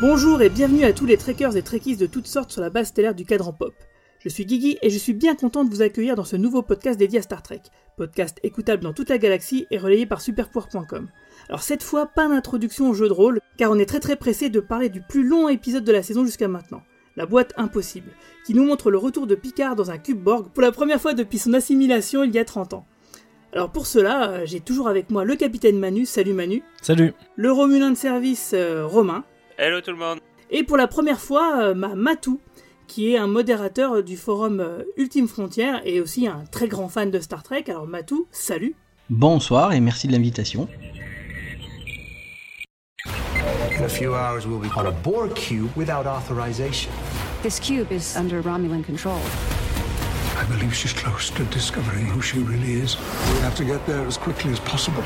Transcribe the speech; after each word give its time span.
Bonjour 0.00 0.40
et 0.40 0.48
bienvenue 0.48 0.84
à 0.84 0.94
tous 0.94 1.04
les 1.04 1.18
trekkers 1.18 1.58
et 1.58 1.62
trekkies 1.62 1.98
de 1.98 2.06
toutes 2.06 2.26
sortes 2.26 2.52
sur 2.52 2.62
la 2.62 2.70
base 2.70 2.88
stellaire 2.88 3.14
du 3.14 3.26
cadran 3.26 3.52
pop. 3.52 3.74
Je 4.18 4.30
suis 4.30 4.46
Guigui 4.46 4.78
et 4.80 4.88
je 4.88 4.96
suis 4.96 5.12
bien 5.12 5.34
content 5.34 5.62
de 5.62 5.68
vous 5.68 5.82
accueillir 5.82 6.14
dans 6.14 6.24
ce 6.24 6.36
nouveau 6.36 6.62
podcast 6.62 6.98
dédié 6.98 7.18
à 7.18 7.22
Star 7.22 7.42
Trek. 7.42 7.60
Podcast 7.98 8.38
écoutable 8.42 8.82
dans 8.82 8.94
toute 8.94 9.10
la 9.10 9.18
galaxie 9.18 9.66
et 9.70 9.76
relayé 9.76 10.06
par 10.06 10.22
superpower.com. 10.22 11.10
Alors 11.50 11.60
cette 11.60 11.82
fois, 11.82 12.06
pas 12.06 12.28
d'introduction 12.28 12.88
au 12.88 12.94
jeu 12.94 13.08
de 13.08 13.12
rôle, 13.12 13.40
car 13.58 13.70
on 13.70 13.78
est 13.78 13.84
très 13.84 14.00
très 14.00 14.16
pressé 14.16 14.48
de 14.48 14.60
parler 14.60 14.88
du 14.88 15.02
plus 15.02 15.22
long 15.22 15.50
épisode 15.50 15.84
de 15.84 15.92
la 15.92 16.02
saison 16.02 16.24
jusqu'à 16.24 16.48
maintenant. 16.48 16.80
La 17.16 17.26
boîte 17.26 17.52
impossible, 17.58 18.12
qui 18.46 18.54
nous 18.54 18.64
montre 18.64 18.90
le 18.90 18.96
retour 18.96 19.26
de 19.26 19.34
Picard 19.34 19.76
dans 19.76 19.90
un 19.90 19.98
cube 19.98 20.22
Borg 20.22 20.48
pour 20.54 20.62
la 20.62 20.72
première 20.72 21.02
fois 21.02 21.12
depuis 21.12 21.38
son 21.38 21.52
assimilation 21.52 22.24
il 22.24 22.34
y 22.34 22.38
a 22.38 22.44
30 22.46 22.72
ans. 22.72 22.86
Alors 23.52 23.70
pour 23.70 23.86
cela, 23.86 24.30
euh, 24.30 24.46
j'ai 24.46 24.60
toujours 24.60 24.88
avec 24.88 25.10
moi 25.10 25.24
le 25.24 25.36
capitaine 25.36 25.78
Manu, 25.78 26.06
salut 26.06 26.32
Manu. 26.32 26.62
Salut. 26.80 27.12
Le 27.36 27.52
Romulin 27.52 27.90
de 27.90 27.96
service 27.96 28.52
euh, 28.54 28.86
Romain. 28.86 29.24
Hello 29.62 29.82
tout 29.82 29.90
le 29.90 29.98
monde. 29.98 30.20
Et 30.50 30.64
pour 30.64 30.78
la 30.78 30.86
première 30.86 31.20
fois, 31.20 31.60
euh, 31.60 31.74
ma 31.74 31.94
Matou, 31.94 32.40
qui 32.86 33.12
est 33.12 33.18
un 33.18 33.26
modérateur 33.26 34.02
du 34.02 34.16
forum 34.16 34.58
euh, 34.58 34.84
Ultime 34.96 35.28
Frontière 35.28 35.82
et 35.84 36.00
aussi 36.00 36.26
un 36.26 36.44
très 36.50 36.66
grand 36.66 36.88
fan 36.88 37.10
de 37.10 37.20
Star 37.20 37.42
Trek. 37.42 37.64
Alors 37.68 37.86
Matou, 37.86 38.26
salut. 38.30 38.74
Bonsoir 39.10 39.74
et 39.74 39.80
merci 39.80 40.06
de 40.06 40.12
l'invitation. 40.12 40.66
In 43.04 43.84
a 43.84 43.88
few 43.88 44.14
hours, 44.14 44.46
we'll 44.46 44.58
be 44.58 44.74
on 44.78 44.86
a 44.86 44.90
Borg 44.90 45.34
cube 45.34 45.68
without 45.76 46.06
authorization. 46.06 46.90
This 47.42 47.60
cube 47.60 47.92
is 47.92 48.16
under 48.16 48.40
Romulan 48.40 48.82
control. 48.82 49.20
I 50.38 50.44
believe 50.48 50.74
she's 50.74 50.94
close 50.94 51.30
to 51.34 51.44
discovering 51.52 52.06
who 52.06 52.22
she 52.22 52.38
really 52.38 52.80
is. 52.80 52.96
We 53.34 53.40
have 53.42 53.56
to 53.56 53.64
get 53.66 53.84
there 53.84 54.06
as 54.06 54.16
quickly 54.16 54.52
as 54.52 54.60
possible. 54.60 55.04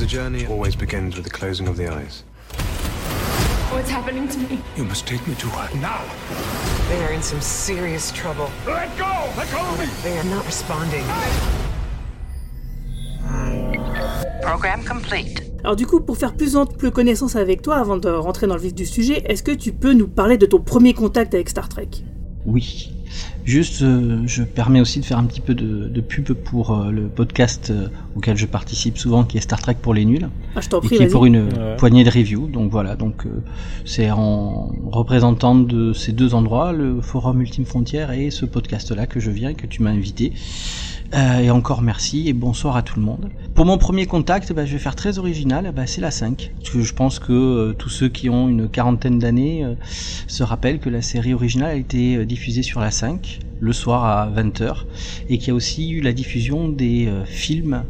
The 0.00 0.06
journey 0.06 0.48
always 0.48 0.74
begins 0.74 1.14
with 1.14 1.22
the 1.22 1.30
closing 1.30 1.68
of 1.68 1.76
the 1.76 1.86
eyes. 1.86 2.24
What's 3.72 3.90
happening 3.90 4.28
to 4.28 4.38
me? 4.38 4.58
You 4.76 4.84
must 4.84 5.06
take 5.06 5.26
me 5.26 5.34
to 5.36 5.46
her 5.48 5.68
now. 5.80 6.02
They 6.90 7.02
are 7.04 7.12
in 7.14 7.22
some 7.22 7.40
serious 7.40 8.12
trouble. 8.12 8.50
Let 8.66 8.94
go! 8.98 9.10
Let 9.34 9.50
go 9.50 9.60
of 9.60 9.78
me! 9.80 9.86
They 10.02 10.18
are 10.18 10.24
not 10.24 10.44
responding. 10.44 11.04
Program 14.42 14.84
complete. 14.84 15.42
Alors 15.64 15.76
du 15.76 15.86
coup, 15.86 16.00
pour 16.00 16.18
faire 16.18 16.34
plus 16.36 16.54
ample 16.54 16.90
connaissance 16.90 17.34
avec 17.34 17.62
toi, 17.62 17.76
avant 17.76 17.96
de 17.96 18.10
rentrer 18.10 18.46
dans 18.46 18.56
le 18.56 18.60
vif 18.60 18.74
du 18.74 18.84
sujet, 18.84 19.22
est-ce 19.26 19.42
que 19.42 19.52
tu 19.52 19.72
peux 19.72 19.94
nous 19.94 20.08
parler 20.08 20.36
de 20.36 20.44
ton 20.44 20.60
premier 20.60 20.92
contact 20.92 21.32
avec 21.32 21.48
Star 21.48 21.70
Trek? 21.70 21.88
Oui. 22.44 22.92
Juste, 23.44 23.82
euh, 23.82 24.22
je 24.26 24.42
permets 24.44 24.80
aussi 24.80 25.00
de 25.00 25.04
faire 25.04 25.18
un 25.18 25.24
petit 25.24 25.40
peu 25.40 25.54
de, 25.54 25.88
de 25.88 26.00
pub 26.00 26.32
pour 26.32 26.70
euh, 26.78 26.90
le 26.90 27.08
podcast 27.08 27.70
euh, 27.70 27.88
auquel 28.16 28.36
je 28.36 28.46
participe 28.46 28.96
souvent, 28.98 29.24
qui 29.24 29.36
est 29.36 29.40
Star 29.40 29.60
Trek 29.60 29.76
pour 29.82 29.94
les 29.94 30.04
nuls, 30.04 30.28
Ah, 30.54 30.60
je 30.60 30.68
t'en 30.68 30.78
et 30.80 30.86
prie, 30.86 30.96
qui 30.96 31.02
est 31.02 31.08
pour 31.08 31.26
une 31.26 31.48
Ouais. 31.48 31.76
poignée 31.76 32.04
de 32.04 32.10
reviews. 32.10 32.46
Donc 32.46 32.70
voilà, 32.70 32.94
donc 32.94 33.26
euh, 33.26 33.30
c'est 33.84 34.10
en 34.12 34.72
représentant 34.90 35.56
de 35.56 35.92
ces 35.92 36.12
deux 36.12 36.34
endroits, 36.34 36.72
le 36.72 37.00
forum 37.00 37.40
Ultime 37.40 37.64
Frontière 37.64 38.12
et 38.12 38.30
ce 38.30 38.44
podcast-là 38.46 39.06
que 39.06 39.18
je 39.18 39.30
viens, 39.30 39.50
et 39.50 39.54
que 39.54 39.66
tu 39.66 39.82
m'as 39.82 39.90
invité. 39.90 40.32
Euh, 41.14 41.40
et 41.40 41.50
encore 41.50 41.82
merci 41.82 42.28
et 42.28 42.32
bonsoir 42.32 42.74
à 42.76 42.82
tout 42.82 42.98
le 42.98 43.04
monde. 43.04 43.28
Pour 43.54 43.66
mon 43.66 43.76
premier 43.76 44.06
contact, 44.06 44.50
bah, 44.54 44.64
je 44.64 44.72
vais 44.72 44.78
faire 44.78 44.96
très 44.96 45.18
original, 45.18 45.70
bah, 45.74 45.86
c'est 45.86 46.00
la 46.00 46.10
5. 46.10 46.52
Parce 46.56 46.70
que 46.70 46.80
je 46.80 46.94
pense 46.94 47.18
que 47.18 47.32
euh, 47.32 47.72
tous 47.74 47.90
ceux 47.90 48.08
qui 48.08 48.30
ont 48.30 48.48
une 48.48 48.68
quarantaine 48.68 49.18
d'années 49.18 49.62
euh, 49.62 49.74
se 50.26 50.42
rappellent 50.42 50.78
que 50.78 50.88
la 50.88 51.02
série 51.02 51.34
originale 51.34 51.70
a 51.70 51.74
été 51.74 52.24
diffusée 52.24 52.62
sur 52.62 52.80
la 52.80 52.90
5 52.90 53.40
le 53.60 53.72
soir 53.72 54.04
à 54.04 54.30
20h 54.30 54.84
et 55.28 55.38
qu'il 55.38 55.48
y 55.48 55.50
a 55.50 55.54
aussi 55.54 55.90
eu 55.90 56.00
la 56.00 56.12
diffusion 56.12 56.68
des 56.68 57.08
films 57.26 57.84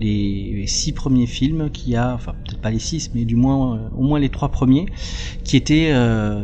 les, 0.00 0.64
six 0.66 0.90
premiers 0.90 1.28
films 1.28 1.70
qui 1.70 1.94
a, 1.94 2.18
peut-être 2.24 2.60
pas 2.60 2.70
les 2.70 2.80
six, 2.80 3.12
mais 3.14 3.24
du 3.24 3.36
moins 3.36 3.88
au 3.96 4.02
moins 4.02 4.18
les 4.18 4.30
trois 4.30 4.48
premiers, 4.48 4.86
qui 5.44 5.56
étaient 5.56 5.94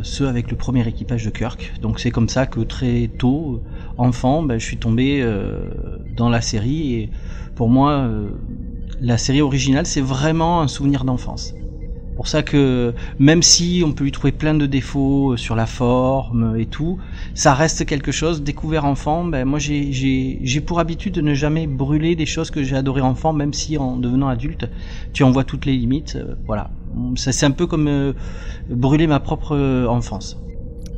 ceux 0.04 0.28
avec 0.28 0.52
le 0.52 0.56
premier 0.56 0.86
équipage 0.86 1.24
de 1.24 1.30
Kirk. 1.30 1.72
Donc 1.82 1.98
c'est 1.98 2.12
comme 2.12 2.28
ça 2.28 2.46
que 2.46 2.60
très 2.60 3.08
tôt, 3.18 3.60
enfant, 3.98 4.42
ben, 4.42 4.58
je 4.58 4.64
suis 4.64 4.78
tombé 4.78 5.20
euh, 5.20 5.60
dans 6.16 6.28
la 6.28 6.40
série 6.40 6.94
et 6.94 7.10
pour 7.54 7.68
moi, 7.68 7.92
euh, 7.92 8.30
la 9.00 9.18
série 9.18 9.42
originale 9.42 9.86
c'est 9.86 10.00
vraiment 10.00 10.60
un 10.60 10.68
souvenir 10.68 11.04
d'enfance. 11.04 11.54
Pour 12.16 12.26
ça 12.26 12.42
que 12.42 12.94
même 13.20 13.44
si 13.44 13.82
on 13.86 13.92
peut 13.92 14.02
lui 14.02 14.10
trouver 14.10 14.32
plein 14.32 14.54
de 14.54 14.66
défauts 14.66 15.32
euh, 15.32 15.36
sur 15.36 15.54
la 15.54 15.66
forme 15.66 16.56
et 16.58 16.66
tout, 16.66 16.98
ça 17.34 17.54
reste 17.54 17.86
quelque 17.86 18.10
chose 18.10 18.42
découvert 18.42 18.84
enfant. 18.84 19.24
Ben 19.24 19.44
moi 19.44 19.58
j'ai 19.58 20.62
pour 20.66 20.80
habitude 20.80 21.14
de 21.14 21.20
ne 21.20 21.34
jamais 21.34 21.66
brûler 21.66 22.16
des 22.16 22.26
choses 22.26 22.50
que 22.50 22.62
j'ai 22.62 22.76
adorées 22.76 23.02
enfant, 23.02 23.32
même 23.32 23.52
si 23.52 23.78
en 23.78 23.96
devenant 23.96 24.28
adulte, 24.28 24.68
tu 25.12 25.22
en 25.22 25.30
vois 25.30 25.44
toutes 25.44 25.66
les 25.66 25.76
limites. 25.76 26.18
voilà, 26.46 26.70
c'est 27.16 27.46
un 27.46 27.52
peu 27.52 27.66
comme 27.66 27.88
euh, 27.88 28.12
brûler 28.68 29.06
ma 29.06 29.20
propre 29.20 29.86
enfance. 29.88 30.36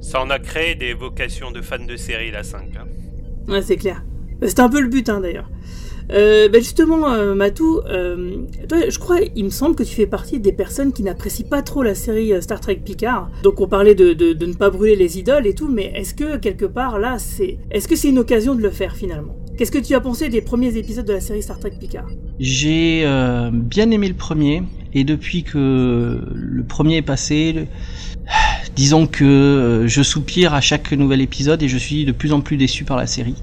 Ça 0.01 0.21
en 0.23 0.31
a 0.31 0.39
créé 0.39 0.75
des 0.75 0.95
vocations 0.95 1.51
de 1.51 1.61
fans 1.61 1.85
de 1.85 1.97
série 1.97 2.31
la 2.31 2.43
5. 2.43 2.71
hein. 2.79 2.87
Ouais, 3.49 3.63
c'est 3.63 3.77
clair. 3.77 4.03
Euh, 4.43 4.47
C'était 4.49 4.63
un 4.63 4.69
peu 4.71 4.81
le 4.81 4.89
but, 4.89 5.09
hein, 5.09 5.21
d'ailleurs. 5.21 5.49
Euh, 6.13 6.49
bah, 6.49 6.59
justement, 6.59 7.09
euh, 7.13 7.35
Matou, 7.37 7.81
euh, 7.87 8.39
toi, 8.69 8.79
je 8.89 8.99
crois, 8.99 9.19
il 9.37 9.45
me 9.45 9.51
semble 9.51 9.77
que 9.77 9.85
tu 9.85 9.95
fais 9.95 10.07
partie 10.07 10.41
des 10.41 10.51
personnes 10.53 10.93
qui 10.93 11.05
n'apprécient 11.05 11.47
pas 11.49 11.63
trop 11.63 11.83
la 11.85 11.95
série 11.95 12.33
euh, 12.33 12.41
Star 12.41 12.59
Trek 12.61 12.81
Picard. 12.85 13.31
Donc 13.45 13.61
on 13.61 13.69
parlait 13.69 13.95
de, 13.95 14.13
de, 14.13 14.33
de 14.33 14.47
ne 14.47 14.55
pas 14.55 14.71
brûler 14.71 14.97
les 14.97 15.19
idoles 15.19 15.47
et 15.47 15.55
tout, 15.55 15.69
mais 15.69 15.93
est-ce 15.95 16.15
que 16.15 16.37
quelque 16.39 16.65
part 16.65 16.99
là, 16.99 17.19
c'est, 17.21 17.59
est-ce 17.71 17.87
que 17.87 17.95
c'est 17.95 18.09
une 18.09 18.19
occasion 18.19 18.57
de 18.57 18.63
le 18.63 18.71
faire 18.71 18.97
finalement? 18.97 19.37
Qu'est-ce 19.57 19.71
que 19.71 19.79
tu 19.79 19.95
as 19.95 20.01
pensé 20.01 20.31
des 20.31 20.41
premiers 20.41 20.77
épisodes 20.77 21.05
de 21.07 21.13
la 21.13 21.21
série 21.21 21.43
Star 21.43 21.61
Trek 21.61 21.75
Picard? 21.79 22.09
J'ai 22.41 23.03
euh, 23.05 23.51
bien 23.53 23.91
aimé 23.93 24.09
le 24.09 24.15
premier 24.15 24.63
et 24.93 25.05
depuis 25.05 25.45
que 25.45 26.21
le 26.35 26.65
premier 26.65 26.97
est 26.97 27.03
passé, 27.03 27.53
le- 27.53 27.67
disons 28.77 29.07
que 29.07 29.25
euh, 29.25 29.89
je 29.89 30.03
soupire 30.03 30.55
à 30.55 30.61
chaque 30.61 30.93
nouvel 30.93 31.21
épisode 31.21 31.63
et 31.63 31.69
je 31.69 31.79
suis 31.79 32.05
de 32.05 32.13
plus 32.13 32.33
en 32.33 32.41
plus 32.41 32.57
déçu 32.57 32.85
par 32.85 32.97
la 32.97 33.07
série. 33.07 33.37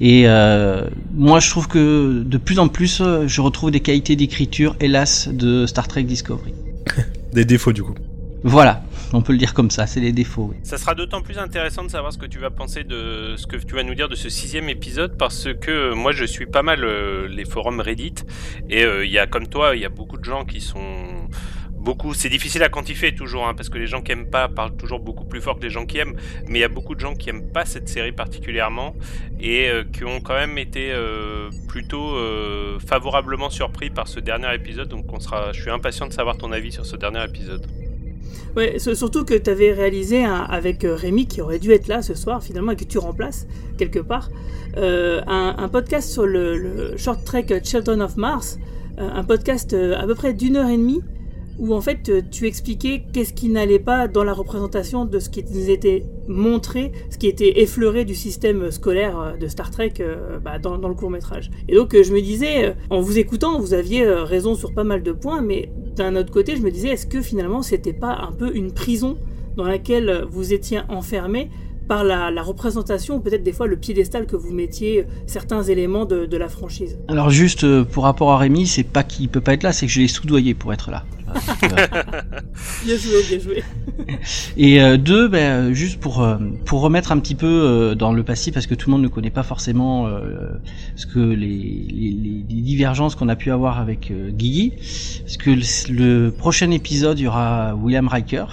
Et 0.00 0.24
euh, 0.26 0.88
moi, 1.14 1.40
je 1.40 1.50
trouve 1.50 1.68
que 1.68 2.22
de 2.24 2.38
plus 2.38 2.58
en 2.58 2.68
plus, 2.68 3.00
euh, 3.00 3.26
je 3.26 3.40
retrouve 3.40 3.70
des 3.70 3.80
qualités 3.80 4.16
d'écriture, 4.16 4.74
hélas, 4.80 5.28
de 5.28 5.66
Star 5.66 5.86
Trek 5.86 6.04
Discovery. 6.04 6.54
Des 7.32 7.44
défauts 7.44 7.72
du 7.72 7.82
coup. 7.82 7.94
Voilà, 8.44 8.82
on 9.12 9.22
peut 9.22 9.32
le 9.32 9.38
dire 9.38 9.54
comme 9.54 9.70
ça, 9.70 9.86
c'est 9.86 10.00
les 10.00 10.10
défauts. 10.10 10.48
oui. 10.50 10.56
Ça 10.64 10.76
sera 10.76 10.96
d'autant 10.96 11.22
plus 11.22 11.38
intéressant 11.38 11.84
de 11.84 11.88
savoir 11.88 12.12
ce 12.12 12.18
que 12.18 12.26
tu 12.26 12.40
vas 12.40 12.50
penser 12.50 12.82
de 12.82 13.34
ce 13.36 13.46
que 13.46 13.56
tu 13.56 13.74
vas 13.74 13.84
nous 13.84 13.94
dire 13.94 14.08
de 14.08 14.16
ce 14.16 14.28
sixième 14.28 14.68
épisode 14.68 15.16
parce 15.16 15.48
que 15.60 15.94
moi 15.94 16.10
je 16.10 16.24
suis 16.24 16.46
pas 16.46 16.62
mal 16.62 16.82
euh, 16.82 17.28
les 17.28 17.44
forums 17.44 17.80
Reddit 17.80 18.14
et 18.68 18.84
euh, 18.84 19.06
il 19.06 19.12
y 19.12 19.18
a 19.18 19.28
comme 19.28 19.46
toi 19.46 19.76
il 19.76 19.82
y 19.82 19.84
a 19.84 19.88
beaucoup 19.88 20.18
de 20.18 20.24
gens 20.24 20.44
qui 20.44 20.60
sont 20.60 21.28
beaucoup. 21.82 22.14
C'est 22.14 22.28
difficile 22.28 22.62
à 22.62 22.68
quantifier 22.68 23.14
toujours 23.14 23.46
hein, 23.46 23.54
parce 23.54 23.68
que 23.68 23.78
les 23.78 23.86
gens 23.86 24.00
qui 24.00 24.12
aiment 24.12 24.30
pas 24.30 24.48
parlent 24.48 24.76
toujours 24.76 25.00
beaucoup 25.00 25.24
plus 25.24 25.40
fort 25.40 25.58
que 25.58 25.64
les 25.64 25.70
gens 25.70 25.84
qui 25.84 25.98
aiment. 25.98 26.16
Mais 26.46 26.60
il 26.60 26.62
y 26.62 26.64
a 26.64 26.68
beaucoup 26.68 26.94
de 26.94 27.00
gens 27.00 27.14
qui 27.14 27.28
aiment 27.28 27.50
pas 27.52 27.64
cette 27.64 27.88
série 27.88 28.12
particulièrement 28.12 28.94
et 29.40 29.68
euh, 29.68 29.84
qui 29.84 30.04
ont 30.04 30.20
quand 30.20 30.34
même 30.34 30.56
été 30.58 30.92
euh, 30.92 31.50
plutôt 31.68 32.16
euh, 32.16 32.78
favorablement 32.78 33.50
surpris 33.50 33.90
par 33.90 34.08
ce 34.08 34.20
dernier 34.20 34.54
épisode. 34.54 34.88
Donc 34.88 35.12
on 35.12 35.20
sera 35.20 35.52
je 35.52 35.60
suis 35.60 35.70
impatient 35.70 36.06
de 36.06 36.12
savoir 36.12 36.38
ton 36.38 36.52
avis 36.52 36.72
sur 36.72 36.86
ce 36.86 36.96
dernier 36.96 37.24
épisode. 37.24 37.66
Ouais, 38.56 38.78
surtout 38.78 39.24
que 39.24 39.34
tu 39.34 39.48
avais 39.48 39.72
réalisé 39.72 40.24
avec 40.24 40.80
Rémi, 40.82 41.26
qui 41.26 41.40
aurait 41.40 41.58
dû 41.58 41.72
être 41.72 41.88
là 41.88 42.02
ce 42.02 42.14
soir 42.14 42.42
finalement, 42.42 42.72
et 42.72 42.76
que 42.76 42.84
tu 42.84 42.98
remplaces 42.98 43.46
quelque 43.78 43.98
part, 43.98 44.28
un, 44.76 45.68
podcast 45.72 46.10
sur 46.10 46.26
le, 46.26 46.58
le 46.58 46.96
short 46.98 47.24
trek 47.24 47.46
Children 47.64 48.02
of 48.02 48.18
Mars, 48.18 48.58
un 48.98 49.24
podcast 49.24 49.72
à 49.72 50.06
peu 50.06 50.14
près 50.14 50.34
d'une 50.34 50.56
heure 50.56 50.68
et 50.68 50.76
demie, 50.76 51.00
où 51.62 51.74
en 51.74 51.80
fait 51.80 52.08
euh, 52.08 52.20
tu 52.28 52.46
expliquais 52.46 53.04
qu'est-ce 53.12 53.32
qui 53.32 53.48
n'allait 53.48 53.78
pas 53.78 54.08
dans 54.08 54.24
la 54.24 54.32
représentation 54.32 55.04
de 55.04 55.18
ce 55.20 55.30
qui 55.30 55.44
nous 55.44 55.70
était 55.70 56.04
montré, 56.26 56.90
ce 57.08 57.16
qui 57.16 57.28
était 57.28 57.62
effleuré 57.62 58.04
du 58.04 58.16
système 58.16 58.72
scolaire 58.72 59.18
euh, 59.18 59.36
de 59.36 59.46
Star 59.46 59.70
Trek 59.70 59.94
euh, 60.00 60.40
bah, 60.40 60.58
dans, 60.58 60.76
le 60.76 60.94
court 60.94 61.10
métrage. 61.10 61.50
Et 61.68 61.76
donc 61.76 61.94
euh, 61.94 62.02
je 62.02 62.12
me 62.12 62.20
disais, 62.20 62.66
euh, 62.66 62.72
en 62.90 63.00
vous 63.00 63.16
écoutant, 63.16 63.60
vous 63.60 63.74
aviez 63.74 64.04
euh, 64.04 64.24
raison 64.24 64.56
sur 64.56 64.74
pas 64.74 64.82
mal 64.82 65.04
de 65.04 65.12
points, 65.12 65.40
mais 65.40 65.70
d'un 65.94 66.16
autre 66.16 66.32
côté, 66.32 66.56
je 66.56 66.62
me 66.62 66.70
disais, 66.72 66.88
est-ce 66.88 67.06
que 67.06 67.22
finalement 67.22 67.62
c'était 67.62 67.92
pas 67.92 68.18
un 68.28 68.32
peu 68.32 68.54
une 68.56 68.72
prison 68.72 69.16
dans 69.56 69.64
laquelle 69.64 70.26
vous 70.30 70.52
étiez 70.52 70.80
enfermé 70.88 71.48
par 71.88 72.04
la, 72.04 72.42
représentation, 72.42 73.20
peut-être 73.20 73.42
des 73.42 73.52
fois 73.52 73.66
le 73.66 73.76
piédestal 73.76 74.26
que 74.26 74.36
vous 74.36 74.52
mettiez 74.52 75.00
euh, 75.00 75.04
certains 75.26 75.62
éléments 75.62 76.04
de, 76.04 76.36
la 76.36 76.48
franchise? 76.48 76.98
Alors 77.08 77.30
juste 77.30 77.64
euh, 77.64 77.84
pour 77.84 78.04
rapport 78.04 78.32
à 78.32 78.38
Rémi, 78.38 78.66
c'est 78.66 78.82
pas 78.82 79.02
qu'il 79.02 79.28
peut 79.28 79.40
pas 79.40 79.54
être 79.54 79.62
là, 79.62 79.72
c'est 79.72 79.86
que 79.86 79.92
je 79.92 80.00
l'ai 80.00 80.08
soudoyé 80.08 80.54
pour 80.54 80.72
être 80.72 80.90
là. 80.90 81.04
Bien 82.84 82.96
joué, 82.96 83.22
bien 83.28 83.38
joué. 83.38 83.62
Et 84.56 84.80
euh, 84.82 84.96
deux, 84.96 85.28
ben, 85.28 85.70
euh, 85.70 85.72
juste 85.72 86.00
pour 86.00 86.22
euh, 86.22 86.36
pour 86.64 86.80
remettre 86.80 87.12
un 87.12 87.18
petit 87.18 87.34
peu 87.34 87.46
euh, 87.46 87.94
dans 87.94 88.12
le 88.12 88.22
passif, 88.22 88.54
parce 88.54 88.66
que 88.66 88.74
tout 88.74 88.88
le 88.90 88.92
monde 88.92 89.02
ne 89.02 89.08
connaît 89.08 89.30
pas 89.30 89.42
forcément 89.42 90.06
euh, 90.06 90.50
ce 90.96 91.06
que 91.06 91.18
les, 91.20 91.86
les, 91.90 92.10
les- 92.10 92.62
divergences 92.62 93.14
qu'on 93.14 93.28
a 93.28 93.36
pu 93.36 93.50
avoir 93.50 93.78
avec 93.78 94.12
Guigui, 94.12 94.72
parce 95.24 95.36
que 95.36 95.50
le, 95.90 96.30
prochain 96.30 96.70
épisode, 96.70 97.18
il 97.18 97.24
y 97.24 97.26
aura 97.26 97.74
William 97.74 98.08
Riker. 98.08 98.44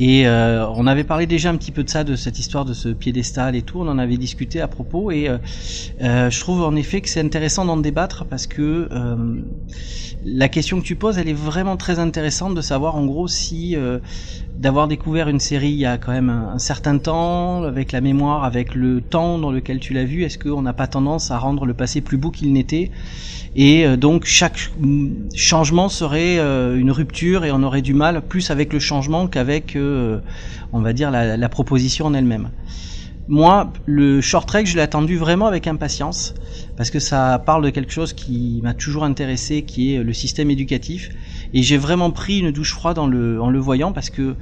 Et 0.00 0.28
euh, 0.28 0.64
on 0.76 0.86
avait 0.86 1.02
parlé 1.02 1.26
déjà 1.26 1.50
un 1.50 1.56
petit 1.56 1.72
peu 1.72 1.82
de 1.82 1.90
ça, 1.90 2.04
de 2.04 2.14
cette 2.14 2.38
histoire 2.38 2.64
de 2.64 2.72
ce 2.72 2.88
piédestal 2.88 3.56
et 3.56 3.62
tout. 3.62 3.80
On 3.80 3.88
en 3.88 3.98
avait 3.98 4.16
discuté 4.16 4.60
à 4.60 4.68
propos. 4.68 5.10
Et 5.10 5.28
euh, 5.28 6.30
je 6.30 6.38
trouve 6.40 6.62
en 6.62 6.76
effet 6.76 7.00
que 7.00 7.08
c'est 7.08 7.20
intéressant 7.20 7.64
d'en 7.64 7.76
débattre 7.76 8.24
parce 8.24 8.46
que 8.46 8.88
la 10.24 10.48
question 10.48 10.80
que 10.80 10.84
tu 10.84 10.96
poses, 10.96 11.18
elle 11.18 11.28
est 11.28 11.32
vraiment 11.32 11.76
très 11.76 11.98
intéressante 11.98 12.54
de 12.54 12.60
savoir 12.60 12.96
en 12.96 13.06
gros 13.06 13.28
si 13.28 13.76
d'avoir 14.58 14.88
découvert 14.88 15.28
une 15.28 15.38
série 15.38 15.70
il 15.70 15.78
y 15.78 15.86
a 15.86 15.98
quand 15.98 16.10
même 16.10 16.30
un, 16.30 16.58
certain 16.58 16.98
temps, 16.98 17.62
avec 17.62 17.92
la 17.92 18.00
mémoire, 18.00 18.42
avec 18.44 18.74
le 18.74 19.00
temps 19.00 19.38
dans 19.38 19.52
lequel 19.52 19.78
tu 19.78 19.94
l'as 19.94 20.04
vu, 20.04 20.24
est-ce 20.24 20.36
qu'on 20.36 20.62
n'a 20.62 20.72
pas 20.72 20.88
tendance 20.88 21.30
à 21.30 21.38
rendre 21.38 21.64
le 21.64 21.74
passé 21.74 22.00
plus 22.00 22.16
beau 22.16 22.30
qu'il 22.30 22.52
n'était? 22.52 22.90
Et 23.54 23.86
euh, 23.86 23.96
donc 23.96 24.24
chaque 24.24 24.70
changement 25.34 25.88
serait 25.88 26.38
euh, 26.38 26.76
une 26.76 26.90
rupture 26.90 27.44
et 27.44 27.52
on 27.52 27.62
aurait 27.62 27.82
du 27.82 27.94
mal 27.94 28.20
plus 28.22 28.50
avec 28.50 28.72
le 28.72 28.80
changement 28.80 29.28
qu'avec, 29.28 29.76
euh, 29.76 30.18
on 30.72 30.80
va 30.80 30.92
dire, 30.92 31.10
la 31.10 31.48
proposition 31.48 32.06
en 32.06 32.14
elle-même. 32.14 32.50
Moi, 33.28 33.72
le 33.84 34.22
short 34.22 34.48
trek, 34.48 34.64
je 34.64 34.74
l'ai 34.74 34.80
attendu 34.80 35.18
vraiment 35.18 35.46
avec 35.46 35.66
impatience 35.66 36.34
parce 36.76 36.90
que 36.90 36.98
ça 36.98 37.42
parle 37.44 37.62
de 37.62 37.70
quelque 37.70 37.92
chose 37.92 38.14
qui 38.14 38.60
m'a 38.62 38.72
toujours 38.72 39.04
intéressé, 39.04 39.62
qui 39.62 39.94
est 39.94 40.02
le 40.02 40.12
système 40.14 40.50
éducatif 40.50 41.10
et 41.52 41.62
j'ai 41.62 41.76
vraiment 41.76 42.10
pris 42.10 42.38
une 42.38 42.50
douche 42.50 42.72
froide 42.72 42.98
en 42.98 43.06
le, 43.06 43.40
en 43.40 43.50
le 43.50 43.58
voyant 43.58 43.92
parce 43.92 44.08
que 44.10 44.34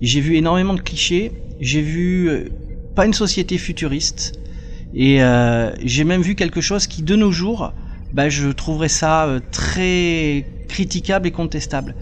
j'ai 0.00 0.20
vu 0.20 0.36
énormément 0.36 0.74
de 0.74 0.80
clichés. 0.80 1.32
J'ai 1.60 1.82
vu 1.82 2.28
euh, 2.28 2.48
pas 2.94 3.06
une 3.06 3.12
société 3.12 3.58
futuriste. 3.58 4.32
Et 4.94 5.22
euh, 5.22 5.70
j'ai 5.84 6.04
même 6.04 6.22
vu 6.22 6.34
quelque 6.34 6.60
chose 6.60 6.86
qui, 6.86 7.02
de 7.02 7.16
nos 7.16 7.30
jours, 7.30 7.74
bah, 8.12 8.28
je 8.28 8.48
trouverais 8.48 8.88
ça 8.88 9.26
euh, 9.26 9.40
très 9.52 10.46
critiquable 10.68 11.28
et 11.28 11.30
contestable. 11.30 11.94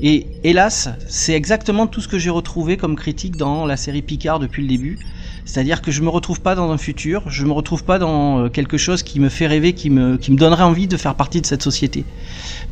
Et 0.00 0.26
hélas, 0.44 0.88
c'est 1.08 1.32
exactement 1.32 1.86
tout 1.86 2.00
ce 2.00 2.08
que 2.08 2.18
j'ai 2.18 2.30
retrouvé 2.30 2.76
comme 2.76 2.96
critique 2.96 3.36
dans 3.36 3.64
la 3.64 3.76
série 3.76 4.02
Picard 4.02 4.38
depuis 4.40 4.62
le 4.62 4.68
début. 4.68 4.98
C'est-à-dire 5.46 5.80
que 5.80 5.90
je 5.90 6.02
me 6.02 6.08
retrouve 6.08 6.40
pas 6.40 6.54
dans 6.54 6.70
un 6.70 6.76
futur, 6.76 7.22
je 7.30 7.44
me 7.46 7.52
retrouve 7.52 7.84
pas 7.84 7.98
dans 7.98 8.50
quelque 8.50 8.76
chose 8.76 9.02
qui 9.02 9.20
me 9.20 9.28
fait 9.28 9.46
rêver, 9.46 9.72
qui 9.72 9.88
me, 9.88 10.18
qui 10.18 10.32
me 10.32 10.36
donnerait 10.36 10.64
envie 10.64 10.88
de 10.88 10.96
faire 10.96 11.14
partie 11.14 11.40
de 11.40 11.46
cette 11.46 11.62
société. 11.62 12.04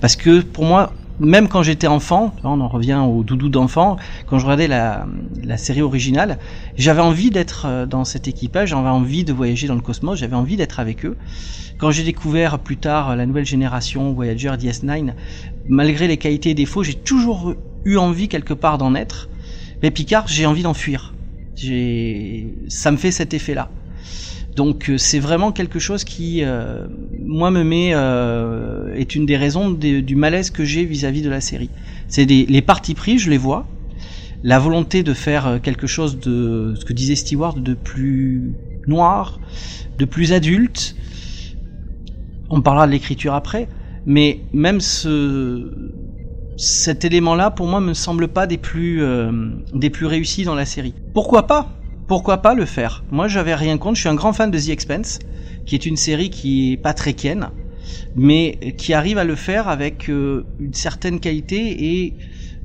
Parce 0.00 0.16
que 0.16 0.40
pour 0.40 0.64
moi, 0.64 0.92
même 1.20 1.48
quand 1.48 1.62
j'étais 1.62 1.86
enfant, 1.86 2.34
on 2.42 2.60
en 2.60 2.66
revient 2.66 3.00
au 3.06 3.22
doudou 3.22 3.48
d'enfant, 3.48 3.96
quand 4.26 4.38
je 4.38 4.44
regardais 4.44 4.66
la, 4.66 5.06
la 5.44 5.56
série 5.56 5.82
originale, 5.82 6.38
j'avais 6.76 7.00
envie 7.00 7.30
d'être 7.30 7.66
euh, 7.66 7.86
dans 7.86 8.04
cet 8.04 8.26
équipage, 8.26 8.70
j'avais 8.70 8.88
envie 8.88 9.24
de 9.24 9.32
voyager 9.32 9.68
dans 9.68 9.76
le 9.76 9.80
cosmos, 9.80 10.18
j'avais 10.18 10.36
envie 10.36 10.56
d'être 10.56 10.80
avec 10.80 11.06
eux. 11.06 11.16
Quand 11.78 11.92
j'ai 11.92 12.02
découvert 12.02 12.58
plus 12.58 12.76
tard 12.76 13.14
la 13.16 13.26
nouvelle 13.26 13.46
génération 13.46 14.12
Voyager 14.12 14.48
DS9, 14.48 15.12
malgré 15.68 16.08
les 16.08 16.16
qualités 16.16 16.50
et 16.50 16.54
défauts, 16.54 16.82
j'ai 16.82 16.94
toujours 16.94 17.54
eu 17.84 17.96
envie 17.96 18.28
quelque 18.28 18.54
part 18.54 18.78
d'en 18.78 18.94
être. 18.94 19.28
Mais 19.82 19.90
Picard, 19.90 20.26
j'ai 20.26 20.46
envie 20.46 20.62
d'en 20.62 20.74
fuir. 20.74 21.14
Ça 21.56 22.90
me 22.90 22.96
fait 22.96 23.10
cet 23.10 23.34
effet-là. 23.34 23.70
Donc 24.56 24.88
euh, 24.88 24.98
c'est 24.98 25.18
vraiment 25.18 25.52
quelque 25.52 25.78
chose 25.78 26.04
qui, 26.04 26.44
euh, 26.44 26.86
moi, 27.20 27.50
me 27.50 27.64
met, 27.64 27.90
euh, 27.92 28.94
est 28.94 29.14
une 29.14 29.26
des 29.26 29.36
raisons 29.36 29.70
du 29.70 30.16
malaise 30.16 30.50
que 30.50 30.64
j'ai 30.64 30.84
vis-à-vis 30.84 31.22
de 31.22 31.30
la 31.30 31.40
série. 31.40 31.70
C'est 32.08 32.24
les 32.24 32.62
parties 32.62 32.94
pris, 32.94 33.18
je 33.18 33.30
les 33.30 33.38
vois, 33.38 33.66
la 34.42 34.58
volonté 34.58 35.02
de 35.02 35.14
faire 35.14 35.58
quelque 35.62 35.86
chose 35.86 36.20
de, 36.20 36.74
ce 36.78 36.84
que 36.84 36.92
disait 36.92 37.16
Stewart, 37.16 37.54
de 37.54 37.74
plus 37.74 38.52
noir, 38.86 39.40
de 39.98 40.04
plus 40.04 40.32
adulte. 40.32 40.94
On 42.50 42.60
parlera 42.60 42.86
de 42.86 42.92
l'écriture 42.92 43.34
après, 43.34 43.68
mais 44.06 44.40
même 44.52 44.80
ce, 44.80 45.72
cet 46.56 47.04
élément-là, 47.04 47.50
pour 47.50 47.66
moi, 47.66 47.80
me 47.80 47.94
semble 47.94 48.28
pas 48.28 48.46
des 48.46 48.58
plus, 48.58 49.02
des 49.72 49.90
plus 49.90 50.06
réussis 50.06 50.44
dans 50.44 50.54
la 50.54 50.64
série. 50.64 50.94
Pourquoi 51.12 51.46
pas? 51.46 51.70
Pourquoi 52.06 52.38
pas 52.38 52.54
le 52.54 52.66
faire? 52.66 53.04
Moi, 53.10 53.28
j'avais 53.28 53.54
rien 53.54 53.78
contre. 53.78 53.96
Je 53.96 54.00
suis 54.00 54.08
un 54.08 54.14
grand 54.14 54.32
fan 54.32 54.50
de 54.50 54.58
The 54.58 54.68
Expense, 54.68 55.18
qui 55.64 55.74
est 55.74 55.86
une 55.86 55.96
série 55.96 56.30
qui 56.30 56.72
est 56.72 56.76
pas 56.76 56.92
très 56.92 57.14
ken, 57.14 57.50
mais 58.14 58.74
qui 58.76 58.92
arrive 58.92 59.18
à 59.18 59.24
le 59.24 59.34
faire 59.34 59.68
avec 59.68 60.08
euh, 60.08 60.44
une 60.58 60.74
certaine 60.74 61.20
qualité 61.20 62.02
et 62.02 62.14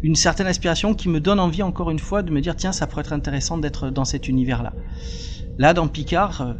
une 0.01 0.15
certaine 0.15 0.47
aspiration 0.47 0.93
qui 0.93 1.09
me 1.09 1.19
donne 1.19 1.39
envie 1.39 1.63
encore 1.63 1.89
une 1.91 1.99
fois 1.99 2.21
de 2.21 2.31
me 2.31 2.41
dire 2.41 2.55
tiens, 2.55 2.71
ça 2.71 2.87
pourrait 2.87 3.01
être 3.01 3.13
intéressant 3.13 3.57
d'être 3.57 3.89
dans 3.89 4.05
cet 4.05 4.27
univers-là. 4.27 4.73
Là, 5.57 5.73
dans 5.73 5.87
Picard, 5.87 6.41
euh, 6.41 6.53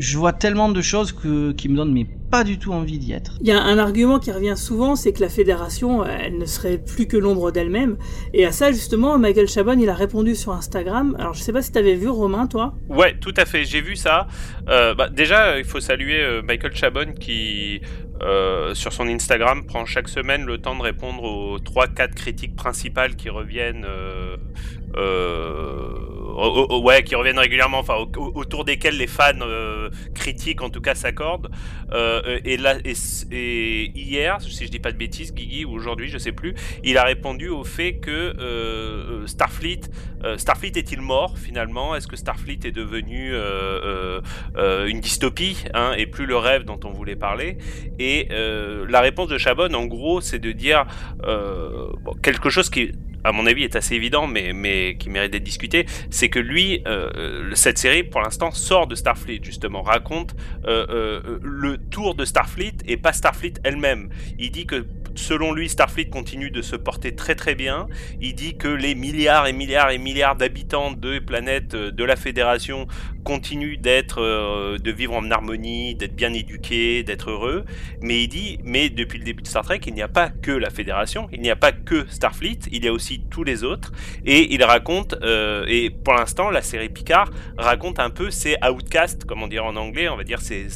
je 0.00 0.16
vois 0.16 0.32
tellement 0.32 0.70
de 0.70 0.80
choses 0.80 1.12
que, 1.12 1.52
qui 1.52 1.68
me 1.68 1.76
donnent 1.76 1.92
mais 1.92 2.06
pas 2.30 2.44
du 2.44 2.58
tout 2.58 2.72
envie 2.72 2.98
d'y 2.98 3.12
être. 3.12 3.36
Il 3.40 3.48
y 3.48 3.52
a 3.52 3.60
un 3.60 3.76
argument 3.76 4.18
qui 4.18 4.30
revient 4.30 4.54
souvent, 4.56 4.94
c'est 4.94 5.12
que 5.12 5.20
la 5.20 5.28
fédération, 5.28 6.04
elle 6.04 6.38
ne 6.38 6.46
serait 6.46 6.78
plus 6.78 7.06
que 7.06 7.16
l'ombre 7.16 7.50
d'elle-même. 7.50 7.98
Et 8.32 8.46
à 8.46 8.52
ça, 8.52 8.70
justement, 8.70 9.18
Michael 9.18 9.48
Chabon, 9.48 9.76
il 9.78 9.88
a 9.88 9.94
répondu 9.94 10.36
sur 10.36 10.52
Instagram. 10.52 11.16
Alors, 11.18 11.34
je 11.34 11.42
sais 11.42 11.52
pas 11.52 11.60
si 11.60 11.72
tu 11.72 11.78
avais 11.78 11.96
vu, 11.96 12.08
Romain, 12.08 12.46
toi? 12.46 12.74
Ouais, 12.88 13.16
tout 13.20 13.34
à 13.36 13.44
fait, 13.44 13.64
j'ai 13.64 13.80
vu 13.80 13.96
ça. 13.96 14.28
Euh, 14.68 14.94
bah, 14.94 15.08
déjà, 15.08 15.58
il 15.58 15.64
faut 15.64 15.80
saluer 15.80 16.22
euh, 16.22 16.40
Michael 16.40 16.74
Chabon 16.74 17.14
qui, 17.18 17.80
euh, 18.22 18.74
sur 18.74 18.92
son 18.92 19.08
Instagram, 19.08 19.66
prend 19.66 19.84
chaque 19.84 20.08
semaine 20.08 20.46
le 20.46 20.58
temps 20.58 20.76
de 20.76 20.82
répondre 20.82 21.24
aux 21.24 21.58
3-4 21.58 22.14
critiques 22.14 22.54
principales 22.54 23.16
qui 23.16 23.28
reviennent 23.28 23.86
euh, 23.86 24.36
ouais, 26.82 27.02
qui 27.02 27.14
reviennent 27.14 27.38
régulièrement, 27.38 27.78
enfin 27.78 27.94
autour 28.16 28.64
desquels 28.64 28.96
les 28.96 29.06
fans 29.06 29.32
euh, 29.40 29.90
critiques 30.14 30.62
en 30.62 30.70
tout 30.70 30.80
cas 30.80 30.94
s'accordent. 30.94 31.50
Euh, 31.92 32.38
et, 32.44 32.56
là, 32.56 32.76
et, 32.84 33.92
hier, 33.94 34.40
si 34.40 34.66
je 34.66 34.70
dis 34.70 34.78
pas 34.78 34.92
de 34.92 34.96
bêtises, 34.96 35.34
Guigui 35.34 35.64
ou 35.64 35.72
aujourd'hui, 35.72 36.08
je 36.08 36.18
sais 36.18 36.32
plus, 36.32 36.54
il 36.84 36.98
a 36.98 37.04
répondu 37.04 37.48
au 37.48 37.64
fait 37.64 37.94
que 37.94 39.24
Starfleet, 39.26 39.80
Starfleet 40.36 40.72
est-il 40.76 41.00
mort 41.00 41.38
finalement? 41.38 41.94
Est-ce 41.94 42.06
que 42.06 42.16
Starfleet 42.16 42.60
est 42.64 42.72
devenu 42.72 43.34
une 44.56 45.00
dystopie 45.00 45.64
hein, 45.74 45.94
et 45.96 46.06
plus 46.06 46.26
le 46.26 46.36
rêve 46.36 46.64
dont 46.64 46.80
on 46.84 46.90
voulait 46.90 47.16
parler? 47.16 47.58
Et 47.98 48.28
la 48.30 49.00
réponse 49.00 49.28
de 49.28 49.38
Chabon, 49.38 49.72
en 49.74 49.86
gros, 49.86 50.20
c'est 50.20 50.38
de 50.38 50.52
dire 50.52 50.86
quelque 52.22 52.50
chose 52.50 52.70
qui 52.70 52.92
à 53.24 53.32
mon 53.32 53.46
avis, 53.46 53.64
est 53.64 53.76
assez 53.76 53.94
évident, 53.94 54.26
mais, 54.26 54.96
qui 54.98 55.10
mérite 55.10 55.32
d'être 55.32 55.44
discuté, 55.44 55.86
c'est 56.10 56.28
que 56.28 56.38
lui, 56.38 56.82
euh, 56.86 57.50
cette 57.54 57.78
série, 57.78 58.02
pour 58.02 58.20
l'instant, 58.20 58.50
sort 58.50 58.86
de 58.86 58.94
Starfleet, 58.94 59.40
justement, 59.42 59.82
raconte 59.82 60.34
euh, 60.66 60.86
euh, 60.90 61.38
le 61.42 61.78
tour 61.78 62.14
de 62.14 62.24
Starfleet 62.24 62.76
et 62.86 62.96
pas 62.96 63.12
Starfleet 63.12 63.54
elle-même. 63.64 64.10
Il 64.38 64.50
dit 64.50 64.66
que 64.66 64.86
selon 65.14 65.52
lui, 65.52 65.68
Starfleet 65.68 66.06
continue 66.06 66.50
de 66.50 66.62
se 66.62 66.76
porter 66.76 67.14
très 67.14 67.34
très 67.34 67.54
bien. 67.54 67.88
Il 68.20 68.34
dit 68.34 68.56
que 68.56 68.68
les 68.68 68.94
milliards 68.94 69.46
et 69.46 69.52
milliards 69.52 69.90
et 69.90 69.98
milliards 69.98 70.36
d'habitants 70.36 70.92
de 70.92 71.18
planètes 71.18 71.74
de 71.74 72.04
la 72.04 72.16
Fédération 72.16 72.86
continuent 73.24 73.78
d'être, 73.78 74.20
de 74.78 74.90
vivre 74.90 75.14
en 75.14 75.30
harmonie, 75.30 75.94
d'être 75.94 76.14
bien 76.14 76.32
éduqués, 76.32 77.02
d'être 77.02 77.30
heureux. 77.30 77.64
Mais 78.00 78.24
il 78.24 78.28
dit, 78.28 78.58
mais 78.64 78.90
depuis 78.90 79.18
le 79.18 79.24
début 79.24 79.42
de 79.42 79.48
Star 79.48 79.64
Trek, 79.64 79.80
il 79.86 79.94
n'y 79.94 80.02
a 80.02 80.08
pas 80.08 80.30
que 80.30 80.52
la 80.52 80.70
Fédération, 80.70 81.28
il 81.32 81.40
n'y 81.40 81.50
a 81.50 81.56
pas 81.56 81.72
que 81.72 82.06
Starfleet, 82.08 82.60
il 82.70 82.84
y 82.84 82.88
a 82.88 82.92
aussi 82.92 83.22
tous 83.30 83.44
les 83.44 83.64
autres. 83.64 83.92
Et 84.24 84.54
il 84.54 84.62
raconte, 84.64 85.14
euh, 85.22 85.64
et 85.68 85.90
pour 85.90 86.14
l'instant, 86.14 86.50
la 86.50 86.62
série 86.62 86.88
Picard 86.88 87.30
raconte 87.58 87.98
un 87.98 88.10
peu 88.10 88.30
ces 88.30 88.56
outcasts, 88.68 89.24
comme 89.24 89.42
on 89.42 89.48
dirait 89.48 89.66
en 89.66 89.76
anglais, 89.76 90.08
on 90.08 90.16
va 90.16 90.24
dire 90.24 90.40
c'est 90.40 90.68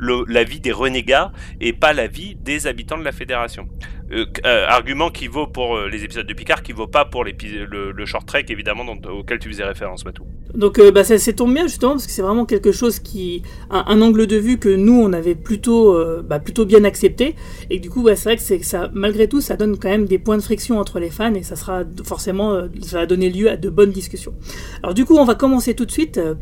la 0.00 0.44
vie 0.44 0.60
des 0.60 0.72
renégats 0.72 1.32
et 1.60 1.72
pas 1.72 1.92
la 1.92 2.06
vie 2.06 2.34
des 2.36 2.66
habitants 2.66 2.98
de 2.98 3.04
la 3.04 3.12
Fédération. 3.12 3.68
Euh, 4.10 4.26
euh, 4.44 4.66
argument 4.66 5.10
qui 5.10 5.26
vaut 5.26 5.46
pour 5.46 5.80
les 5.80 6.04
épisodes 6.04 6.26
de 6.26 6.34
Picard, 6.34 6.62
qui 6.62 6.72
vaut 6.72 6.86
pas 6.86 7.04
pour 7.04 7.24
le, 7.24 7.92
le 7.92 8.06
short 8.06 8.26
trek 8.26 8.44
évidemment 8.48 8.84
auquel 9.08 9.38
tu 9.38 9.48
faisais 9.48 9.64
référence, 9.64 10.04
Matou. 10.04 10.26
Donc 10.54 10.80
bah, 10.92 11.04
ça, 11.04 11.18
ça, 11.18 11.32
tombe 11.32 11.54
bien 11.54 11.66
justement 11.66 11.92
parce 11.92 12.06
que 12.06 12.12
c'est 12.12 12.22
vraiment 12.22 12.44
quelque 12.44 12.72
chose 12.72 12.98
qui 12.98 13.42
un, 13.70 14.00
angle 14.02 14.26
de 14.26 14.36
vue 14.36 14.58
que 14.58 14.68
nous 14.68 15.00
on 15.00 15.12
avait 15.12 15.34
plutôt 15.34 15.96
bah, 16.22 16.38
plutôt 16.40 16.66
bien 16.66 16.84
accepté 16.84 17.36
et 17.70 17.78
du 17.78 17.88
coup 17.88 18.02
bah, 18.02 18.16
c'est 18.16 18.28
vrai 18.28 18.36
que 18.36 18.42
c'est 18.42 18.62
ça 18.62 18.90
malgré 18.92 19.28
tout 19.28 19.40
ça 19.40 19.56
donne 19.56 19.78
quand 19.78 19.88
même 19.88 20.06
des 20.06 20.18
points 20.18 20.36
de 20.36 20.42
friction 20.42 20.78
entre 20.78 20.98
les 20.98 21.10
fans 21.10 21.34
et 21.34 21.42
ça 21.42 21.56
sera 21.56 21.84
forcément, 22.04 22.52
euh, 22.52 22.68
ça 22.82 22.98
va 22.98 23.06
donner 23.06 23.30
lieu 23.30 23.50
à 23.50 23.56
de 23.56 23.68
bonnes 23.68 23.90
discussions. 23.90 24.34
Alors 24.82 24.94
du 24.94 25.04
coup, 25.04 25.16
on 25.16 25.24
va 25.24 25.34
commencer 25.34 25.74
tout 25.74 25.84
de 25.84 25.90
suite 25.90 26.18
euh, 26.18 26.34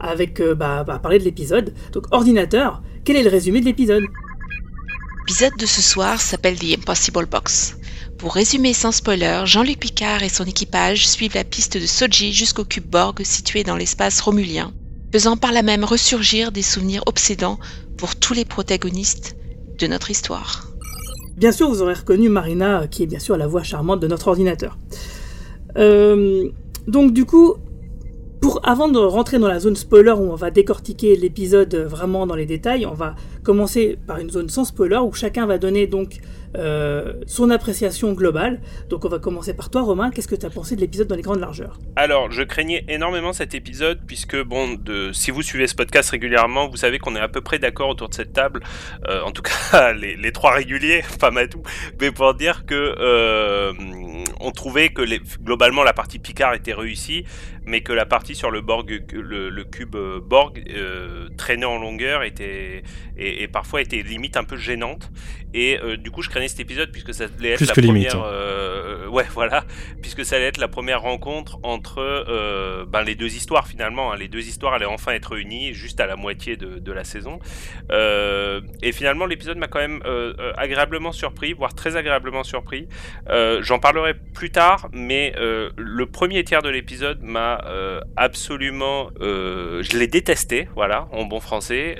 avec 0.00 0.40
euh, 0.40 0.54
bah, 0.54 0.84
bah, 0.84 0.98
parler 0.98 1.18
de 1.18 1.24
l'épisode. 1.24 1.74
Donc 1.92 2.04
ordinateur, 2.10 2.82
quel 3.04 3.16
est 3.16 3.22
le 3.22 3.30
résumé 3.30 3.60
de 3.60 3.66
l'épisode? 3.66 4.04
L'épisode 5.20 5.52
de 5.58 5.66
ce 5.66 5.82
soir 5.82 6.20
s'appelle 6.20 6.58
The 6.58 6.78
Impossible 6.78 7.26
Box. 7.26 7.77
Pour 8.18 8.34
résumer 8.34 8.72
sans 8.72 8.90
spoiler, 8.90 9.42
Jean-Luc 9.44 9.78
Picard 9.78 10.24
et 10.24 10.28
son 10.28 10.42
équipage 10.42 11.06
suivent 11.08 11.36
la 11.36 11.44
piste 11.44 11.78
de 11.80 11.86
Soji 11.86 12.32
jusqu'au 12.32 12.64
cube 12.64 12.84
Borg 12.84 13.22
situé 13.22 13.62
dans 13.62 13.76
l'espace 13.76 14.20
romulien, 14.20 14.72
faisant 15.12 15.36
par 15.36 15.52
là 15.52 15.62
même 15.62 15.84
ressurgir 15.84 16.50
des 16.50 16.62
souvenirs 16.62 17.04
obsédants 17.06 17.60
pour 17.96 18.16
tous 18.16 18.34
les 18.34 18.44
protagonistes 18.44 19.36
de 19.78 19.86
notre 19.86 20.10
histoire. 20.10 20.66
Bien 21.36 21.52
sûr, 21.52 21.68
vous 21.68 21.80
aurez 21.80 21.94
reconnu 21.94 22.28
Marina, 22.28 22.88
qui 22.88 23.04
est 23.04 23.06
bien 23.06 23.20
sûr 23.20 23.36
la 23.36 23.46
voix 23.46 23.62
charmante 23.62 24.00
de 24.00 24.08
notre 24.08 24.26
ordinateur. 24.26 24.76
Euh, 25.76 26.48
donc 26.88 27.12
du 27.12 27.24
coup, 27.24 27.54
pour, 28.40 28.60
avant 28.68 28.88
de 28.88 28.98
rentrer 28.98 29.38
dans 29.38 29.46
la 29.46 29.60
zone 29.60 29.76
spoiler 29.76 30.10
où 30.10 30.32
on 30.32 30.34
va 30.34 30.50
décortiquer 30.50 31.14
l'épisode 31.14 31.72
vraiment 31.74 32.26
dans 32.26 32.34
les 32.34 32.46
détails, 32.46 32.84
on 32.84 32.94
va 32.94 33.14
commencer 33.44 33.96
par 34.08 34.18
une 34.18 34.30
zone 34.30 34.48
sans 34.48 34.64
spoiler 34.64 34.98
où 34.98 35.12
chacun 35.12 35.46
va 35.46 35.58
donner 35.58 35.86
donc 35.86 36.18
euh, 36.56 37.12
son 37.26 37.50
appréciation 37.50 38.12
globale. 38.12 38.60
Donc 38.88 39.04
on 39.04 39.08
va 39.08 39.18
commencer 39.18 39.54
par 39.54 39.70
toi 39.70 39.82
Romain, 39.82 40.10
qu'est-ce 40.10 40.28
que 40.28 40.34
tu 40.34 40.46
as 40.46 40.50
pensé 40.50 40.76
de 40.76 40.80
l'épisode 40.80 41.06
dans 41.06 41.14
les 41.14 41.22
grandes 41.22 41.40
largeurs? 41.40 41.78
Alors 41.96 42.30
je 42.30 42.42
craignais 42.42 42.84
énormément 42.88 43.32
cet 43.32 43.54
épisode 43.54 44.00
puisque 44.06 44.40
bon, 44.42 44.74
de, 44.74 45.12
si 45.12 45.30
vous 45.30 45.42
suivez 45.42 45.66
ce 45.66 45.74
podcast 45.74 46.10
régulièrement, 46.10 46.68
vous 46.68 46.76
savez 46.76 46.98
qu'on 46.98 47.16
est 47.16 47.20
à 47.20 47.28
peu 47.28 47.40
près 47.40 47.58
d'accord 47.58 47.90
autour 47.90 48.08
de 48.08 48.14
cette 48.14 48.32
table, 48.32 48.60
euh, 49.08 49.22
en 49.22 49.30
tout 49.30 49.42
cas 49.42 49.92
les, 49.94 50.32
trois 50.32 50.52
réguliers, 50.52 51.02
pas 51.20 51.30
Matou, 51.30 51.62
mais 52.00 52.10
pour 52.10 52.34
dire 52.34 52.64
que 52.66 52.74
euh, 52.98 53.72
on 54.40 54.50
trouvait 54.50 54.88
que 54.88 55.02
globalement 55.42 55.82
la 55.82 55.92
partie 55.92 56.18
Picard 56.18 56.54
était 56.54 56.74
réussie, 56.74 57.24
mais 57.66 57.82
que 57.82 57.92
la 57.92 58.06
partie 58.06 58.34
sur 58.34 58.50
le 58.50 58.62
Borg, 58.62 59.04
le, 59.12 59.64
cube 59.64 59.96
Borg 59.96 60.64
traînait 61.36 61.66
en 61.66 61.78
longueur 61.78 62.22
était 62.22 62.82
et, 63.18 63.42
et, 63.42 63.48
parfois 63.48 63.82
était 63.82 64.02
limite 64.02 64.36
un 64.36 64.44
peu 64.44 64.56
gênante. 64.56 65.10
Et 65.54 65.78
du 65.98 66.10
coup, 66.10 66.22
je 66.22 66.28
craignais 66.28 66.47
cet 66.48 66.60
épisode 66.60 66.90
puisque 66.90 67.14
ça 67.14 67.24
allait 67.24 67.50
être 67.50 67.58
Plus 67.58 67.66
la 67.66 67.74
que 67.74 67.80
première, 67.80 67.94
limite, 67.94 68.14
hein. 68.14 68.22
euh, 68.24 69.06
ouais, 69.08 69.26
voilà, 69.32 69.64
puisque 70.02 70.24
ça 70.24 70.36
allait 70.36 70.46
être 70.46 70.58
la 70.58 70.68
première 70.68 71.02
rencontre 71.02 71.58
entre 71.62 71.98
euh, 72.00 72.84
ben, 72.86 73.02
les 73.02 73.14
deux 73.14 73.34
histoires 73.34 73.66
finalement. 73.66 74.12
hein. 74.12 74.16
Les 74.16 74.28
deux 74.28 74.46
histoires 74.46 74.74
allaient 74.74 74.84
enfin 74.84 75.12
être 75.12 75.32
réunies 75.32 75.74
juste 75.74 76.00
à 76.00 76.06
la 76.06 76.16
moitié 76.16 76.56
de, 76.56 76.78
de 76.78 76.92
la 76.92 77.04
saison. 77.04 77.38
Euh, 77.90 78.60
et 78.82 78.92
finalement, 78.92 79.26
l'épisode 79.26 79.58
m'a 79.58 79.68
quand 79.68 79.78
même 79.78 80.02
agréablement 80.56 81.12
surpris, 81.12 81.52
voire 81.52 81.74
très 81.74 81.96
agréablement 81.96 82.44
surpris. 82.44 82.88
J'en 83.60 83.78
parlerai 83.78 84.14
plus 84.14 84.50
tard, 84.50 84.88
mais 84.92 85.34
le 85.36 86.06
premier 86.06 86.44
tiers 86.44 86.62
de 86.62 86.68
l'épisode 86.68 87.22
m'a 87.22 87.62
absolument, 88.16 89.10
je 89.20 89.96
l'ai 89.96 90.06
détesté, 90.06 90.68
voilà, 90.74 91.08
en 91.12 91.24
bon 91.24 91.40
français, 91.40 91.96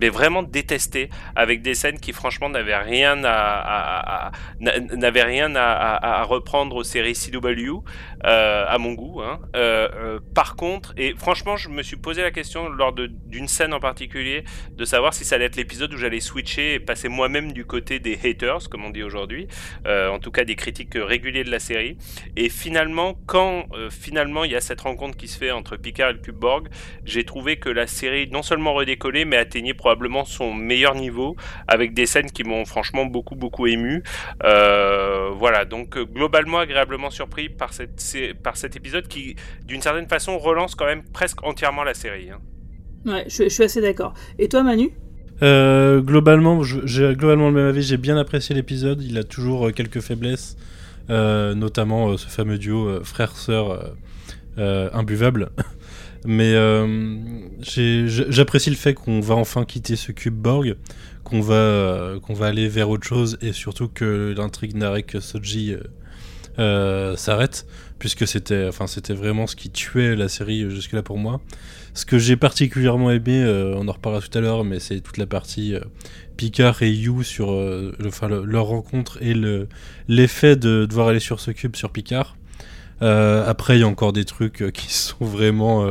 mais 0.00 0.08
vraiment 0.08 0.42
détesté, 0.42 1.10
avec 1.36 1.62
des 1.62 1.74
scènes 1.74 2.00
qui 2.00 2.12
franchement 2.12 2.48
n'avaient 2.48 2.76
rien 2.76 3.22
à, 3.24 3.58
à- 3.68 4.26
à- 4.28 4.32
n'a- 4.60 4.78
n'avaient 4.96 5.22
rien 5.24 5.54
à, 5.56 6.22
reprendre 6.24 6.76
aux 6.76 6.84
séries 6.84 7.14
CW, 7.14 7.82
euh, 8.24 8.64
à 8.66 8.78
mon 8.78 8.92
goût. 8.94 9.22
hein. 9.22 9.40
Euh, 9.54 9.88
euh, 9.94 10.20
par 10.34 10.56
contre, 10.56 10.92
et 10.96 11.14
franchement, 11.16 11.56
je 11.56 11.68
me 11.68 11.82
suis 11.82 11.96
posé 11.96 12.22
la 12.22 12.30
question 12.30 12.68
lors 12.68 12.92
d'une 12.92 13.48
scène 13.48 13.72
en 13.72 13.80
particulier 13.80 14.44
de 14.72 14.84
savoir 14.84 15.14
si 15.14 15.24
ça 15.24 15.36
allait 15.36 15.44
être 15.44 15.56
l'épisode 15.56 15.92
où 15.94 15.96
j'allais 15.96 16.20
switcher 16.20 16.74
et 16.74 16.80
passer 16.80 17.08
moi-même 17.08 17.52
du 17.52 17.64
côté 17.64 18.00
des 18.00 18.18
haters, 18.24 18.68
comme 18.68 18.84
on 18.84 18.90
dit 18.90 19.02
aujourd'hui, 19.02 19.46
en 19.86 20.18
tout 20.18 20.30
cas 20.30 20.44
des 20.44 20.56
critiques 20.56 20.94
réguliers 20.94 21.44
de 21.44 21.50
la 21.50 21.58
série. 21.58 21.96
Et 22.36 22.48
finalement, 22.48 23.14
quand 23.26 23.66
finalement 23.90 24.44
il 24.44 24.52
y 24.52 24.56
a 24.56 24.60
cette 24.60 24.80
rencontre 24.80 25.16
qui 25.16 25.28
se 25.28 25.38
fait 25.38 25.50
entre 25.50 25.76
Picard 25.76 26.10
et 26.10 26.12
le 26.14 26.18
Cube 26.18 26.36
Borg, 26.36 26.68
j'ai 27.04 27.24
trouvé 27.24 27.58
que 27.58 27.68
la 27.68 27.86
série 27.86 28.28
non 28.30 28.42
seulement 28.42 28.74
redécollait, 28.74 29.24
mais 29.24 29.36
atteignait 29.36 29.74
probablement 29.74 30.24
son 30.24 30.52
meilleur 30.52 30.94
niveau, 30.94 31.36
avec 31.66 31.94
des 31.94 32.06
scènes 32.06 32.30
qui 32.30 32.44
m'ont 32.44 32.64
franchement 32.64 33.04
beaucoup 33.04 33.36
beaucoup 33.36 33.66
ému. 33.66 34.02
Voilà, 34.42 35.64
donc 35.64 35.98
globalement 35.98 36.58
agréablement 36.58 37.10
surpris 37.10 37.48
par, 37.48 37.72
cette, 37.72 38.00
par 38.42 38.56
cet 38.56 38.76
épisode 38.76 39.08
qui, 39.08 39.36
d'une 39.66 39.82
certaine 39.82 40.08
façon, 40.08 40.38
relance 40.38 40.74
quand 40.74 40.86
même 40.86 41.02
presque 41.12 41.42
entièrement 41.44 41.84
la 41.84 41.94
série. 41.94 42.30
hein. 42.30 42.38
Ouais, 43.06 43.24
je, 43.28 43.44
je 43.44 43.48
suis 43.48 43.64
assez 43.64 43.80
d'accord. 43.80 44.14
Et 44.38 44.48
toi 44.48 44.62
Manu? 44.62 44.90
Euh, 45.42 46.00
globalement, 46.00 46.62
j'ai 46.62 47.14
globalement 47.14 47.48
le 47.48 47.54
même 47.54 47.66
avis. 47.66 47.82
J'ai 47.82 47.96
bien 47.96 48.16
apprécié 48.16 48.54
l'épisode. 48.54 49.02
Il 49.02 49.16
a 49.18 49.24
toujours 49.24 49.68
euh, 49.68 49.70
quelques 49.70 50.00
faiblesses, 50.00 50.56
euh, 51.10 51.54
notamment 51.54 52.10
euh, 52.10 52.16
ce 52.16 52.26
fameux 52.26 52.58
duo 52.58 52.88
euh, 52.88 53.04
frère-sœur 53.04 53.70
euh, 53.70 53.78
euh, 54.58 54.90
imbuvable. 54.92 55.50
Mais 56.24 56.52
euh, 56.54 57.06
j'apprécie 57.60 58.70
le 58.70 58.76
fait 58.76 58.94
qu'on 58.94 59.20
va 59.20 59.36
enfin 59.36 59.64
quitter 59.64 59.94
ce 59.94 60.10
cube 60.10 60.34
Borg, 60.34 60.74
qu'on 61.22 61.40
va, 61.40 61.54
euh, 61.54 62.18
qu'on 62.18 62.34
va 62.34 62.46
aller 62.46 62.66
vers 62.68 62.90
autre 62.90 63.06
chose 63.06 63.38
et 63.40 63.52
surtout 63.52 63.86
que 63.86 64.34
l'intrigue 64.36 64.74
Narek 64.76 65.18
Soji 65.20 65.74
euh, 65.74 65.78
euh, 66.58 67.16
s'arrête, 67.16 67.66
puisque 67.98 68.26
c'était 68.26 68.66
enfin, 68.68 68.86
c'était 68.86 69.14
vraiment 69.14 69.46
ce 69.46 69.56
qui 69.56 69.70
tuait 69.70 70.14
la 70.16 70.28
série 70.28 70.62
euh, 70.62 70.70
jusque-là 70.70 71.02
pour 71.02 71.18
moi. 71.18 71.40
Ce 71.94 72.04
que 72.06 72.18
j'ai 72.18 72.36
particulièrement 72.36 73.10
aimé, 73.10 73.42
euh, 73.42 73.74
on 73.76 73.88
en 73.88 73.92
reparlera 73.92 74.22
tout 74.22 74.36
à 74.38 74.40
l'heure, 74.40 74.64
mais 74.64 74.78
c'est 74.78 75.00
toute 75.00 75.16
la 75.16 75.26
partie 75.26 75.74
euh, 75.74 75.80
Picard 76.36 76.82
et 76.82 76.90
You 76.92 77.22
sur 77.24 77.50
euh, 77.52 77.92
le- 77.98 78.08
enfin, 78.08 78.28
le- 78.28 78.44
leur 78.44 78.66
rencontre 78.66 79.18
et 79.20 79.34
le- 79.34 79.68
l'effet 80.06 80.54
de 80.56 80.86
devoir 80.86 81.08
aller 81.08 81.18
sur 81.20 81.40
ce 81.40 81.50
cube 81.50 81.74
sur 81.76 81.90
Picard. 81.90 82.36
Après, 83.00 83.76
il 83.76 83.80
y 83.80 83.84
a 83.84 83.88
encore 83.88 84.12
des 84.12 84.24
trucs 84.24 84.72
qui 84.72 84.92
sont 84.92 85.24
vraiment. 85.24 85.88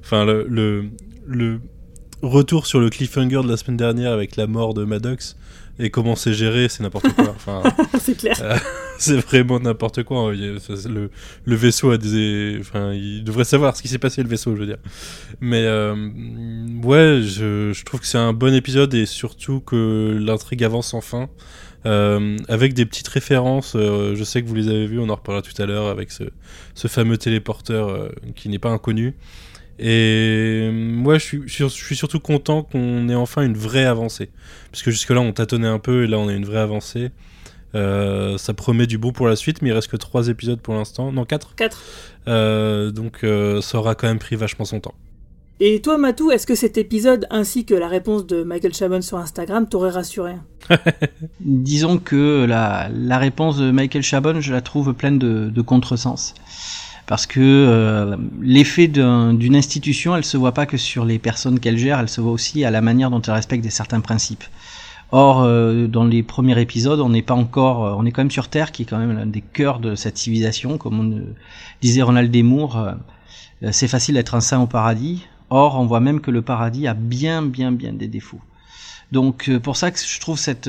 Enfin, 0.00 0.24
le, 0.24 0.46
le, 0.48 0.84
le 1.26 1.60
retour 2.22 2.66
sur 2.66 2.80
le 2.80 2.90
cliffhanger 2.90 3.42
de 3.42 3.48
la 3.48 3.56
semaine 3.56 3.76
dernière 3.76 4.12
avec 4.12 4.36
la 4.36 4.46
mort 4.46 4.72
de 4.74 4.84
Maddox 4.84 5.36
et 5.78 5.90
comment 5.90 6.14
c'est 6.16 6.32
géré, 6.32 6.68
c'est 6.68 6.82
n'importe 6.84 7.08
quoi. 7.14 7.30
Enfin, 7.30 7.62
C'est 8.00 8.16
clair. 8.16 8.36
c'est 8.98 9.16
vraiment 9.16 9.60
n'importe 9.60 10.02
quoi. 10.02 10.30
hein. 10.30 10.32
Le, 10.32 11.56
vaisseau 11.56 11.90
a 11.90 11.98
des. 11.98 12.58
Enfin, 12.60 12.92
il 12.92 13.24
devrait 13.24 13.44
savoir 13.44 13.76
ce 13.76 13.82
qui 13.82 13.88
s'est 13.88 13.98
passé, 13.98 14.22
le 14.22 14.28
vaisseau, 14.28 14.54
je 14.54 14.60
veux 14.60 14.66
dire. 14.66 14.78
Mais 15.40 15.64
euh, 15.64 15.94
ouais, 16.82 17.20
je, 17.22 17.84
trouve 17.84 18.00
que 18.00 18.06
c'est 18.06 18.18
un 18.18 18.32
bon 18.32 18.54
épisode 18.54 18.94
et 18.94 19.06
surtout 19.06 19.60
que 19.60 20.18
l'intrigue 20.20 20.64
avance 20.64 20.94
enfin. 20.94 21.28
Euh, 21.86 22.38
avec 22.48 22.72
des 22.72 22.86
petites 22.86 23.08
références, 23.08 23.74
euh, 23.76 24.14
je 24.14 24.24
sais 24.24 24.42
que 24.42 24.48
vous 24.48 24.54
les 24.54 24.68
avez 24.68 24.86
vues, 24.86 24.98
on 24.98 25.10
en 25.10 25.16
reparlera 25.16 25.42
tout 25.42 25.60
à 25.60 25.66
l'heure 25.66 25.88
avec 25.88 26.10
ce, 26.10 26.24
fameux 26.88 27.18
téléporteur 27.18 28.10
qui 28.34 28.48
n'est 28.48 28.58
pas 28.58 28.70
inconnu. 28.70 29.14
Et 29.78 30.70
suis- 31.18 31.42
je 31.46 31.66
suis 31.66 31.96
surtout 31.96 32.20
content 32.20 32.62
qu'on 32.62 33.08
ait 33.08 33.14
enfin 33.14 33.42
une 33.42 33.56
vraie 33.56 33.84
avancée. 33.84 34.30
Parce 34.70 34.82
que 34.82 34.90
jusque-là, 34.90 35.20
on 35.20 35.32
tâtonnait 35.32 35.68
un 35.68 35.78
peu 35.78 36.04
et 36.04 36.06
là, 36.06 36.18
on 36.18 36.28
a 36.28 36.32
une 36.32 36.46
vraie 36.46 36.60
avancée. 36.60 37.10
Euh, 37.74 38.38
ça 38.38 38.54
promet 38.54 38.86
du 38.86 38.98
bon 38.98 39.12
pour 39.12 39.26
la 39.28 39.36
suite, 39.36 39.62
mais 39.62 39.70
il 39.70 39.72
reste 39.72 39.88
que 39.88 39.96
3 39.96 40.28
épisodes 40.28 40.60
pour 40.60 40.74
l'instant. 40.74 41.10
Non, 41.12 41.24
4 41.24 41.54
4. 41.56 41.82
donc 42.92 43.24
euh, 43.24 43.60
ça 43.60 43.78
aura 43.78 43.94
quand 43.94 44.06
même 44.06 44.18
pris 44.18 44.36
vachement 44.36 44.64
son 44.64 44.80
temps. 44.80 44.94
Et 45.60 45.80
toi 45.80 45.98
Matou, 45.98 46.32
est-ce 46.32 46.46
que 46.48 46.56
cet 46.56 46.78
épisode 46.78 47.26
ainsi 47.30 47.64
que 47.64 47.74
la 47.74 47.86
réponse 47.86 48.26
de 48.26 48.42
Michael 48.42 48.74
Chabon 48.74 49.00
sur 49.02 49.18
Instagram 49.18 49.68
t'aurait 49.68 49.90
rassuré 49.90 50.32
Disons 51.40 51.98
que 51.98 52.44
la, 52.44 52.88
la 52.92 53.18
réponse 53.18 53.58
de 53.58 53.70
Michael 53.70 54.02
Chabon, 54.02 54.40
je 54.40 54.52
la 54.52 54.60
trouve 54.60 54.92
pleine 54.94 55.18
de, 55.18 55.48
de 55.50 55.62
contresens. 55.62 56.34
Parce 57.06 57.26
que 57.26 57.38
euh, 57.40 58.16
l'effet 58.40 58.88
d'un- 58.88 59.34
d'une 59.34 59.54
institution, 59.56 60.16
elle 60.16 60.24
se 60.24 60.36
voit 60.38 60.52
pas 60.52 60.64
que 60.66 60.76
sur 60.78 61.04
les 61.04 61.18
personnes 61.18 61.60
qu'elle 61.60 61.76
gère, 61.76 62.00
elle 62.00 62.08
se 62.08 62.20
voit 62.20 62.32
aussi 62.32 62.64
à 62.64 62.70
la 62.70 62.80
manière 62.80 63.10
dont 63.10 63.20
elle 63.20 63.34
respecte 63.34 63.62
des 63.62 63.70
certains 63.70 64.00
principes. 64.00 64.44
Or, 65.12 65.42
euh, 65.42 65.86
dans 65.86 66.04
les 66.04 66.22
premiers 66.22 66.60
épisodes, 66.60 67.00
on 67.00 67.10
n'est 67.10 67.22
pas 67.22 67.34
encore, 67.34 67.86
euh, 67.86 67.94
on 67.96 68.04
est 68.04 68.10
quand 68.10 68.22
même 68.22 68.30
sur 68.30 68.48
Terre, 68.48 68.72
qui 68.72 68.82
est 68.82 68.84
quand 68.84 68.98
même 68.98 69.16
l'un 69.16 69.26
des 69.26 69.42
cœurs 69.42 69.78
de 69.78 69.94
cette 69.94 70.18
civilisation, 70.18 70.78
comme 70.78 70.98
on, 70.98 71.12
euh, 71.18 71.34
disait 71.80 72.02
Ronald 72.02 72.30
Desmours. 72.30 72.78
c'est 73.70 73.88
facile 73.88 74.14
d'être 74.16 74.34
un 74.34 74.40
saint 74.40 74.60
au 74.60 74.66
paradis. 74.66 75.26
Or, 75.50 75.76
on 75.76 75.86
voit 75.86 76.00
même 76.00 76.20
que 76.20 76.30
le 76.30 76.42
paradis 76.42 76.86
a 76.86 76.94
bien, 76.94 77.42
bien, 77.42 77.70
bien 77.70 77.92
des 77.92 78.08
défauts. 78.08 78.40
Donc, 79.12 79.50
pour 79.62 79.76
ça 79.76 79.90
que 79.90 79.98
je 79.98 80.20
trouve 80.20 80.38
cette, 80.38 80.68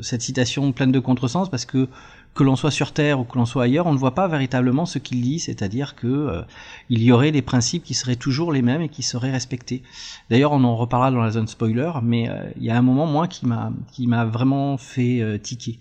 cette 0.00 0.22
citation 0.22 0.72
pleine 0.72 0.92
de 0.92 1.00
contresens, 1.00 1.50
parce 1.50 1.66
que 1.66 1.88
que 2.34 2.42
l'on 2.42 2.56
soit 2.56 2.72
sur 2.72 2.92
Terre 2.92 3.20
ou 3.20 3.24
que 3.24 3.38
l'on 3.38 3.46
soit 3.46 3.64
ailleurs, 3.64 3.86
on 3.86 3.92
ne 3.92 3.98
voit 3.98 4.14
pas 4.14 4.26
véritablement 4.26 4.86
ce 4.86 4.98
qu'il 4.98 5.20
dit, 5.20 5.38
c'est-à-dire 5.38 5.94
que 5.94 6.06
euh, 6.06 6.42
il 6.90 7.02
y 7.02 7.12
aurait 7.12 7.30
des 7.30 7.42
principes 7.42 7.84
qui 7.84 7.94
seraient 7.94 8.16
toujours 8.16 8.52
les 8.52 8.62
mêmes 8.62 8.82
et 8.82 8.88
qui 8.88 9.02
seraient 9.02 9.30
respectés. 9.30 9.82
D'ailleurs, 10.30 10.52
on 10.52 10.64
en 10.64 10.76
reparlera 10.76 11.12
dans 11.12 11.22
la 11.22 11.30
zone 11.30 11.46
spoiler, 11.46 11.92
mais 12.02 12.28
euh, 12.28 12.50
il 12.56 12.64
y 12.64 12.70
a 12.70 12.76
un 12.76 12.82
moment 12.82 13.06
moi 13.06 13.28
qui 13.28 13.46
m'a 13.46 13.72
qui 13.92 14.06
m'a 14.08 14.24
vraiment 14.24 14.76
fait 14.76 15.20
euh, 15.20 15.38
tiquer. 15.38 15.78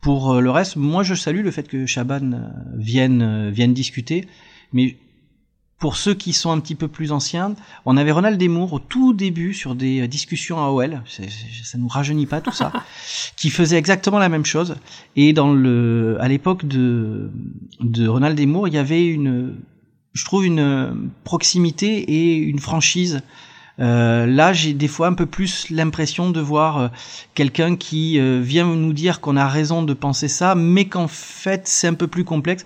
Pour 0.00 0.34
euh, 0.34 0.40
le 0.40 0.50
reste, 0.50 0.76
moi 0.76 1.02
je 1.02 1.14
salue 1.14 1.42
le 1.42 1.50
fait 1.50 1.66
que 1.66 1.84
Chaban 1.84 2.48
vienne 2.74 3.50
vienne 3.50 3.74
discuter, 3.74 4.28
mais 4.72 4.96
pour 5.78 5.96
ceux 5.96 6.14
qui 6.14 6.32
sont 6.32 6.50
un 6.50 6.60
petit 6.60 6.74
peu 6.74 6.88
plus 6.88 7.12
anciens, 7.12 7.54
on 7.84 7.96
avait 7.96 8.12
Ronald 8.12 8.38
Desmours 8.38 8.72
au 8.72 8.78
tout 8.78 9.12
début 9.12 9.52
sur 9.52 9.74
des 9.74 10.00
euh, 10.00 10.08
discussions 10.08 10.58
à 10.58 10.68
OL, 10.68 11.02
ça 11.06 11.78
nous 11.78 11.88
rajeunit 11.88 12.26
pas 12.26 12.40
tout 12.40 12.52
ça, 12.52 12.72
qui 13.36 13.50
faisait 13.50 13.76
exactement 13.76 14.18
la 14.18 14.28
même 14.28 14.46
chose. 14.46 14.76
Et 15.16 15.32
dans 15.32 15.52
le, 15.52 16.16
à 16.20 16.28
l'époque 16.28 16.66
de, 16.66 17.30
de 17.80 18.08
Ronald 18.08 18.36
Desmours, 18.36 18.68
il 18.68 18.74
y 18.74 18.78
avait 18.78 19.06
une, 19.06 19.56
je 20.14 20.24
trouve 20.24 20.46
une 20.46 20.60
euh, 20.60 20.90
proximité 21.24 21.98
et 21.98 22.36
une 22.36 22.58
franchise. 22.58 23.22
Euh, 23.78 24.26
là, 24.26 24.52
j'ai 24.52 24.72
des 24.72 24.88
fois 24.88 25.06
un 25.06 25.12
peu 25.12 25.26
plus 25.26 25.68
l'impression 25.70 26.30
de 26.30 26.40
voir 26.40 26.78
euh, 26.78 26.88
quelqu'un 27.34 27.76
qui 27.76 28.18
euh, 28.18 28.40
vient 28.42 28.64
nous 28.64 28.92
dire 28.92 29.20
qu'on 29.20 29.36
a 29.36 29.46
raison 29.46 29.82
de 29.82 29.92
penser 29.92 30.28
ça, 30.28 30.54
mais 30.54 30.86
qu'en 30.86 31.08
fait 31.08 31.68
c'est 31.68 31.86
un 31.86 31.94
peu 31.94 32.06
plus 32.06 32.24
complexe, 32.24 32.64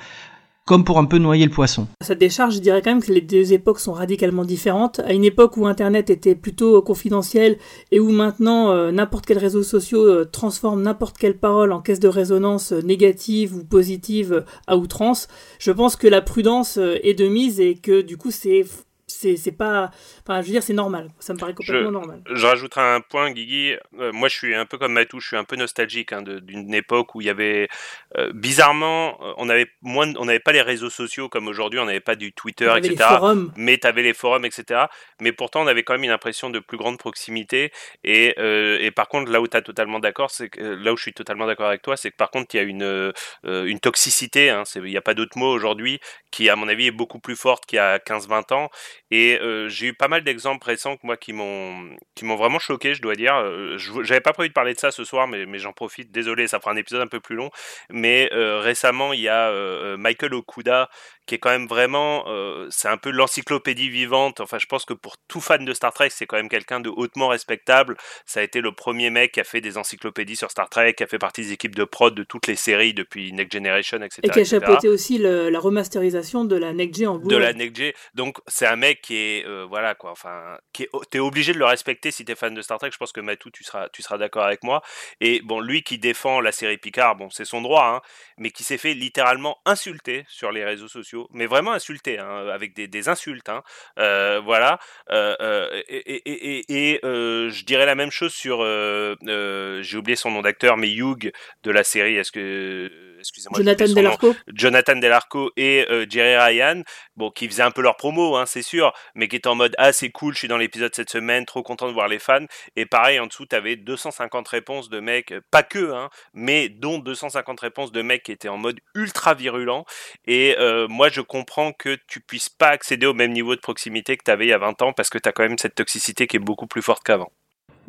comme 0.71 0.85
pour 0.85 0.99
un 0.99 1.05
peu 1.05 1.19
noyer 1.19 1.45
le 1.45 1.51
poisson. 1.51 1.89
Cette 2.01 2.21
décharge, 2.21 2.55
je 2.55 2.61
dirais 2.61 2.81
quand 2.81 2.93
même 2.93 3.03
que 3.03 3.11
les 3.11 3.21
deux 3.21 3.53
époques 3.53 3.81
sont 3.81 3.93
radicalement 3.93 4.45
différentes. 4.45 5.01
À 5.01 5.15
une 5.15 5.25
époque 5.25 5.57
où 5.57 5.67
Internet 5.67 6.11
était 6.11 6.37
plutôt 6.37 6.81
confidentiel 6.81 7.59
et 7.91 7.99
où 7.99 8.11
maintenant 8.11 8.71
euh, 8.71 8.93
n'importe 8.93 9.27
quel 9.27 9.39
réseau 9.39 9.65
social 9.65 10.01
euh, 10.01 10.25
transforme 10.25 10.83
n'importe 10.83 11.19
quelle 11.19 11.37
parole 11.37 11.73
en 11.73 11.81
caisse 11.81 11.99
de 11.99 12.07
résonance 12.07 12.71
euh, 12.71 12.83
négative 12.83 13.57
ou 13.57 13.65
positive 13.65 14.33
euh, 14.33 14.41
à 14.69 14.77
outrance, 14.77 15.27
je 15.59 15.73
pense 15.73 15.97
que 15.97 16.07
la 16.07 16.23
prudence 16.23 16.79
est 16.79 17.19
de 17.19 17.27
mise 17.27 17.59
et 17.59 17.75
que 17.75 18.01
du 18.01 18.17
coup 18.17 18.31
c'est 18.31 18.65
c'est 19.11 19.53
pas. 19.53 19.91
Enfin, 20.23 20.41
je 20.41 20.47
veux 20.47 20.53
dire, 20.53 20.63
c'est 20.63 20.73
normal. 20.73 21.11
Ça 21.19 21.35
me 21.35 21.39
paraît 21.39 21.55
complètement 21.55 21.91
normal. 21.91 22.23
Je 22.31 22.47
rajouterai 22.47 22.81
un 22.81 23.01
point, 23.01 23.31
Guigui. 23.31 23.75
Euh, 23.99 24.13
moi, 24.13 24.29
je 24.29 24.37
suis 24.37 24.55
un 24.55 24.67
peu 24.67 24.79
comme 24.79 24.93
Matou, 24.93 25.21
je 25.21 25.29
suis 25.29 25.37
un 25.37 25.45
peu 25.45 25.57
nostalgique 25.57 26.13
hein, 26.13 26.23
d'une 26.23 26.75
époque 26.75 27.15
où 27.15 27.21
il 27.21 27.27
y 27.27 27.31
avait. 27.31 27.69
Euh, 28.17 28.33
bizarrement, 28.33 29.19
euh, 29.23 29.33
on 29.37 29.49
avait 29.49 29.69
moins, 29.83 30.13
on 30.17 30.25
n'avait 30.25 30.41
pas 30.41 30.53
les 30.53 30.63
réseaux 30.63 30.91
sociaux 30.91 31.29
comme 31.29 31.49
aujourd'hui, 31.49 31.79
on 31.79 31.85
n'avait 31.85 32.01
pas 32.01 32.17
du 32.17 32.33
Twitter, 32.33 32.73
etc. 32.77 32.91
Les 32.91 32.97
forums. 32.97 33.53
Mais 33.57 33.79
tu 33.79 33.87
avais 33.87 34.03
les 34.03 34.15
forums, 34.15 34.45
etc. 34.45 34.87
Mais 35.21 35.33
pourtant, 35.33 35.63
on 35.63 35.67
avait 35.67 35.83
quand 35.83 35.95
même 35.95 36.05
une 36.05 36.11
impression 36.11 36.51
de 36.51 36.59
plus 36.59 36.77
grande 36.77 36.99
proximité. 36.99 37.73
Et, 38.05 38.35
et 38.39 38.91
par 38.91 39.09
contre, 39.09 39.31
là 39.31 39.41
où 39.41 39.49
tu 39.49 39.57
as 39.57 39.63
totalement 39.63 39.99
d'accord, 39.99 40.31
c'est 40.31 40.51
là 40.57 40.93
où 40.93 40.97
je 40.97 41.03
suis 41.03 41.13
totalement 41.13 41.47
d'accord 41.47 41.69
avec 41.69 41.83
toi, 41.83 41.97
c'est 41.97 42.11
que 42.11 42.17
par 42.17 42.31
contre, 42.31 42.55
il 42.55 42.59
y 42.59 42.61
a 42.61 42.65
une, 42.65 43.13
une 43.45 43.81
toxicité. 43.81 44.51
Hein, 44.51 44.65
il 44.77 44.83
n'y 44.83 44.97
a 44.97 45.03
pas 45.03 45.15
d'autre 45.15 45.39
mot 45.39 45.51
aujourd'hui 45.51 46.01
qui, 46.31 46.49
à 46.49 46.57
mon 46.57 46.69
avis, 46.69 46.87
est 46.87 46.93
beaucoup 46.93 47.19
plus 47.19 47.37
forte 47.37 47.67
qu'il 47.67 47.77
y 47.77 47.81
a 47.81 47.99
15-20 47.99 48.55
ans. 48.55 48.71
Et 49.11 49.39
euh, 49.41 49.69
j'ai 49.69 49.89
eu 49.89 49.95
pas 49.95 50.07
mal 50.07 50.23
d'exemples 50.23 50.65
récents 50.65 50.97
moi 51.03 51.17
qui 51.17 51.33
m'ont 51.33 51.97
qui 52.15 52.25
m'ont 52.25 52.37
vraiment 52.37 52.61
choqué, 52.61 52.95
je 52.95 53.03
dois 53.03 53.17
dire. 53.17 53.35
Euh, 53.35 53.77
j'avais 54.03 54.21
pas 54.21 54.33
prévu 54.33 54.49
de 54.51 54.55
parler 54.55 54.75
de 54.75 54.79
ça 54.79 54.91
ce 54.93 55.05
soir, 55.05 55.27
mais, 55.27 55.47
mais 55.47 55.59
j'en 55.59 55.73
profite. 55.73 56.13
Désolé, 56.13 56.47
ça 56.47 56.61
fera 56.61 56.71
un 56.73 56.77
épisode 56.77 57.01
un 57.03 57.09
peu 57.09 57.21
plus 57.21 57.35
long. 57.35 57.51
Mais 57.91 58.31
euh, 58.33 58.61
récemment, 58.61 59.13
il 59.13 59.21
y 59.21 59.29
a 59.29 59.51
Michael 59.97 60.35
Okuda 60.35 60.89
qui 61.31 61.37
est 61.37 61.39
quand 61.39 61.51
même 61.51 61.69
vraiment, 61.69 62.25
c'est 62.71 62.89
un 62.89 62.97
peu 62.97 63.11
l'encyclopédie 63.11 63.89
vivante. 63.89 64.41
Enfin, 64.41 64.59
je 64.59 64.67
pense 64.67 64.85
que 64.85 64.95
pour 64.95 65.15
tout 65.29 65.41
fan 65.41 65.65
de 65.65 65.73
Star 65.73 65.93
Trek, 65.93 66.11
c'est 66.11 66.27
quand 66.27 66.37
même 66.37 66.49
quelqu'un 66.49 66.81
de 66.81 66.91
hautement 66.91 67.29
respectable. 67.29 67.97
Ça 68.27 68.41
a 68.41 68.43
été 68.43 68.61
le 68.61 68.73
premier 68.73 69.11
mec 69.11 69.31
qui 69.31 69.39
a 69.39 69.45
fait 69.45 69.61
des 69.61 69.79
encyclopédies 69.79 70.35
sur 70.35 70.51
Star 70.51 70.69
Trek, 70.69 70.95
qui 70.95 71.05
a 71.05 71.07
fait 71.07 71.21
partie 71.21 71.43
des 71.43 71.53
équipes 71.53 71.77
de 71.77 71.85
prod 71.85 72.13
de 72.17 72.25
toutes 72.25 72.49
les 72.49 72.57
séries 72.57 72.95
depuis 72.95 73.33
Next 73.33 73.53
Generation, 73.53 73.99
etc. 73.99 74.23
Et 74.25 74.31
qui 74.31 74.41
a 74.41 74.45
chapeauté 74.45 74.89
aussi 74.89 75.19
la 75.19 75.61
remasterisation 75.61 76.45
de 76.45 76.57
la 76.57 76.73
Next 76.73 76.99
G 76.99 77.07
en 77.07 77.19
De 77.19 77.37
la 77.37 77.53
Next 77.53 77.77
G. 77.77 77.95
Donc, 78.15 78.39
c'est 78.49 78.67
un 78.67 78.75
mec 78.75 79.01
qui 79.01 79.15
est 79.15 79.47
euh, 79.47 79.67
voilà 79.69 79.95
quoi 79.95 80.11
enfin 80.11 80.59
qui 80.73 80.87
t'es 81.11 81.19
obligé 81.19 81.53
de 81.53 81.59
le 81.59 81.65
respecter 81.65 82.11
si 82.11 82.25
t'es 82.25 82.35
fan 82.35 82.55
de 82.55 82.63
Star 82.63 82.79
Trek 82.79 82.91
je 82.93 82.99
pense 82.99 83.13
que 83.13 83.21
Matou 83.21 83.51
tu 83.51 83.65
seras 83.65 83.89
tu 83.91 84.03
seras 84.03 84.19
d'accord 84.19 84.45
avec 84.45 84.63
moi 84.65 84.83
et 85.21 85.41
bon 85.43 85.61
lui 85.61 85.83
qui 85.83 85.99
défend 85.99 86.41
la 86.41 86.53
série 86.53 86.79
Picard 86.79 87.17
bon 87.17 87.31
c'est 87.31 87.45
son 87.45 87.61
droit 87.61 87.87
hein, 87.87 88.01
mais 88.39 88.51
qui 88.51 88.65
s'est 88.65 88.79
fait 88.79 88.95
littéralement 88.95 89.59
insulter 89.65 90.25
sur 90.29 90.53
les 90.53 90.65
réseaux 90.65 90.89
sociaux 90.89 91.20
mais 91.33 91.47
vraiment 91.47 91.73
insulter 91.73 92.19
hein, 92.19 92.49
avec 92.53 92.75
des, 92.75 92.89
des 92.89 93.09
insultes 93.09 93.49
hein, 93.49 93.63
euh, 93.99 94.41
voilà 94.45 94.79
euh, 95.11 95.83
et, 95.89 96.23
et, 96.27 96.93
et 96.93 97.01
je 97.03 97.65
dirais 97.65 97.87
la 97.87 97.95
même 97.95 98.11
chose 98.11 98.33
sur 98.33 98.61
j'ai 98.61 99.97
oublié 99.97 100.17
son 100.17 100.31
nom 100.31 100.43
d'acteur 100.43 100.77
mais 100.77 100.91
Hugh 100.91 101.33
de 101.63 101.71
la 101.71 101.85
série 101.85 102.17
est-ce 102.17 102.33
que 102.33 102.91
excusez-moi 103.19 103.59
Jonathan 103.59 103.89
Delarco 103.89 104.37
Jonathan 104.49 104.97
Delarco 104.97 105.51
et 105.57 105.87
Jerry 106.09 106.37
Ryan 106.37 106.83
bon 107.17 107.31
qui 107.31 107.49
faisaient 107.49 107.63
un 107.63 107.71
peu 107.71 107.83
leur 107.83 107.97
promo 107.97 108.37
hein, 108.37 108.47
c'est 108.47 108.63
sûr 108.63 108.93
mais 109.15 109.29
qui 109.29 109.37
était 109.37 109.49
en 109.49 109.55
mode 109.55 109.75
ah 109.79 109.93
c'est 109.93 110.11
cool, 110.11 110.35
je 110.35 110.39
suis 110.41 110.49
dans 110.49 110.59
l'épisode 110.59 110.95
cette 110.95 111.11
semaine, 111.11 111.47
trop 111.47 111.63
content 111.63 111.89
de 111.89 111.93
voir 111.93 112.09
les 112.09 112.19
fans. 112.19 112.45
Et 112.77 112.87
pareil 112.87 113.19
en 113.19 113.27
dessous, 113.27 113.47
tu 113.47 113.57
avais 113.57 113.77
250 113.77 114.47
réponses 114.49 114.91
de 114.91 115.01
mecs, 115.01 115.35
pas 115.51 115.63
que, 115.63 115.93
hein, 115.93 116.11
mais 116.35 116.69
dont 116.69 116.99
250 116.99 117.61
réponses 117.61 117.93
de 117.93 118.03
mecs 118.03 118.25
qui 118.25 118.33
étaient 118.33 118.49
en 118.49 118.59
mode 118.59 118.79
ultra 118.95 119.35
virulent. 119.35 119.85
Et 120.27 120.57
euh, 120.59 120.87
moi 120.89 121.00
je 121.09 121.21
comprends 121.21 121.73
que 121.73 121.99
tu 122.07 122.21
puisses 122.21 122.49
pas 122.49 122.69
accéder 122.69 123.07
au 123.07 123.15
même 123.15 123.33
niveau 123.33 123.55
de 123.55 123.61
proximité 123.61 124.17
que 124.17 124.25
tu 124.25 124.31
avais 124.31 124.47
il 124.47 124.51
y 124.51 124.53
a 124.53 124.59
20 124.59 124.83
ans 124.83 124.93
parce 124.93 125.09
que 125.09 125.19
tu 125.19 125.29
as 125.29 125.33
quand 125.33 125.43
même 125.43 125.59
cette 125.59 125.75
toxicité 125.75 126.27
qui 126.27 126.37
est 126.37 126.41
beaucoup 126.41 126.67
plus 126.67 126.83
forte 126.83 127.03
qu'avant. 127.03 127.33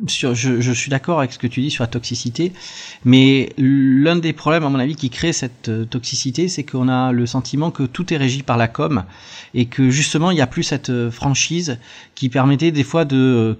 Je, 0.06 0.72
suis 0.72 0.90
d'accord 0.90 1.20
avec 1.20 1.32
ce 1.32 1.38
que 1.38 1.46
tu 1.46 1.60
dis 1.60 1.70
sur 1.70 1.84
la 1.84 1.88
toxicité, 1.88 2.52
mais 3.04 3.50
l'un 3.56 4.16
des 4.16 4.32
problèmes, 4.32 4.64
à 4.64 4.68
mon 4.68 4.80
avis, 4.80 4.96
qui 4.96 5.10
crée 5.10 5.32
cette 5.32 5.68
euh, 5.68 5.84
toxicité, 5.84 6.48
c'est 6.48 6.64
qu'on 6.64 6.88
a 6.88 7.12
le 7.12 7.24
sentiment 7.24 7.70
que 7.70 7.84
tout 7.84 8.12
est 8.12 8.16
régi 8.16 8.42
par 8.42 8.56
la 8.56 8.66
com 8.66 9.04
et 9.54 9.66
que 9.66 9.90
justement, 9.90 10.32
il 10.32 10.34
n'y 10.34 10.40
a 10.40 10.48
plus 10.48 10.64
cette 10.64 10.90
euh, 10.90 11.10
franchise 11.10 11.78
qui 12.16 12.30
permettait 12.30 12.72
des 12.72 12.82
fois 12.82 13.04
de 13.04 13.16
euh, 13.16 13.54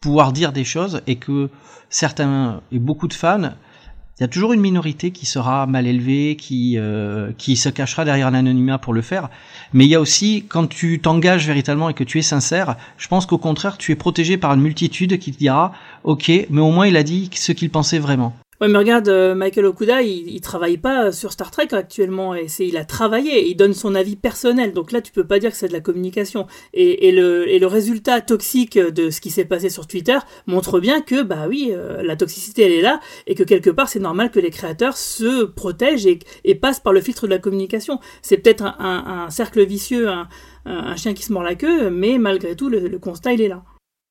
pouvoir 0.00 0.32
dire 0.32 0.52
des 0.52 0.64
choses 0.64 1.02
et 1.06 1.16
que 1.16 1.50
certains 1.88 2.62
et 2.72 2.80
beaucoup 2.80 3.06
de 3.06 3.14
fans 3.14 3.52
il 4.18 4.22
y 4.22 4.24
a 4.24 4.28
toujours 4.28 4.54
une 4.54 4.60
minorité 4.60 5.10
qui 5.10 5.26
sera 5.26 5.66
mal 5.66 5.86
élevée, 5.86 6.36
qui 6.36 6.78
euh, 6.78 7.32
qui 7.36 7.54
se 7.54 7.68
cachera 7.68 8.06
derrière 8.06 8.30
l'anonymat 8.30 8.78
pour 8.78 8.94
le 8.94 9.02
faire. 9.02 9.28
Mais 9.74 9.84
il 9.84 9.90
y 9.90 9.94
a 9.94 10.00
aussi 10.00 10.46
quand 10.48 10.66
tu 10.66 11.00
t'engages 11.00 11.46
véritablement 11.46 11.90
et 11.90 11.94
que 11.94 12.04
tu 12.04 12.18
es 12.18 12.22
sincère, 12.22 12.76
je 12.96 13.08
pense 13.08 13.26
qu'au 13.26 13.38
contraire 13.38 13.76
tu 13.76 13.92
es 13.92 13.96
protégé 13.96 14.38
par 14.38 14.54
une 14.54 14.62
multitude 14.62 15.18
qui 15.18 15.32
te 15.32 15.38
dira 15.38 15.72
ok, 16.04 16.30
mais 16.48 16.60
au 16.60 16.70
moins 16.70 16.86
il 16.86 16.96
a 16.96 17.02
dit 17.02 17.28
ce 17.34 17.52
qu'il 17.52 17.68
pensait 17.68 17.98
vraiment. 17.98 18.34
Ouais, 18.62 18.68
mais 18.68 18.78
regarde, 18.78 19.08
euh, 19.08 19.34
Michael 19.34 19.66
Okuda, 19.66 20.00
il, 20.00 20.30
il 20.30 20.40
travaille 20.40 20.78
pas 20.78 21.12
sur 21.12 21.30
Star 21.30 21.50
Trek 21.50 21.68
actuellement, 21.72 22.34
et 22.34 22.48
c'est, 22.48 22.66
il 22.66 22.78
a 22.78 22.86
travaillé, 22.86 23.46
il 23.50 23.54
donne 23.54 23.74
son 23.74 23.94
avis 23.94 24.16
personnel, 24.16 24.72
donc 24.72 24.92
là 24.92 25.02
tu 25.02 25.12
peux 25.12 25.26
pas 25.26 25.38
dire 25.38 25.50
que 25.50 25.58
c'est 25.58 25.68
de 25.68 25.74
la 25.74 25.80
communication. 25.80 26.46
Et, 26.72 27.12
le, 27.12 27.46
et 27.50 27.58
le 27.58 27.66
résultat 27.66 28.22
toxique 28.22 28.78
de 28.78 29.10
ce 29.10 29.20
qui 29.20 29.28
s'est 29.28 29.44
passé 29.44 29.68
sur 29.68 29.86
Twitter 29.86 30.16
montre 30.46 30.80
bien 30.80 31.02
que, 31.02 31.22
bah 31.22 31.46
oui, 31.48 31.68
euh, 31.72 32.02
la 32.02 32.16
toxicité 32.16 32.62
elle 32.62 32.72
est 32.72 32.80
là, 32.80 33.00
et 33.26 33.34
que 33.34 33.42
quelque 33.42 33.68
part 33.68 33.90
c'est 33.90 34.00
normal 34.00 34.30
que 34.30 34.40
les 34.40 34.50
créateurs 34.50 34.96
se 34.96 35.44
protègent 35.44 36.06
et, 36.06 36.54
passent 36.54 36.80
par 36.80 36.94
le 36.94 37.02
filtre 37.02 37.26
de 37.26 37.32
la 37.32 37.38
communication. 37.38 38.00
C'est 38.22 38.38
peut-être 38.38 38.62
un, 38.64 38.74
un, 38.78 39.24
un 39.26 39.30
cercle 39.30 39.66
vicieux, 39.66 40.08
un, 40.08 40.28
un, 40.64 40.96
chien 40.96 41.12
qui 41.12 41.24
se 41.24 41.32
mord 41.32 41.42
la 41.42 41.56
queue, 41.56 41.90
mais 41.90 42.16
malgré 42.16 42.56
tout 42.56 42.70
le, 42.70 42.88
le 42.88 42.98
constat 42.98 43.34
il 43.34 43.42
est 43.42 43.48
là. 43.48 43.62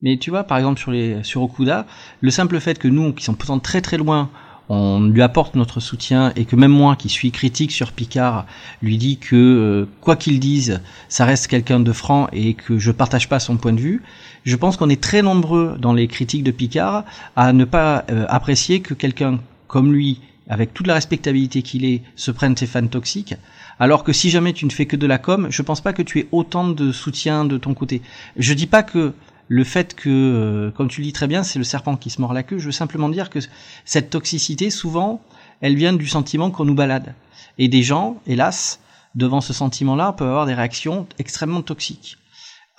Mais 0.01 0.17
tu 0.17 0.29
vois, 0.29 0.43
par 0.43 0.57
exemple, 0.57 0.79
sur, 0.79 0.91
les, 0.91 1.23
sur 1.23 1.41
Okuda, 1.41 1.85
le 2.21 2.31
simple 2.31 2.59
fait 2.59 2.77
que 2.77 2.87
nous, 2.87 3.13
qui 3.13 3.23
sommes 3.23 3.37
pourtant 3.37 3.59
très 3.59 3.81
très 3.81 3.97
loin, 3.97 4.29
on 4.67 4.99
lui 5.01 5.21
apporte 5.21 5.55
notre 5.55 5.79
soutien 5.79 6.33
et 6.35 6.45
que 6.45 6.55
même 6.55 6.71
moi, 6.71 6.95
qui 6.95 7.09
suis 7.09 7.31
critique 7.31 7.71
sur 7.71 7.91
Picard, 7.91 8.45
lui 8.81 8.97
dit 8.97 9.17
que 9.17 9.35
euh, 9.35 9.85
quoi 10.01 10.15
qu'il 10.15 10.39
dise, 10.39 10.81
ça 11.07 11.25
reste 11.25 11.47
quelqu'un 11.47 11.79
de 11.79 11.91
franc 11.91 12.27
et 12.33 12.55
que 12.55 12.79
je 12.79 12.91
partage 12.91 13.29
pas 13.29 13.39
son 13.39 13.57
point 13.57 13.73
de 13.73 13.79
vue. 13.79 14.01
Je 14.43 14.55
pense 14.55 14.75
qu'on 14.77 14.89
est 14.89 15.01
très 15.01 15.21
nombreux 15.21 15.77
dans 15.79 15.93
les 15.93 16.07
critiques 16.07 16.43
de 16.43 16.51
Picard 16.51 17.05
à 17.35 17.53
ne 17.53 17.63
pas 17.63 18.05
euh, 18.09 18.25
apprécier 18.27 18.81
que 18.81 18.93
quelqu'un 18.93 19.39
comme 19.67 19.93
lui, 19.93 20.21
avec 20.49 20.73
toute 20.73 20.87
la 20.87 20.95
respectabilité 20.95 21.61
qu'il 21.61 21.85
est, 21.85 22.01
se 22.15 22.31
prenne 22.31 22.57
ses 22.57 22.67
fans 22.67 22.87
toxiques. 22.87 23.35
Alors 23.79 24.03
que 24.03 24.13
si 24.13 24.29
jamais 24.29 24.53
tu 24.53 24.65
ne 24.65 24.71
fais 24.71 24.85
que 24.85 24.95
de 24.95 25.07
la 25.07 25.17
com, 25.17 25.47
je 25.49 25.61
pense 25.61 25.81
pas 25.81 25.93
que 25.93 26.01
tu 26.01 26.19
aies 26.19 26.27
autant 26.31 26.67
de 26.67 26.91
soutien 26.91 27.45
de 27.45 27.57
ton 27.57 27.73
côté. 27.73 28.01
Je 28.37 28.53
dis 28.53 28.67
pas 28.67 28.83
que 28.83 29.13
le 29.47 29.63
fait 29.63 29.95
que, 29.95 30.09
euh, 30.09 30.71
comme 30.71 30.87
tu 30.87 31.01
le 31.01 31.05
dis 31.05 31.13
très 31.13 31.27
bien, 31.27 31.43
c'est 31.43 31.59
le 31.59 31.65
serpent 31.65 31.95
qui 31.95 32.09
se 32.09 32.19
mord 32.19 32.33
la 32.33 32.43
queue, 32.43 32.57
je 32.57 32.65
veux 32.65 32.71
simplement 32.71 33.09
dire 33.09 33.29
que 33.29 33.39
cette 33.85 34.09
toxicité, 34.09 34.69
souvent, 34.69 35.21
elle 35.61 35.75
vient 35.75 35.93
du 35.93 36.07
sentiment 36.07 36.51
qu'on 36.51 36.65
nous 36.65 36.75
balade. 36.75 37.13
Et 37.57 37.67
des 37.67 37.83
gens, 37.83 38.17
hélas, 38.27 38.79
devant 39.13 39.41
ce 39.41 39.53
sentiment-là, 39.53 40.13
peuvent 40.13 40.27
avoir 40.27 40.45
des 40.45 40.53
réactions 40.53 41.07
extrêmement 41.19 41.61
toxiques. 41.61 42.17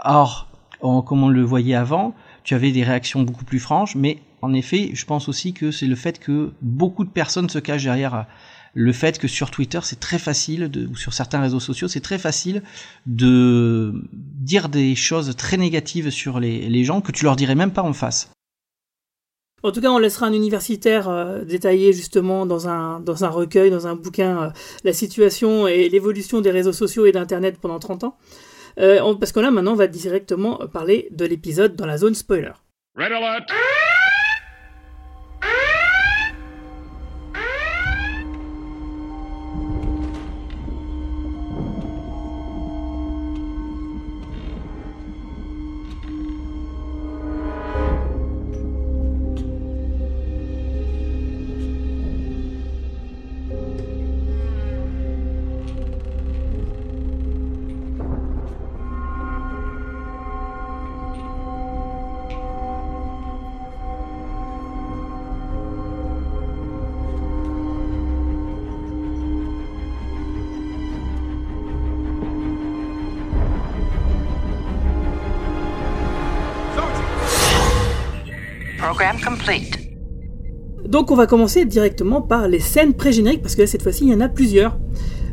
Or, 0.04 0.48
comme 0.80 1.22
on 1.22 1.28
le 1.28 1.42
voyait 1.42 1.74
avant, 1.74 2.14
tu 2.44 2.54
avais 2.54 2.72
des 2.72 2.84
réactions 2.84 3.22
beaucoup 3.22 3.44
plus 3.44 3.58
franches, 3.58 3.94
mais 3.94 4.18
en 4.42 4.52
effet, 4.52 4.90
je 4.92 5.04
pense 5.06 5.28
aussi 5.28 5.52
que 5.52 5.70
c'est 5.70 5.86
le 5.86 5.96
fait 5.96 6.18
que 6.18 6.52
beaucoup 6.60 7.04
de 7.04 7.10
personnes 7.10 7.48
se 7.48 7.58
cachent 7.58 7.84
derrière 7.84 8.26
le 8.78 8.92
fait 8.92 9.18
que 9.18 9.26
sur 9.26 9.50
Twitter, 9.50 9.80
c'est 9.82 9.98
très 9.98 10.18
facile, 10.18 10.70
de, 10.70 10.86
ou 10.86 10.96
sur 10.96 11.14
certains 11.14 11.40
réseaux 11.40 11.60
sociaux, 11.60 11.88
c'est 11.88 12.02
très 12.02 12.18
facile 12.18 12.62
de 13.06 13.94
dire 14.12 14.68
des 14.68 14.94
choses 14.94 15.34
très 15.34 15.56
négatives 15.56 16.10
sur 16.10 16.38
les, 16.40 16.84
gens 16.84 17.00
que 17.00 17.10
tu 17.10 17.24
leur 17.24 17.36
dirais 17.36 17.54
même 17.54 17.72
pas 17.72 17.80
en 17.80 17.94
face. 17.94 18.30
En 19.62 19.72
tout 19.72 19.80
cas, 19.80 19.88
on 19.88 19.98
laissera 19.98 20.26
un 20.26 20.34
universitaire 20.34 21.08
euh, 21.08 21.42
détailler 21.42 21.94
justement 21.94 22.44
dans 22.44 22.68
un, 22.68 23.00
dans 23.00 23.24
un 23.24 23.30
recueil, 23.30 23.70
dans 23.70 23.86
un 23.86 23.96
bouquin, 23.96 24.42
euh, 24.42 24.50
la 24.84 24.92
situation 24.92 25.66
et 25.66 25.88
l'évolution 25.88 26.42
des 26.42 26.50
réseaux 26.50 26.74
sociaux 26.74 27.06
et 27.06 27.12
d'Internet 27.12 27.58
pendant 27.58 27.78
30 27.78 28.04
ans. 28.04 28.18
Euh, 28.78 29.14
parce 29.14 29.32
que 29.32 29.40
là, 29.40 29.50
maintenant, 29.50 29.72
on 29.72 29.76
va 29.76 29.86
directement 29.86 30.58
parler 30.70 31.08
de 31.12 31.24
l'épisode 31.24 31.76
dans 31.76 31.86
la 31.86 31.96
zone 31.96 32.14
spoiler. 32.14 32.52
Red 32.94 33.12
alert 33.12 33.50
Donc 80.88 81.10
on 81.10 81.16
va 81.16 81.26
commencer 81.26 81.64
directement 81.64 82.22
par 82.22 82.48
les 82.48 82.60
scènes 82.60 82.94
pré-génériques, 82.94 83.42
parce 83.42 83.54
que 83.54 83.62
là 83.62 83.66
cette 83.66 83.82
fois-ci 83.82 84.04
il 84.04 84.10
y 84.10 84.14
en 84.14 84.20
a 84.20 84.28
plusieurs. 84.28 84.78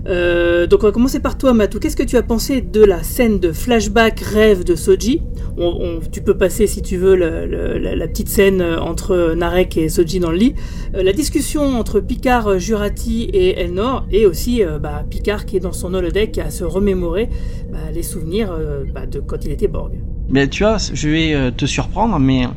Euh, 0.06 0.68
donc 0.68 0.84
on 0.84 0.88
va 0.88 0.92
commencer 0.92 1.20
par 1.20 1.38
toi 1.38 1.54
Matou. 1.54 1.80
Qu'est-ce 1.80 1.96
que 1.96 2.04
tu 2.04 2.18
as 2.18 2.24
pensé 2.24 2.62
de 2.62 2.84
la 2.84 3.04
scène 3.04 3.40
de 3.40 3.54
flashback 3.54 4.20
rêve 4.20 4.64
de 4.64 4.76
Soji? 4.76 5.22
On, 5.58 5.66
on, 5.80 6.00
Tu 6.12 6.22
peux 6.22 6.36
passer 6.36 6.68
si 6.68 6.82
tu 6.82 6.98
veux 6.98 7.16
le, 7.16 7.46
le, 7.46 7.78
la, 7.78 7.96
la, 7.96 8.08
petite 8.08 8.28
scène 8.28 8.62
entre 8.62 9.34
Narek 9.34 9.78
et 9.78 9.88
Soji 9.88 10.20
dans 10.20 10.32
le 10.32 10.38
lit. 10.38 10.56
Euh, 10.96 11.04
la 11.04 11.14
discussion 11.14 11.62
entre 11.62 12.02
Picard, 12.02 12.60
Jurati 12.60 13.30
et 13.32 13.60
Elnor 13.60 14.06
et 14.12 14.26
aussi 14.26 14.64
euh, 14.64 14.80
bah, 14.80 15.06
Picard 15.10 15.46
qui 15.46 15.58
est 15.58 15.62
dans 15.62 15.72
son 15.72 15.94
holodeck 15.94 16.38
à 16.38 16.50
se 16.50 16.66
remémorer 16.66 17.30
bah, 17.72 17.78
les 17.94 18.04
souvenirs 18.04 18.52
euh, 18.52 18.84
bah, 18.94 19.06
de 19.06 19.20
quand 19.20 19.46
il 19.46 19.52
était 19.52 19.70
Borg. 19.70 19.94
Mais 20.30 20.48
tu 20.48 20.64
vois, 20.64 20.78
je 20.78 21.10
vais 21.10 21.52
te 21.52 21.66
surprendre, 21.66 22.18
mais 22.18 22.48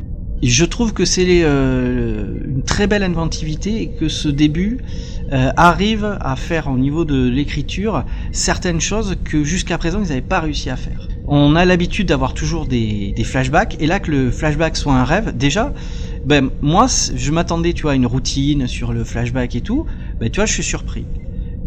je 0.43 0.65
trouve 0.65 0.93
que 0.93 1.05
c'est 1.05 1.41
une 1.41 2.63
très 2.65 2.87
belle 2.87 3.03
inventivité 3.03 3.81
et 3.81 3.87
que 3.89 4.07
ce 4.07 4.27
début 4.27 4.79
euh, 5.33 5.51
arrive 5.57 6.17
à 6.21 6.35
faire 6.35 6.67
au 6.67 6.77
niveau 6.77 7.03
de 7.03 7.27
l'écriture 7.27 8.05
certaines 8.31 8.79
choses 8.79 9.17
que 9.25 9.43
jusqu'à 9.43 9.77
présent 9.77 10.01
ils 10.01 10.07
n'avaient 10.07 10.21
pas 10.21 10.39
réussi 10.39 10.69
à 10.69 10.77
faire. 10.77 11.09
On 11.27 11.55
a 11.55 11.65
l'habitude 11.65 12.07
d'avoir 12.07 12.33
toujours 12.33 12.65
des, 12.65 13.11
des, 13.11 13.23
flashbacks 13.25 13.75
et 13.81 13.87
là 13.87 13.99
que 13.99 14.11
le 14.11 14.31
flashback 14.31 14.77
soit 14.77 14.93
un 14.93 15.03
rêve, 15.03 15.35
déjà, 15.35 15.73
ben 16.23 16.49
moi 16.61 16.87
je 17.13 17.31
m'attendais 17.31 17.73
tu 17.73 17.81
vois 17.81 17.91
à 17.91 17.95
une 17.95 18.05
routine 18.05 18.67
sur 18.67 18.93
le 18.93 19.03
flashback 19.03 19.55
et 19.55 19.61
tout, 19.61 19.85
ben 20.21 20.29
tu 20.29 20.37
vois 20.37 20.45
je 20.45 20.53
suis 20.53 20.63
surpris. 20.63 21.05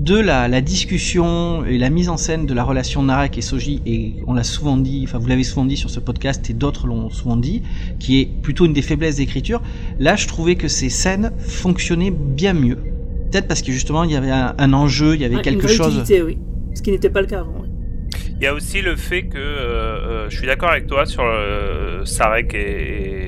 De 0.01 0.19
la, 0.19 0.49
la 0.49 0.63
discussion 0.63 1.65
et 1.67 1.77
la 1.77 1.91
mise 1.91 2.09
en 2.09 2.17
scène 2.17 2.47
de 2.47 2.55
la 2.55 2.65
relation 2.65 3.03
Narek 3.03 3.37
et 3.37 3.43
Soji, 3.43 3.83
et 3.85 4.15
on 4.27 4.33
l'a 4.33 4.45
souvent 4.45 4.79
dit, 4.79 5.05
enfin 5.07 5.19
vous 5.19 5.27
l'avez 5.27 5.45
souvent 5.45 5.67
dit 5.67 5.77
sur 5.77 5.91
ce 5.91 6.01
podcast 6.01 6.49
et 6.49 6.55
d'autres 6.55 6.87
l'ont 6.87 7.11
souvent 7.11 7.37
dit, 7.37 7.63
qui 7.99 8.19
est 8.19 8.25
plutôt 8.25 8.65
une 8.65 8.73
des 8.73 8.81
faiblesses 8.81 9.17
d'écriture, 9.17 9.61
là 9.99 10.17
je 10.17 10.27
trouvais 10.27 10.55
que 10.55 10.69
ces 10.69 10.89
scènes 10.89 11.33
fonctionnaient 11.39 12.11
bien 12.11 12.55
mieux. 12.55 12.79
Peut-être 13.31 13.47
parce 13.47 13.61
que 13.61 13.73
justement 13.73 14.05
il 14.05 14.11
y 14.11 14.17
avait 14.17 14.31
un, 14.31 14.55
un 14.57 14.73
enjeu, 14.73 15.17
il 15.17 15.21
y 15.21 15.25
avait 15.27 15.37
ah, 15.37 15.43
quelque 15.43 15.65
une 15.65 15.77
chose. 15.77 15.95
Utilité, 15.95 16.23
oui. 16.23 16.39
Ce 16.75 16.81
qui 16.81 16.93
n'était 16.93 17.11
pas 17.11 17.21
le 17.21 17.27
cas 17.27 17.41
avant. 17.41 17.57
Oui. 17.61 17.69
Il 18.41 18.45
y 18.45 18.47
a 18.47 18.55
aussi 18.55 18.81
le 18.81 18.97
fait 18.97 19.25
que 19.25 19.37
euh, 19.37 20.31
je 20.31 20.37
suis 20.39 20.47
d'accord 20.47 20.71
avec 20.71 20.87
toi 20.87 21.05
sur 21.05 21.23
euh, 21.23 22.07
Sarek 22.07 22.55
et, 22.55 22.59
et, 22.59 23.20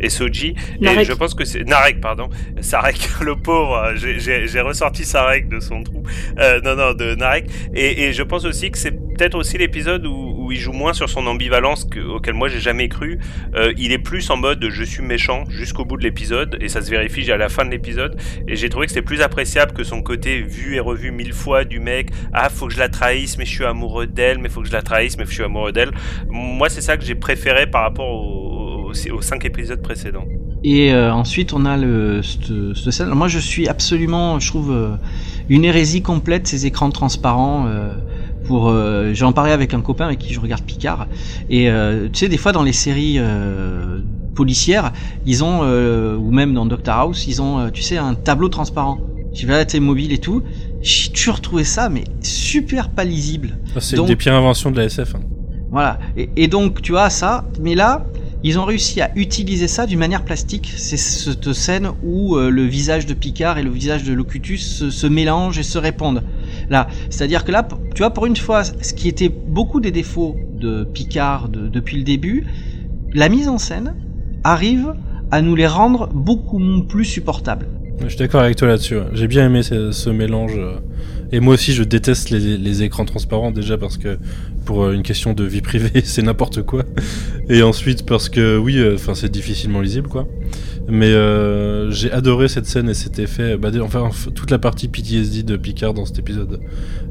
et 0.00 0.10
Soji. 0.10 0.54
Narek. 0.80 1.00
Et 1.00 1.04
je 1.04 1.12
pense 1.12 1.34
que 1.34 1.44
c'est 1.44 1.64
Narek, 1.64 2.00
pardon. 2.00 2.28
Sarek, 2.60 3.08
le 3.20 3.36
pauvre. 3.36 3.92
J'ai 3.96 4.60
ressorti 4.60 5.04
Sarek 5.04 5.48
de 5.48 5.60
son 5.60 5.82
trou. 5.82 6.02
Euh, 6.38 6.60
non, 6.60 6.76
non, 6.76 6.94
de 6.94 7.14
Narek. 7.14 7.46
Et, 7.74 8.04
et 8.04 8.12
je 8.12 8.22
pense 8.22 8.44
aussi 8.44 8.70
que 8.70 8.78
c'est 8.78 8.92
peut-être 8.92 9.34
aussi 9.34 9.58
l'épisode 9.58 10.06
où, 10.06 10.34
où, 10.38 10.52
il 10.52 10.58
joue 10.58 10.72
moins 10.72 10.92
sur 10.92 11.08
son 11.08 11.26
ambivalence 11.26 11.84
que, 11.84 12.00
auquel 12.00 12.34
moi 12.34 12.48
j'ai 12.48 12.60
jamais 12.60 12.88
cru. 12.88 13.18
Euh, 13.54 13.72
il 13.76 13.92
est 13.92 13.98
plus 13.98 14.28
en 14.30 14.36
mode 14.36 14.68
je 14.70 14.84
suis 14.84 15.02
méchant 15.02 15.44
jusqu'au 15.48 15.84
bout 15.84 15.96
de 15.96 16.02
l'épisode 16.02 16.56
et 16.60 16.68
ça 16.68 16.82
se 16.82 16.90
vérifie 16.90 17.30
à 17.30 17.36
la 17.36 17.48
fin 17.48 17.64
de 17.64 17.70
l'épisode. 17.70 18.18
Et 18.48 18.56
j'ai 18.56 18.68
trouvé 18.68 18.86
que 18.86 18.92
c'était 18.92 19.04
plus 19.04 19.20
appréciable 19.20 19.72
que 19.72 19.84
son 19.84 20.02
côté 20.02 20.40
vu 20.40 20.76
et 20.76 20.80
revu 20.80 21.10
mille 21.10 21.32
fois 21.32 21.64
du 21.64 21.80
mec. 21.80 22.10
Ah, 22.32 22.48
faut 22.48 22.66
que 22.66 22.72
je 22.72 22.78
la 22.78 22.88
trahisse, 22.88 23.38
mais 23.38 23.44
je 23.44 23.50
suis 23.50 23.64
amoureux 23.64 24.06
d'elle, 24.06 24.38
mais 24.38 24.48
faut 24.48 24.62
que 24.62 24.68
je 24.68 24.72
la 24.72 24.82
trahisse, 24.82 25.16
mais 25.18 25.24
je 25.26 25.32
suis 25.32 25.42
amoureux 25.42 25.72
d'elle. 25.72 25.92
Moi, 26.28 26.68
c'est 26.68 26.80
ça 26.80 26.96
que 26.96 27.04
j'ai 27.04 27.14
préféré 27.14 27.66
par 27.66 27.82
rapport 27.82 28.08
aux, 28.08 28.61
aux, 28.92 29.16
aux 29.16 29.22
cinq 29.22 29.44
épisodes 29.44 29.82
précédents. 29.82 30.24
Et 30.64 30.92
euh, 30.92 31.12
ensuite, 31.12 31.52
on 31.52 31.64
a 31.64 31.76
le 31.76 32.22
cette, 32.22 32.76
cette 32.76 32.92
scène. 32.92 33.08
Moi, 33.08 33.28
je 33.28 33.38
suis 33.38 33.68
absolument, 33.68 34.38
je 34.38 34.48
trouve, 34.48 34.70
euh, 34.72 34.94
une 35.48 35.64
hérésie 35.64 36.02
complète 36.02 36.46
ces 36.46 36.66
écrans 36.66 36.90
transparents. 36.90 37.66
Euh, 37.66 37.92
pour, 38.44 38.68
euh, 38.68 39.12
j'en 39.14 39.32
parlais 39.32 39.52
avec 39.52 39.74
un 39.74 39.80
copain 39.80 40.06
avec 40.06 40.18
qui 40.18 40.32
je 40.32 40.40
regarde 40.40 40.62
Picard. 40.62 41.06
Et 41.48 41.70
euh, 41.70 42.08
tu 42.12 42.20
sais, 42.20 42.28
des 42.28 42.36
fois 42.36 42.52
dans 42.52 42.62
les 42.62 42.72
séries 42.72 43.16
euh, 43.18 44.00
policières, 44.34 44.92
ils 45.26 45.44
ont, 45.44 45.60
ou 45.62 46.30
même 46.30 46.54
dans 46.54 46.66
Doctor 46.66 46.96
House, 46.96 47.26
ils 47.26 47.42
ont, 47.42 47.70
tu 47.70 47.82
sais, 47.82 47.98
un 47.98 48.14
tableau 48.14 48.48
transparent. 48.48 48.98
Tu 49.34 49.46
vas 49.46 49.58
à 49.58 49.80
mobile 49.80 50.12
et 50.12 50.18
tout. 50.18 50.42
J'ai 50.82 51.10
toujours 51.10 51.40
trouvé 51.40 51.64
ça, 51.64 51.88
mais 51.88 52.04
super 52.20 52.90
pas 52.90 53.04
lisible. 53.04 53.58
Ah, 53.74 53.80
c'est 53.80 53.96
une 53.96 54.06
des 54.06 54.16
pires 54.16 54.34
inventions 54.34 54.70
de 54.70 54.76
la 54.76 54.84
SF. 54.84 55.14
Hein. 55.14 55.20
Voilà. 55.70 55.98
Et, 56.16 56.28
et 56.36 56.48
donc, 56.48 56.82
tu 56.82 56.96
as 56.98 57.08
ça, 57.08 57.44
mais 57.60 57.74
là, 57.74 58.04
ils 58.42 58.58
ont 58.58 58.64
réussi 58.64 59.00
à 59.00 59.12
utiliser 59.14 59.68
ça 59.68 59.86
d'une 59.86 59.98
manière 59.98 60.24
plastique. 60.24 60.72
C'est 60.76 60.96
cette 60.96 61.52
scène 61.52 61.92
où 62.02 62.36
euh, 62.36 62.50
le 62.50 62.64
visage 62.64 63.06
de 63.06 63.14
Picard 63.14 63.58
et 63.58 63.62
le 63.62 63.70
visage 63.70 64.02
de 64.02 64.12
Locutus 64.12 64.88
se, 64.90 65.06
mélangent 65.06 65.58
et 65.58 65.62
se 65.62 65.78
répondent. 65.78 66.24
Là, 66.68 66.88
c'est-à-dire 67.08 67.44
que 67.44 67.52
là, 67.52 67.66
tu 67.94 68.02
vois, 68.02 68.10
pour 68.10 68.26
une 68.26 68.36
fois, 68.36 68.64
ce 68.64 68.92
qui 68.94 69.08
était 69.08 69.32
beaucoup 69.46 69.80
des 69.80 69.92
défauts 69.92 70.36
de 70.52 70.84
Picard 70.84 71.48
de, 71.48 71.68
depuis 71.68 71.96
le 71.96 72.04
début, 72.04 72.46
la 73.14 73.28
mise 73.28 73.48
en 73.48 73.58
scène 73.58 73.94
arrive 74.42 74.92
à 75.30 75.40
nous 75.40 75.54
les 75.54 75.66
rendre 75.66 76.08
beaucoup 76.12 76.60
plus 76.88 77.04
supportables. 77.04 77.68
Je 78.02 78.08
suis 78.08 78.18
d'accord 78.18 78.40
avec 78.40 78.56
toi 78.56 78.68
là-dessus. 78.68 78.96
J'ai 79.12 79.26
bien 79.26 79.46
aimé 79.46 79.62
ce, 79.62 80.10
mélange. 80.10 80.58
Et 81.30 81.40
moi 81.40 81.54
aussi, 81.54 81.72
je 81.72 81.82
déteste 81.82 82.30
les, 82.30 82.82
écrans 82.82 83.04
transparents 83.04 83.50
déjà 83.50 83.78
parce 83.78 83.96
que 83.96 84.18
pour 84.64 84.90
une 84.90 85.02
question 85.02 85.32
de 85.32 85.44
vie 85.44 85.60
privée, 85.60 86.00
c'est 86.04 86.22
n'importe 86.22 86.62
quoi. 86.62 86.84
Et 87.48 87.62
ensuite 87.62 88.04
parce 88.04 88.28
que 88.28 88.58
oui, 88.58 88.82
enfin 88.94 89.14
c'est 89.14 89.30
difficilement 89.30 89.80
lisible 89.80 90.08
quoi. 90.08 90.28
Mais 90.88 91.12
euh, 91.12 91.90
j'ai 91.90 92.10
adoré 92.10 92.48
cette 92.48 92.66
scène 92.66 92.88
et 92.88 92.94
cet 92.94 93.18
effet. 93.18 93.56
Bah, 93.56 93.70
enfin, 93.80 94.10
toute 94.34 94.50
la 94.50 94.58
partie 94.58 94.88
PTSD 94.88 95.42
de 95.42 95.56
Picard 95.56 95.94
dans 95.94 96.04
cet 96.04 96.18
épisode, 96.18 96.60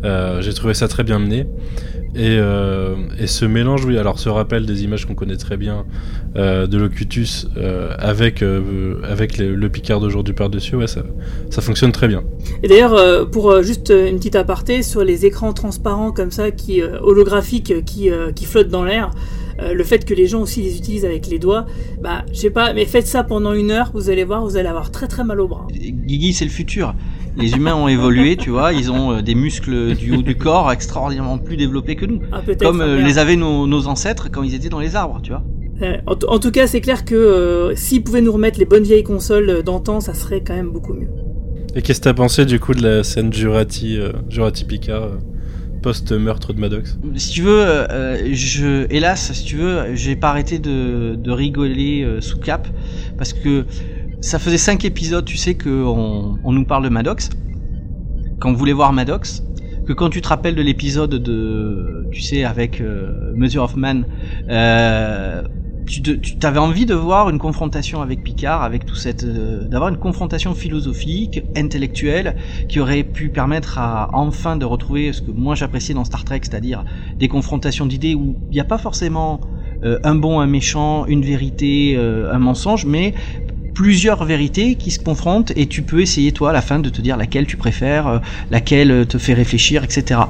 euh, 0.03 0.41
j'ai 0.41 0.53
trouvé 0.53 0.73
ça 0.73 0.87
très 0.87 1.03
bien 1.03 1.19
mené. 1.19 1.47
Et, 2.13 2.37
euh, 2.39 2.95
et, 3.19 3.27
ce 3.27 3.45
mélange, 3.45 3.85
oui, 3.85 3.97
alors 3.97 4.19
ce 4.19 4.27
rappel 4.27 4.65
des 4.65 4.83
images 4.83 5.05
qu'on 5.05 5.15
connaît 5.15 5.37
très 5.37 5.55
bien 5.55 5.85
euh, 6.35 6.67
de 6.67 6.77
Locutus 6.77 7.47
euh, 7.55 7.95
avec, 7.99 8.43
avec 9.03 9.37
le 9.37 9.69
Picard 9.69 10.01
d'aujourd'hui 10.01 10.33
par-dessus, 10.33 10.75
ouais, 10.75 10.87
ça, 10.87 11.03
ça 11.49 11.61
fonctionne 11.61 11.93
très 11.93 12.09
bien. 12.09 12.23
Et 12.63 12.67
d'ailleurs, 12.67 13.29
pour 13.29 13.61
juste 13.63 13.91
une 13.91 14.17
petite 14.17 14.35
aparté, 14.35 14.83
sur 14.83 15.03
les 15.03 15.25
écrans 15.25 15.53
transparents 15.53 16.11
comme 16.11 16.31
ça, 16.31 16.51
qui, 16.51 16.81
holographiques, 16.81 17.85
qui, 17.85 18.09
qui 18.35 18.45
flottent 18.45 18.69
dans 18.69 18.83
l'air, 18.83 19.11
le 19.73 19.83
fait 19.83 20.05
que 20.05 20.13
les 20.13 20.27
gens 20.27 20.41
aussi 20.41 20.61
les 20.61 20.77
utilisent 20.77 21.05
avec 21.05 21.27
les 21.27 21.39
doigts, 21.39 21.65
bah, 22.01 22.23
je 22.31 22.39
sais 22.39 22.49
pas, 22.49 22.73
mais 22.73 22.85
faites 22.85 23.07
ça 23.07 23.23
pendant 23.23 23.53
une 23.53 23.71
heure, 23.71 23.91
vous 23.93 24.09
allez 24.09 24.23
voir, 24.23 24.43
vous 24.43 24.57
allez 24.57 24.67
avoir 24.67 24.91
très 24.91 25.07
très 25.07 25.23
mal 25.23 25.39
au 25.39 25.47
bras. 25.47 25.67
Guigui, 25.71 26.33
c'est 26.33 26.45
le 26.45 26.51
futur. 26.51 26.95
Les 27.37 27.53
humains 27.53 27.75
ont 27.75 27.87
évolué, 27.87 28.35
tu 28.35 28.49
vois, 28.49 28.73
ils 28.73 28.91
ont 28.91 29.13
euh, 29.13 29.21
des 29.21 29.35
muscles 29.35 29.95
du 29.95 30.15
haut 30.15 30.21
du 30.21 30.35
corps 30.35 30.71
extraordinairement 30.71 31.37
plus 31.37 31.55
développés 31.55 31.95
que 31.95 32.05
nous. 32.05 32.19
Ah, 32.31 32.41
comme 32.59 32.81
euh, 32.81 33.01
les 33.01 33.17
avaient 33.19 33.37
nos, 33.37 33.67
nos, 33.67 33.87
ancêtres 33.87 34.29
quand 34.29 34.43
ils 34.43 34.53
étaient 34.53 34.69
dans 34.69 34.79
les 34.79 34.95
arbres, 34.95 35.21
tu 35.23 35.31
vois. 35.31 35.43
Euh, 35.81 35.97
en, 36.05 36.15
en, 36.27 36.39
tout 36.39 36.51
cas, 36.51 36.67
c'est 36.67 36.81
clair 36.81 37.05
que 37.05 37.15
euh, 37.15 37.75
s'ils 37.75 38.03
pouvaient 38.03 38.21
nous 38.21 38.33
remettre 38.33 38.59
les 38.59 38.65
bonnes 38.65 38.83
vieilles 38.83 39.03
consoles 39.03 39.63
d'antan, 39.63 40.01
ça 40.01 40.13
serait 40.13 40.41
quand 40.41 40.53
même 40.53 40.71
beaucoup 40.71 40.93
mieux. 40.93 41.07
Et 41.73 41.81
qu'est-ce 41.81 41.99
que 41.99 42.05
t'as 42.05 42.13
pensé 42.13 42.45
du 42.45 42.59
coup 42.59 42.73
de 42.73 42.83
la 42.83 43.03
scène 43.03 43.31
Jurati, 43.31 43.97
Jurati 44.29 44.65
Picard 44.65 45.11
post-meurtre 45.81 46.53
de 46.53 46.59
Maddox 46.59 46.97
Si 47.15 47.31
tu 47.31 47.41
veux, 47.41 47.65
euh, 47.65 48.33
je, 48.33 48.85
hélas, 48.89 49.31
si 49.33 49.45
tu 49.45 49.57
veux, 49.57 49.95
j'ai 49.95 50.15
pas 50.15 50.29
arrêté 50.29 50.59
de, 50.59 51.31
rigoler 51.31 52.03
euh, 52.03 52.21
sous 52.21 52.39
cap 52.39 52.67
parce 53.17 53.33
que 53.33 53.65
ça 54.21 54.39
faisait 54.39 54.57
cinq 54.57 54.85
épisodes, 54.85 55.25
tu 55.25 55.37
sais, 55.37 55.55
qu'on 55.55 56.37
on 56.43 56.51
nous 56.51 56.65
parle 56.65 56.83
de 56.83 56.89
Maddox. 56.89 57.29
Quand 58.39 58.49
on 58.49 58.53
voulait 58.53 58.73
voir 58.73 58.93
Maddox, 58.93 59.43
que 59.85 59.93
quand 59.93 60.09
tu 60.09 60.21
te 60.21 60.27
rappelles 60.27 60.55
de 60.55 60.61
l'épisode 60.61 61.15
de, 61.15 62.07
tu 62.11 62.21
sais, 62.21 62.43
avec 62.43 62.81
euh, 62.81 63.33
Measure 63.35 63.63
of 63.63 63.75
Man, 63.75 64.05
tu, 65.99 66.19
avais 66.43 66.59
envie 66.59 66.85
de 66.85 66.93
voir 66.93 67.29
une 67.29 67.37
confrontation 67.37 68.01
avec 68.01 68.23
Picard, 68.23 68.63
avec 68.63 68.85
tout 68.85 68.95
cette, 68.95 69.23
euh, 69.23 69.67
d'avoir 69.67 69.89
une 69.89 69.97
confrontation 69.97 70.55
philosophique, 70.55 71.41
intellectuelle, 71.55 72.35
qui 72.69 72.79
aurait 72.79 73.03
pu 73.03 73.29
permettre 73.29 73.77
à 73.77 74.09
enfin 74.13 74.55
de 74.55 74.63
retrouver 74.63 75.11
ce 75.11 75.21
que 75.21 75.31
moi 75.31 75.55
j'appréciais 75.55 75.93
dans 75.93 76.05
Star 76.05 76.23
Trek, 76.23 76.39
c'est-à-dire 76.43 76.85
des 77.19 77.27
confrontations 77.27 77.85
d'idées 77.85 78.15
où 78.15 78.37
il 78.49 78.53
n'y 78.53 78.61
a 78.61 78.65
pas 78.65 78.77
forcément 78.77 79.41
euh, 79.83 79.99
un 80.03 80.15
bon, 80.15 80.39
un 80.39 80.47
méchant, 80.47 81.05
une 81.07 81.23
vérité, 81.23 81.95
euh, 81.97 82.33
un 82.33 82.39
mensonge, 82.39 82.85
mais 82.85 83.13
plusieurs 83.73 84.23
vérités 84.23 84.75
qui 84.75 84.91
se 84.91 84.99
confrontent 84.99 85.51
et 85.57 85.67
tu 85.67 85.81
peux 85.81 86.01
essayer 86.01 86.31
toi 86.31 86.51
à 86.51 86.53
la 86.53 86.61
fin 86.61 86.79
de 86.79 86.89
te 86.89 87.01
dire 87.01 87.17
laquelle 87.17 87.47
tu 87.47 87.57
préfères, 87.57 88.21
laquelle 88.49 89.07
te 89.07 89.17
fait 89.17 89.33
réfléchir, 89.33 89.83
etc. 89.83 90.21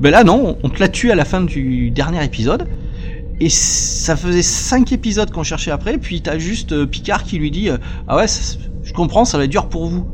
Ben 0.00 0.10
là 0.10 0.24
non, 0.24 0.58
on 0.62 0.68
te 0.68 0.80
la 0.80 0.88
tue 0.88 1.10
à 1.10 1.14
la 1.14 1.24
fin 1.24 1.40
du 1.40 1.90
dernier 1.90 2.24
épisode. 2.24 2.66
Et 3.40 3.48
ça 3.48 4.16
faisait 4.16 4.42
cinq 4.42 4.92
épisodes 4.92 5.30
qu'on 5.30 5.42
cherchait 5.42 5.70
après, 5.70 5.96
puis 5.96 6.20
t'as 6.20 6.38
juste 6.38 6.72
euh, 6.72 6.86
Picard 6.86 7.24
qui 7.24 7.38
lui 7.38 7.50
dit 7.50 7.70
euh, 7.70 7.78
Ah 8.06 8.16
ouais, 8.16 8.28
ça, 8.28 8.58
je 8.82 8.92
comprends, 8.92 9.24
ça 9.24 9.38
va 9.38 9.44
être 9.44 9.50
dur 9.50 9.68
pour 9.68 9.86
vous. 9.86 10.06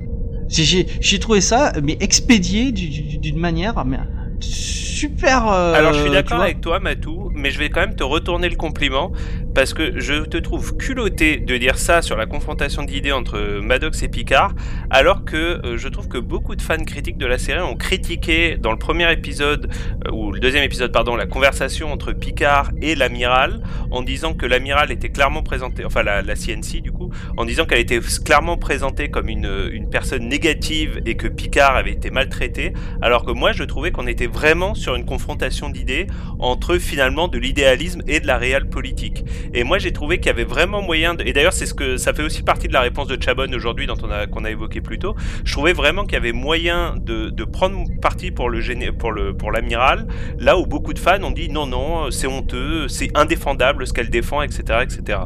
J'ai 0.49 1.19
trouvé 1.19 1.41
ça, 1.41 1.73
mais 1.83 1.97
expédié 2.01 2.71
d'une 2.71 3.39
manière 3.39 3.85
mais, 3.85 3.99
super. 4.39 5.49
Euh, 5.49 5.75
Alors 5.75 5.93
je 5.93 6.03
suis 6.03 6.11
d'accord 6.11 6.41
avec 6.41 6.61
toi, 6.61 6.79
Matou, 6.79 7.31
mais 7.35 7.51
je 7.51 7.59
vais 7.59 7.69
quand 7.69 7.81
même 7.81 7.97
te 7.97 8.05
retourner 8.05 8.49
le 8.49 8.57
compliment 8.57 9.11
parce 9.57 9.73
que 9.73 9.99
je 9.99 10.27
te 10.27 10.37
trouve 10.37 10.77
culotté 10.77 11.39
de 11.39 11.57
dire 11.57 11.79
ça 11.79 12.03
sur 12.03 12.19
la 12.19 12.27
confrontation 12.27 12.83
d'idées 12.83 13.13
entre 13.13 13.61
Maddox 13.63 14.03
et 14.03 14.09
Picard, 14.09 14.55
alors 14.91 15.25
que 15.25 15.65
euh, 15.65 15.79
je 15.79 15.89
trouve 15.89 16.09
que 16.09 16.19
beaucoup 16.19 16.57
de 16.57 16.61
fans 16.61 16.85
critiques 16.85 17.17
de 17.17 17.25
la 17.25 17.39
série 17.39 17.63
ont 17.63 17.75
critiqué 17.75 18.59
dans 18.59 18.71
le 18.71 18.77
premier 18.77 19.11
épisode, 19.11 19.71
euh, 20.07 20.11
ou 20.11 20.31
le 20.31 20.41
deuxième 20.41 20.63
épisode, 20.63 20.93
pardon, 20.93 21.17
la 21.17 21.25
conversation 21.25 21.91
entre 21.91 22.13
Picard 22.13 22.71
et 22.83 22.95
l'amiral, 22.95 23.63
en 23.91 24.03
disant 24.03 24.35
que 24.35 24.45
l'amiral 24.45 24.93
était 24.93 25.09
clairement 25.09 25.43
présenté, 25.43 25.87
enfin 25.87 26.03
la, 26.03 26.23
CNC 26.23 26.83
du 26.83 26.93
coup, 26.93 27.11
en 27.39 27.47
disant 27.47 27.65
qu'elle 27.65 27.81
était 27.81 28.01
clairement 28.27 28.59
présentée 28.59 29.09
comme 29.09 29.31
une, 29.31 29.71
une 29.73 29.89
personne 29.89 30.29
négative 30.29 31.01
et 31.07 31.17
que 31.17 31.29
Picard 31.29 31.77
avait 31.77 31.93
été 31.93 32.11
maltraité, 32.11 32.75
alors 33.01 33.25
que 33.25 33.33
moi 33.33 33.53
je 33.53 33.65
trouvais 33.65 33.91
qu'on 33.91 34.07
était 34.07 34.27
vraiment 34.27 34.75
sur 34.75 34.97
une 34.97 35.07
confrontation 35.07 35.71
d'idées 35.71 36.09
entre 36.39 36.77
finalement 36.77 37.27
de 37.27 37.39
l'idéalisme 37.39 38.03
et 38.07 38.21
de 38.21 38.27
la 38.27 38.37
réelle 38.37 38.69
politique. 38.69 39.25
Et 39.55 39.65
moi 39.65 39.79
j'ai 39.79 39.93
trouvé 39.93 40.19
qu'il 40.19 40.27
y 40.27 40.31
avait 40.31 40.45
vraiment 40.45 40.83
moyen, 40.83 41.15
de... 41.15 41.25
et 41.25 41.33
d'ailleurs 41.33 41.53
c'est 41.53 41.67
ce 41.67 41.75
que 41.75 41.97
ça 41.97 42.13
fait 42.13 42.23
aussi 42.23 42.43
partie 42.43 42.69
de 42.69 42.73
la 42.73 42.81
réponse 42.81 43.09
de 43.09 43.21
Chabon 43.23 43.53
aujourd'hui 43.55 43.87
dont 43.87 43.97
on 44.03 44.11
a 44.11 44.27
qu'on 44.27 44.45
a 44.45 44.51
évoqué 44.51 44.81
plus 44.81 44.99
tôt. 44.99 45.15
Je 45.45 45.53
trouvais 45.53 45.73
vraiment 45.73 46.05
qu'il 46.05 46.15
y 46.15 46.17
avait 46.17 46.33
moyen 46.33 46.95
de, 46.99 47.31
de 47.31 47.45
prendre 47.45 47.85
parti 48.01 48.31
pour 48.31 48.51
le 48.51 48.61
pour 48.93 49.13
le 49.13 49.37
pour 49.37 49.53
l'amiral, 49.53 50.07
là 50.39 50.59
où 50.59 50.67
beaucoup 50.67 50.93
de 50.93 50.99
fans 50.99 51.23
ont 51.23 51.31
dit 51.31 51.49
non 51.49 51.67
non 51.67 52.11
c'est 52.11 52.27
honteux, 52.27 52.89
c'est 52.89 53.11
indéfendable 53.17 53.87
ce 53.87 53.93
qu'elle 53.93 54.11
défend, 54.11 54.43
etc 54.43 54.81
etc. 54.83 55.19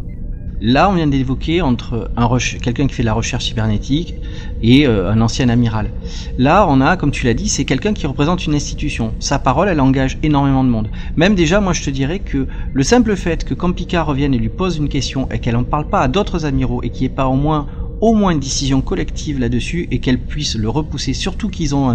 Là, 0.63 0.91
on 0.91 0.95
vient 0.95 1.07
d'évoquer 1.07 1.63
entre 1.63 2.11
un 2.17 2.29
quelqu'un 2.63 2.87
qui 2.87 2.95
fait 2.95 3.03
de 3.03 3.07
la 3.07 3.15
recherche 3.15 3.47
cybernétique 3.47 4.15
et 4.63 4.87
euh, 4.87 5.11
un 5.11 5.21
ancien 5.23 5.49
amiral. 5.49 5.91
Là, 6.37 6.67
on 6.69 6.83
a, 6.83 6.99
comme 6.99 7.11
tu 7.11 7.25
l'as 7.25 7.35
dit, 7.35 7.49
c'est 7.49 7.65
quelqu'un 7.65 7.95
qui 7.95 8.07
représente 8.07 8.47
une 8.47 8.55
institution. 8.55 9.15
Sa 9.21 9.39
parole, 9.39 9.69
elle 9.69 9.81
engage 9.81 10.19
énormément 10.23 10.63
de 10.63 10.69
monde. 10.69 10.91
Même 11.17 11.35
déjà, 11.35 11.61
moi, 11.61 11.73
je 11.73 11.83
te 11.83 11.89
dirais 11.89 12.19
que 12.19 12.47
le 12.75 12.83
simple 12.83 13.17
fait 13.17 13.45
que 13.45 13.55
quand 13.55 13.73
Picard 13.73 14.07
revienne 14.07 14.35
et 14.35 14.39
lui 14.39 14.51
pose 14.51 14.77
une 14.77 14.91
question 14.91 15.29
et 15.31 15.39
qu'elle 15.39 15.55
n'en 15.55 15.65
parle 15.65 15.89
pas 15.89 16.01
à 16.01 16.09
d'autres 16.09 16.45
amiraux 16.45 16.83
et 16.83 16.91
qu'il 16.91 17.03
n'y 17.03 17.07
ait 17.07 17.15
pas 17.15 17.27
au 17.27 17.37
moins 17.37 17.67
au 18.01 18.15
moins 18.15 18.31
une 18.31 18.41
décision 18.41 18.81
collective 18.81 19.39
là-dessus 19.39 19.87
et 19.91 19.99
qu'elle 19.99 20.19
puisse 20.19 20.57
le 20.57 20.69
repousser. 20.69 21.13
Surtout 21.13 21.49
qu'ils 21.49 21.75
ont, 21.75 21.89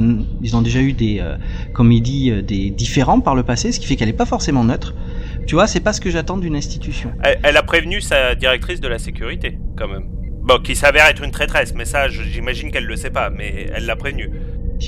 ont 0.54 0.62
déjà 0.62 0.82
eu 0.82 0.94
des, 0.94 1.20
euh, 1.20 1.36
comme 1.74 1.92
il 1.92 2.02
dit, 2.02 2.32
euh, 2.32 2.42
des 2.42 2.70
différents 2.70 3.20
par 3.20 3.36
le 3.36 3.44
passé, 3.44 3.72
ce 3.72 3.80
qui 3.80 3.88
fait 3.88 3.96
qu'elle 3.96 4.10
n'est 4.10 4.14
pas 4.14 4.26
forcément 4.26 4.64
neutre. 4.64 4.94
Tu 5.46 5.56
vois, 5.56 5.68
c'est 5.68 5.80
pas 5.80 5.94
ce 5.94 6.02
que 6.02 6.10
j'attends 6.10 6.38
d'une 6.38 6.56
institution. 6.56 7.12
Elle, 7.24 7.40
elle, 7.44 7.58
a 7.58 7.64
prévenu 7.64 8.02
sa 8.02 8.36
directrice 8.36 8.82
de 8.82 8.88
la 8.88 8.98
sécurité, 8.98 9.58
quand 9.78 9.88
même. 9.88 10.06
Bon, 10.42 10.60
qui 10.60 10.76
s'avère 10.76 11.06
être 11.06 11.24
une 11.24 11.32
traîtresse, 11.32 11.74
mais 11.74 11.86
ça, 11.86 12.08
j'imagine 12.08 12.72
qu'elle 12.72 12.86
le 12.86 12.96
sait 12.96 13.10
pas, 13.10 13.30
mais 13.30 13.68
elle 13.74 13.86
l'a 13.86 13.96
prévenu. 13.96 14.30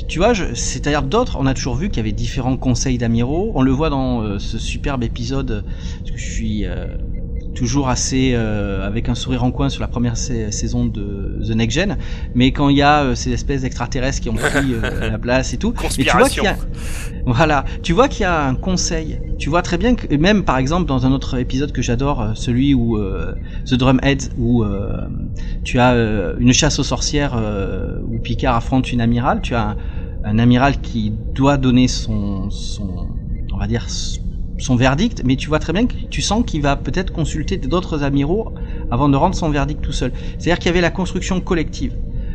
Tu 0.07 0.19
vois, 0.19 0.33
c'est-à-dire 0.35 1.01
d'autres, 1.01 1.37
on 1.39 1.45
a 1.45 1.53
toujours 1.53 1.75
vu 1.75 1.89
qu'il 1.89 1.97
y 1.97 1.99
avait 2.01 2.11
différents 2.11 2.57
conseils 2.57 2.97
d'amiraux. 2.97 3.51
On 3.55 3.61
le 3.61 3.71
voit 3.71 3.89
dans 3.89 4.21
euh, 4.21 4.39
ce 4.39 4.57
superbe 4.57 5.03
épisode, 5.03 5.63
parce 5.99 6.11
que 6.11 6.17
je 6.17 6.31
suis 6.31 6.65
euh, 6.65 6.87
toujours 7.57 7.89
assez 7.89 8.33
euh, 8.33 8.85
avec 8.85 9.09
un 9.09 9.15
sourire 9.15 9.43
en 9.43 9.51
coin 9.51 9.69
sur 9.69 9.81
la 9.81 9.87
première 9.87 10.15
saison 10.15 10.85
de 10.85 11.39
The 11.43 11.55
Next 11.55 11.75
Gen, 11.75 11.97
mais 12.35 12.51
quand 12.51 12.69
il 12.69 12.77
y 12.77 12.81
a 12.83 13.01
euh, 13.01 13.15
ces 13.15 13.31
espèces 13.31 13.63
d'extraterrestres 13.63 14.21
qui 14.21 14.29
ont 14.29 14.35
pris 14.35 14.73
euh, 14.73 15.09
la 15.11 15.17
place 15.17 15.53
et 15.53 15.57
tout, 15.57 15.73
mais 15.97 16.03
tu 16.03 16.15
vois 16.15 16.29
qu'il 16.29 16.43
y 16.43 16.47
a, 16.47 16.55
voilà, 17.25 17.65
tu 17.81 17.93
vois 17.93 18.07
qu'il 18.07 18.21
y 18.21 18.25
a 18.25 18.45
un 18.45 18.53
conseil. 18.53 19.19
Tu 19.39 19.49
vois 19.49 19.63
très 19.63 19.77
bien 19.77 19.95
que 19.95 20.15
même 20.15 20.43
par 20.43 20.57
exemple 20.57 20.85
dans 20.85 21.05
un 21.05 21.11
autre 21.11 21.37
épisode 21.39 21.71
que 21.71 21.81
j'adore, 21.81 22.31
celui 22.35 22.73
où 22.73 22.99
The 23.65 23.73
Drumhead, 23.73 24.23
où 24.37 24.63
tu 25.63 25.79
as 25.79 25.93
une 26.39 26.53
chasse 26.53 26.79
aux 26.79 26.83
sorcières 26.83 27.39
où 28.07 28.19
Picard 28.19 28.55
affronte 28.55 28.91
une 28.91 29.01
amirale, 29.01 29.41
tu 29.41 29.53
as 29.53 29.69
un, 29.69 29.77
un 30.23 30.39
amiral 30.39 30.81
qui 30.81 31.13
doit 31.33 31.57
donner 31.57 31.87
son, 31.87 32.49
son 32.49 33.07
on 33.53 33.57
va 33.57 33.67
dire 33.67 33.87
son 34.57 34.75
verdict, 34.75 35.21
mais 35.25 35.35
tu 35.35 35.49
vois 35.49 35.59
très 35.59 35.73
bien 35.73 35.85
que 35.85 35.93
tu 36.09 36.21
sens 36.21 36.43
qu'il 36.45 36.61
va 36.61 36.75
peut-être 36.75 37.11
consulter 37.11 37.57
d'autres 37.57 38.03
amiraux 38.03 38.53
avant 38.91 39.09
de 39.09 39.15
rendre 39.15 39.35
son 39.35 39.49
verdict 39.49 39.81
tout 39.81 39.91
seul. 39.91 40.11
C'est-à-dire 40.37 40.59
qu'il 40.59 40.67
y 40.67 40.69
avait 40.69 40.81
la 40.81 40.89
construction 40.89 41.39
collective. 41.41 41.93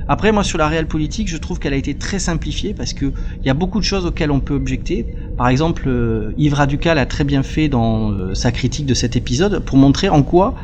Après, 0.09 0.33
moi, 0.33 0.45
sur 0.45 0.59
la 0.59 0.69
réelle 0.69 0.87
politique, 0.87 1.29
je 1.29 1.37
trouve 1.37 1.59
qu'elle 1.59 1.73
a 1.73 1.77
été 1.77 1.95
très 1.95 2.19
simplifiée 2.19 2.75
parce 2.75 2.93
que 2.93 3.07
il 3.07 3.47
y 3.47 3.51
a 3.51 3.55
beaucoup 3.55 3.79
de 3.79 3.85
choses 3.85 4.07
auxquelles 4.07 4.31
on 4.31 4.41
peut 4.41 4.55
objecter. 4.55 5.07
Par 5.37 5.49
exemple, 5.49 5.85
euh, 5.87 6.33
Yves 6.37 6.55
Raducal 6.55 6.99
a 6.99 7.07
très 7.07 7.25
bien 7.25 7.43
fait 7.43 7.69
dans 7.69 8.11
euh, 8.11 8.35
sa 8.35 8.53
critique 8.53 8.87
de 8.87 8.95
cet 8.95 9.17
épisode 9.17 9.61
pour 9.61 9.79
montrer 9.79 10.09
en 10.09 10.23
quoi 10.23 10.55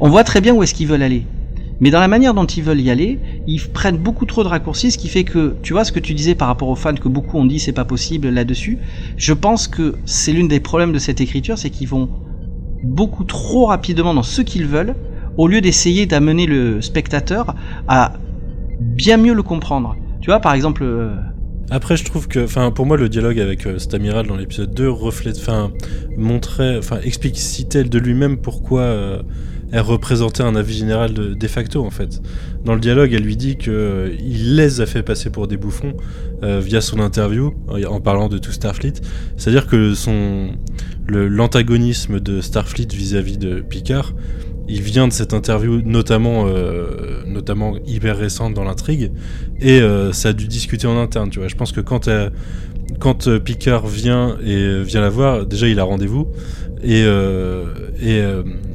on 0.00 0.08
voit 0.08 0.22
très 0.22 0.40
bien 0.40 0.54
où 0.54 0.62
est-ce 0.62 0.74
qu'ils 0.74 0.86
veulent 0.86 1.02
aller. 1.02 1.24
Mais 1.80 1.90
dans 1.90 2.00
la 2.00 2.08
manière 2.08 2.34
dont 2.34 2.46
ils 2.46 2.62
veulent 2.62 2.80
y 2.80 2.90
aller, 2.90 3.18
ils 3.46 3.60
prennent 3.60 3.98
beaucoup 3.98 4.26
trop 4.26 4.42
de 4.42 4.48
raccourcis, 4.48 4.90
ce 4.90 4.98
qui 4.98 5.08
fait 5.08 5.24
que, 5.24 5.54
tu 5.62 5.72
vois 5.72 5.84
ce 5.84 5.92
que 5.92 6.00
tu 6.00 6.14
disais 6.14 6.34
par 6.34 6.48
rapport 6.48 6.68
aux 6.68 6.74
fans 6.74 6.94
que 6.94 7.08
beaucoup 7.08 7.38
ont 7.38 7.44
dit 7.44 7.60
c'est 7.60 7.72
pas 7.72 7.84
possible 7.84 8.28
là-dessus. 8.28 8.78
Je 9.16 9.32
pense 9.32 9.68
que 9.68 9.94
c'est 10.04 10.32
l'une 10.32 10.48
des 10.48 10.60
problèmes 10.60 10.92
de 10.92 10.98
cette 10.98 11.20
écriture, 11.20 11.56
c'est 11.56 11.70
qu'ils 11.70 11.88
vont 11.88 12.08
beaucoup 12.82 13.24
trop 13.24 13.66
rapidement 13.66 14.14
dans 14.14 14.22
ce 14.22 14.42
qu'ils 14.42 14.66
veulent, 14.66 14.94
au 15.36 15.46
lieu 15.46 15.60
d'essayer 15.60 16.06
d'amener 16.06 16.46
le 16.46 16.80
spectateur 16.82 17.54
à 17.86 18.14
bien 18.80 19.16
mieux 19.16 19.34
le 19.34 19.42
comprendre. 19.42 19.96
Tu 20.20 20.30
vois, 20.30 20.40
par 20.40 20.52
exemple. 20.54 20.82
Euh, 20.82 21.14
Après, 21.70 21.96
je 21.96 22.04
trouve 22.04 22.26
que, 22.26 22.44
enfin, 22.44 22.70
pour 22.72 22.86
moi, 22.86 22.96
le 22.96 23.08
dialogue 23.08 23.38
avec 23.38 23.66
euh, 23.66 23.78
cet 23.78 23.94
amiral 23.94 24.26
dans 24.26 24.36
l'épisode 24.36 24.74
2 24.74 24.90
reflète, 24.90 25.36
enfin, 25.38 25.70
montrait, 26.16 26.78
enfin, 26.78 26.98
explicitait 27.04 27.84
de 27.84 27.98
lui-même 27.98 28.38
pourquoi. 28.38 28.80
Euh, 28.80 29.22
elle 29.72 29.80
représentait 29.80 30.42
un 30.42 30.56
avis 30.56 30.74
général 30.74 31.12
de, 31.12 31.48
facto 31.48 31.84
en 31.84 31.90
fait. 31.90 32.20
Dans 32.64 32.74
le 32.74 32.80
dialogue, 32.80 33.12
elle 33.12 33.22
lui 33.22 33.36
dit 33.36 33.56
que 33.56 33.70
euh, 33.70 34.16
il 34.20 34.56
les 34.56 34.80
a 34.80 34.86
fait 34.86 35.02
passer 35.02 35.30
pour 35.30 35.46
des 35.46 35.56
bouffons 35.56 35.94
euh, 36.42 36.60
via 36.60 36.80
son 36.80 37.00
interview 37.00 37.54
en 37.88 38.00
parlant 38.00 38.28
de 38.28 38.38
tout 38.38 38.52
Starfleet. 38.52 38.94
C'est-à-dire 39.36 39.66
que 39.66 39.94
son 39.94 40.50
l'antagonisme 41.08 42.20
de 42.20 42.40
Starfleet 42.40 42.88
vis-à-vis 42.92 43.38
de 43.38 43.60
Picard, 43.60 44.12
il 44.68 44.82
vient 44.82 45.08
de 45.08 45.12
cette 45.12 45.32
interview 45.32 45.80
notamment 45.82 46.44
euh, 46.46 47.22
notamment 47.26 47.74
hyper 47.86 48.18
récente 48.18 48.54
dans 48.54 48.64
l'intrigue 48.64 49.10
et 49.60 49.80
euh, 49.80 50.12
ça 50.12 50.28
a 50.28 50.32
dû 50.32 50.46
discuter 50.46 50.86
en 50.86 50.98
interne. 50.98 51.30
Tu 51.30 51.38
vois, 51.38 51.48
je 51.48 51.56
pense 51.56 51.72
que 51.72 51.80
quand 51.80 52.08
quand 53.00 53.38
Picard 53.38 53.86
vient 53.86 54.36
et 54.44 54.82
vient 54.82 55.00
la 55.00 55.10
voir, 55.10 55.46
déjà 55.46 55.68
il 55.68 55.80
a 55.80 55.84
rendez-vous 55.84 56.28
et 56.82 57.02
euh, 57.04 57.64
et 58.00 58.22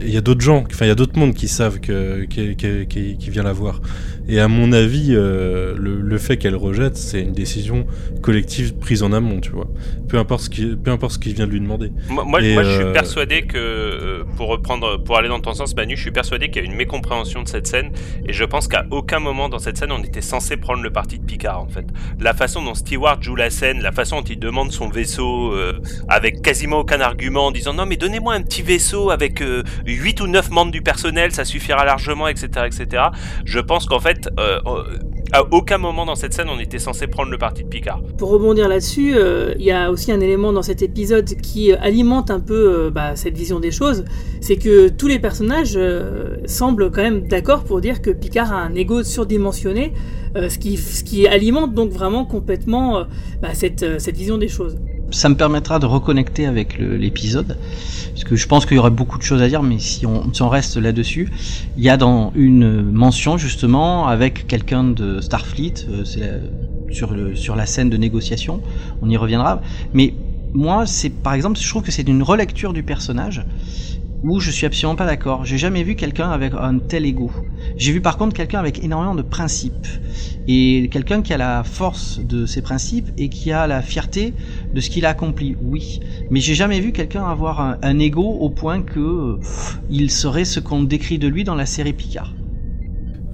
il 0.01 0.09
y 0.09 0.17
a 0.17 0.21
d'autres 0.21 0.41
gens, 0.41 0.63
enfin 0.69 0.85
il 0.85 0.89
y 0.89 0.91
a 0.91 0.95
d'autres 0.95 1.17
mondes 1.17 1.33
qui 1.33 1.47
savent 1.47 1.79
que 1.79 2.25
qui 2.25 3.29
vient 3.29 3.43
la 3.43 3.53
voir. 3.53 3.81
Et 4.27 4.39
à 4.39 4.47
mon 4.47 4.71
avis, 4.71 5.09
euh, 5.11 5.75
le, 5.77 5.99
le, 6.01 6.17
fait 6.17 6.37
qu'elle 6.37 6.55
rejette, 6.55 6.95
c'est 6.95 7.21
une 7.21 7.33
décision 7.33 7.85
collective 8.21 8.73
prise 8.75 9.03
en 9.03 9.11
amont, 9.11 9.39
tu 9.39 9.51
vois. 9.51 9.67
Peu 10.07 10.17
importe 10.17 10.43
ce 10.43 10.49
qui, 10.49 10.75
peu 10.75 10.91
importe 10.91 11.13
ce 11.13 11.19
qui 11.19 11.33
vient 11.33 11.45
de 11.45 11.51
lui 11.51 11.59
demander. 11.59 11.91
Moi, 12.09 12.23
moi, 12.23 12.39
moi 12.41 12.63
je 12.63 12.71
suis 12.71 12.93
persuadé 12.93 13.41
que 13.43 14.23
pour 14.37 14.47
reprendre, 14.47 14.97
pour 15.03 15.17
aller 15.17 15.27
dans 15.27 15.39
ton 15.39 15.53
sens, 15.53 15.75
Manu, 15.75 15.95
je 15.95 16.01
suis 16.01 16.11
persuadé 16.11 16.49
qu'il 16.49 16.63
y 16.63 16.65
a 16.65 16.69
une 16.69 16.75
mécompréhension 16.75 17.43
de 17.43 17.47
cette 17.47 17.67
scène, 17.67 17.91
et 18.25 18.33
je 18.33 18.43
pense 18.43 18.67
qu'à 18.67 18.85
aucun 18.91 19.19
moment 19.19 19.49
dans 19.49 19.59
cette 19.59 19.77
scène 19.77 19.91
on 19.91 20.03
était 20.03 20.21
censé 20.21 20.57
prendre 20.57 20.81
le 20.81 20.89
parti 20.89 21.19
de 21.19 21.25
Picard 21.25 21.61
en 21.61 21.67
fait. 21.67 21.85
La 22.19 22.33
façon 22.33 22.63
dont 22.63 22.75
Stewart 22.75 23.21
joue 23.21 23.35
la 23.35 23.49
scène, 23.49 23.81
la 23.81 23.91
façon 23.91 24.17
dont 24.17 24.27
il 24.27 24.39
demande 24.39 24.71
son 24.71 24.87
vaisseau 24.87 25.53
euh, 25.53 25.79
avec 26.07 26.41
quasiment 26.41 26.79
aucun 26.79 27.01
argument, 27.01 27.47
en 27.47 27.51
disant 27.51 27.73
non 27.73 27.85
mais 27.85 27.97
donnez-moi 27.97 28.33
un 28.33 28.41
petit 28.41 28.61
vaisseau 28.61 29.09
avec 29.09 29.41
euh, 29.41 29.63
8 29.85 30.21
ou 30.21 30.27
9 30.27 30.49
membres 30.51 30.71
du 30.71 30.81
personnel, 30.81 31.31
ça 31.31 31.45
suffira 31.45 31.85
largement, 31.85 32.27
etc., 32.27 32.47
etc. 32.65 33.03
Je 33.45 33.59
pense 33.59 33.85
qu'en 33.85 33.99
fait, 33.99 34.12
euh, 34.39 34.59
à 35.31 35.43
aucun 35.51 35.77
moment 35.77 36.05
dans 36.05 36.15
cette 36.15 36.33
scène 36.33 36.47
on 36.49 36.59
était 36.59 36.79
censé 36.79 37.07
prendre 37.07 37.31
le 37.31 37.37
parti 37.37 37.63
de 37.63 37.69
Picard. 37.69 38.01
Pour 38.17 38.29
rebondir 38.29 38.67
là-dessus, 38.67 39.13
euh, 39.15 39.53
il 39.57 39.65
y 39.65 39.71
a 39.71 39.91
aussi 39.91 40.11
un 40.11 40.19
élément 40.19 40.53
dans 40.53 40.61
cet 40.61 40.81
épisode 40.81 41.25
qui 41.25 41.71
euh, 41.71 41.77
alimente 41.81 42.31
un 42.31 42.39
peu 42.39 42.89
bah, 42.89 43.15
cette 43.15 43.37
vision 43.37 43.59
des 43.59 43.71
choses, 43.71 44.05
c'est 44.41 44.57
que 44.57 44.89
tous 44.89 45.07
les 45.07 45.19
personnages 45.19 45.77
semblent 46.45 46.91
quand 46.91 47.01
même 47.01 47.27
d'accord 47.27 47.63
pour 47.63 47.81
dire 47.81 48.01
que 48.01 48.09
Picard 48.09 48.51
a 48.51 48.57
un 48.57 48.75
ego 48.75 49.03
surdimensionné, 49.03 49.93
ce, 50.35 50.57
qui, 50.57 50.77
ce 50.77 51.03
qui 51.03 51.27
alimente 51.27 51.73
donc 51.73 51.91
vraiment 51.91 52.25
complètement 52.25 53.05
bah, 53.41 53.53
cette, 53.53 53.99
cette 53.99 54.17
vision 54.17 54.37
des 54.37 54.47
choses 54.47 54.77
ça 55.13 55.29
me 55.29 55.35
permettra 55.35 55.79
de 55.79 55.85
reconnecter 55.85 56.45
avec 56.45 56.77
l'épisode, 56.77 57.57
parce 58.13 58.23
que 58.23 58.35
je 58.35 58.47
pense 58.47 58.65
qu'il 58.65 58.75
y 58.75 58.79
aurait 58.79 58.89
beaucoup 58.89 59.17
de 59.17 59.23
choses 59.23 59.41
à 59.41 59.47
dire, 59.47 59.63
mais 59.63 59.79
si 59.79 60.05
on, 60.05 60.33
s'en 60.33 60.49
reste 60.49 60.77
là-dessus, 60.77 61.31
il 61.77 61.83
y 61.83 61.89
a 61.89 61.97
dans 61.97 62.31
une 62.35 62.81
mention 62.91 63.37
justement 63.37 64.07
avec 64.07 64.47
quelqu'un 64.47 64.83
de 64.83 65.21
Starfleet, 65.21 65.73
euh, 65.89 66.03
sur 66.91 67.55
la 67.55 67.65
scène 67.65 67.89
de 67.89 67.97
négociation, 67.97 68.61
on 69.01 69.09
y 69.09 69.17
reviendra, 69.17 69.61
mais 69.93 70.13
moi, 70.53 70.85
c'est 70.85 71.09
par 71.09 71.33
exemple, 71.33 71.59
je 71.59 71.67
trouve 71.67 71.83
que 71.83 71.91
c'est 71.91 72.07
une 72.07 72.23
relecture 72.23 72.73
du 72.73 72.83
personnage 72.83 73.43
où 74.23 74.39
je 74.39 74.51
suis 74.51 74.65
absolument 74.65 74.95
pas 74.95 75.05
d'accord. 75.05 75.45
J'ai 75.45 75.57
jamais 75.57 75.83
vu 75.83 75.95
quelqu'un 75.95 76.29
avec 76.29 76.53
un 76.53 76.79
tel 76.79 77.05
ego. 77.05 77.31
J'ai 77.75 77.91
vu 77.91 78.01
par 78.01 78.17
contre 78.17 78.35
quelqu'un 78.35 78.59
avec 78.59 78.83
énormément 78.83 79.15
de 79.15 79.21
principes 79.21 79.87
et 80.47 80.89
quelqu'un 80.91 81.21
qui 81.21 81.33
a 81.33 81.37
la 81.37 81.63
force 81.63 82.19
de 82.19 82.45
ses 82.45 82.61
principes 82.61 83.09
et 83.17 83.29
qui 83.29 83.51
a 83.51 83.67
la 83.67 83.81
fierté 83.81 84.33
de 84.73 84.79
ce 84.79 84.89
qu'il 84.89 85.05
a 85.05 85.09
accompli. 85.09 85.55
Oui, 85.61 85.99
mais 86.29 86.39
j'ai 86.39 86.55
jamais 86.55 86.79
vu 86.79 86.93
quelqu'un 86.93 87.25
avoir 87.25 87.59
un, 87.61 87.77
un, 87.81 87.99
ego 87.99 88.23
au 88.23 88.49
point 88.49 88.81
que 88.81 89.37
il 89.89 90.09
serait 90.09 90.45
ce 90.45 90.59
qu'on 90.59 90.83
décrit 90.83 91.19
de 91.19 91.27
lui 91.27 91.43
dans 91.43 91.55
la 91.55 91.65
série 91.65 91.93
Picard. 91.93 92.33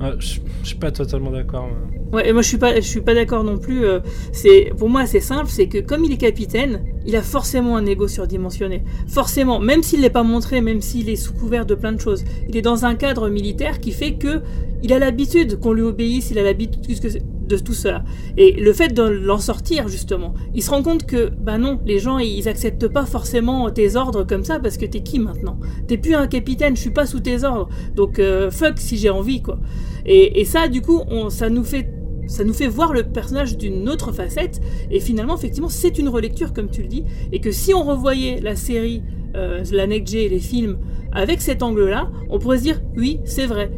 Ah, 0.02 0.14
je, 0.18 0.40
je, 0.64 0.68
suis 0.68 0.78
pas 0.78 0.92
totalement 0.92 1.32
d'accord. 1.32 1.70
Ouais, 2.14 2.30
et 2.30 2.34
moi 2.34 2.42
je 2.42 2.48
suis 2.48 2.58
pas, 2.58 2.76
je 2.76 2.88
suis 2.88 3.02
pas 3.02 3.14
d'accord 3.14 3.44
non 3.44 3.58
plus. 3.58 3.86
Euh, 3.86 4.00
c'est, 4.32 4.72
pour 4.78 4.90
moi, 4.90 5.06
c'est 5.06 5.20
simple, 5.20 5.50
c'est 5.50 5.68
que 5.68 5.80
comme 5.80 6.06
il 6.06 6.12
est 6.14 6.18
capitaine, 6.18 6.82
il 7.10 7.16
a 7.16 7.24
forcément 7.24 7.76
un 7.76 7.88
ego 7.88 8.08
surdimensionné. 8.08 8.84
Forcément, 9.08 9.60
même 9.60 9.82
s'il 9.82 10.02
n'est 10.02 10.12
pas 10.12 10.22
montré, 10.22 10.62
même 10.62 10.80
s'il 10.80 11.10
est 11.10 11.16
sous 11.16 11.34
couvert 11.34 11.66
de 11.66 11.74
plein 11.74 11.92
de 11.92 12.00
choses. 12.00 12.24
Il 12.48 12.56
est 12.56 12.62
dans 12.62 12.86
un 12.86 12.94
cadre 12.94 13.30
militaire 13.30 13.80
qui 13.80 13.92
fait 13.92 14.14
que 14.14 14.42
il 14.84 14.94
a 14.94 15.00
l'habitude 15.00 15.60
qu'on 15.60 15.74
lui 15.74 15.82
obéisse, 15.82 16.30
il 16.30 16.38
a 16.38 16.44
l'habitude 16.44 17.00
de 17.48 17.58
tout 17.58 17.74
cela. 17.74 18.04
Et 18.38 18.52
le 18.52 18.72
fait 18.74 18.90
de 18.90 19.02
l'en 19.02 19.40
sortir, 19.40 19.88
justement, 19.88 20.36
il 20.54 20.62
se 20.62 20.70
rend 20.70 20.84
compte 20.84 21.08
que, 21.08 21.32
bah 21.42 21.58
non, 21.58 21.80
les 21.84 21.98
gens, 21.98 22.20
ils 22.20 22.48
acceptent 22.48 22.88
pas 22.88 23.08
forcément 23.08 23.72
tes 23.72 23.96
ordres 23.96 24.24
comme 24.24 24.44
ça 24.44 24.60
parce 24.60 24.78
que 24.78 24.86
t'es 24.86 25.02
qui 25.02 25.18
maintenant? 25.18 25.58
T'es 25.88 25.98
plus 25.98 26.14
un 26.14 26.28
capitaine, 26.28 26.76
je 26.76 26.82
suis 26.82 26.92
pas 26.92 27.08
sous 27.08 27.22
tes 27.22 27.44
ordres. 27.44 27.70
Donc, 27.96 28.20
euh, 28.20 28.52
fuck 28.52 28.76
si 28.78 28.98
j'ai 28.98 29.10
envie, 29.10 29.42
quoi. 29.42 29.58
Et, 30.06 30.46
ça, 30.46 30.68
du 30.68 30.82
coup, 30.82 31.02
on, 31.10 31.30
ça 31.30 31.50
nous 31.50 31.64
fait 31.64 31.90
ça 32.30 32.44
nous 32.44 32.54
fait 32.54 32.68
voir 32.68 32.94
le 32.94 33.04
personnage 33.04 33.58
d'une 33.58 33.90
autre 33.90 34.12
facette, 34.12 34.62
et 34.90 35.00
finalement, 35.00 35.36
effectivement, 35.36 35.70
c'est 35.70 35.98
une 35.98 36.10
relecture, 36.10 36.54
comme 36.54 36.70
tu 36.70 36.82
le 36.82 36.88
dis, 36.88 37.04
et 37.32 37.42
que 37.42 37.52
si 37.52 37.74
on 37.74 37.84
revoyait 37.84 38.40
la 38.40 38.56
série, 38.56 39.04
euh, 39.36 39.64
la 39.72 39.86
et 39.86 40.30
les 40.30 40.40
films 40.40 40.78
avec 41.12 41.42
cet 41.42 41.64
angle-là, 41.64 42.10
on 42.30 42.40
pourrait 42.40 42.60
se 42.60 42.64
dire, 42.64 42.82
oui, 42.96 43.20
c'est 43.26 43.46
vrai, 43.46 43.72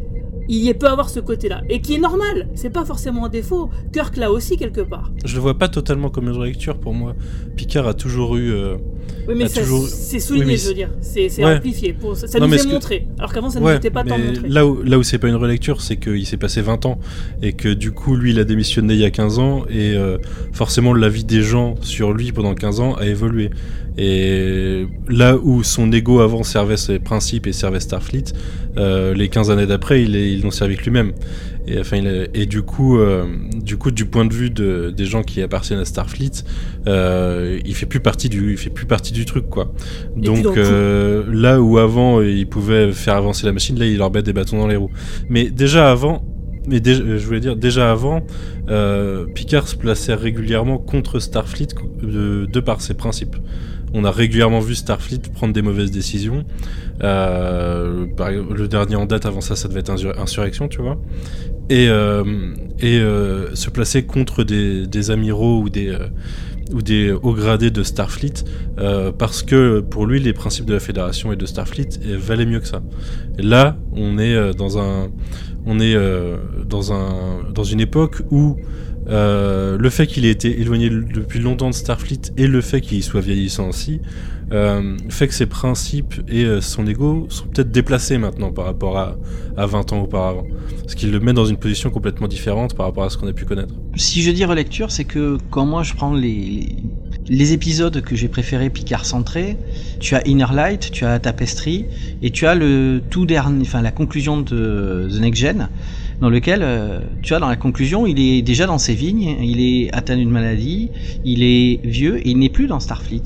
il 0.47 0.65
y 0.65 0.73
peut 0.73 0.87
avoir 0.87 1.09
ce 1.09 1.19
côté-là. 1.19 1.61
Et 1.69 1.81
qui 1.81 1.95
est 1.95 1.99
normal, 1.99 2.49
c'est 2.55 2.69
pas 2.69 2.83
forcément 2.83 3.25
un 3.25 3.29
défaut. 3.29 3.69
Kirk 3.93 4.17
l'a 4.17 4.31
aussi 4.31 4.57
quelque 4.57 4.81
part. 4.81 5.11
Je 5.23 5.35
le 5.35 5.41
vois 5.41 5.57
pas 5.57 5.69
totalement 5.69 6.09
comme 6.09 6.27
une 6.27 6.35
relecture 6.35 6.77
pour 6.77 6.93
moi. 6.93 7.15
Picard 7.55 7.87
a 7.87 7.93
toujours 7.93 8.35
eu. 8.35 8.51
Euh, 8.51 8.75
oui, 9.27 9.35
mais 9.37 9.47
c'est 9.47 10.19
souligné, 10.19 10.57
je 10.57 10.67
veux 10.67 10.73
dire. 10.73 10.89
C'est 11.01 11.43
amplifié. 11.43 11.93
Pour... 11.93 12.15
Ça, 12.15 12.39
nous 12.39 12.53
est 12.53 12.67
montré. 12.67 13.07
Alors 13.17 13.33
qu'avant, 13.33 13.49
ça 13.49 13.59
ne 13.59 13.65
nous 13.65 13.71
était 13.71 13.89
pas 13.89 14.03
tant 14.03 14.17
montré. 14.17 14.47
Là 14.47 14.65
où, 14.65 14.81
là 14.83 14.97
où 14.97 15.03
c'est 15.03 15.17
pas 15.17 15.27
une 15.27 15.35
relecture, 15.35 15.81
c'est 15.81 15.97
qu'il 15.97 16.25
s'est 16.25 16.37
passé 16.37 16.61
20 16.61 16.85
ans 16.85 16.99
et 17.41 17.53
que 17.53 17.69
du 17.69 17.91
coup, 17.91 18.15
lui, 18.15 18.31
il 18.31 18.39
a 18.39 18.43
démissionné 18.43 18.93
il 18.93 18.99
y 18.99 19.05
a 19.05 19.11
15 19.11 19.39
ans 19.39 19.63
et 19.69 19.93
euh, 19.95 20.17
forcément, 20.53 20.93
la 20.93 21.09
vie 21.09 21.23
des 21.23 21.41
gens 21.41 21.75
sur 21.81 22.13
lui 22.13 22.31
pendant 22.31 22.53
15 22.53 22.79
ans 22.79 22.95
a 22.95 23.05
évolué. 23.05 23.49
Et 23.97 24.85
là 25.09 25.37
où 25.37 25.63
son 25.63 25.91
ego 25.91 26.21
avant 26.21 26.43
servait 26.43 26.77
ses 26.77 26.99
principes 26.99 27.45
et 27.47 27.51
servait 27.51 27.81
Starfleet, 27.81 28.33
euh, 28.77 29.13
les 29.13 29.27
15 29.27 29.51
années 29.51 29.65
d'après, 29.65 30.03
il, 30.03 30.41
n'en 30.43 30.51
servait 30.51 30.75
que 30.75 30.83
lui-même. 30.83 31.11
Et, 31.67 31.79
enfin, 31.79 32.01
et 32.33 32.45
du 32.45 32.63
coup, 32.63 32.97
euh, 32.97 33.25
du 33.53 33.77
coup, 33.77 33.91
du 33.91 34.05
point 34.05 34.25
de 34.25 34.33
vue 34.33 34.49
de, 34.49 34.91
des 34.95 35.05
gens 35.05 35.21
qui 35.21 35.41
appartiennent 35.41 35.79
à 35.79 35.85
Starfleet, 35.85 36.43
euh, 36.87 37.59
il 37.65 37.75
fait 37.75 37.85
plus 37.85 37.99
partie 37.99 38.29
du, 38.29 38.51
il 38.51 38.57
fait 38.57 38.69
plus 38.69 38.85
partie 38.87 39.13
du 39.13 39.25
truc, 39.25 39.47
quoi. 39.49 39.71
Donc 40.15 40.45
euh, 40.45 41.23
là 41.31 41.61
où 41.61 41.77
avant 41.77 42.21
il 42.21 42.47
pouvait 42.47 42.91
faire 42.91 43.15
avancer 43.15 43.45
la 43.45 43.53
machine, 43.53 43.77
là 43.77 43.85
il 43.85 43.97
leur 43.97 44.11
met 44.11 44.23
des 44.23 44.33
bâtons 44.33 44.57
dans 44.57 44.67
les 44.67 44.75
roues. 44.75 44.91
Mais 45.29 45.49
déjà 45.49 45.91
avant, 45.91 46.25
mais 46.67 46.79
déjà, 46.79 47.03
je 47.03 47.25
voulais 47.25 47.39
dire, 47.39 47.55
déjà 47.55 47.91
avant, 47.91 48.25
euh, 48.69 49.25
Picard 49.25 49.67
se 49.67 49.75
plaçait 49.75 50.13
régulièrement 50.13 50.77
contre 50.77 51.19
Starfleet 51.19 51.69
de, 52.01 52.45
de 52.45 52.59
par 52.59 52.81
ses 52.81 52.93
principes. 52.93 53.35
On 53.93 54.03
a 54.05 54.11
régulièrement 54.11 54.59
vu 54.59 54.75
Starfleet 54.75 55.19
prendre 55.33 55.53
des 55.53 55.61
mauvaises 55.61 55.91
décisions. 55.91 56.45
Euh, 57.03 58.05
le 58.49 58.67
dernier 58.67 58.95
en 58.95 59.05
date 59.05 59.25
avant 59.25 59.41
ça, 59.41 59.55
ça 59.55 59.67
devait 59.67 59.81
être 59.81 59.91
Insurrection, 60.19 60.67
tu 60.67 60.81
vois. 60.81 60.97
Et, 61.69 61.87
euh, 61.89 62.23
euh, 62.83 63.49
se 63.53 63.69
placer 63.69 64.03
contre 64.03 64.43
des, 64.43 65.11
amiraux 65.11 65.61
ou 65.61 65.69
des, 65.69 67.11
hauts 67.11 67.33
gradés 67.33 67.71
de 67.71 67.83
Starfleet 67.83 68.45
parce 69.17 69.43
que 69.43 69.81
pour 69.81 70.05
lui, 70.05 70.19
les 70.19 70.33
principes 70.33 70.65
de 70.65 70.73
la 70.73 70.79
Fédération 70.79 71.33
et 71.33 71.35
de 71.35 71.45
Starfleet 71.45 71.89
valaient 72.17 72.45
mieux 72.45 72.59
que 72.59 72.67
ça. 72.67 72.81
Là, 73.37 73.77
on 73.93 74.17
est 74.17 74.35
dans 74.55 74.69
une 77.63 77.79
époque 77.81 78.21
où 78.31 78.57
euh, 79.07 79.77
le 79.77 79.89
fait 79.89 80.07
qu'il 80.07 80.25
ait 80.25 80.31
été 80.31 80.61
éloigné 80.61 80.89
depuis 80.89 81.39
longtemps 81.39 81.69
de 81.69 81.75
Starfleet 81.75 82.31
et 82.37 82.47
le 82.47 82.61
fait 82.61 82.81
qu'il 82.81 83.03
soit 83.03 83.21
vieillissant 83.21 83.69
aussi 83.69 83.99
euh, 84.51 84.97
fait 85.07 85.29
que 85.29 85.33
ses 85.33 85.45
principes 85.45 86.15
et 86.27 86.43
euh, 86.43 86.59
son 86.59 86.85
ego 86.85 87.25
sont 87.29 87.45
peut-être 87.45 87.71
déplacés 87.71 88.17
maintenant 88.17 88.51
par 88.51 88.65
rapport 88.65 88.97
à, 88.97 89.15
à 89.55 89.65
20 89.65 89.93
ans 89.93 90.01
auparavant. 90.01 90.43
Ce 90.87 90.95
qui 90.95 91.07
le 91.07 91.21
met 91.21 91.31
dans 91.31 91.45
une 91.45 91.55
position 91.55 91.89
complètement 91.89 92.27
différente 92.27 92.75
par 92.75 92.85
rapport 92.85 93.05
à 93.05 93.09
ce 93.09 93.17
qu'on 93.17 93.27
a 93.27 93.33
pu 93.33 93.45
connaître. 93.45 93.73
Si 93.95 94.21
je 94.21 94.31
dis 94.31 94.43
relecture, 94.43 94.91
c'est 94.91 95.05
que 95.05 95.37
quand 95.51 95.65
moi 95.65 95.83
je 95.83 95.93
prends 95.93 96.13
les, 96.13 96.75
les, 97.27 97.53
épisodes 97.53 98.01
que 98.01 98.15
j'ai 98.17 98.27
préférés 98.27 98.69
Picard 98.69 99.05
centré, 99.05 99.57
tu 100.01 100.15
as 100.15 100.27
Inner 100.27 100.53
Light, 100.53 100.91
tu 100.91 101.05
as 101.05 101.17
Tapestry 101.19 101.85
et 102.21 102.31
tu 102.31 102.45
as 102.45 102.55
le 102.55 103.01
tout 103.09 103.25
dernier, 103.25 103.61
enfin 103.61 103.81
la 103.81 103.91
conclusion 103.91 104.41
de 104.41 105.07
The 105.09 105.21
Next 105.21 105.41
Gen 105.41 105.69
dans 106.21 106.29
lequel, 106.29 106.61
euh, 106.61 106.99
tu 107.23 107.29
vois, 107.29 107.39
dans 107.39 107.49
la 107.49 107.55
conclusion, 107.55 108.05
il 108.05 108.19
est 108.19 108.43
déjà 108.43 108.67
dans 108.67 108.77
ses 108.77 108.93
vignes, 108.93 109.37
il 109.41 109.59
est 109.59 109.91
atteint 109.93 110.15
d'une 110.15 110.29
maladie, 110.29 110.91
il 111.25 111.41
est 111.41 111.79
vieux 111.83 112.19
et 112.19 112.29
il 112.29 112.37
n'est 112.37 112.49
plus 112.49 112.67
dans 112.67 112.79
Starfleet. 112.79 113.23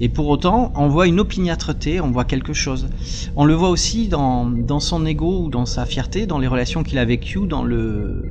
Et 0.00 0.08
pour 0.08 0.28
autant, 0.28 0.72
on 0.74 0.88
voit 0.88 1.06
une 1.06 1.20
opiniâtreté, 1.20 2.00
on 2.00 2.10
voit 2.10 2.24
quelque 2.24 2.52
chose. 2.52 2.88
On 3.36 3.44
le 3.44 3.54
voit 3.54 3.70
aussi 3.70 4.08
dans, 4.08 4.46
dans 4.46 4.80
son 4.80 5.06
ego 5.06 5.44
ou 5.44 5.48
dans 5.48 5.64
sa 5.64 5.86
fierté, 5.86 6.26
dans 6.26 6.38
les 6.38 6.48
relations 6.48 6.82
qu'il 6.82 6.98
a 6.98 7.06
Q, 7.16 7.46
dans 7.46 7.62
le, 7.62 8.22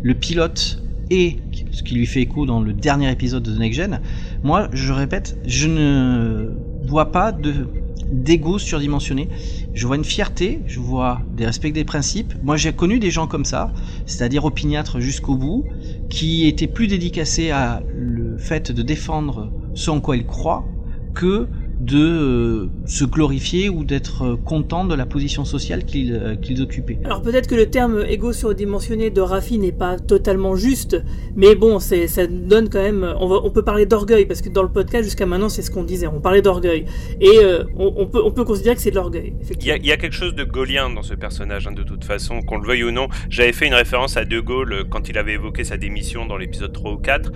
le 0.00 0.14
pilote 0.14 0.82
et 1.10 1.38
ce 1.72 1.82
qui 1.82 1.94
lui 1.94 2.06
fait 2.06 2.20
écho 2.20 2.46
dans 2.46 2.60
le 2.60 2.72
dernier 2.72 3.10
épisode 3.10 3.42
de 3.42 3.54
The 3.54 3.58
Next 3.58 3.80
Gen. 3.80 4.00
Moi, 4.44 4.68
je 4.72 4.92
répète, 4.92 5.38
je 5.44 5.66
ne 5.66 6.52
vois 6.86 7.10
pas 7.10 7.32
de 7.32 7.66
d'ego 8.10 8.58
surdimensionné. 8.58 9.28
Je 9.74 9.86
vois 9.86 9.96
une 9.96 10.04
fierté, 10.04 10.62
je 10.66 10.80
vois 10.80 11.22
des 11.30 11.46
respects 11.46 11.72
des 11.72 11.84
principes. 11.84 12.34
Moi, 12.42 12.56
j'ai 12.56 12.72
connu 12.72 12.98
des 12.98 13.10
gens 13.10 13.26
comme 13.26 13.44
ça, 13.44 13.72
c'est-à-dire 14.06 14.44
opiniâtres 14.44 15.00
jusqu'au 15.00 15.36
bout, 15.36 15.66
qui 16.08 16.46
étaient 16.46 16.66
plus 16.68 16.86
dédicacés 16.86 17.50
à 17.50 17.84
le 17.92 18.38
fait 18.38 18.72
de 18.72 18.82
défendre 18.82 19.52
ce 19.74 19.90
en 19.90 20.00
quoi 20.00 20.16
ils 20.16 20.26
croient 20.26 20.74
que 21.14 21.50
de 21.80 21.98
euh, 21.98 22.66
se 22.86 23.04
glorifier 23.04 23.68
ou 23.68 23.84
d'être 23.84 24.22
euh, 24.22 24.36
content 24.36 24.84
de 24.84 24.94
la 24.94 25.06
position 25.06 25.44
sociale 25.44 25.84
qu'ils 25.84 26.12
euh, 26.12 26.34
qu'ils 26.34 26.60
occupaient. 26.60 26.98
Alors 27.04 27.22
peut-être 27.22 27.48
que 27.48 27.54
le 27.54 27.70
terme 27.70 28.04
égo 28.08 28.32
surdimensionné 28.32 29.10
de 29.10 29.20
Raffi 29.20 29.58
n'est 29.58 29.72
pas 29.72 29.96
totalement 29.96 30.56
juste, 30.56 31.00
mais 31.36 31.54
bon, 31.54 31.78
c'est 31.78 32.08
ça 32.08 32.26
donne 32.26 32.68
quand 32.68 32.82
même. 32.82 33.14
On, 33.20 33.28
va, 33.28 33.36
on 33.44 33.50
peut 33.50 33.62
parler 33.62 33.86
d'orgueil 33.86 34.26
parce 34.26 34.42
que 34.42 34.48
dans 34.48 34.62
le 34.62 34.68
podcast 34.68 35.04
jusqu'à 35.04 35.26
maintenant 35.26 35.48
c'est 35.48 35.62
ce 35.62 35.70
qu'on 35.70 35.84
disait, 35.84 36.08
on 36.08 36.20
parlait 36.20 36.42
d'orgueil 36.42 36.84
et 37.20 37.38
on, 37.76 38.06
peut 38.06 38.20
on 38.24 38.32
peut 38.32 38.44
considérer 38.44 38.74
que 38.74 38.82
c'est 38.82 38.90
de 38.90 38.96
l'orgueil. 38.96 39.34
Il 39.50 39.62
y, 39.62 39.86
y, 39.86 39.92
a 39.92 39.96
quelque 39.96 40.14
chose 40.14 40.34
de 40.34 40.44
gaulien 40.44 40.90
dans 40.90 41.02
ce 41.02 41.14
personnage 41.14 41.66
hein, 41.66 41.72
de 41.72 41.82
toute 41.82 42.04
façon, 42.04 42.42
qu'on 42.42 42.58
le 42.58 42.66
veuille 42.66 42.84
ou 42.84 42.90
non. 42.90 43.08
J'avais 43.30 43.52
fait 43.52 43.66
une 43.66 43.74
référence 43.74 44.16
à 44.16 44.24
De 44.24 44.40
Gaulle 44.40 44.84
quand 44.90 45.08
il 45.08 45.18
avait 45.18 45.34
évoqué 45.34 45.64
sa 45.64 45.76
démission 45.76 46.26
dans 46.26 46.36
l'épisode 46.36 46.72
3 46.72 46.92
ou 46.92 46.96
4. 46.96 47.32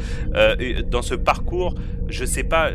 dans 0.90 1.02
ce 1.02 1.14
parcours, 1.14 1.74
je 2.08 2.24
sais 2.24 2.44
pas, 2.44 2.70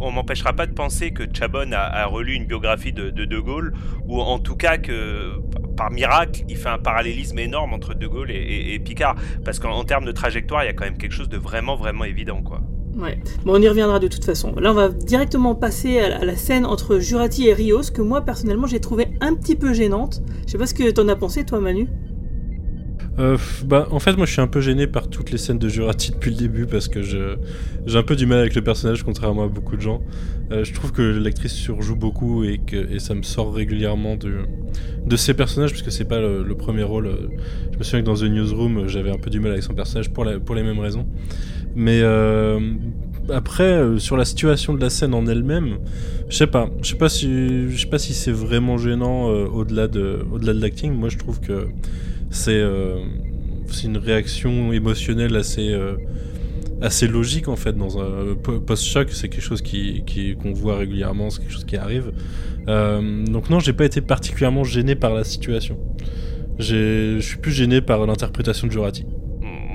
on 0.00 0.10
m'empêchera 0.10 0.52
pas 0.52 0.66
de 0.66 0.72
penser 0.72 1.09
que 1.12 1.24
Chabon 1.32 1.72
a, 1.72 2.06
relu 2.06 2.34
une 2.34 2.46
biographie 2.46 2.92
de, 2.92 3.10
de, 3.10 3.38
Gaulle, 3.38 3.72
ou 4.06 4.20
en 4.20 4.38
tout 4.38 4.56
cas 4.56 4.78
que 4.78 5.32
par 5.76 5.90
miracle, 5.90 6.42
il 6.48 6.56
fait 6.56 6.68
un 6.68 6.78
parallélisme 6.78 7.38
énorme 7.38 7.72
entre 7.72 7.94
De 7.94 8.06
Gaulle 8.06 8.30
et, 8.30 8.78
Picard, 8.84 9.16
parce 9.44 9.58
qu'en 9.58 9.84
termes 9.84 10.04
de 10.04 10.12
trajectoire, 10.12 10.62
il 10.64 10.66
y 10.66 10.70
a 10.70 10.72
quand 10.72 10.84
même 10.84 10.98
quelque 10.98 11.14
chose 11.14 11.28
de 11.28 11.38
vraiment 11.38 11.76
vraiment 11.76 12.04
évident, 12.04 12.42
quoi. 12.42 12.60
Ouais. 12.96 13.18
Bon, 13.44 13.54
on 13.54 13.62
y 13.62 13.68
reviendra 13.68 13.98
de 13.98 14.08
toute 14.08 14.24
façon. 14.24 14.54
Là, 14.56 14.72
on 14.72 14.74
va 14.74 14.88
directement 14.88 15.54
passer 15.54 16.00
à 16.00 16.24
la, 16.24 16.36
scène 16.36 16.66
entre 16.66 16.98
Jurati 16.98 17.48
et 17.48 17.54
Rios, 17.54 17.90
que 17.94 18.02
moi 18.02 18.22
personnellement 18.22 18.66
j'ai 18.66 18.80
trouvé 18.80 19.08
un 19.20 19.34
petit 19.34 19.54
peu 19.54 19.72
gênante. 19.72 20.22
Je 20.46 20.52
sais 20.52 20.58
pas 20.58 20.66
ce 20.66 20.74
que 20.74 20.90
t'en 20.90 21.08
as 21.08 21.16
pensé, 21.16 21.44
toi, 21.44 21.60
Manu. 21.60 21.88
Euh, 23.20 23.36
bah, 23.66 23.86
en 23.90 23.98
fait, 23.98 24.16
moi 24.16 24.24
je 24.24 24.32
suis 24.32 24.40
un 24.40 24.46
peu 24.46 24.60
gêné 24.60 24.86
par 24.86 25.08
toutes 25.08 25.30
les 25.30 25.36
scènes 25.36 25.58
de 25.58 25.68
Jurati 25.68 26.12
depuis 26.12 26.30
le 26.30 26.36
début 26.36 26.66
parce 26.66 26.88
que 26.88 27.02
j'ai 27.02 27.36
un 27.94 28.02
peu 28.02 28.16
du 28.16 28.24
mal 28.24 28.38
avec 28.38 28.54
le 28.54 28.62
personnage, 28.62 29.02
contrairement 29.02 29.44
à 29.44 29.48
beaucoup 29.48 29.76
de 29.76 29.82
gens. 29.82 30.02
Euh, 30.50 30.64
je 30.64 30.72
trouve 30.72 30.90
que 30.90 31.02
l'actrice 31.02 31.52
surjoue 31.52 31.96
beaucoup 31.96 32.44
et 32.44 32.58
que 32.58 32.98
ça 32.98 33.14
me 33.14 33.22
sort 33.22 33.54
régulièrement 33.54 34.16
de, 34.16 34.38
de 35.06 35.16
ses 35.16 35.34
personnages 35.34 35.70
parce 35.70 35.82
que 35.82 35.90
c'est 35.90 36.06
pas 36.06 36.18
le, 36.18 36.54
premier 36.54 36.82
rôle. 36.82 37.10
Je 37.72 37.78
me 37.78 37.84
souviens 37.84 38.00
que 38.00 38.06
dans 38.06 38.14
The 38.14 38.24
Newsroom, 38.24 38.88
j'avais 38.88 39.10
un 39.10 39.18
peu 39.18 39.28
du 39.28 39.38
mal 39.38 39.52
avec 39.52 39.64
son 39.64 39.74
personnage 39.74 40.10
pour, 40.10 40.24
les 40.24 40.62
mêmes 40.62 40.80
raisons. 40.80 41.06
Mais 41.76 42.00
euh, 42.02 42.58
après, 43.28 43.98
sur 43.98 44.16
la 44.16 44.24
situation 44.24 44.72
de 44.72 44.80
la 44.80 44.88
scène 44.88 45.12
en 45.12 45.26
elle-même, 45.26 45.76
je 46.30 46.36
sais 46.36 46.46
pas. 46.46 46.70
Je 46.82 46.88
sais 46.88 46.96
pas 46.96 47.08
si, 47.98 48.14
c'est 48.14 48.32
vraiment 48.32 48.78
gênant 48.78 49.26
au-delà 49.26 49.88
de, 49.88 50.24
l'acting. 50.52 50.94
Moi, 50.94 51.10
je 51.10 51.18
trouve 51.18 51.38
que 51.40 51.68
c'est 52.30 52.62
une 53.84 53.98
réaction 53.98 54.72
émotionnelle 54.72 55.36
assez 55.36 55.72
euh, 55.72 55.96
assez 56.80 57.06
logique 57.06 57.48
en 57.48 57.56
fait 57.56 57.76
dans 57.76 57.98
un 57.98 58.34
post-choc. 58.34 59.10
C'est 59.10 59.28
quelque 59.28 59.42
chose 59.42 59.62
qui 59.62 60.04
qu'on 60.40 60.52
voit 60.52 60.76
régulièrement 60.76 61.30
c'est 61.30 61.40
quelque 61.40 61.52
chose 61.52 61.66
qui 61.66 61.76
arrive. 61.76 62.12
Euh, 62.68 63.24
donc 63.24 63.50
non 63.50 63.60
j'ai 63.60 63.72
pas 63.72 63.84
été 63.84 64.00
particulièrement 64.00 64.64
gêné 64.64 64.94
par 64.94 65.14
la 65.14 65.24
situation. 65.24 65.78
Je 66.58 67.18
suis 67.20 67.38
plus 67.38 67.52
gêné 67.52 67.80
par 67.80 68.06
l'interprétation 68.06 68.66
de 68.66 68.72
Jurati 68.72 69.06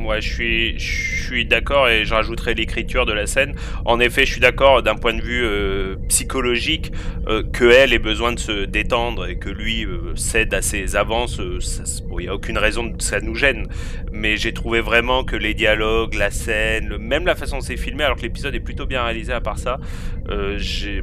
Moi, 0.06 0.20
je 0.20 0.32
suis, 0.32 0.80
je 0.80 1.24
suis 1.24 1.46
d'accord 1.46 1.89
et 1.89 2.06
je 2.06 2.13
rajouterai 2.13 2.54
l'écriture 2.54 3.08
de 3.08 3.12
la 3.12 3.26
scène. 3.26 3.56
En 3.86 4.00
effet, 4.00 4.24
je 4.24 4.34
suis 4.34 4.39
d'accord 4.39 4.84
d'un 4.84 4.94
point 4.94 5.15
de 5.15 5.22
vue 5.22 5.44
euh, 5.44 5.96
psychologique 6.10 6.91
euh, 7.28 7.41
que 7.41 7.65
elle 7.65 7.91
ait 7.91 7.98
besoin 7.98 8.32
de 8.32 8.38
se 8.38 8.65
détendre 8.65 9.26
et 9.28 9.38
que 9.38 9.50
lui 9.50 9.84
euh, 9.84 10.15
cède 10.15 10.54
à 10.54 10.62
ses 10.62 10.96
avances. 10.96 11.41
Il 11.41 12.18
n'y 12.18 12.28
a 12.28 12.36
aucune 12.36 12.60
raison 12.60 12.94
que 12.94 13.02
ça 13.04 13.20
nous 13.20 13.34
gêne. 13.34 13.65
Mais 14.12 14.38
j'ai 14.38 14.54
trouvé 14.54 14.80
vraiment 14.80 15.24
que 15.24 15.36
les 15.36 15.56
dialogues, 15.56 16.13
la 16.13 16.30
scène, 16.30 16.98
même 16.98 17.26
la 17.26 17.34
façon 17.34 17.56
dont 17.56 17.62
c'est 17.62 17.76
filmé, 17.76 18.04
alors 18.04 18.18
que 18.18 18.22
l'épisode 18.22 18.54
est 18.54 18.60
plutôt 18.60 18.86
bien 18.86 19.04
réalisé 19.04 19.34
à 19.34 19.41
part 19.41 19.58
ça, 19.58 19.80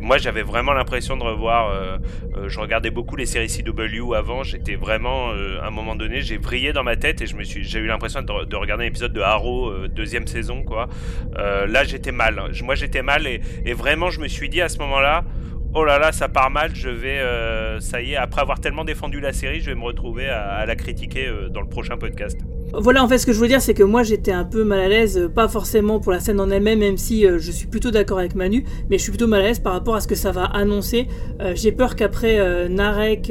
moi 0.01 0.19
j'avais 0.19 0.43
vraiment 0.43 0.73
l'impression 0.73 1.17
de 1.17 1.23
revoir. 1.23 1.99
je 2.47 2.59
regardais 2.59 2.91
beaucoup 2.91 3.15
les 3.17 3.27
séries 3.27 3.49
CW 3.49 4.15
avant. 4.15 4.43
J'étais 4.45 4.77
vraiment, 4.77 5.31
à 5.31 5.67
un 5.67 5.71
moment 5.71 5.95
donné, 5.95 6.23
j'ai 6.23 6.39
vrillé 6.39 6.73
dans 6.73 6.85
ma 6.85 6.97
tête 6.97 7.21
et 7.21 7.27
j'ai 7.27 7.79
eu 7.81 7.87
l'impression 7.87 8.23
de, 8.23 8.45
de 8.47 8.57
regarder 8.57 8.85
épisode 8.93 9.13
de 9.13 9.21
Arrow 9.21 9.73
deuxième 9.89 10.27
saison, 10.27 10.63
quoi. 10.63 10.89
Euh, 11.39 11.67
là, 11.67 11.85
j'étais 11.85 12.13
mal. 12.13 12.41
Moi, 12.63 12.75
j'étais 12.75 13.03
mal 13.03 13.27
et, 13.27 13.41
vraiment, 13.73 14.11
je 14.11 14.21
me 14.21 14.29
suis 14.29 14.49
dit 14.49 14.61
à 14.61 14.69
ce 14.69 14.79
moment-là, 14.79 15.25
oh 15.75 15.85
là 15.85 15.99
là, 15.99 16.13
ça 16.13 16.29
part 16.29 16.51
mal, 16.51 16.75
je 16.75 16.91
vais, 16.91 17.19
euh, 17.21 17.81
ça 17.81 18.03
y 18.03 18.13
est, 18.13 18.17
après 18.17 18.41
avoir 18.41 18.61
tellement 18.61 18.85
défendu 18.85 19.21
la 19.21 19.33
série, 19.33 19.61
je 19.61 19.71
vais 19.71 19.77
me 19.77 19.85
retrouver 19.85 20.29
à, 20.29 20.67
la 20.67 20.77
critiquer 20.77 21.27
euh, 21.27 21.49
dans 21.49 21.61
le 21.61 21.69
prochain 21.69 21.97
podcast. 21.97 22.39
Voilà, 22.75 23.05
en 23.05 23.09
fait, 23.09 23.19
ce 23.19 23.27
que 23.27 23.35
je 23.35 23.39
veux 23.39 23.49
dire, 23.49 23.61
c'est 23.61 23.75
que 23.75 23.83
moi, 23.83 24.03
j'étais 24.03 24.33
un 24.33 24.45
peu 24.45 24.65
mal 24.65 24.81
à 24.81 24.89
l'aise, 24.89 25.19
euh, 25.19 25.29
pas 25.29 25.47
forcément 25.47 26.01
pour 26.01 26.11
la 26.11 26.21
scène 26.21 26.41
en 26.41 26.49
elle-même, 26.49 26.79
même 26.79 26.97
si 26.97 27.27
euh, 27.27 27.39
je 27.39 27.51
suis 27.51 27.67
plutôt 27.67 27.91
d'accord 27.91 28.19
avec 28.19 28.35
Manu, 28.35 28.65
mais 28.89 28.97
je 28.97 29.03
suis 29.03 29.11
plutôt 29.11 29.27
mal 29.27 29.43
à 29.43 29.45
l'aise 29.45 29.59
par 29.59 29.75
rapport 29.75 29.95
à 29.95 30.01
ce 30.01 30.09
que 30.09 30.15
ça 30.15 30.33
va 30.33 30.45
annoncer. 30.45 31.07
Euh, 31.43 31.53
j'ai 31.55 31.71
peur 31.71 31.97
qu'après 31.97 32.69
Narek 32.71 33.31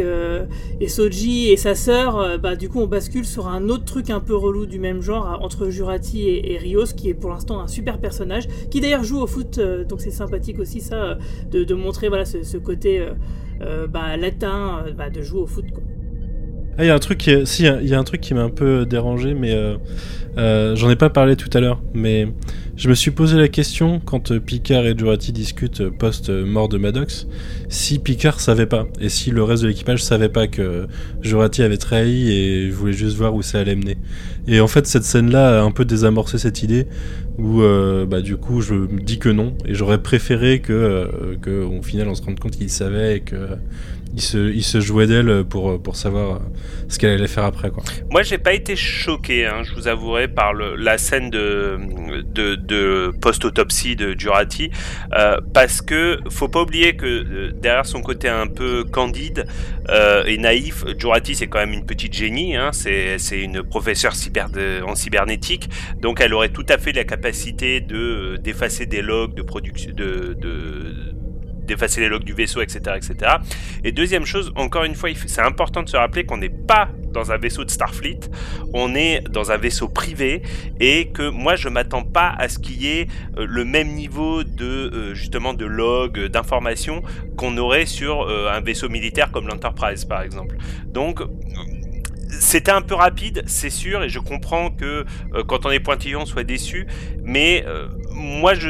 et 0.79 0.87
Soji 0.87 1.49
et 1.49 1.57
sa 1.57 1.73
sœur, 1.73 2.37
bah, 2.39 2.55
du 2.55 2.69
coup, 2.69 2.79
on 2.81 2.87
bascule 2.87 3.25
sur 3.25 3.47
un 3.47 3.67
autre 3.69 3.85
truc 3.85 4.11
un 4.11 4.19
peu 4.19 4.35
relou 4.35 4.67
du 4.67 4.77
même 4.77 5.01
genre 5.01 5.39
entre 5.41 5.69
Jurati 5.69 6.27
et, 6.29 6.57
Rios, 6.57 6.93
qui 6.95 7.09
est 7.09 7.13
pour 7.15 7.31
l'instant 7.31 7.61
un 7.61 7.67
super 7.67 7.97
personnage, 7.97 8.47
qui 8.69 8.79
d'ailleurs 8.79 9.03
joue 9.03 9.19
au 9.19 9.27
foot, 9.27 9.59
donc 9.87 10.01
c'est 10.01 10.11
sympathique 10.11 10.59
aussi 10.59 10.81
ça, 10.81 11.17
de, 11.49 11.73
montrer 11.73 12.09
voilà 12.09 12.25
ce, 12.25 12.57
côté 12.57 13.03
bah, 13.89 14.17
latin, 14.17 14.85
bah, 14.95 15.09
de 15.09 15.21
jouer 15.21 15.41
au 15.41 15.47
foot. 15.47 15.65
Ah, 16.82 16.86
il 16.86 16.88
y 16.88 16.89
a 16.89 16.95
un 16.95 16.99
truc 16.99 17.19
qui, 17.19 17.45
si, 17.45 17.65
il 17.65 17.88
y 17.88 17.93
a 17.93 17.99
un 17.99 18.03
truc 18.03 18.21
qui 18.21 18.34
m'a 18.34 18.41
un 18.41 18.49
peu 18.49 18.88
dérangé, 18.88 19.36
mais 19.36 19.53
euh, 19.53 19.75
euh, 20.39 20.75
j'en 20.75 20.89
ai 20.89 20.95
pas 20.95 21.11
parlé 21.11 21.36
tout 21.36 21.49
à 21.53 21.59
l'heure. 21.59 21.79
Mais 21.93 22.27
je 22.75 22.89
me 22.89 22.95
suis 22.95 23.11
posé 23.11 23.38
la 23.38 23.49
question 23.49 24.01
quand 24.03 24.32
euh, 24.32 24.39
Picard 24.39 24.88
et 24.88 24.97
Jurati 24.97 25.32
discutent 25.32 25.89
post-mort 25.89 26.69
de 26.69 26.79
Maddox, 26.79 27.27
si 27.69 27.99
Picard 27.99 28.39
savait 28.39 28.65
pas 28.65 28.88
et 28.99 29.09
si 29.09 29.29
le 29.29 29.43
reste 29.43 29.61
de 29.61 29.67
l'équipage 29.67 30.03
savait 30.03 30.27
pas 30.27 30.47
que 30.47 30.88
Jurati 31.21 31.61
avait 31.61 31.77
trahi 31.77 32.32
et 32.32 32.71
voulait 32.71 32.93
juste 32.93 33.15
voir 33.15 33.36
où 33.36 33.43
ça 33.43 33.59
allait 33.59 33.75
mener. 33.75 33.97
Et 34.47 34.59
en 34.59 34.67
fait, 34.67 34.88
cette 34.88 35.03
scène-là 35.03 35.61
a 35.61 35.63
un 35.63 35.69
peu 35.69 35.86
désamorcé 35.86 36.39
cette 36.39 36.63
idée 36.63 36.88
où, 37.38 37.61
bah, 38.07 38.21
du 38.21 38.38
coup, 38.38 38.61
je 38.61 38.73
me 38.73 38.99
dis 38.99 39.19
que 39.19 39.29
non 39.29 39.53
et 39.65 39.75
j'aurais 39.75 40.01
préféré 40.01 40.61
que, 40.61 41.38
que, 41.43 41.63
au 41.63 41.84
final, 41.84 42.07
on 42.07 42.15
se 42.15 42.23
rende 42.23 42.39
compte 42.39 42.57
qu'il 42.57 42.71
savait 42.71 43.17
et 43.17 43.19
que 43.19 43.36
il 44.14 44.64
se, 44.64 44.80
jouait 44.80 45.07
d'elle 45.07 45.43
pour, 45.45 45.82
pour 45.82 45.95
savoir 45.95 46.41
ce 46.89 46.99
qu'elle 46.99 47.12
allait 47.12 47.28
faire 47.28 47.45
après. 47.45 47.72
Quoi. 47.72 47.84
Moi, 48.09 48.24
j'ai 48.24 48.38
pas 48.38 48.53
été 48.53 48.76
choqué, 48.76 49.45
hein, 49.45 49.64
je 49.64 49.74
vous 49.74 49.88
avouerai, 49.88 50.28
par 50.28 50.53
le, 50.53 50.76
la 50.76 50.97
scène 50.97 51.30
de, 51.30 51.80
de, 52.34 53.12
post-autopsie 53.22 53.95
de 53.95 54.14
Durati, 54.14 54.72
euh, 55.14 55.38
parce 55.53 55.82
que 55.82 56.20
faut 56.30 56.47
pas 56.47 56.62
oublier 56.62 56.95
que 56.95 57.05
euh, 57.05 57.51
derrière 57.53 57.86
son 57.86 58.01
côté 58.01 58.28
un 58.28 58.47
peu 58.47 58.84
candide 58.84 59.45
euh, 59.89 60.24
et 60.26 60.38
naïf, 60.38 60.86
Durati 60.86 61.36
c'est 61.36 61.47
quand 61.47 61.59
même 61.59 61.74
une 61.74 61.86
petite 61.86 62.14
génie, 62.14 62.55
hein, 62.55 62.72
c'est, 62.74 63.18
une 63.32 63.64
professeure 63.64 64.14
en 64.86 64.95
cybernétique, 64.95 65.70
donc 66.01 66.20
elle 66.22 66.34
aurait 66.34 66.49
tout 66.49 66.66
à 66.70 66.78
fait 66.78 66.91
la 66.91 67.03
capacité 67.03 67.80
de 67.80 68.38
d'effacer 68.38 68.86
des 68.86 69.01
logs 69.01 69.34
de 69.34 69.41
production 69.41 69.91
de, 69.95 70.36
de 70.39 71.14
d'effacer 71.66 72.01
les 72.01 72.09
logs 72.09 72.24
du 72.24 72.34
vaisseau, 72.34 72.62
etc., 72.62 72.97
etc. 72.97 73.36
Et 73.84 73.91
deuxième 73.91 74.26
chose, 74.26 74.51
encore 74.55 74.84
une 74.84 74.95
fois, 74.95 75.09
c'est 75.28 75.41
important 75.41 75.84
de 75.84 75.89
se 75.89 75.97
rappeler 75.97 76.26
qu'on 76.26 76.38
n'est 76.38 76.49
pas 76.49 76.89
dans 77.12 77.32
un 77.32 77.38
vaisseau 77.38 77.64
de 77.64 77.70
Starfleet, 77.70 78.20
on 78.74 78.95
est 78.95 79.22
dans 79.30 79.51
un 79.51 79.57
vaisseau 79.57 79.88
privé 79.88 80.41
et 80.80 81.09
que 81.09 81.30
moi 81.30 81.55
je 81.55 81.70
m'attends 81.70 82.03
pas 82.03 82.30
à 82.30 82.49
ce 82.49 82.59
qu'il 82.59 82.82
y 82.82 82.88
ait 82.88 83.07
euh, 83.38 83.45
le 83.47 83.66
même 83.66 83.89
niveau 83.89 84.43
de 84.43 84.66
euh, 84.66 85.14
justement 85.14 85.53
de 85.53 85.66
logs, 85.66 86.28
d'informations 86.28 87.03
qu'on 87.38 87.57
aurait 87.57 87.86
sur 87.86 88.22
euh, 88.22 88.49
un 88.49 88.62
vaisseau 88.62 88.89
militaire 88.89 89.32
comme 89.32 89.47
l'Enterprise 89.47 90.05
par 90.05 90.22
exemple. 90.22 90.57
Donc 90.88 91.22
c'était 92.39 92.72
un 92.72 92.82
peu 92.82 92.95
rapide, 92.95 93.43
c'est 93.45 93.70
sûr, 93.70 94.03
et 94.03 94.09
je 94.09 94.20
comprends 94.20 94.72
que 94.72 95.05
quand 95.47 95.66
on 95.66 95.70
est 95.70 95.82
pointillon, 95.82 96.22
on 96.22 96.26
soit 96.26 96.45
déçu, 96.45 96.88
mais 97.24 97.66
moi 98.09 98.53
je 98.53 98.70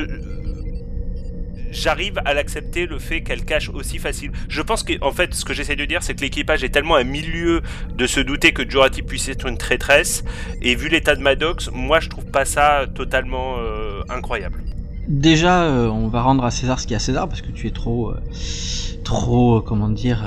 j'arrive 1.72 2.22
à 2.26 2.34
l'accepter 2.34 2.86
le 2.86 3.00
fait 3.00 3.22
qu'elle 3.22 3.44
cache 3.46 3.70
aussi 3.70 3.98
facile. 3.98 4.32
Je 4.50 4.62
pense 4.62 4.84
que 4.84 4.94
en 5.02 5.12
fait, 5.12 5.34
ce 5.34 5.46
que 5.46 5.54
j'essaie 5.54 5.76
de 5.76 5.86
dire, 5.86 6.04
c'est 6.04 6.16
que 6.16 6.22
l'équipage 6.22 6.64
est 6.64 6.70
tellement 6.70 6.96
à 6.96 7.04
milieu 7.04 7.62
de 7.96 8.08
se 8.08 8.20
douter 8.20 8.52
que 8.54 8.70
Jurati 8.70 9.02
puisse 9.02 9.28
être 9.30 9.48
une 9.48 9.58
traîtresse, 9.58 10.24
et 10.62 10.76
vu 10.76 10.90
l'état 10.90 11.16
de 11.16 11.22
Maddox, 11.22 11.70
moi 11.74 12.00
je 12.00 12.10
trouve 12.10 12.26
pas 12.26 12.46
ça 12.46 12.86
totalement 12.94 13.56
euh, 13.60 14.02
incroyable. 14.10 14.64
Déjà, 15.08 15.64
euh, 15.64 15.88
on 15.88 16.08
va 16.08 16.22
rendre 16.22 16.46
à 16.46 16.52
César 16.52 16.80
ce 16.80 16.88
qui 16.88 16.94
est 16.94 16.98
à 16.98 17.00
César 17.00 17.28
parce 17.28 17.42
que 17.42 17.52
tu 17.52 17.68
es 17.68 17.72
trop, 17.72 18.12
euh, 18.12 18.22
trop, 19.04 19.62
comment 19.62 19.90
dire 19.90 20.24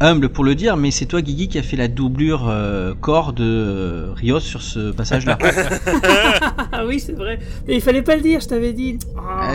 humble 0.00 0.28
pour 0.28 0.44
le 0.44 0.54
dire, 0.54 0.76
mais 0.76 0.90
c'est 0.90 1.06
toi, 1.06 1.22
Guigui, 1.22 1.48
qui 1.48 1.58
a 1.58 1.62
fait 1.62 1.76
la 1.76 1.88
doublure 1.88 2.48
euh, 2.48 2.94
corps 3.00 3.32
de 3.32 3.44
euh, 3.44 4.12
Rios 4.14 4.40
sur 4.40 4.62
ce 4.62 4.90
passage-là. 4.90 5.38
ah 6.72 6.84
oui, 6.86 7.00
c'est 7.00 7.12
vrai. 7.12 7.38
Mais 7.66 7.74
il 7.74 7.80
fallait 7.80 8.02
pas 8.02 8.16
le 8.16 8.22
dire, 8.22 8.40
je 8.40 8.48
t'avais 8.48 8.72
dit. 8.72 8.98
Ah. 9.16 9.54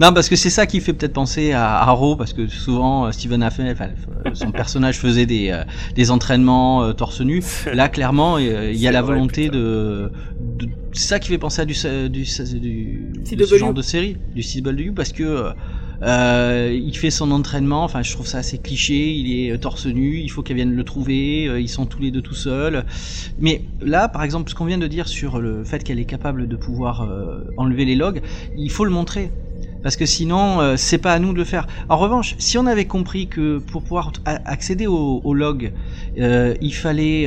Non, 0.00 0.12
parce 0.12 0.28
que 0.28 0.36
c'est 0.36 0.50
ça 0.50 0.66
qui 0.66 0.80
fait 0.80 0.92
peut-être 0.92 1.12
penser 1.12 1.52
à 1.52 1.82
Arrow, 1.82 2.16
parce 2.16 2.32
que 2.32 2.46
souvent, 2.48 3.06
euh, 3.06 3.12
Steven 3.12 3.42
Hafen, 3.42 3.74
son 4.34 4.50
personnage 4.52 4.98
faisait 4.98 5.26
des, 5.26 5.58
des 5.94 6.10
entraînements 6.10 6.92
torse 6.92 7.20
nu. 7.20 7.42
Là, 7.72 7.88
clairement, 7.88 8.38
il 8.38 8.76
y 8.76 8.86
a 8.86 8.92
la 8.92 9.02
volonté 9.02 9.48
de, 9.48 10.10
c'est 10.92 11.08
ça 11.08 11.18
qui 11.18 11.28
fait 11.28 11.38
penser 11.38 11.62
à 11.62 11.64
du, 11.64 11.74
du, 12.10 12.24
du, 12.24 13.46
ce 13.46 13.58
genre 13.58 13.74
de 13.74 13.82
série, 13.82 14.16
du 14.34 14.42
CW, 14.42 14.92
parce 14.94 15.12
que 15.12 15.52
euh, 16.02 16.70
il 16.72 16.96
fait 16.96 17.10
son 17.10 17.30
entraînement, 17.30 17.84
enfin 17.84 18.02
je 18.02 18.12
trouve 18.12 18.26
ça 18.26 18.38
assez 18.38 18.58
cliché, 18.58 19.12
il 19.12 19.32
est 19.32 19.52
euh, 19.52 19.58
torse 19.58 19.86
nu, 19.86 20.18
il 20.18 20.28
faut 20.28 20.42
qu'elle 20.42 20.56
vienne 20.56 20.74
le 20.74 20.84
trouver, 20.84 21.46
euh, 21.46 21.60
ils 21.60 21.68
sont 21.68 21.86
tous 21.86 22.00
les 22.00 22.10
deux 22.10 22.22
tout 22.22 22.34
seuls. 22.34 22.84
Mais 23.38 23.62
là, 23.80 24.08
par 24.08 24.22
exemple, 24.22 24.50
ce 24.50 24.54
qu'on 24.54 24.64
vient 24.64 24.78
de 24.78 24.86
dire 24.86 25.08
sur 25.08 25.40
le 25.40 25.64
fait 25.64 25.84
qu'elle 25.84 26.00
est 26.00 26.04
capable 26.04 26.48
de 26.48 26.56
pouvoir 26.56 27.08
enlever 27.56 27.84
les 27.84 27.94
logs, 27.94 28.20
il 28.56 28.70
faut 28.70 28.84
le 28.84 28.90
montrer 28.90 29.30
parce 29.82 29.96
que 29.96 30.06
sinon 30.06 30.76
c'est 30.76 30.98
pas 30.98 31.12
à 31.12 31.18
nous 31.18 31.32
de 31.32 31.38
le 31.38 31.44
faire. 31.44 31.66
En 31.88 31.98
revanche, 31.98 32.34
si 32.38 32.58
on 32.58 32.66
avait 32.66 32.86
compris 32.86 33.28
que 33.28 33.58
pour 33.58 33.82
pouvoir 33.82 34.12
accéder 34.24 34.86
au, 34.86 35.34
log, 35.34 35.72
il 36.16 36.74
fallait 36.74 37.26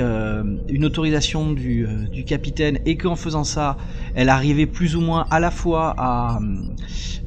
une 0.69 0.85
autorisation 0.85 1.51
du, 1.51 1.87
capitaine 2.25 2.79
et 2.85 2.97
qu'en 2.97 3.15
faisant 3.15 3.43
ça, 3.43 3.77
elle 4.15 4.29
arrivait 4.29 4.65
plus 4.65 4.95
ou 4.95 5.01
moins 5.01 5.27
à 5.29 5.39
la 5.39 5.51
fois 5.51 5.93
à 5.97 6.39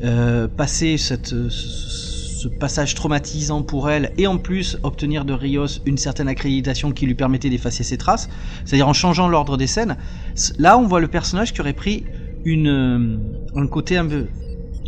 euh, 0.03 0.49
passer 0.49 0.97
ce 0.97 2.49
passage 2.61 2.95
traumatisant 2.95 3.63
pour 3.63 3.91
elle 3.91 4.13
et 4.17 4.27
en 4.27 4.39
plus 4.39 4.79
obtenir 4.85 5.25
de 5.25 5.33
Rios 5.33 5.81
une 5.87 5.99
certaine 5.99 6.29
accréditation 6.29 6.93
qui 6.93 7.07
lui 7.07 7.15
permettait 7.15 7.51
d'effacer 7.51 7.83
ses 7.83 7.99
traces, 7.99 8.29
c'est-à-dire 8.65 8.89
en 8.89 8.93
changeant 8.93 9.29
l'ordre 9.29 9.57
des 9.57 9.67
scènes, 9.67 9.97
là 10.59 10.79
on 10.79 10.87
voit 10.87 11.01
le 11.01 11.09
personnage 11.09 11.53
qui 11.53 11.61
aurait 11.61 11.73
pris 11.73 12.05
une, 12.45 12.69
euh, 12.69 13.19
un 13.57 13.67
côté 13.67 13.97
un 13.97 14.07
peu 14.07 14.27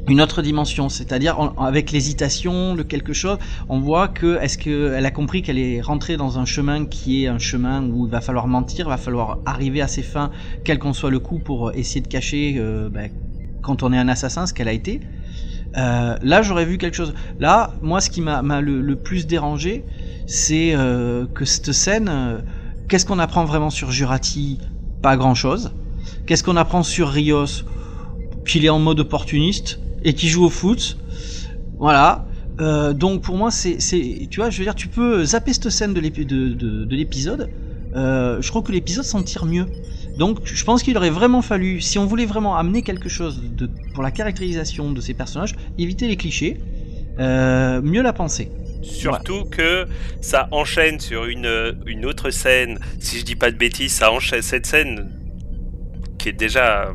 une 0.08 0.20
autre 0.20 0.42
dimension, 0.42 0.88
c'est-à-dire 0.88 1.52
avec 1.58 1.92
l'hésitation, 1.92 2.74
le 2.74 2.84
quelque 2.84 3.12
chose, 3.12 3.38
on 3.68 3.80
voit 3.80 4.08
que 4.08 4.40
est-ce 4.40 4.58
qu'elle 4.58 5.06
a 5.06 5.10
compris 5.10 5.42
qu'elle 5.42 5.58
est 5.58 5.80
rentrée 5.80 6.16
dans 6.16 6.38
un 6.38 6.44
chemin 6.44 6.86
qui 6.86 7.24
est 7.24 7.28
un 7.28 7.38
chemin 7.38 7.84
où 7.84 8.06
il 8.06 8.10
va 8.10 8.20
falloir 8.20 8.46
mentir, 8.46 8.86
il 8.86 8.90
va 8.90 8.96
falloir 8.96 9.38
arriver 9.46 9.80
à 9.80 9.88
ses 9.88 10.02
fins, 10.02 10.30
quel 10.64 10.78
qu'en 10.78 10.92
soit 10.92 11.10
le 11.10 11.18
coup, 11.18 11.38
pour 11.38 11.72
essayer 11.72 12.00
de 12.00 12.08
cacher 12.08 12.56
euh, 12.58 12.88
ben, 12.88 13.10
quand 13.62 13.82
on 13.82 13.92
est 13.92 13.98
un 13.98 14.08
assassin, 14.08 14.46
ce 14.46 14.54
qu'elle 14.54 14.68
a 14.68 14.72
été. 14.72 15.00
Euh, 15.76 16.16
là, 16.22 16.42
j'aurais 16.42 16.64
vu 16.64 16.78
quelque 16.78 16.96
chose. 16.96 17.14
Là, 17.38 17.74
moi, 17.82 18.00
ce 18.00 18.10
qui 18.10 18.20
m'a 18.20 18.42
le, 18.60 18.96
plus 18.96 19.26
dérangé, 19.26 19.84
c'est 20.26 20.74
euh, 20.74 21.26
que 21.26 21.44
cette 21.44 21.72
scène, 21.72 22.08
euh, 22.08 22.38
qu'est-ce 22.88 23.06
qu'on 23.06 23.18
apprend 23.18 23.44
vraiment 23.44 23.70
sur 23.70 23.90
Jurati? 23.90 24.58
Pas 25.02 25.16
grand-chose. 25.16 25.72
Qu'est-ce 26.26 26.44
qu'on 26.44 26.56
apprend 26.56 26.82
sur 26.82 27.08
Rios? 27.08 27.64
Qu'il 28.46 28.64
est 28.64 28.70
en 28.70 28.78
mode 28.78 29.00
opportuniste 29.00 29.80
et 30.02 30.14
qui 30.14 30.28
joue 30.28 30.44
au 30.44 30.50
foot. 30.50 30.98
Voilà. 31.78 32.26
donc 32.58 33.22
pour 33.22 33.36
moi, 33.36 33.50
c'est, 33.50 33.78
tu 34.30 34.40
vois, 34.40 34.50
je 34.50 34.58
veux 34.58 34.64
dire, 34.64 34.74
tu 34.74 34.88
peux 34.88 35.24
zapper 35.24 35.52
cette 35.52 35.70
scène 35.70 35.94
de 35.94 36.00
l'épisode. 36.00 37.48
je 37.94 38.48
crois 38.50 38.62
que 38.62 38.72
l'épisode 38.72 39.04
s'en 39.04 39.22
tire 39.22 39.46
mieux. 39.46 39.66
Donc 40.20 40.40
je 40.44 40.64
pense 40.64 40.82
qu'il 40.82 40.96
aurait 40.98 41.10
vraiment 41.10 41.40
fallu, 41.40 41.80
si 41.80 41.98
on 41.98 42.04
voulait 42.04 42.26
vraiment 42.26 42.56
amener 42.56 42.82
quelque 42.82 43.08
chose 43.08 43.40
de, 43.56 43.70
pour 43.94 44.02
la 44.02 44.10
caractérisation 44.10 44.92
de 44.92 45.00
ces 45.00 45.14
personnages, 45.14 45.54
éviter 45.78 46.08
les 46.08 46.16
clichés, 46.16 46.60
euh, 47.18 47.80
mieux 47.80 48.02
la 48.02 48.12
penser. 48.12 48.50
Surtout 48.82 49.44
que 49.44 49.86
ça 50.20 50.48
enchaîne 50.50 51.00
sur 51.00 51.26
une, 51.26 51.74
une 51.86 52.04
autre 52.04 52.30
scène. 52.30 52.78
Si 52.98 53.18
je 53.18 53.24
dis 53.24 53.34
pas 53.34 53.50
de 53.50 53.56
bêtises, 53.56 53.92
ça 53.92 54.12
enchaîne 54.12 54.42
cette 54.42 54.66
scène 54.66 55.10
qui 56.18 56.30
est 56.30 56.34
déjà 56.34 56.90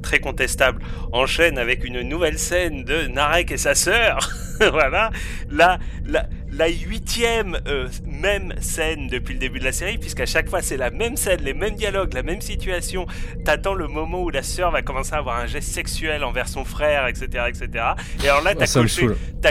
très 0.00 0.18
contestable, 0.18 0.82
enchaîne 1.12 1.58
avec 1.58 1.84
une 1.84 2.00
nouvelle 2.02 2.38
scène 2.38 2.84
de 2.84 3.06
Narek 3.06 3.50
et 3.52 3.56
sa 3.56 3.74
sœur. 3.74 4.30
voilà. 4.70 5.10
La, 5.50 5.78
la, 6.04 6.68
huitième 6.68 7.58
euh, 7.66 7.88
même 8.20 8.54
scène 8.60 9.08
depuis 9.08 9.34
le 9.34 9.40
début 9.40 9.58
de 9.58 9.64
la 9.64 9.72
série, 9.72 9.98
puisqu'à 9.98 10.26
chaque 10.26 10.48
fois 10.48 10.62
c'est 10.62 10.76
la 10.76 10.90
même 10.90 11.16
scène, 11.16 11.40
les 11.42 11.54
mêmes 11.54 11.74
dialogues, 11.74 12.12
la 12.14 12.22
même 12.22 12.40
situation. 12.40 13.06
T'attends 13.44 13.74
le 13.74 13.88
moment 13.88 14.22
où 14.22 14.30
la 14.30 14.42
sœur 14.42 14.70
va 14.70 14.82
commencer 14.82 15.14
à 15.14 15.18
avoir 15.18 15.38
un 15.38 15.46
geste 15.46 15.72
sexuel 15.72 16.24
envers 16.24 16.48
son 16.48 16.64
frère, 16.64 17.06
etc., 17.06 17.44
etc. 17.48 17.84
Et 18.22 18.28
alors 18.28 18.42
là, 18.42 18.54
t'as 18.54 18.66
coché, 18.66 19.08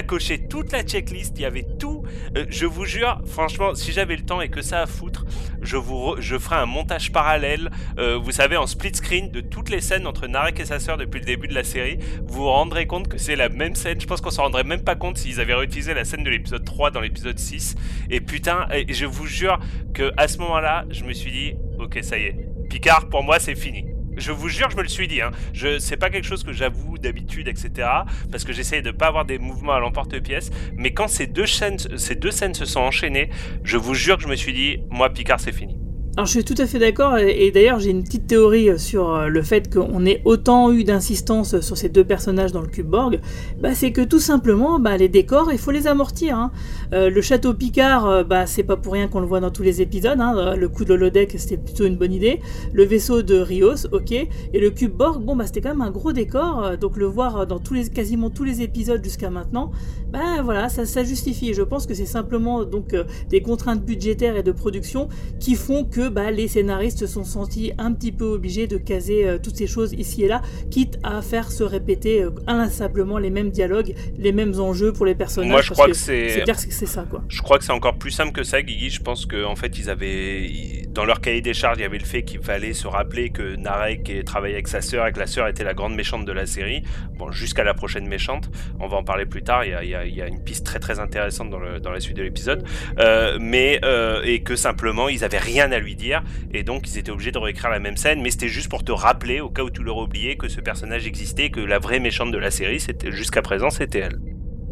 coché 0.07 0.47
toute 0.47 0.71
la 0.71 0.83
checklist. 0.83 1.33
Il 1.37 1.41
y 1.41 1.45
avait 1.45 1.65
tout. 1.79 2.03
Euh, 2.37 2.45
je 2.49 2.65
vous 2.65 2.85
jure, 2.85 3.21
franchement, 3.25 3.75
si 3.75 3.91
j'avais 3.91 4.15
le 4.15 4.23
temps 4.23 4.41
et 4.41 4.49
que 4.49 4.61
ça 4.61 4.81
à 4.81 4.85
foutre, 4.85 5.25
je 5.61 5.77
vous, 5.77 6.15
je 6.19 6.37
ferai 6.37 6.55
un 6.57 6.65
montage 6.65 7.11
parallèle. 7.11 7.69
euh, 7.97 8.17
vous 8.17 8.31
savez, 8.31 8.57
en 8.57 8.67
split 8.67 8.95
screen 8.95 9.31
de 9.31 9.41
toutes 9.41 9.69
les 9.69 9.81
scènes 9.81 10.07
entre 10.07 10.27
Narek 10.27 10.59
et 10.59 10.65
sa 10.65 10.79
sœur 10.79 10.97
depuis 10.97 11.19
le 11.19 11.25
début 11.25 11.47
de 11.47 11.53
la 11.53 11.63
série. 11.63 11.99
Vous 12.27 12.43
vous 12.43 12.49
rendrez 12.49 12.87
compte 12.87 13.07
que 13.07 13.17
c'est 13.17 13.35
la 13.35 13.49
même 13.49 13.75
scène. 13.75 13.99
Je 13.99 14.07
pense 14.07 14.21
qu'on 14.21 14.31
s'en 14.31 14.43
rendrait 14.43 14.63
même 14.63 14.83
pas 14.83 14.95
compte 14.95 15.17
s'ils 15.17 15.39
avaient 15.39 15.53
réutilisé 15.53 15.93
la 15.93 16.05
scène 16.05 16.23
de 16.23 16.29
l'épisode 16.29 16.63
3 16.63 16.91
dans 16.91 17.01
l'épisode 17.01 17.37
6. 17.37 17.75
Et 18.09 18.21
putain, 18.21 18.58
et 18.71 18.93
je 18.93 19.05
vous 19.05 19.25
jure 19.25 19.59
que 19.93 20.11
à 20.17 20.27
ce 20.27 20.37
moment-là, 20.39 20.85
je 20.89 21.03
me 21.03 21.13
suis 21.13 21.31
dit, 21.31 21.53
ok, 21.79 21.99
ça 22.01 22.17
y 22.17 22.23
est, 22.23 22.35
Picard, 22.69 23.09
pour 23.09 23.23
moi, 23.23 23.39
c'est 23.39 23.55
fini. 23.55 23.85
Je 24.15 24.31
vous 24.31 24.49
jure, 24.49 24.69
je 24.69 24.77
me 24.77 24.81
le 24.81 24.87
suis 24.87 25.07
dit. 25.07 25.21
Hein. 25.21 25.31
Je 25.53 25.79
c'est 25.79 25.97
pas 25.97 26.09
quelque 26.09 26.25
chose 26.25 26.43
que 26.43 26.51
j'avoue 26.51 26.97
d'habitude, 26.97 27.47
etc. 27.47 27.87
Parce 28.31 28.43
que 28.43 28.53
j'essaye 28.53 28.81
de 28.81 28.91
pas 28.91 29.07
avoir 29.07 29.25
des 29.25 29.39
mouvements 29.39 29.73
à 29.73 29.79
l'emporte-pièce. 29.79 30.51
Mais 30.75 30.93
quand 30.93 31.07
ces 31.07 31.25
deux 31.25 31.45
scènes 31.47 31.79
se 31.79 32.65
sont 32.65 32.81
enchaînées, 32.81 33.29
je 33.63 33.77
vous 33.77 33.93
jure 33.93 34.17
que 34.17 34.23
je 34.23 34.27
me 34.27 34.35
suis 34.35 34.53
dit, 34.53 34.77
moi, 34.89 35.09
Picard, 35.09 35.39
c'est 35.39 35.53
fini. 35.53 35.77
Alors 36.19 36.27
je 36.27 36.31
suis 36.31 36.43
tout 36.43 36.61
à 36.61 36.65
fait 36.65 36.79
d'accord 36.79 37.17
et, 37.17 37.49
d'ailleurs 37.51 37.79
j'ai 37.79 37.91
une 37.91 38.03
petite 38.03 38.27
théorie 38.27 38.69
euh, 38.69 38.77
sur 38.77 39.15
euh, 39.15 39.27
le 39.27 39.41
fait 39.41 39.73
qu'on 39.73 40.05
ait 40.05 40.21
autant 40.25 40.69
eu 40.69 40.83
d'insistance 40.83 41.61
sur 41.61 41.77
ces 41.77 41.87
deux 41.87 42.03
personnages 42.03 42.51
dans 42.51 42.59
le 42.59 42.67
cube 42.67 42.87
Borg, 42.87 43.21
bah, 43.61 43.73
c'est 43.73 43.93
que 43.93 44.01
tout 44.01 44.19
simplement 44.19 44.79
bah, 44.79 44.97
les 44.97 45.07
décors 45.07 45.49
il 45.53 45.57
faut 45.57 45.71
les 45.71 45.87
amortir. 45.87 46.35
hein. 46.35 46.51
Euh, 46.91 47.09
le 47.09 47.21
château 47.21 47.53
Picard, 47.53 48.05
euh, 48.05 48.23
bah, 48.25 48.47
c'est 48.47 48.63
pas 48.63 48.75
pour 48.75 48.91
rien 48.91 49.07
qu'on 49.07 49.21
le 49.21 49.27
voit 49.27 49.39
dans 49.39 49.49
tous 49.49 49.63
les 49.63 49.81
épisodes, 49.81 50.19
hein. 50.19 50.33
Euh, 50.35 50.55
le 50.57 50.67
coup 50.67 50.83
de 50.83 50.93
l'holodeck 50.93 51.35
c'était 51.37 51.55
plutôt 51.55 51.85
une 51.85 51.95
bonne 51.95 52.11
idée, 52.11 52.41
le 52.73 52.83
vaisseau 52.83 53.21
de 53.21 53.35
Rios, 53.35 53.85
ok, 53.93 54.11
et 54.11 54.27
le 54.59 54.71
cube 54.71 54.91
Borg, 54.91 55.23
bon 55.23 55.37
bah 55.37 55.45
c'était 55.45 55.61
quand 55.61 55.69
même 55.69 55.81
un 55.81 55.91
gros 55.91 56.11
décor, 56.11 56.65
euh, 56.65 56.75
donc 56.75 56.97
le 56.97 57.05
voir 57.05 57.37
euh, 57.37 57.45
dans 57.45 57.59
tous 57.59 57.75
les, 57.75 57.87
quasiment 57.89 58.29
tous 58.29 58.43
les 58.43 58.61
épisodes 58.61 59.01
jusqu'à 59.01 59.29
maintenant, 59.29 59.71
bah 60.11 60.41
voilà, 60.43 60.69
ça, 60.69 60.85
ça 60.85 61.03
justifie. 61.03 61.53
Je 61.53 61.61
pense 61.61 61.85
que 61.85 61.93
c'est 61.93 62.07
simplement 62.07 62.63
donc 62.63 62.93
euh, 62.93 63.03
des 63.29 63.41
contraintes 63.41 63.85
budgétaires 63.85 64.35
et 64.35 64.43
de 64.43 64.51
production 64.51 65.07
qui 65.39 65.53
font 65.55 65.85
que 65.85 66.08
bah, 66.09 66.31
les 66.31 66.47
scénaristes 66.47 66.99
se 66.99 67.07
sont 67.07 67.23
sentis 67.23 67.71
un 67.77 67.93
petit 67.93 68.11
peu 68.11 68.25
obligés 68.25 68.67
de 68.67 68.77
caser 68.77 69.25
euh, 69.27 69.37
toutes 69.41 69.55
ces 69.55 69.67
choses 69.67 69.93
ici 69.93 70.23
et 70.23 70.27
là, 70.27 70.41
quitte 70.71 70.97
à 71.03 71.21
faire 71.21 71.51
se 71.51 71.63
répéter 71.63 72.23
euh, 72.23 72.31
inlassablement 72.47 73.17
les 73.17 73.29
mêmes 73.29 73.49
dialogues, 73.51 73.93
les 74.17 74.31
mêmes 74.31 74.59
enjeux 74.59 74.93
pour 74.93 75.05
les 75.05 75.15
personnages. 75.15 75.49
Moi, 75.49 75.61
je 75.61 75.69
parce 75.69 75.77
crois 75.79 75.87
que 75.87 75.93
c'est- 75.93 76.43
C'est 76.69 76.85
ça, 76.85 77.05
quoi. 77.09 77.23
Je 77.27 77.41
crois 77.41 77.57
que 77.57 77.63
c'est 77.63 77.71
encore 77.71 77.97
plus 77.97 78.11
simple 78.11 78.31
que 78.31 78.43
ça, 78.43 78.61
Guigui. 78.61 78.89
Je 78.89 79.01
pense 79.01 79.25
qu'en 79.25 79.51
en 79.51 79.55
fait, 79.55 79.77
ils 79.77 79.89
avaient 79.89 80.87
dans 80.99 81.05
leur 81.05 81.21
cahier 81.21 81.39
des 81.39 81.53
charges, 81.53 81.77
il 81.77 81.83
y 81.83 81.85
avait 81.85 81.97
le 81.97 82.03
fait 82.03 82.23
qu'il 82.23 82.41
fallait 82.41 82.73
se 82.73 82.85
rappeler 82.85 83.29
que 83.29 83.55
Narek 83.55 84.09
ait 84.09 84.23
travaillé 84.23 84.55
avec 84.55 84.67
sa 84.67 84.81
sœur 84.81 85.07
et 85.07 85.13
que 85.13 85.19
la 85.19 85.27
sœur 85.27 85.47
était 85.47 85.63
la 85.63 85.73
grande 85.73 85.95
méchante 85.95 86.25
de 86.25 86.33
la 86.33 86.45
série. 86.45 86.83
Bon, 87.17 87.31
jusqu'à 87.31 87.63
la 87.63 87.73
prochaine 87.73 88.05
méchante, 88.05 88.49
on 88.81 88.87
va 88.87 88.97
en 88.97 89.03
parler 89.05 89.25
plus 89.25 89.41
tard. 89.41 89.63
Il 89.63 89.87
y 89.87 89.95
a, 90.21 90.27
une 90.27 90.43
piste 90.43 90.65
très 90.65 90.79
très 90.79 90.99
intéressante 90.99 91.51
dans, 91.51 91.91
la 91.91 91.99
suite 92.01 92.17
de 92.17 92.23
l'épisode, 92.23 92.65
Euh, 92.99 93.37
mais 93.39 93.79
euh, 93.85 94.23
et 94.25 94.43
que 94.43 94.57
simplement 94.57 95.07
ils 95.07 95.23
avaient 95.23 95.37
rien 95.37 95.71
à 95.71 95.79
lui 95.79 95.95
dire 95.95 96.21
et 96.53 96.63
donc 96.63 96.89
ils 96.89 96.97
étaient 96.97 97.11
obligés 97.11 97.31
de 97.31 97.37
réécrire 97.37 97.69
la 97.69 97.79
même 97.79 97.95
scène. 97.95 98.21
Mais 98.21 98.31
c'était 98.31 98.49
juste 98.49 98.67
pour 98.67 98.83
te 98.83 98.91
rappeler, 98.91 99.39
au 99.39 99.49
cas 99.49 99.63
où 99.63 99.69
tu 99.69 99.83
l'aurais 99.83 100.03
oublié, 100.03 100.35
que 100.35 100.49
ce 100.49 100.59
personnage 100.59 101.07
existait, 101.07 101.49
que 101.49 101.61
la 101.61 101.79
vraie 101.79 102.01
méchante 102.01 102.33
de 102.33 102.37
la 102.37 102.51
série, 102.51 102.85
jusqu'à 103.09 103.41
présent, 103.41 103.69
c'était 103.69 103.99
elle. 103.99 104.19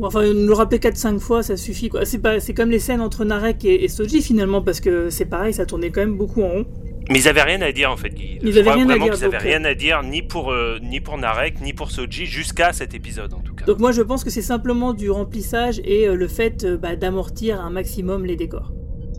Enfin, 0.01 0.31
nous 0.33 0.47
le 0.47 0.53
rappeler 0.53 0.79
4-5 0.79 1.19
fois, 1.19 1.43
ça 1.43 1.57
suffit, 1.57 1.89
quoi. 1.89 2.05
C'est 2.05 2.19
pas, 2.19 2.39
c'est 2.39 2.53
comme 2.53 2.69
les 2.69 2.79
scènes 2.79 3.01
entre 3.01 3.25
Narek 3.25 3.65
et, 3.65 3.83
et 3.83 3.87
Soji, 3.87 4.21
finalement, 4.21 4.61
parce 4.61 4.79
que 4.79 5.09
c'est 5.09 5.25
pareil, 5.25 5.53
ça 5.53 5.65
tournait 5.65 5.89
quand 5.89 6.01
même 6.01 6.17
beaucoup 6.17 6.43
en 6.43 6.49
rond. 6.49 6.65
Mais 7.09 7.19
ils 7.19 7.27
avaient 7.27 7.43
rien 7.43 7.61
à 7.61 7.71
dire 7.71 7.91
en 7.91 7.97
fait, 7.97 8.09
Guy. 8.09 8.39
Ils 8.41 8.51
Je 8.51 8.59
avaient 8.59 8.71
rien 8.71 8.89
à 8.89 8.97
dire, 8.97 9.11
qu'ils 9.13 9.25
avaient 9.25 9.37
rien 9.37 9.63
à 9.63 9.73
dire 9.73 10.03
ni 10.03 10.21
pour 10.21 10.51
euh, 10.51 10.77
ni 10.81 10.99
pour 10.99 11.17
Narek 11.17 11.61
ni 11.61 11.73
pour 11.73 11.91
Soji 11.91 12.25
jusqu'à 12.25 12.73
cet 12.73 12.93
épisode 12.93 13.33
en 13.33 13.39
tout 13.39 13.55
cas. 13.55 13.65
Donc 13.65 13.79
moi, 13.79 13.91
je 13.91 14.01
pense 14.01 14.23
que 14.23 14.29
c'est 14.29 14.41
simplement 14.41 14.93
du 14.93 15.09
remplissage 15.09 15.79
et 15.85 16.07
euh, 16.07 16.15
le 16.15 16.27
fait 16.27 16.65
euh, 16.65 16.77
bah, 16.77 16.95
d'amortir 16.95 17.61
un 17.61 17.69
maximum 17.69 18.25
les 18.25 18.35
décors. 18.35 18.73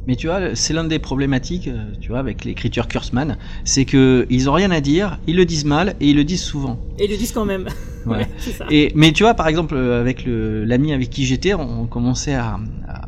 Mais 0.09 0.17
tu 0.17 0.27
vois, 0.27 0.55
c'est 0.57 0.73
l'une 0.73 0.89
des 0.89 0.99
problématiques, 0.99 1.69
euh, 1.69 1.85
tu 2.01 2.09
vois, 2.09 2.19
avec 2.19 2.47
l'écriture 2.47 2.89
Kurzman, 2.89 3.37
c'est 3.65 3.85
que 3.85 4.27
ils 4.31 4.49
ont 4.49 4.55
rien 4.55 4.71
à 4.71 4.81
dire, 4.81 5.19
ils 5.27 5.37
le 5.37 5.45
disent 5.45 5.67
mal 5.67 5.95
et 6.01 6.09
ils 6.09 6.17
le 6.17 6.25
disent 6.25 6.43
souvent. 6.43 6.81
Et 6.99 7.05
ils 7.05 7.11
le 7.11 7.17
disent 7.19 7.33
quand 7.33 7.45
même. 7.45 7.69
Ouais. 8.07 8.27
ça. 8.39 8.65
Et 8.71 8.91
mais 8.95 9.13
tu 9.13 9.23
vois, 9.25 9.35
par 9.35 9.49
exemple, 9.49 9.75
euh, 9.75 10.01
avec 10.01 10.25
l'ami 10.27 10.95
avec 10.95 11.11
qui 11.11 11.27
j'étais, 11.27 11.53
on, 11.53 11.83
on 11.83 11.87
commençait 11.87 12.33
à, 12.33 12.59
à, 12.89 13.03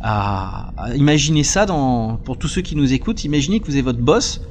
à- 0.00 0.72
à 0.76 0.94
imaginer 0.94 1.42
ça 1.42 1.66
dans 1.66 2.18
pour 2.24 2.38
tous 2.38 2.46
ceux 2.46 2.62
qui 2.62 2.76
nous 2.76 2.92
écoutent. 2.92 3.24
Imaginez 3.24 3.58
que 3.58 3.66
vous 3.66 3.72
avez 3.72 3.82
votre 3.82 3.98
boss 3.98 4.42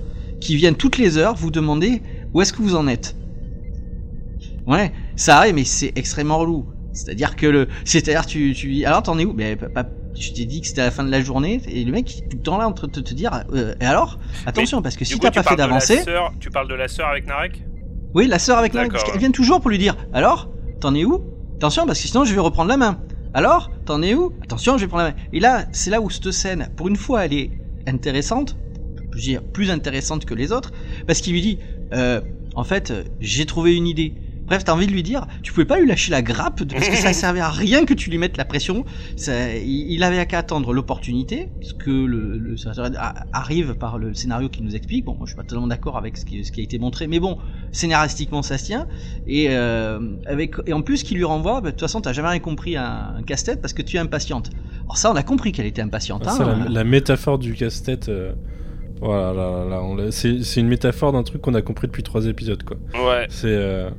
qui 0.41 0.57
vient 0.57 0.73
toutes 0.73 0.97
les 0.97 1.17
heures 1.17 1.35
vous 1.35 1.51
demander 1.51 2.01
où 2.33 2.41
est-ce 2.41 2.51
que 2.51 2.61
vous 2.61 2.75
en 2.75 2.85
êtes. 2.87 3.15
Ouais, 4.67 4.91
ça 5.15 5.37
arrive, 5.37 5.55
mais 5.55 5.63
c'est 5.63 5.93
extrêmement 5.95 6.37
relou. 6.39 6.65
C'est-à-dire 6.91 7.37
que 7.37 7.45
le, 7.47 7.67
c'est-à-dire 7.85 8.25
tu, 8.25 8.53
tu 8.53 8.73
dis, 8.73 8.83
alors 8.83 9.03
t'en 9.03 9.17
es 9.19 9.23
où? 9.23 9.31
Mais 9.31 9.57
je 10.19 10.31
t'ai 10.31 10.45
dit 10.45 10.61
que 10.61 10.67
c'était 10.67 10.83
la 10.83 10.91
fin 10.91 11.03
de 11.03 11.11
la 11.11 11.21
journée, 11.21 11.61
et 11.67 11.83
le 11.83 11.91
mec 11.91 12.17
il 12.17 12.23
est 12.23 12.27
tout 12.27 12.37
le 12.37 12.43
temps 12.43 12.57
là 12.57 12.67
en 12.67 12.73
train 12.73 12.87
de 12.87 13.01
te, 13.01 13.13
dire, 13.13 13.43
euh, 13.53 13.73
et 13.79 13.85
alors? 13.85 14.19
Attention, 14.45 14.81
parce 14.81 14.95
que 14.95 15.05
si 15.05 15.17
t'as 15.19 15.31
pas 15.31 15.43
fait 15.43 15.55
d'avancée, 15.55 16.03
Tu 16.39 16.49
parles 16.49 16.67
de 16.67 16.75
la 16.75 16.87
sœur 16.87 17.07
avec 17.07 17.27
Narek? 17.27 17.63
Oui, 18.13 18.27
la 18.27 18.39
sœur 18.39 18.57
avec 18.57 18.73
D'accord, 18.73 18.91
parce 18.91 19.03
qu'elle 19.05 19.19
vient 19.19 19.31
toujours 19.31 19.59
pour 19.59 19.71
lui 19.71 19.79
dire 19.79 19.95
Alors, 20.13 20.51
t'en 20.79 20.93
es 20.93 21.03
où? 21.03 21.23
Attention, 21.57 21.85
parce 21.85 22.01
que 22.01 22.07
sinon 22.07 22.25
je 22.25 22.33
vais 22.33 22.39
reprendre 22.39 22.69
la 22.69 22.77
main. 22.77 22.99
Alors, 23.33 23.71
t'en 23.85 24.01
es 24.03 24.13
où? 24.13 24.33
Attention, 24.43 24.77
je 24.77 24.85
vais 24.85 24.87
prendre 24.87 25.05
la 25.05 25.09
main. 25.11 25.17
Et 25.31 25.39
là, 25.39 25.65
c'est 25.71 25.89
là 25.89 26.01
où 26.01 26.09
cette 26.09 26.31
scène, 26.31 26.69
pour 26.75 26.87
une 26.87 26.95
fois, 26.95 27.25
elle 27.25 27.33
est 27.33 27.51
intéressante. 27.87 28.55
Je 29.11 29.17
veux 29.17 29.21
dire, 29.21 29.43
plus 29.43 29.71
intéressante 29.71 30.25
que 30.25 30.35
les 30.35 30.51
autres. 30.51 30.71
Parce 31.07 31.21
qu'il 31.21 31.33
lui 31.33 31.41
dit 31.41 31.59
euh, 31.93 32.21
En 32.55 32.63
fait, 32.63 32.91
euh, 32.91 33.03
j'ai 33.19 33.45
trouvé 33.45 33.75
une 33.75 33.87
idée. 33.87 34.13
Bref, 34.53 34.65
t'as 34.65 34.73
envie 34.73 34.85
de 34.85 34.91
lui 34.91 35.01
dire, 35.01 35.25
tu 35.41 35.51
pouvais 35.51 35.65
pas 35.65 35.79
lui 35.79 35.87
lâcher 35.87 36.11
la 36.11 36.21
grappe 36.21 36.63
parce 36.71 36.87
que 36.87 36.95
ça 36.95 37.11
servait 37.13 37.39
à 37.39 37.49
rien 37.49 37.85
que 37.85 37.95
tu 37.95 38.11
lui 38.11 38.19
mettes 38.19 38.37
la 38.37 38.45
pression. 38.45 38.85
Ça, 39.15 39.55
il, 39.55 40.03
avait 40.03 40.23
qu'à 40.27 40.37
attendre 40.37 40.73
l'opportunité, 40.73 41.49
ce 41.61 41.73
que 41.73 41.89
le, 41.89 42.37
le 42.37 42.55
ça 42.55 42.71
a- 42.77 43.25
arrive 43.33 43.73
par 43.73 43.97
le 43.97 44.13
scénario 44.13 44.49
qui 44.49 44.61
nous 44.61 44.75
explique. 44.75 45.05
Bon, 45.05 45.13
moi, 45.15 45.25
je 45.25 45.31
suis 45.31 45.35
pas 45.37 45.41
totalement 45.41 45.65
d'accord 45.65 45.97
avec 45.97 46.17
ce 46.17 46.25
qui, 46.25 46.45
ce 46.45 46.51
qui 46.51 46.59
a 46.61 46.63
été 46.63 46.77
montré, 46.77 47.07
mais 47.07 47.19
bon, 47.19 47.39
scénaristiquement 47.71 48.43
ça 48.43 48.59
se 48.59 48.65
tient. 48.65 48.87
Et 49.25 49.47
euh, 49.49 49.99
avec 50.27 50.53
et 50.67 50.73
en 50.73 50.83
plus 50.83 51.01
qui 51.01 51.15
lui 51.15 51.23
renvoie, 51.23 51.61
bah, 51.61 51.69
de 51.69 51.71
toute 51.71 51.81
façon, 51.81 51.99
t'as 51.99 52.13
jamais 52.13 52.29
rien 52.29 52.39
compris 52.39 52.75
à 52.75 52.87
un, 52.87 53.15
un 53.17 53.23
casse-tête 53.23 53.59
parce 53.59 53.73
que 53.73 53.81
tu 53.81 53.97
es 53.97 53.99
impatiente. 53.99 54.51
Alors 54.83 54.97
ça, 54.97 55.11
on 55.11 55.15
a 55.15 55.23
compris 55.23 55.51
qu'elle 55.51 55.65
était 55.65 55.81
impatiente. 55.81 56.23
Ah, 56.27 56.31
hein. 56.31 56.37
ça, 56.37 56.45
la, 56.45 56.69
la 56.69 56.83
métaphore 56.83 57.39
du 57.39 57.53
casse-tête. 57.55 58.09
euh, 58.09 58.33
Voilà, 59.01 59.33
là, 59.33 59.65
là, 59.67 59.95
là, 60.05 60.11
c'est 60.11 60.59
une 60.59 60.67
métaphore 60.67 61.11
d'un 61.11 61.23
truc 61.23 61.41
qu'on 61.41 61.55
a 61.55 61.61
compris 61.63 61.87
depuis 61.87 62.03
trois 62.03 62.27
épisodes, 62.27 62.61
quoi. 62.63 62.77
Ouais. 62.93 63.25
C'est. 63.29 63.47
euh, 63.47 63.89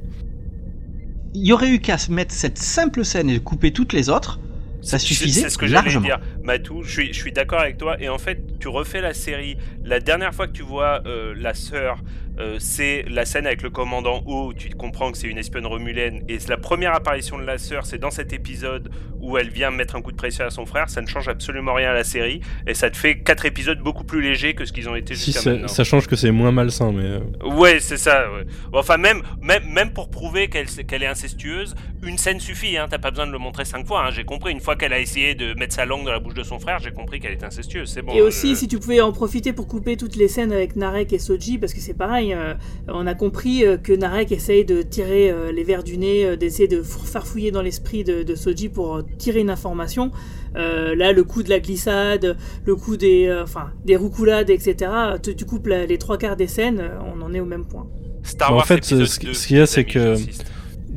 Il 1.34 1.44
y 1.46 1.52
aurait 1.52 1.70
eu 1.70 1.80
qu'à 1.80 1.98
se 1.98 2.12
mettre 2.12 2.32
cette 2.32 2.58
simple 2.58 3.04
scène 3.04 3.28
et 3.28 3.40
couper 3.40 3.72
toutes 3.72 3.92
les 3.92 4.08
autres. 4.08 4.38
Ça 4.82 4.98
suffisait 4.98 5.42
C'est 5.42 5.48
ce 5.48 5.56
que 5.58 5.66
j'allais 5.66 5.82
largement. 5.82 6.04
dire, 6.06 6.20
Matou. 6.42 6.82
Je 6.82 6.90
suis, 6.90 7.06
je 7.12 7.18
suis 7.18 7.32
d'accord 7.32 7.60
avec 7.60 7.78
toi. 7.78 7.96
Et 8.00 8.08
en 8.08 8.18
fait, 8.18 8.58
tu 8.60 8.68
refais 8.68 9.00
la 9.00 9.14
série. 9.14 9.56
La 9.82 9.98
dernière 9.98 10.34
fois 10.34 10.46
que 10.46 10.52
tu 10.52 10.62
vois 10.62 11.02
euh, 11.06 11.34
la 11.36 11.54
sœur, 11.54 12.02
euh, 12.38 12.56
c'est 12.58 13.04
la 13.08 13.24
scène 13.24 13.46
avec 13.46 13.62
le 13.62 13.70
commandant 13.70 14.22
O. 14.26 14.52
Tu 14.56 14.70
comprends 14.70 15.12
que 15.12 15.18
c'est 15.18 15.28
une 15.28 15.38
espionne 15.38 15.66
romulaine. 15.66 16.22
Et 16.28 16.38
c'est 16.38 16.48
la 16.48 16.56
première 16.56 16.94
apparition 16.94 17.38
de 17.38 17.44
la 17.44 17.58
sœur, 17.58 17.86
c'est 17.86 17.98
dans 17.98 18.10
cet 18.10 18.32
épisode 18.32 18.90
où 19.20 19.38
elle 19.38 19.48
vient 19.50 19.70
mettre 19.70 19.96
un 19.96 20.02
coup 20.02 20.12
de 20.12 20.16
pression 20.16 20.44
à 20.44 20.50
son 20.50 20.66
frère. 20.66 20.88
Ça 20.90 21.00
ne 21.00 21.06
change 21.06 21.28
absolument 21.28 21.74
rien 21.74 21.90
à 21.90 21.94
la 21.94 22.04
série. 22.04 22.40
Et 22.66 22.74
ça 22.74 22.90
te 22.90 22.96
fait 22.96 23.20
quatre 23.20 23.46
épisodes 23.46 23.78
beaucoup 23.80 24.04
plus 24.04 24.20
légers 24.20 24.54
que 24.54 24.64
ce 24.64 24.72
qu'ils 24.72 24.88
ont 24.88 24.96
été 24.96 25.14
Si, 25.14 25.26
jusqu'à 25.26 25.40
ça, 25.40 25.50
maintenant. 25.52 25.68
ça 25.68 25.84
change 25.84 26.06
que 26.06 26.16
c'est 26.16 26.30
moins 26.30 26.52
malsain, 26.52 26.92
mais. 26.92 27.04
euh, 27.04 27.20
Ouais, 27.54 27.78
c'est 27.80 27.96
ça. 27.96 28.30
ouais. 28.32 28.44
Enfin, 28.72 28.96
même, 28.98 29.22
même, 29.40 29.62
même 29.70 29.92
pour 29.92 30.10
prouver 30.10 30.48
qu'elle 30.48 30.66
qu'elle 30.66 31.02
est 31.02 31.06
incestueuse, 31.06 31.74
une 32.02 32.18
scène 32.18 32.40
suffit. 32.40 32.76
Hein, 32.76 32.86
T'as 32.90 32.98
pas 32.98 33.10
besoin 33.10 33.26
de 33.26 33.32
le 33.32 33.38
montrer 33.38 33.64
cinq 33.64 33.86
fois. 33.86 34.06
Hein, 34.06 34.10
j'ai 34.10 34.24
compris. 34.24 34.52
Une 34.52 34.60
fois 34.60 34.76
qu'elle 34.76 34.92
a 34.92 34.98
essayé 35.00 35.34
de 35.34 35.54
mettre 35.54 35.74
sa 35.74 35.84
langue 35.86 36.04
dans 36.04 36.12
la 36.12 36.18
bouche 36.20 36.34
de 36.34 36.42
son 36.42 36.58
frère, 36.58 36.78
j'ai 36.80 36.92
compris 36.92 37.20
qu'elle 37.20 37.32
est 37.32 37.44
incestueuse. 37.44 37.88
C'est 37.90 38.02
bon. 38.02 38.12
et 38.12 38.20
aussi, 38.20 38.52
euh, 38.52 38.54
si 38.56 38.68
tu 38.68 38.78
pouvais 38.78 39.00
en 39.00 39.12
profiter 39.12 39.52
pour 39.52 39.66
couper 39.68 39.96
toutes 39.96 40.16
les 40.16 40.28
scènes 40.28 40.52
avec 40.52 40.76
Narek 40.76 41.12
et 41.12 41.18
Soji, 41.18 41.58
parce 41.58 41.72
que 41.72 41.80
c'est 41.80 41.94
pareil, 41.94 42.23
euh, 42.32 42.54
on 42.88 43.06
a 43.06 43.14
compris 43.14 43.64
euh, 43.66 43.76
que 43.76 43.92
Narek 43.92 44.32
essaye 44.32 44.64
de 44.64 44.82
tirer 44.82 45.30
euh, 45.30 45.52
les 45.52 45.64
vers 45.64 45.82
du 45.82 45.98
nez, 45.98 46.24
euh, 46.24 46.36
d'essayer 46.36 46.68
de 46.68 46.80
farfouiller 46.82 47.50
dans 47.50 47.60
l'esprit 47.62 48.04
de, 48.04 48.22
de 48.22 48.34
Soji 48.36 48.68
pour 48.68 48.96
euh, 48.96 49.02
tirer 49.18 49.40
une 49.40 49.50
information. 49.50 50.12
Euh, 50.56 50.94
là, 50.94 51.12
le 51.12 51.24
coup 51.24 51.42
de 51.42 51.50
la 51.50 51.58
glissade, 51.60 52.36
le 52.64 52.76
coup 52.76 52.96
des, 52.96 53.26
euh, 53.26 53.42
enfin, 53.42 53.72
des 53.84 53.96
roucoulades, 53.96 54.48
etc. 54.50 54.90
Tu, 55.22 55.34
tu 55.34 55.44
coupes 55.44 55.66
la- 55.66 55.84
les 55.84 55.98
trois 55.98 56.16
quarts 56.16 56.36
des 56.36 56.46
scènes, 56.46 56.80
on 57.14 57.20
en 57.20 57.34
est 57.34 57.40
au 57.40 57.44
même 57.44 57.66
point. 57.66 57.86
Star 58.22 58.54
en 58.54 58.60
fait, 58.60 58.84
ce, 58.84 58.94
2, 58.94 59.04
ce 59.06 59.18
qu'il 59.46 59.56
y 59.56 59.60
a, 59.60 59.66
c'est 59.66 59.84
que 59.84 60.14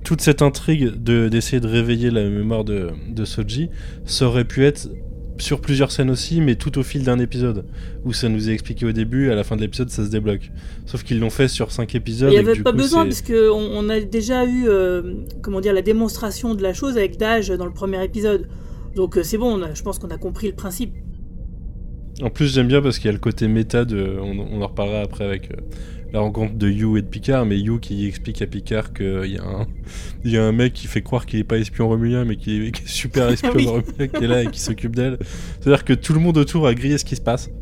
toute 0.04 0.22
cette 0.22 0.42
intrigue 0.42 0.92
de 1.04 1.28
d'essayer 1.28 1.60
de 1.60 1.68
réveiller 1.68 2.12
la 2.12 2.24
mémoire 2.30 2.64
de, 2.64 2.92
de 3.10 3.26
Soji, 3.26 3.70
ça 4.06 4.28
aurait 4.28 4.46
pu 4.46 4.64
être 4.64 4.88
sur 5.40 5.62
plusieurs 5.62 5.92
scènes 5.92 6.10
aussi, 6.10 6.42
mais 6.42 6.56
tout 6.56 6.78
au 6.80 6.84
fil 6.84 7.04
d'un 7.04 7.20
épisode. 7.20 7.66
Où 8.06 8.14
ça 8.14 8.30
nous 8.30 8.50
est 8.50 8.54
expliqué 8.54 8.86
au 8.86 8.92
début, 8.92 9.30
à 9.32 9.36
la 9.36 9.44
fin 9.44 9.56
de 9.56 9.62
l'épisode, 9.62 9.90
ça 9.90 10.06
se 10.06 10.10
débloque. 10.10 10.52
Sauf 10.86 11.04
qu'ils 11.04 11.20
l'ont 11.20 11.30
fait 11.30 11.48
sur 11.48 11.72
cinq 11.72 11.96
épisodes. 11.96 12.30
Il 12.32 12.34
n'y 12.34 12.38
avait 12.40 12.54
du 12.54 12.64
pas 12.64 12.72
coup, 12.72 12.78
besoin, 12.78 13.04
c'est- 13.04 13.24
puisque 13.26 13.34
on, 13.52 13.70
on 13.74 13.90
a 13.90 14.00
déjà 14.00 14.46
eu 14.46 14.66
euh, 14.68 15.14
comment 15.42 15.62
dire, 15.62 15.74
la 15.74 15.82
démonstration 15.82 16.56
de 16.56 16.64
la 16.64 16.74
chose 16.74 16.98
avec 16.98 17.18
Dage 17.18 17.50
dans 17.50 17.66
le 17.66 17.74
premier 17.74 18.04
épisode. 18.04 18.48
Donc 18.96 19.18
euh, 19.18 19.24
c'est 19.24 19.38
bon, 19.38 19.60
on 19.60 19.62
a- 19.64 19.74
je 19.74 19.84
pense 19.84 20.00
qu'on 20.00 20.10
a 20.10 20.18
compris 20.18 20.48
le 20.48 20.56
principe. 20.56 20.94
En 22.24 22.32
plus, 22.32 22.52
j'aime 22.54 22.68
bien 22.68 22.82
parce 22.82 22.98
qu'il 22.98 23.06
y 23.06 23.10
a 23.10 23.14
le 23.14 23.20
côté 23.20 23.48
méta 23.48 23.86
de. 23.86 24.18
On, 24.20 24.40
on 24.40 24.62
en 24.64 24.68
reparlera 24.68 25.02
après 25.02 25.24
avec 25.24 25.52
euh, 25.52 25.56
la 26.14 26.20
rencontre 26.22 26.53
de 26.55 26.70
You 26.70 26.97
et 26.97 27.01
de 27.01 27.08
Picard, 27.08 27.45
mais 27.45 27.60
You 27.60 27.80
qui 27.80 28.08
explique 28.08 28.41
à 28.41 28.47
Picard 28.47 28.93
qu'il 28.93 29.26
y, 29.32 29.38
a 29.38 29.43
un- 29.43 29.68
il 30.24 30.32
y 30.32 30.38
a 30.38 30.43
un 30.45 30.51
mec 30.51 30.74
qui 30.74 30.88
fait 30.88 31.01
croire 31.01 31.26
qu'il 31.26 31.39
est 31.39 31.43
pas 31.43 31.58
espion 31.58 31.88
romulien, 31.89 32.24
mais 32.26 32.36
qui 32.38 32.68
est, 32.68 32.72
qui 32.74 32.84
est 32.84 32.88
super 32.88 33.30
espion 33.32 33.51
Oui. 33.55 33.66
romulien, 33.68 34.08
qui 34.08 34.24
est 34.24 34.28
là 34.28 34.43
et 34.43 34.47
qui 34.47 34.60
s'occupe 34.60 34.95
d'elle. 34.95 35.18
C'est-à-dire 35.60 35.84
que 35.86 35.93
tout 35.93 36.14
le 36.14 36.20
monde 36.20 36.38
autour 36.38 36.66
a 36.68 36.74
grillé 36.74 36.97
ce 36.97 37.05
qui 37.05 37.16
se 37.16 37.22
passe. 37.22 37.49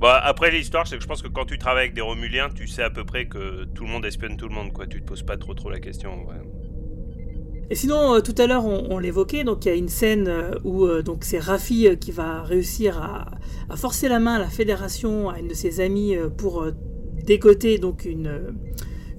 Bah, 0.00 0.20
après, 0.22 0.50
l'histoire, 0.50 0.86
c'est 0.86 0.96
que 0.96 1.02
je 1.02 1.08
pense 1.08 1.22
que 1.22 1.28
quand 1.28 1.46
tu 1.46 1.56
travailles 1.56 1.84
avec 1.84 1.94
des 1.94 2.02
Romuliens, 2.02 2.50
tu 2.54 2.66
sais 2.66 2.82
à 2.82 2.90
peu 2.90 3.04
près 3.04 3.24
que 3.26 3.64
tout 3.74 3.84
le 3.84 3.90
monde 3.90 4.04
espionne 4.04 4.36
tout 4.36 4.48
le 4.48 4.54
monde, 4.54 4.70
quoi. 4.72 4.86
Tu 4.86 5.00
te 5.00 5.06
poses 5.06 5.22
pas 5.22 5.38
trop 5.38 5.54
trop 5.54 5.70
la 5.70 5.80
question. 5.80 6.10
ouais. 6.26 6.34
Et 7.70 7.74
sinon, 7.74 8.14
euh, 8.16 8.20
tout 8.20 8.34
à 8.36 8.46
l'heure, 8.46 8.66
on, 8.66 8.88
on 8.90 8.98
l'évoquait, 8.98 9.44
donc 9.44 9.64
il 9.64 9.68
y 9.68 9.70
a 9.70 9.74
une 9.74 9.88
scène 9.88 10.28
euh, 10.28 10.50
où 10.64 10.84
euh, 10.84 11.00
donc 11.02 11.24
c'est 11.24 11.38
Rafi 11.38 11.88
euh, 11.88 11.94
qui 11.94 12.12
va 12.12 12.42
réussir 12.42 12.98
à, 13.00 13.30
à 13.70 13.76
forcer 13.76 14.08
la 14.08 14.18
main 14.18 14.34
à 14.34 14.38
la 14.38 14.50
fédération, 14.50 15.30
à 15.30 15.38
une 15.38 15.48
de 15.48 15.54
ses 15.54 15.80
amies, 15.80 16.14
euh, 16.16 16.28
pour 16.28 16.66
décoter 17.24 17.78
donc 17.78 18.04
une, 18.04 18.54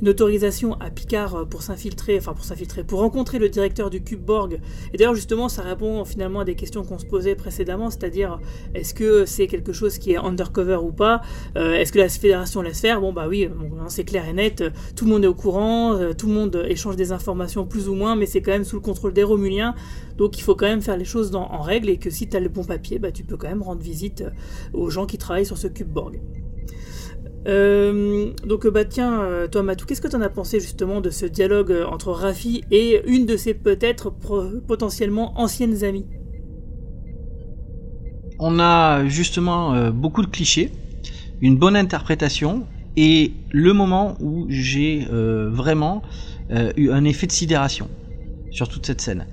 autorisation 0.06 0.74
à 0.80 0.90
Picard 0.90 1.36
euh, 1.36 1.46
pour 1.46 1.62
s'infiltrer, 1.62 2.18
enfin 2.18 2.34
pour 2.34 2.46
s'infiltrer, 2.46 2.84
pour 2.84 3.00
rencontrer 3.00 3.40
le 3.40 3.50
directeur 3.50 3.90
du 3.90 4.04
Cube 4.04 4.22
Borg. 4.22 4.60
Et 4.94 4.98
d'ailleurs, 4.98 5.16
justement, 5.16 5.50
ça 5.50 5.62
répond 5.62 6.04
finalement 6.06 6.42
à 6.42 6.46
des 6.46 6.56
questions 6.56 6.84
qu'on 6.84 6.98
se 6.98 7.06
posait 7.06 7.36
précédemment, 7.36 7.90
c'est-à-dire 7.90 8.40
est-ce 8.74 8.94
que 8.94 9.26
c'est 9.26 9.48
quelque 9.48 9.74
chose 9.74 9.98
qui 9.98 10.12
est 10.12 10.18
undercover 10.18 10.80
ou 10.84 10.92
pas? 10.92 11.22
Euh, 11.58 11.74
Est-ce 11.74 11.92
que 11.92 12.00
la 12.00 12.10
fédération 12.10 12.62
laisse 12.62 12.82
faire? 12.82 13.02
Bon, 13.02 13.14
bah 13.14 13.28
oui, 13.28 13.46
hein, 13.46 13.86
c'est 13.88 14.04
clair 14.04 14.28
et 14.28 14.34
net, 14.34 14.64
tout 14.96 15.06
le 15.06 15.12
monde 15.12 15.24
est 15.24 15.28
au 15.28 15.34
courant, 15.34 15.96
euh, 15.96 16.14
tout 16.14 16.28
le 16.28 16.34
monde 16.34 16.66
échange 16.68 16.96
des 16.96 17.12
informations 17.12 17.66
plus 17.66 17.88
ou 17.88 17.96
moins, 17.96 18.16
mais 18.16 18.26
c'est 18.26 18.42
quand 18.42 18.52
même 18.52 18.66
sous 18.66 18.76
le 18.76 18.82
contrôle 18.82 19.14
des 19.14 19.24
Romuliens, 19.24 19.76
donc 20.18 20.38
il 20.38 20.42
faut 20.42 20.56
quand 20.56 20.68
même 20.68 20.82
faire 20.82 20.98
les 20.98 21.06
choses 21.06 21.34
en 21.36 21.62
règle 21.62 21.90
et 21.90 21.98
que 21.98 22.10
si 22.10 22.28
tu 22.28 22.38
as 22.38 22.40
le 22.40 22.50
bon 22.50 22.64
papier, 22.64 23.00
bah, 23.00 23.12
tu 23.12 23.24
peux 23.24 23.38
quand 23.38 23.50
même 23.50 23.64
rendre 23.64 23.82
visite 23.82 24.24
aux 24.74 24.90
gens 24.90 25.06
qui 25.06 25.18
travaillent 25.18 25.46
sur 25.46 25.58
ce 25.58 25.68
Cube 25.68 25.90
Borg. 25.92 26.20
Euh, 27.48 28.32
donc 28.46 28.68
bah 28.68 28.86
tiens, 28.86 29.22
euh, 29.22 29.48
toi 29.48 29.62
Matou, 29.62 29.86
qu'est-ce 29.86 30.02
que 30.02 30.08
tu 30.08 30.16
en 30.16 30.22
as 30.22 30.30
pensé 30.30 30.60
justement 30.60 31.00
de 31.00 31.12
ce 31.12 31.26
dialogue 31.26 31.72
euh, 31.72 31.86
entre 31.86 32.12
Rafi 32.12 32.64
et 32.72 33.02
une 33.08 33.26
de 33.26 33.38
ses 33.38 33.54
peut-être 33.54 34.12
potentiellement 34.68 35.40
anciennes 35.40 35.84
amies? 35.84 36.06
On 38.40 38.60
a 38.60 39.08
justement 39.08 39.74
euh, 39.74 39.92
beaucoup 39.92 40.22
de 40.22 40.28
clichés, 40.28 40.72
une 41.42 41.56
bonne 41.56 41.76
interprétation 41.76 42.66
et 42.98 43.32
le 43.52 43.74
moment 43.74 44.16
où 44.20 44.48
j'ai 44.50 45.08
euh, 45.12 45.50
vraiment 45.52 46.02
euh, 46.52 46.72
eu 46.78 46.90
un 46.92 47.04
effet 47.06 47.28
de 47.28 47.32
sidération 47.32 47.90
sur 48.52 48.68
toute 48.68 48.86
cette 48.86 49.02
scène. 49.02 49.26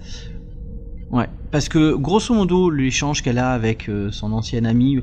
Ouais, 1.11 1.29
parce 1.51 1.69
que 1.69 1.95
grosso 1.95 2.35
modo, 2.35 2.71
l'échange 2.71 3.23
qu'elle 3.23 3.39
a 3.39 3.53
avec 3.53 3.89
euh, 3.89 4.11
son 4.11 4.33
ancienne 4.33 4.67
amie, 4.67 5.01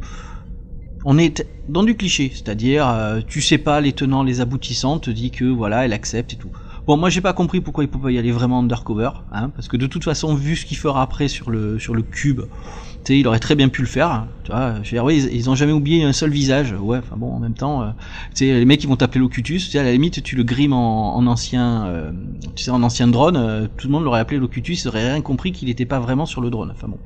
on 1.06 1.18
est 1.18 1.45
dans 1.68 1.84
du 1.84 1.95
cliché, 1.95 2.32
c'est-à-dire 2.34 2.88
euh, 2.88 3.22
tu 3.28 3.41
sais 3.41 3.58
pas 3.58 3.80
les 3.82 3.93
tenants, 3.93 4.24
les 4.24 4.41
aboutissants, 4.41 5.00
te 5.00 5.12
dit 5.12 5.32
que 5.32 5.45
voilà, 5.45 5.86
elle 5.86 5.93
accepte 5.93 6.34
et 6.34 6.38
tout. 6.38 6.52
Bon, 6.88 6.97
moi 6.97 7.10
j'ai 7.10 7.22
pas 7.22 7.34
compris 7.34 7.62
pourquoi 7.62 7.84
il 7.84 7.89
peut 7.89 8.12
y 8.12 8.18
aller 8.18 8.32
vraiment 8.32 8.60
undercover, 8.60 9.12
hein, 9.32 9.50
parce 9.50 9.68
que 9.68 9.78
de 9.78 9.86
toute 9.86 10.04
façon, 10.04 10.34
vu 10.34 10.56
ce 10.56 10.66
qu'il 10.66 10.78
fera 10.78 11.02
après 11.04 11.28
sur 11.28 11.52
le 11.52 11.78
sur 11.78 11.93
le 11.93 12.02
cube, 12.02 12.41
tu 12.41 13.14
sais, 13.14 13.20
il 13.20 13.28
aurait 13.28 13.39
très 13.39 13.56
bien 13.56 13.70
pu 13.70 13.82
le 13.82 13.88
faire. 13.88 14.10
hein, 14.12 14.28
tu 14.43 14.52
vois, 14.52 14.74
je 14.76 14.89
veux 14.89 14.95
dire, 14.95 15.06
oui, 15.06 15.24
ils, 15.24 15.36
ils 15.36 15.50
ont 15.50 15.56
jamais 15.56 15.72
oublié 15.72 16.04
un 16.04 16.14
seul 16.14 16.32
visage. 16.32 16.74
Ouais, 16.74 16.97
enfin 16.97 17.16
bon, 17.16 17.32
en 17.32 17.39
même 17.39 17.54
temps, 17.54 17.84
euh, 17.84 17.91
tu 18.36 18.45
sais, 18.45 18.45
les 18.54 18.66
mecs 18.66 18.84
ils 18.84 18.88
vont 18.88 18.95
t'appeler 18.95 19.20
Locutus. 19.20 19.66
Tu 19.66 19.72
sais, 19.72 19.80
à 19.80 19.84
la 19.84 19.91
limite, 19.91 20.24
tu 20.24 20.36
le 20.36 20.43
grimes 20.43 20.74
en, 20.74 21.16
en 21.16 21.28
ancien, 21.28 21.86
euh, 21.86 22.12
tu 22.56 22.64
sais, 22.64 22.72
en 22.72 22.82
ancien 22.82 23.08
drone, 23.08 23.38
euh, 23.38 23.68
tout 23.78 23.88
le 23.88 23.91
monde 23.93 24.04
l'aurait 24.04 24.20
appelé 24.20 24.39
Locutus, 24.39 24.84
ils 24.84 24.88
auraient 24.88 25.12
rien 25.12 25.22
compris 25.22 25.52
qu'il 25.52 25.68
n'était 25.68 25.86
pas 25.86 26.00
vraiment 26.00 26.26
sur 26.26 26.41
le 26.41 26.50
drone. 26.50 26.72
Enfin 26.72 26.88
bon, 26.88 27.00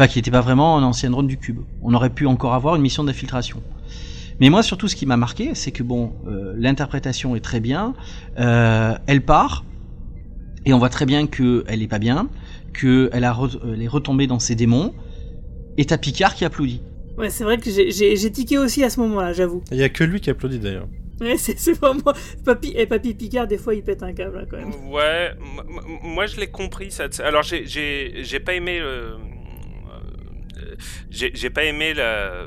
enfin 0.00 0.08
qu'il 0.08 0.20
n'était 0.20 0.30
pas 0.30 0.40
vraiment 0.40 0.78
un 0.78 0.82
ancien 0.82 1.10
drone 1.10 1.26
du 1.26 1.36
cube. 1.36 1.58
On 1.82 1.92
aurait 1.92 2.08
pu 2.10 2.26
encore 2.26 2.54
avoir 2.54 2.74
une 2.76 2.80
mission 2.82 3.04
d'infiltration. 3.04 3.62
Mais 4.40 4.48
moi, 4.48 4.62
surtout, 4.62 4.88
ce 4.88 4.96
qui 4.96 5.04
m'a 5.04 5.18
marqué, 5.18 5.54
c'est 5.54 5.72
que 5.72 5.82
bon, 5.82 6.14
euh, 6.26 6.54
l'interprétation 6.56 7.36
est 7.36 7.40
très 7.40 7.60
bien. 7.60 7.92
Euh, 8.38 8.94
elle 9.06 9.20
part 9.20 9.66
et 10.64 10.72
on 10.72 10.78
voit 10.78 10.88
très 10.88 11.04
bien 11.04 11.26
que 11.26 11.64
elle 11.68 11.82
est 11.82 11.86
pas 11.88 11.98
bien, 11.98 12.30
que 12.72 13.10
elle 13.12 13.24
a 13.24 13.32
re- 13.34 13.60
elle 13.74 13.82
est 13.82 13.88
retombée 13.88 14.26
dans 14.26 14.38
ses 14.38 14.54
démons. 14.54 14.94
Et 15.76 15.84
t'as 15.84 15.98
Picard 15.98 16.34
qui 16.34 16.46
applaudit. 16.46 16.80
Ouais, 17.18 17.28
c'est 17.28 17.44
vrai 17.44 17.58
que 17.58 17.70
j'ai- 17.70 17.90
j'ai 17.90 18.16
j'ai 18.16 18.32
tiqué 18.32 18.56
aussi 18.56 18.82
à 18.82 18.88
ce 18.88 19.00
moment-là, 19.00 19.34
j'avoue. 19.34 19.62
Il 19.70 19.76
y 19.76 19.82
a 19.82 19.90
que 19.90 20.04
lui 20.04 20.20
qui 20.20 20.30
applaudit 20.30 20.58
d'ailleurs. 20.60 20.88
Ouais, 21.20 21.36
c'est 21.36 21.72
vraiment. 21.74 22.00
Papy, 22.46 22.72
et 22.74 22.86
Papy 22.86 23.12
Picard, 23.12 23.46
des 23.46 23.58
fois, 23.58 23.74
il 23.74 23.82
pète 23.82 24.02
un 24.02 24.14
câble 24.14 24.38
hein, 24.38 24.46
quand 24.50 24.56
même. 24.56 24.72
Ouais, 24.90 25.32
moi 26.02 26.24
je 26.24 26.40
l'ai 26.40 26.46
compris. 26.46 26.90
Ça, 26.90 27.08
alors 27.22 27.42
j'ai- 27.42 27.66
j'ai 27.66 28.24
j'ai 28.24 28.40
pas 28.40 28.54
aimé. 28.54 28.78
le- 28.78 28.86
euh, 28.86 29.16
J'ai 31.10 31.50
pas 31.50 31.64
aimé 31.64 31.94
la, 31.94 32.46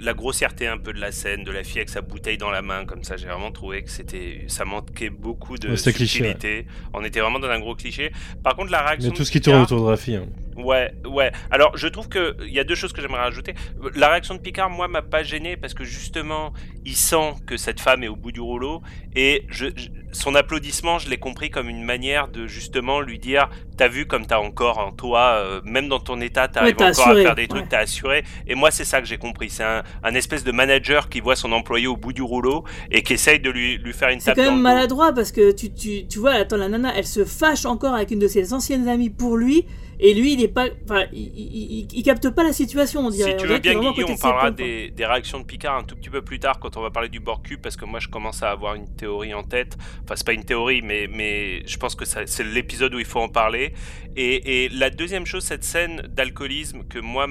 la 0.00 0.14
grossièreté 0.14 0.66
un 0.66 0.78
peu 0.78 0.92
de 0.92 1.00
la 1.00 1.12
scène, 1.12 1.44
de 1.44 1.50
la 1.52 1.62
fille 1.64 1.78
avec 1.78 1.88
sa 1.88 2.00
bouteille 2.02 2.38
dans 2.38 2.50
la 2.50 2.62
main, 2.62 2.84
comme 2.84 3.04
ça. 3.04 3.16
J'ai 3.16 3.26
vraiment 3.26 3.52
trouvé 3.52 3.82
que 3.82 3.90
c'était, 3.90 4.44
ça 4.48 4.64
manquait 4.64 5.10
beaucoup 5.10 5.56
de 5.56 5.74
c'était 5.76 5.92
cliché, 5.92 6.18
subtilité. 6.18 6.66
On 6.92 7.02
était 7.04 7.20
vraiment 7.20 7.38
dans 7.38 7.48
un 7.48 7.60
gros 7.60 7.74
cliché. 7.74 8.12
Par 8.42 8.56
contre, 8.56 8.70
la 8.70 8.82
réaction. 8.86 9.10
Mais 9.10 9.16
tout 9.16 9.22
de 9.22 9.26
ce 9.26 9.32
qui 9.32 9.40
tourne 9.40 9.62
autour 9.62 9.80
de 9.80 9.86
Rafi. 9.86 10.16
hein. 10.16 10.26
Ouais, 10.56 10.92
ouais. 11.04 11.32
Alors, 11.50 11.76
je 11.76 11.88
trouve 11.88 12.08
que 12.08 12.36
il 12.46 12.52
y 12.52 12.60
a 12.60 12.64
deux 12.64 12.76
choses 12.76 12.92
que 12.92 13.02
j'aimerais 13.02 13.22
rajouter. 13.22 13.54
La 13.96 14.08
réaction 14.08 14.34
de 14.34 14.40
Picard, 14.40 14.70
moi, 14.70 14.86
m'a 14.86 15.02
pas 15.02 15.24
gêné 15.24 15.56
parce 15.56 15.74
que 15.74 15.82
justement, 15.82 16.52
il 16.84 16.94
sent 16.94 17.34
que 17.46 17.56
cette 17.56 17.80
femme 17.80 18.04
est 18.04 18.08
au 18.08 18.14
bout 18.14 18.30
du 18.30 18.40
rouleau 18.40 18.80
et 19.16 19.44
je, 19.48 19.66
je- 19.74 19.88
son 20.12 20.36
applaudissement, 20.36 21.00
je 21.00 21.08
l'ai 21.10 21.16
compris 21.16 21.50
comme 21.50 21.68
une 21.68 21.82
manière 21.82 22.28
de 22.28 22.46
justement 22.46 23.00
lui 23.00 23.18
dire, 23.18 23.50
t'as 23.76 23.88
vu 23.88 24.06
comme 24.06 24.26
t'as 24.26 24.38
encore 24.38 24.78
en 24.78 24.92
toi, 24.92 25.32
euh, 25.38 25.60
même 25.64 25.88
dans 25.88 25.98
ton 25.98 26.20
état, 26.20 26.46
t'arrives 26.46 26.76
t'as 26.76 26.90
encore 26.90 27.08
assuré, 27.08 27.20
à 27.22 27.24
faire 27.24 27.34
des 27.34 27.48
trucs, 27.48 27.62
ouais. 27.62 27.68
t'as 27.68 27.80
assuré. 27.80 28.22
Et 28.46 28.54
moi, 28.54 28.70
c'est 28.70 28.84
ça 28.84 29.00
que 29.00 29.08
j'ai 29.08 29.18
compris. 29.18 29.50
C'est 29.50 29.64
un, 29.64 29.82
un 30.04 30.14
espèce 30.14 30.44
de 30.44 30.52
manager 30.52 31.08
qui 31.08 31.18
voit 31.18 31.34
son 31.34 31.50
employé 31.50 31.88
au 31.88 31.96
bout 31.96 32.12
du 32.12 32.22
rouleau 32.22 32.62
et 32.92 33.02
qui 33.02 33.14
essaye 33.14 33.40
de 33.40 33.50
lui, 33.50 33.76
lui 33.78 33.92
faire 33.92 34.10
une 34.10 34.20
C'est 34.20 34.26
tape 34.26 34.36
quand 34.36 34.44
dans 34.44 34.52
même 34.52 34.60
maladroit 34.62 35.12
parce 35.12 35.32
que 35.32 35.50
tu, 35.50 35.72
tu, 35.74 36.06
tu 36.06 36.20
vois, 36.20 36.34
attends, 36.34 36.58
la 36.58 36.68
nana, 36.68 36.92
elle 36.96 37.06
se 37.06 37.24
fâche 37.24 37.64
encore 37.66 37.94
avec 37.94 38.12
une 38.12 38.20
de 38.20 38.28
ses 38.28 38.52
anciennes 38.54 38.86
amies 38.88 39.10
pour 39.10 39.36
lui. 39.36 39.66
Et 40.06 40.12
lui, 40.12 40.34
il 40.34 40.42
est 40.42 40.48
pas. 40.48 40.66
Enfin, 40.84 41.04
il, 41.14 41.22
il, 41.34 41.78
il- 41.78 41.88
il 41.94 42.02
capte 42.02 42.28
pas 42.28 42.42
la 42.44 42.52
situation, 42.52 43.00
on 43.06 43.10
dirait. 43.10 43.30
Si 43.30 43.36
tu 43.38 43.46
veux 43.46 43.58
bien, 43.58 43.74
côté 43.74 44.04
on 44.04 44.16
parlera 44.18 44.50
des, 44.50 44.90
des 44.90 45.06
réactions 45.06 45.40
de 45.40 45.44
Picard 45.44 45.76
un 45.78 45.82
tout 45.82 45.96
petit 45.96 46.10
peu 46.10 46.20
plus 46.20 46.38
tard 46.38 46.58
quand 46.60 46.76
on 46.76 46.82
va 46.82 46.90
parler 46.90 47.08
du 47.08 47.20
Borg-Cube, 47.20 47.60
parce 47.62 47.76
que 47.76 47.86
moi 47.86 48.00
je 48.00 48.08
commence 48.08 48.42
à 48.42 48.50
avoir 48.50 48.74
une 48.74 48.86
théorie 48.96 49.32
en 49.32 49.42
tête. 49.42 49.78
Enfin, 50.04 50.14
c'est 50.16 50.26
pas 50.26 50.34
une 50.34 50.44
théorie, 50.44 50.82
mais, 50.82 51.08
mais 51.10 51.66
je 51.66 51.76
pense 51.78 51.94
que 51.94 52.04
c'est 52.04 52.44
l'épisode 52.44 52.94
où 52.94 52.98
il 52.98 53.06
faut 53.06 53.20
en 53.20 53.28
parler. 53.30 53.72
Et, 54.16 54.64
et 54.64 54.68
la 54.68 54.90
deuxième 54.90 55.24
chose, 55.26 55.42
cette 55.42 55.64
scène 55.64 56.02
d'alcoolisme 56.08 56.82
que 56.88 56.98
moi 56.98 57.26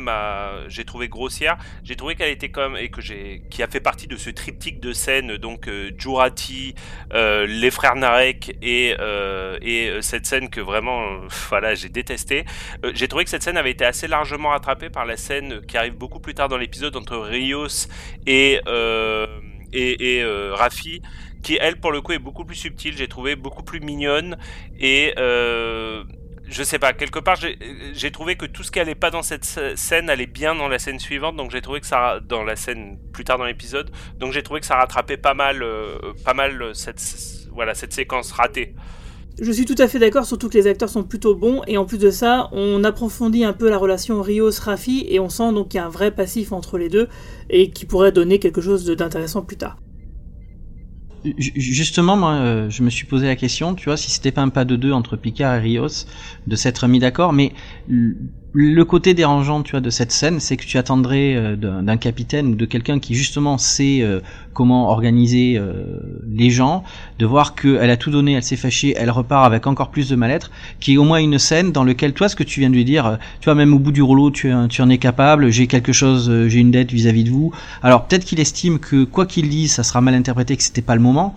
j'ai 0.68 0.84
trouvé 0.84 1.08
grossière, 1.10 1.58
j'ai 1.84 1.96
trouvé 1.96 2.16
qu'elle 2.16 2.32
était 2.32 2.50
comme 2.50 2.76
et 2.76 2.90
que 2.90 3.02
j'ai, 3.02 3.44
qui 3.52 3.62
a 3.62 3.68
fait 3.68 3.80
partie 3.82 4.08
de 4.08 4.18
ce 4.18 4.32
triptyque 4.32 4.80
de 4.80 4.94
scènes, 4.94 5.38
donc 5.38 5.68
euh, 5.68 5.92
Jurati, 5.98 6.74
euh, 7.14 7.46
les 7.46 7.70
frères 7.72 7.96
Narek 7.96 8.58
et 8.62 8.96
euh, 9.00 9.58
et 9.62 9.90
euh, 9.90 10.02
cette 10.02 10.26
scène 10.26 10.50
que 10.50 10.60
vraiment, 10.60 11.20
voilà, 11.50 11.76
j'ai 11.76 11.90
détesté. 11.90 12.46
Euh, 12.86 12.92
j'ai 12.96 13.08
trouvé 13.08 13.24
que 13.24 13.30
cette 13.30 13.44
scène 13.44 13.58
avait 13.58 13.72
été 13.72 13.86
assez 13.86 14.08
largement 14.08 14.50
rattrapée 14.50 14.90
par 14.90 15.06
la 15.06 15.18
scène 15.18 15.62
qui 15.66 15.78
arrive 15.78 15.94
beaucoup 15.96 16.20
plus 16.20 16.34
tard 16.34 16.50
dans 16.50 16.58
l'épisode 16.58 16.96
entre 16.96 17.18
Rios 17.18 17.88
et 18.26 18.60
euh, 18.68 19.28
et, 19.76 20.22
euh, 20.22 20.54
Rafi 20.54 21.02
qui 21.42 21.58
elle 21.60 21.80
pour 21.80 21.92
le 21.92 22.02
coup 22.02 22.12
est 22.14 22.20
beaucoup 22.20 22.46
plus 22.46 22.56
subtile 22.56 22.96
j'ai 22.96 23.08
trouvé 23.08 23.36
beaucoup 23.36 23.64
plus 23.64 23.80
mignonne 23.80 24.38
et 24.80 25.14
je 26.46 26.62
sais 26.62 26.78
pas, 26.78 26.92
quelque 26.94 27.20
part 27.20 27.36
j'ai- 27.38 28.12
trouvé 28.12 28.36
que 28.36 28.46
tout 28.46 28.64
ce 28.64 28.72
qui 28.72 28.80
allait 28.80 28.96
pas 28.96 29.10
dans 29.10 29.24
cette 29.24 29.46
sc- 29.46 29.76
scène 29.78 30.10
allait 30.10 30.26
bien 30.28 30.54
dans 30.54 30.68
la 30.68 30.78
scène 30.78 31.00
suivante, 31.00 31.36
donc 31.38 31.52
j'ai 31.52 31.62
trouvé 31.62 31.80
que 31.80 31.88
ça 31.88 32.20
dans 32.22 32.44
la 32.44 32.56
scène 32.56 33.00
plus 33.14 33.24
tard 33.24 33.38
dans 33.38 33.46
l'épisode, 33.46 33.90
donc 34.20 34.34
j'ai 34.34 34.44
trouvé 34.44 34.60
que 34.60 34.66
ça 34.66 34.76
rattrapait 34.76 35.18
pas 35.18 35.34
mal, 35.34 35.66
pas 36.26 36.34
mal 36.34 36.76
cette 36.76 37.02
voilà 37.52 37.74
cette 37.76 37.94
séquence 37.94 38.32
ratée. 38.34 38.76
Je 39.42 39.52
suis 39.52 39.66
tout 39.66 39.76
à 39.78 39.88
fait 39.88 40.00
d'accord, 40.00 40.26
surtout 40.26 40.50
que 40.50 40.58
les 40.58 40.68
acteurs 40.68 40.90
sont 40.90 41.04
plutôt 41.04 41.36
bons, 41.36 41.62
et 41.68 41.78
en 41.78 41.86
plus 41.86 41.98
de 41.98 42.10
ça, 42.12 42.50
on 42.52 42.84
approfondit 42.84 43.44
un 43.44 43.54
peu 43.54 43.70
la 43.70 43.78
relation 43.78 44.22
Rios-Rafi, 44.22 45.06
et 45.10 45.20
on 45.20 45.30
sent 45.30 45.54
donc 45.54 45.70
qu'il 45.70 45.80
y 45.80 45.82
a 45.82 45.86
un 45.86 45.90
vrai 45.90 46.12
passif 46.12 46.52
entre 46.52 46.78
les 46.78 46.90
deux, 46.90 47.08
et 47.50 47.72
qui 47.72 47.86
pourrait 47.86 48.12
donner 48.12 48.40
quelque 48.40 48.62
chose 48.62 48.86
d'intéressant 48.86 49.44
plus 49.44 49.58
tard. 49.58 49.78
Ju- 51.24 51.54
Justement, 51.56 52.18
moi, 52.18 52.34
euh, 52.34 52.70
je 52.70 52.84
me 52.84 52.90
suis 52.90 53.08
posé 53.08 53.28
la 53.28 53.36
question, 53.38 53.76
tu 53.76 53.86
vois, 53.86 53.96
si 53.98 54.12
c'était 54.12 54.32
pas 54.32 54.42
un 54.42 54.50
pas 54.50 54.66
de 54.66 54.76
deux 54.76 54.92
entre 54.92 55.16
Picard 55.16 55.56
et 55.56 55.60
Rios, 55.60 56.06
de 56.48 56.56
s'être 56.56 56.88
mis 56.88 57.00
d'accord, 57.00 57.32
mais 57.32 57.54
le 58.56 58.86
côté 58.86 59.16
dérangeant, 59.16 59.64
tu 59.64 59.72
vois, 59.72 59.82
de 59.82 59.90
cette 59.90 60.12
scène, 60.12 60.40
c'est 60.40 60.58
que 60.58 60.66
tu 60.66 60.78
attendrais 60.78 61.36
euh, 61.36 61.56
d'un 61.56 61.98
capitaine 61.98 62.50
ou 62.50 62.56
de 62.56 62.66
quelqu'un 62.66 63.00
qui 63.00 63.16
justement 63.16 63.58
sait 63.58 64.02
euh, 64.02 64.20
comment 64.54 64.90
organiser 64.92 65.56
euh, 65.58 66.00
les 66.32 66.52
gens, 66.52 66.84
de 67.18 67.26
voir 67.26 67.56
qu'elle 67.56 67.90
a 67.90 67.98
tout 67.98 68.12
donné, 68.12 68.34
elle 68.34 68.44
s'est 68.44 68.56
fâchée, 68.56 68.94
elle 68.96 69.10
repart 69.10 69.44
avec 69.48 69.66
encore 69.66 69.90
plus 69.90 70.08
de 70.08 70.16
mal-être, 70.16 70.52
qui 70.80 70.94
est 70.94 70.98
au 70.98 71.04
moins 71.04 71.18
une 71.18 71.40
scène 71.40 71.72
dans 71.72 71.84
laquelle 71.84 72.14
toi, 72.14 72.30
ce 72.30 72.36
que 72.36 72.44
tu 72.44 72.60
viens 72.60 72.70
de 72.70 72.76
lui 72.76 72.86
dire, 72.86 73.18
tu 73.42 73.46
vois, 73.46 73.56
même 73.56 73.74
au 73.74 73.80
bout 73.80 73.92
du 73.92 74.04
rouleau, 74.04 74.30
tu, 74.30 74.54
tu 74.70 74.82
en 74.84 74.90
es 74.90 75.00
capable, 75.00 75.50
j'ai 75.50 75.66
quelque 75.66 75.92
chose, 75.92 76.32
j'ai 76.48 76.60
une 76.60 76.70
dette 76.70 76.92
vis-à-vis 76.92 77.24
de 77.24 77.32
vous. 77.32 77.52
Alors 77.82 78.06
peut-être 78.06 78.24
qu'il 78.24 78.40
estime 78.40 78.78
que 78.78 79.04
quoi 79.04 79.26
qu'il 79.26 79.50
dise, 79.50 79.74
ça 79.74 79.82
sera 79.82 80.00
mal 80.00 80.14
interprété, 80.14 80.56
que 80.56 80.64
c'était 80.64 80.84
pas 80.84 80.96
le 80.96 81.02
moment. 81.02 81.34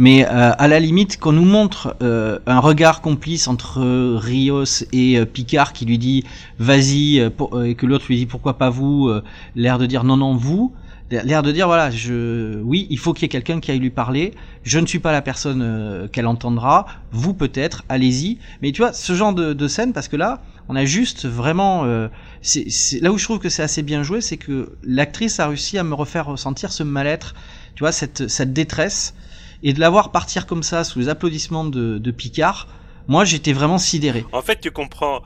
Mais 0.00 0.24
euh, 0.24 0.52
à 0.56 0.66
la 0.66 0.80
limite, 0.80 1.20
qu'on 1.20 1.32
nous 1.32 1.44
montre 1.44 1.94
euh, 2.00 2.38
un 2.46 2.58
regard 2.58 3.02
complice 3.02 3.48
entre 3.48 3.80
euh, 3.82 4.16
Rios 4.16 4.82
et 4.94 5.22
Picard 5.26 5.74
qui 5.74 5.84
lui 5.84 5.98
dit 5.98 6.24
vas-y, 6.58 7.18
et 7.18 7.74
que 7.74 7.84
l'autre 7.84 8.06
lui 8.08 8.16
dit 8.16 8.24
pourquoi 8.24 8.56
pas 8.56 8.70
vous, 8.70 9.12
l'air 9.54 9.76
de 9.76 9.84
dire 9.84 10.02
non 10.04 10.16
non 10.16 10.34
vous, 10.34 10.72
l'air 11.10 11.42
de 11.42 11.52
dire 11.52 11.66
voilà 11.66 11.90
je 11.90 12.62
oui 12.62 12.86
il 12.88 12.98
faut 12.98 13.12
qu'il 13.12 13.24
y 13.24 13.26
ait 13.26 13.28
quelqu'un 13.28 13.60
qui 13.60 13.72
aille 13.72 13.78
lui 13.78 13.90
parler. 13.90 14.32
Je 14.62 14.78
ne 14.78 14.86
suis 14.86 15.00
pas 15.00 15.12
la 15.12 15.20
personne 15.20 16.08
qu'elle 16.10 16.26
entendra. 16.26 16.86
Vous 17.12 17.34
peut-être 17.34 17.84
allez-y. 17.90 18.38
Mais 18.62 18.72
tu 18.72 18.80
vois 18.80 18.94
ce 18.94 19.12
genre 19.12 19.34
de, 19.34 19.52
de, 19.52 19.68
scène 19.68 19.92
parce 19.92 20.08
que 20.08 20.16
là 20.16 20.40
on 20.70 20.76
a 20.76 20.86
juste 20.86 21.26
vraiment 21.26 21.84
c'est 22.40 22.64
là 23.02 23.12
où 23.12 23.18
je 23.18 23.24
trouve 23.24 23.38
que 23.38 23.50
c'est 23.50 23.62
assez 23.62 23.82
bien 23.82 24.02
joué 24.02 24.22
c'est 24.22 24.38
que 24.38 24.72
l'actrice 24.82 25.40
a 25.40 25.48
réussi 25.48 25.76
à 25.76 25.84
me 25.84 25.92
refaire 25.92 26.24
ressentir 26.24 26.72
ce 26.72 26.84
mal-être. 26.84 27.34
Tu 27.74 27.82
vois 27.84 27.92
cette 27.92 28.28
cette 28.28 28.54
détresse 28.54 29.12
et 29.62 29.72
de 29.72 29.80
la 29.80 29.90
voir 29.90 30.10
partir 30.10 30.46
comme 30.46 30.62
ça 30.62 30.84
sous 30.84 30.98
les 30.98 31.08
applaudissements 31.08 31.64
de, 31.64 31.98
de 31.98 32.10
Picard, 32.10 32.68
moi 33.08 33.24
j'étais 33.24 33.52
vraiment 33.52 33.78
sidéré. 33.78 34.24
En 34.32 34.42
fait, 34.42 34.60
tu 34.60 34.70
comprends. 34.70 35.22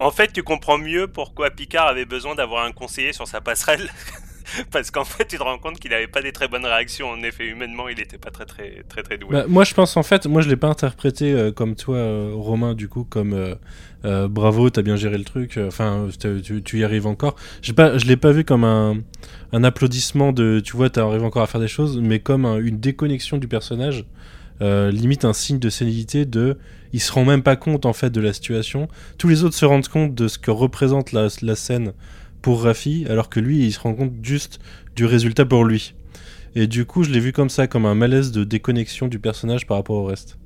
En, 0.00 0.10
fait, 0.10 0.32
tu 0.32 0.42
comprends 0.42 0.78
mieux 0.78 1.06
pourquoi 1.06 1.50
Picard 1.50 1.86
avait 1.86 2.04
besoin 2.06 2.34
d'avoir 2.34 2.64
un 2.64 2.72
conseiller 2.72 3.12
sur 3.12 3.28
sa 3.28 3.40
passerelle. 3.40 3.88
Parce 4.70 4.90
qu'en 4.90 5.04
fait, 5.04 5.26
tu 5.26 5.38
te 5.38 5.42
rends 5.42 5.58
compte 5.58 5.78
qu'il 5.78 5.90
n'avait 5.90 6.06
pas 6.06 6.22
des 6.22 6.32
très 6.32 6.48
bonnes 6.48 6.64
réactions. 6.64 7.10
En 7.10 7.22
effet, 7.22 7.46
humainement, 7.46 7.88
il 7.88 7.96
n'était 7.96 8.18
pas 8.18 8.30
très 8.30 8.44
très 8.44 8.82
très 8.88 9.02
très 9.02 9.18
doué. 9.18 9.30
Bah, 9.30 9.44
moi, 9.48 9.64
je 9.64 9.74
pense 9.74 9.96
en 9.96 10.02
fait, 10.02 10.26
moi, 10.26 10.42
je 10.42 10.48
l'ai 10.48 10.56
pas 10.56 10.68
interprété 10.68 11.32
euh, 11.32 11.52
comme 11.52 11.74
toi, 11.74 11.96
euh, 11.96 12.32
Romain, 12.34 12.74
du 12.74 12.88
coup, 12.88 13.04
comme 13.04 13.32
euh, 13.32 13.54
euh 14.04 14.28
bravo, 14.28 14.70
t'as 14.70 14.82
bien 14.82 14.96
géré 14.96 15.18
le 15.18 15.24
truc. 15.24 15.58
Enfin, 15.58 16.08
tu, 16.42 16.62
tu, 16.62 16.78
y 16.78 16.84
arrives 16.84 17.06
encore. 17.06 17.36
Pas, 17.76 17.98
je 17.98 18.06
l'ai 18.06 18.16
pas 18.16 18.32
vu 18.32 18.44
comme 18.44 18.64
un 18.64 19.64
applaudissement 19.64 20.32
de 20.32 20.60
tu 20.64 20.76
vois, 20.76 20.90
t'arrives 20.90 21.24
encore 21.24 21.42
à 21.42 21.46
faire 21.46 21.60
des 21.60 21.68
choses, 21.68 21.98
mais 21.98 22.18
comme 22.18 22.46
une 22.46 22.78
déconnexion 22.78 23.38
du 23.38 23.48
personnage, 23.48 24.04
limite 24.60 25.24
un 25.24 25.32
signe 25.32 25.58
de 25.58 25.70
sénilité 25.70 26.24
de. 26.24 26.58
Il 26.94 27.00
se 27.00 27.10
rend 27.10 27.24
même 27.24 27.42
pas 27.42 27.56
compte 27.56 27.86
en 27.86 27.94
fait 27.94 28.10
de 28.10 28.20
la 28.20 28.34
situation. 28.34 28.86
Tous 29.16 29.26
les 29.26 29.44
autres 29.44 29.54
se 29.54 29.64
rendent 29.64 29.88
compte 29.88 30.14
de 30.14 30.28
ce 30.28 30.38
que 30.38 30.50
représente 30.50 31.12
la 31.12 31.56
scène 31.56 31.94
pour 32.42 32.62
Rafi, 32.64 33.06
alors 33.08 33.28
que 33.28 33.40
lui, 33.40 33.64
il 33.64 33.72
se 33.72 33.80
rend 33.80 33.94
compte 33.94 34.12
juste 34.22 34.58
du 34.96 35.04
résultat 35.04 35.46
pour 35.46 35.64
lui. 35.64 35.94
Et 36.54 36.66
du 36.66 36.84
coup, 36.84 37.02
je 37.02 37.10
l'ai 37.10 37.20
vu 37.20 37.32
comme 37.32 37.48
ça, 37.48 37.66
comme 37.66 37.86
un 37.86 37.94
malaise 37.94 38.32
de 38.32 38.44
déconnexion 38.44 39.08
du 39.08 39.18
personnage 39.18 39.66
par 39.66 39.78
rapport 39.78 39.96
au 39.96 40.04
reste. 40.04 40.36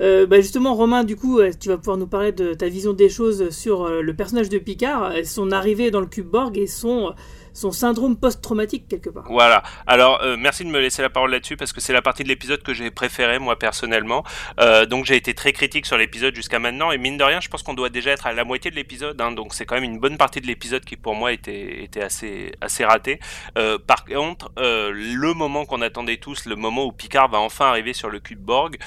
Euh, 0.00 0.26
bah 0.26 0.40
justement, 0.40 0.74
Romain, 0.74 1.04
du 1.04 1.16
coup, 1.16 1.40
tu 1.58 1.68
vas 1.68 1.78
pouvoir 1.78 1.96
nous 1.96 2.06
parler 2.06 2.32
de 2.32 2.52
ta 2.52 2.68
vision 2.68 2.92
des 2.92 3.08
choses 3.08 3.50
sur 3.50 3.84
euh, 3.84 4.02
le 4.02 4.14
personnage 4.14 4.48
de 4.48 4.58
Picard, 4.58 5.12
son 5.24 5.50
arrivée 5.52 5.90
dans 5.90 6.00
le 6.00 6.06
cube 6.06 6.26
Borg 6.26 6.58
et 6.58 6.66
son 6.66 7.14
son 7.58 7.72
syndrome 7.72 8.16
post-traumatique 8.16 8.86
quelque 8.88 9.10
part. 9.10 9.24
Voilà. 9.28 9.62
Alors, 9.86 10.22
euh, 10.22 10.36
merci 10.38 10.64
de 10.64 10.70
me 10.70 10.78
laisser 10.78 11.02
la 11.02 11.10
parole 11.10 11.32
là-dessus 11.32 11.56
parce 11.56 11.72
que 11.72 11.80
c'est 11.80 11.92
la 11.92 12.02
partie 12.02 12.22
de 12.22 12.28
l'épisode 12.28 12.62
que 12.62 12.72
j'ai 12.72 12.90
préférée 12.90 13.38
moi 13.38 13.58
personnellement. 13.58 14.24
Euh, 14.60 14.86
donc 14.86 15.04
j'ai 15.04 15.16
été 15.16 15.34
très 15.34 15.52
critique 15.52 15.84
sur 15.84 15.98
l'épisode 15.98 16.34
jusqu'à 16.34 16.60
maintenant 16.60 16.92
et 16.92 16.98
mine 16.98 17.16
de 17.16 17.24
rien, 17.24 17.40
je 17.40 17.48
pense 17.48 17.62
qu'on 17.64 17.74
doit 17.74 17.88
déjà 17.88 18.12
être 18.12 18.26
à 18.26 18.32
la 18.32 18.44
moitié 18.44 18.70
de 18.70 18.76
l'épisode. 18.76 19.20
Hein, 19.20 19.32
donc 19.32 19.54
c'est 19.54 19.66
quand 19.66 19.74
même 19.74 19.84
une 19.84 19.98
bonne 19.98 20.16
partie 20.16 20.40
de 20.40 20.46
l'épisode 20.46 20.84
qui 20.84 20.96
pour 20.96 21.14
moi 21.14 21.32
était 21.32 21.82
était 21.82 22.02
assez 22.02 22.52
assez 22.60 22.84
raté. 22.84 23.18
Euh, 23.58 23.76
par 23.78 24.04
contre, 24.04 24.52
le 24.56 25.32
moment 25.34 25.64
qu'on 25.64 25.82
attendait 25.82 26.18
tous, 26.18 26.46
le 26.46 26.54
moment 26.54 26.84
où 26.84 26.92
Picard 26.92 27.28
va 27.28 27.38
enfin 27.38 27.66
arriver 27.66 27.92
sur 27.92 28.08
le 28.08 28.20
cube 28.20 28.40
Borg. 28.40 28.78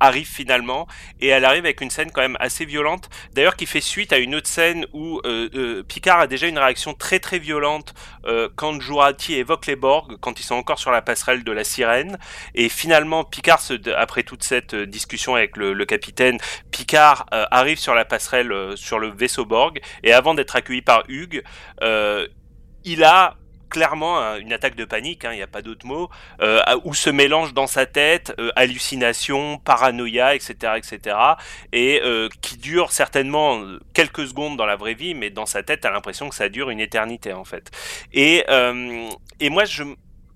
Arrive 0.00 0.26
finalement 0.26 0.86
et 1.20 1.28
elle 1.28 1.44
arrive 1.44 1.64
avec 1.64 1.80
une 1.80 1.90
scène 1.90 2.10
quand 2.12 2.20
même 2.20 2.36
assez 2.40 2.64
violente. 2.64 3.08
D'ailleurs 3.32 3.56
qui 3.56 3.66
fait 3.66 3.80
suite 3.80 4.12
à 4.12 4.18
une 4.18 4.34
autre 4.34 4.48
scène 4.48 4.86
où 4.92 5.20
euh, 5.24 5.48
euh, 5.54 5.82
Picard 5.82 6.20
a 6.20 6.26
déjà 6.26 6.46
une 6.46 6.58
réaction 6.58 6.94
très 6.94 7.18
très 7.18 7.38
violente 7.38 7.94
euh, 8.26 8.48
quand 8.56 8.80
Jurati 8.80 9.34
évoque 9.34 9.66
les 9.66 9.76
Borg 9.76 10.16
quand 10.20 10.40
ils 10.40 10.44
sont 10.44 10.54
encore 10.54 10.78
sur 10.78 10.90
la 10.90 11.02
passerelle 11.02 11.44
de 11.44 11.52
la 11.52 11.64
sirène. 11.64 12.18
Et 12.54 12.68
finalement 12.68 13.24
Picard 13.24 13.60
après 13.96 14.22
toute 14.22 14.42
cette 14.42 14.74
discussion 14.74 15.34
avec 15.34 15.56
le, 15.56 15.84
capitaine 15.84 16.38
Picard 16.70 17.26
arrive 17.30 17.78
sur 17.78 17.94
la 17.94 18.04
passerelle 18.04 18.76
sur 18.76 18.98
le 18.98 19.08
vaisseau 19.08 19.44
Borg. 19.44 19.80
Et 20.02 20.12
avant 20.12 20.34
d'être 20.34 20.54
accueilli 20.54 20.82
par 20.82 21.02
Hugues 21.08 21.42
il 22.84 23.04
a 23.04 23.37
clairement 23.68 24.36
une 24.36 24.52
attaque 24.52 24.74
de 24.74 24.84
panique, 24.84 25.20
il 25.24 25.26
hein, 25.28 25.34
n'y 25.34 25.42
a 25.42 25.46
pas 25.46 25.62
d'autre 25.62 25.86
mot, 25.86 26.10
euh, 26.40 26.60
où 26.84 26.94
se 26.94 27.10
mélange 27.10 27.54
dans 27.54 27.66
sa 27.66 27.86
tête 27.86 28.34
euh, 28.38 28.50
hallucination, 28.56 29.58
paranoïa, 29.58 30.34
etc., 30.34 30.74
etc., 30.76 31.16
et 31.72 32.00
euh, 32.04 32.28
qui 32.40 32.56
dure 32.56 32.92
certainement 32.92 33.62
quelques 33.94 34.26
secondes 34.26 34.56
dans 34.56 34.66
la 34.66 34.76
vraie 34.76 34.94
vie, 34.94 35.14
mais 35.14 35.30
dans 35.30 35.46
sa 35.46 35.62
tête, 35.62 35.80
t'as 35.82 35.90
l'impression 35.90 36.28
que 36.28 36.34
ça 36.34 36.48
dure 36.48 36.70
une 36.70 36.80
éternité 36.80 37.32
en 37.32 37.44
fait. 37.44 37.70
Et 38.12 38.44
et 39.40 39.50
moi, 39.50 39.64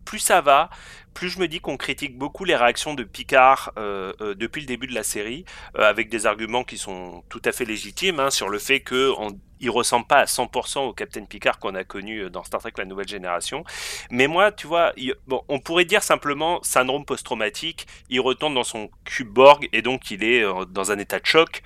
plus 0.05 0.19
ça 0.19 0.41
va, 0.41 0.71
plus 1.15 1.29
je 1.29 1.39
me 1.39 1.49
dis 1.49 1.61
qu'on 1.61 1.77
critique 1.77 2.17
beaucoup 2.17 2.45
les 2.45 2.57
réactions 2.57 2.95
de 2.95 3.05
Picard 3.05 3.73
depuis 3.77 4.61
le 4.61 4.67
début 4.67 4.87
de 4.87 4.95
la 4.95 5.03
série, 5.03 5.45
avec 5.75 6.09
des 6.09 6.27
arguments 6.27 6.65
qui 6.65 6.79
sont 6.79 7.23
tout 7.29 7.43
à 7.45 7.53
fait 7.53 7.65
légitimes 7.65 8.21
hein, 8.21 8.31
sur 8.31 8.49
le 8.49 8.59
fait 8.59 8.81
que 8.81 9.13
il 9.63 9.71
ressemble 9.71 10.07
pas 10.07 10.19
à 10.19 10.25
100% 10.25 10.81
au 10.81 10.93
Captain 10.93 11.25
Picard 11.25 11.59
qu'on 11.59 11.75
a 11.75 11.85
connu 11.85 12.29
dans 12.29 12.45
Star 12.45 12.61
Trek 12.61 12.73
La 12.77 12.85
Nouvelle 12.85 13.09
Génération. 13.09 13.65
Mais 14.11 14.27
moi, 14.27 14.53
tu 14.53 14.67
vois, 14.67 14.93
on 15.49 15.61
pourrait 15.61 15.85
dire 15.87 16.03
simplement 16.03 16.61
syndrome 16.63 17.05
post-traumatique, 17.05 17.87
il 18.11 18.21
retourne 18.21 18.55
dans 18.55 18.65
son 18.65 18.91
cube 19.05 19.29
Borg 19.29 19.69
et 19.73 19.81
donc 19.81 20.11
il 20.11 20.23
est 20.25 20.45
dans 20.69 20.93
un 20.93 20.99
état 20.99 21.19
de 21.19 21.27
choc 21.27 21.63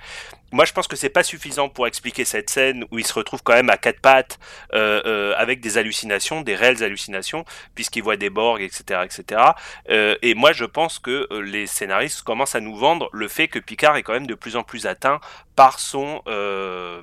moi 0.51 0.65
je 0.65 0.73
pense 0.73 0.87
que 0.87 0.95
c'est 0.95 1.09
pas 1.09 1.23
suffisant 1.23 1.69
pour 1.69 1.87
expliquer 1.87 2.23
cette 2.25 2.49
scène 2.49 2.85
où 2.91 2.99
il 2.99 3.05
se 3.05 3.13
retrouve 3.13 3.43
quand 3.43 3.53
même 3.53 3.69
à 3.69 3.77
quatre 3.77 3.99
pattes 3.99 4.39
euh, 4.73 5.01
euh, 5.05 5.33
avec 5.37 5.59
des 5.59 5.77
hallucinations, 5.77 6.41
des 6.41 6.55
réelles 6.55 6.83
hallucinations, 6.83 7.43
puisqu'il 7.75 8.03
voit 8.03 8.15
des 8.17 8.29
Borg, 8.29 8.61
etc., 8.61 9.01
etc. 9.03 9.41
Euh, 9.89 10.15
et 10.21 10.35
moi 10.35 10.53
je 10.53 10.65
pense 10.65 10.99
que 10.99 11.27
euh, 11.31 11.41
les 11.41 11.67
scénaristes 11.67 12.21
commencent 12.21 12.55
à 12.55 12.61
nous 12.61 12.75
vendre 12.75 13.09
le 13.11 13.27
fait 13.27 13.47
que 13.47 13.59
Picard 13.59 13.97
est 13.97 14.03
quand 14.03 14.13
même 14.13 14.27
de 14.27 14.35
plus 14.35 14.55
en 14.55 14.63
plus 14.63 14.87
atteint 14.87 15.19
par 15.55 15.79
son 15.79 16.21
euh, 16.27 17.01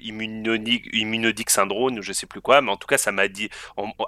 immunodique, 0.00 1.50
syndrome 1.50 1.98
ou 1.98 2.02
je 2.02 2.12
sais 2.12 2.26
plus 2.26 2.40
quoi, 2.40 2.60
mais 2.62 2.70
en 2.70 2.76
tout 2.76 2.86
cas 2.86 2.98
ça 2.98 3.12
m'a 3.12 3.28
dit, 3.28 3.50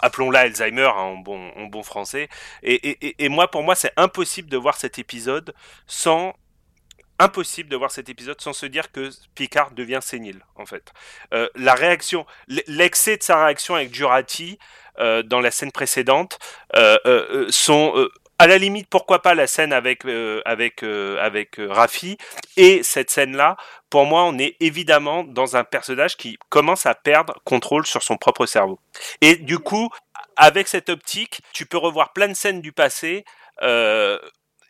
appelons-la 0.00 0.40
Alzheimer 0.40 0.84
hein, 0.84 1.00
en, 1.00 1.16
bon, 1.16 1.50
en 1.56 1.64
bon 1.64 1.82
français. 1.82 2.28
Et, 2.62 2.74
et, 2.74 3.24
et 3.24 3.28
moi 3.28 3.50
pour 3.50 3.62
moi 3.62 3.74
c'est 3.74 3.92
impossible 3.96 4.48
de 4.48 4.56
voir 4.56 4.76
cet 4.76 4.98
épisode 4.98 5.54
sans 5.86 6.34
impossible 7.20 7.68
de 7.68 7.76
voir 7.76 7.90
cet 7.90 8.08
épisode 8.08 8.40
sans 8.40 8.52
se 8.52 8.66
dire 8.66 8.90
que 8.90 9.10
Picard 9.34 9.70
devient 9.72 10.00
sénile, 10.02 10.40
en 10.56 10.66
fait. 10.66 10.92
Euh, 11.34 11.48
la 11.54 11.74
réaction, 11.74 12.26
l'excès 12.66 13.16
de 13.18 13.22
sa 13.22 13.44
réaction 13.44 13.74
avec 13.74 13.94
Jurati 13.94 14.58
euh, 14.98 15.22
dans 15.22 15.40
la 15.40 15.50
scène 15.50 15.70
précédente 15.70 16.38
euh, 16.76 17.46
sont 17.50 18.08
à 18.38 18.46
la 18.46 18.56
limite, 18.56 18.88
pourquoi 18.88 19.20
pas 19.20 19.34
la 19.34 19.46
scène 19.46 19.74
avec 19.74 20.04
avec 20.46 20.82
avec 20.82 21.56
Rafi 21.58 22.16
et 22.56 22.82
cette 22.82 23.10
scène-là. 23.10 23.58
Pour 23.90 24.06
moi, 24.06 24.24
on 24.24 24.38
est 24.38 24.56
évidemment 24.60 25.24
dans 25.24 25.56
un 25.56 25.64
personnage 25.64 26.16
qui 26.16 26.38
commence 26.48 26.86
à 26.86 26.94
perdre 26.94 27.34
contrôle 27.44 27.86
sur 27.86 28.02
son 28.02 28.16
propre 28.16 28.46
cerveau. 28.46 28.78
Et 29.20 29.36
du 29.36 29.58
coup, 29.58 29.90
avec 30.36 30.68
cette 30.68 30.88
optique, 30.88 31.42
tu 31.52 31.66
peux 31.66 31.76
revoir 31.76 32.14
plein 32.14 32.28
de 32.28 32.34
scènes 32.34 32.62
du 32.62 32.72
passé. 32.72 33.26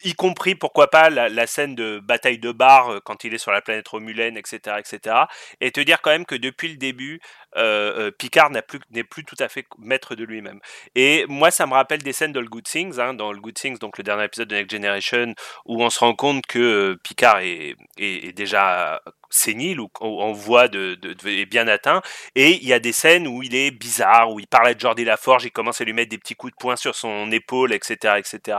Y 0.02 0.14
compris 0.14 0.54
pourquoi 0.54 0.88
pas 0.88 1.10
la, 1.10 1.46
scène 1.46 1.74
de 1.74 1.98
bataille 1.98 2.38
de 2.38 2.52
bar 2.52 2.90
euh, 2.90 3.00
quand 3.04 3.24
il 3.24 3.34
est 3.34 3.38
sur 3.38 3.52
la 3.52 3.60
planète 3.60 3.88
Romulaine, 3.88 4.36
etc., 4.36 4.76
etc. 4.78 5.16
Et 5.60 5.70
te 5.70 5.80
dire 5.80 6.00
quand 6.00 6.10
même 6.10 6.26
que 6.26 6.34
depuis 6.34 6.68
le 6.68 6.76
début, 6.76 7.20
euh, 7.56 8.08
euh 8.08 8.10
Picard 8.10 8.50
n'est 8.50 8.62
plus, 8.62 8.80
plus 9.08 9.24
tout 9.24 9.36
à 9.38 9.48
fait 9.48 9.66
maître 9.78 10.14
de 10.14 10.24
lui-même. 10.24 10.60
Et 10.94 11.26
moi, 11.28 11.50
ça 11.50 11.66
me 11.66 11.74
rappelle 11.74 12.02
des 12.02 12.12
scènes 12.12 12.32
de 12.32 12.40
The 12.40 12.48
Good 12.48 12.64
Things, 12.64 12.98
hein, 12.98 13.14
dans 13.14 13.32
The 13.32 13.38
Good 13.38 13.54
Things, 13.54 13.78
donc 13.78 13.98
le 13.98 14.04
dernier 14.04 14.24
épisode 14.24 14.48
de 14.48 14.56
Next 14.56 14.70
Generation, 14.70 15.34
où 15.66 15.82
on 15.82 15.90
se 15.90 15.98
rend 15.98 16.14
compte 16.14 16.46
que 16.46 16.98
Picard 17.02 17.40
est, 17.40 17.76
est 17.98 18.32
déjà 18.32 19.02
sénile 19.30 19.80
ou 19.80 19.88
en 20.00 20.32
voie 20.32 20.68
de, 20.68 20.98
bien 21.44 21.68
atteint. 21.68 22.02
Et 22.34 22.58
il 22.62 22.68
y 22.68 22.72
a 22.72 22.78
des 22.78 22.92
scènes 22.92 23.26
où 23.26 23.42
il 23.42 23.54
est 23.54 23.70
bizarre, 23.70 24.32
où 24.32 24.40
il 24.40 24.46
parle 24.46 24.68
à 24.68 24.76
Jordi 24.76 25.04
Laforge, 25.04 25.44
il 25.44 25.50
commence 25.50 25.80
à 25.80 25.84
lui 25.84 25.92
mettre 25.92 26.10
des 26.10 26.18
petits 26.18 26.34
coups 26.34 26.52
de 26.52 26.56
poing 26.58 26.76
sur 26.76 26.94
son 26.94 27.30
épaule, 27.30 27.72
etc., 27.72 28.14
etc. 28.18 28.58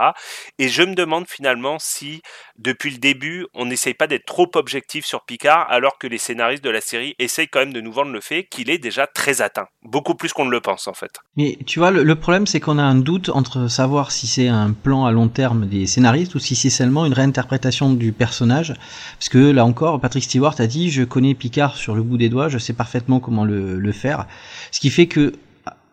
Et 0.57 0.69
je 0.69 0.83
me 0.83 0.95
demande 0.95 1.27
finalement 1.27 1.77
si, 1.79 2.21
depuis 2.57 2.91
le 2.91 2.97
début, 2.97 3.45
on 3.53 3.65
n'essaye 3.65 3.93
pas 3.93 4.07
d'être 4.07 4.25
trop 4.25 4.49
objectif 4.55 5.05
sur 5.05 5.23
Picard, 5.25 5.67
alors 5.69 5.97
que 5.97 6.07
les 6.07 6.17
scénaristes 6.17 6.63
de 6.63 6.69
la 6.69 6.81
série 6.81 7.15
essayent 7.19 7.47
quand 7.47 7.59
même 7.59 7.73
de 7.73 7.81
nous 7.81 7.91
vendre 7.91 8.11
le 8.11 8.21
fait 8.21 8.45
qu'il 8.45 8.69
est 8.69 8.77
déjà 8.77 9.07
très 9.07 9.41
atteint. 9.41 9.67
Beaucoup 9.83 10.15
plus 10.15 10.33
qu'on 10.33 10.45
ne 10.45 10.51
le 10.51 10.61
pense, 10.61 10.87
en 10.87 10.93
fait. 10.93 11.11
Mais 11.35 11.57
tu 11.65 11.79
vois, 11.79 11.91
le, 11.91 12.03
le 12.03 12.15
problème, 12.15 12.47
c'est 12.47 12.59
qu'on 12.59 12.77
a 12.77 12.83
un 12.83 12.95
doute 12.95 13.29
entre 13.29 13.67
savoir 13.67 14.11
si 14.11 14.27
c'est 14.27 14.47
un 14.47 14.71
plan 14.71 15.05
à 15.05 15.11
long 15.11 15.27
terme 15.27 15.65
des 15.65 15.85
scénaristes 15.87 16.35
ou 16.35 16.39
si 16.39 16.55
c'est 16.55 16.69
seulement 16.69 17.05
une 17.05 17.13
réinterprétation 17.13 17.93
du 17.93 18.11
personnage. 18.11 18.73
Parce 19.17 19.29
que 19.29 19.51
là 19.51 19.65
encore, 19.65 19.99
Patrick 19.99 20.23
Stewart 20.23 20.59
a 20.61 20.67
dit 20.67 20.89
je 20.89 21.03
connais 21.03 21.33
Picard 21.33 21.75
sur 21.75 21.95
le 21.95 22.03
bout 22.03 22.17
des 22.17 22.29
doigts, 22.29 22.47
je 22.49 22.57
sais 22.57 22.73
parfaitement 22.73 23.19
comment 23.19 23.43
le, 23.43 23.79
le 23.79 23.91
faire. 23.91 24.27
Ce 24.71 24.79
qui 24.79 24.89
fait 24.89 25.07
que 25.07 25.33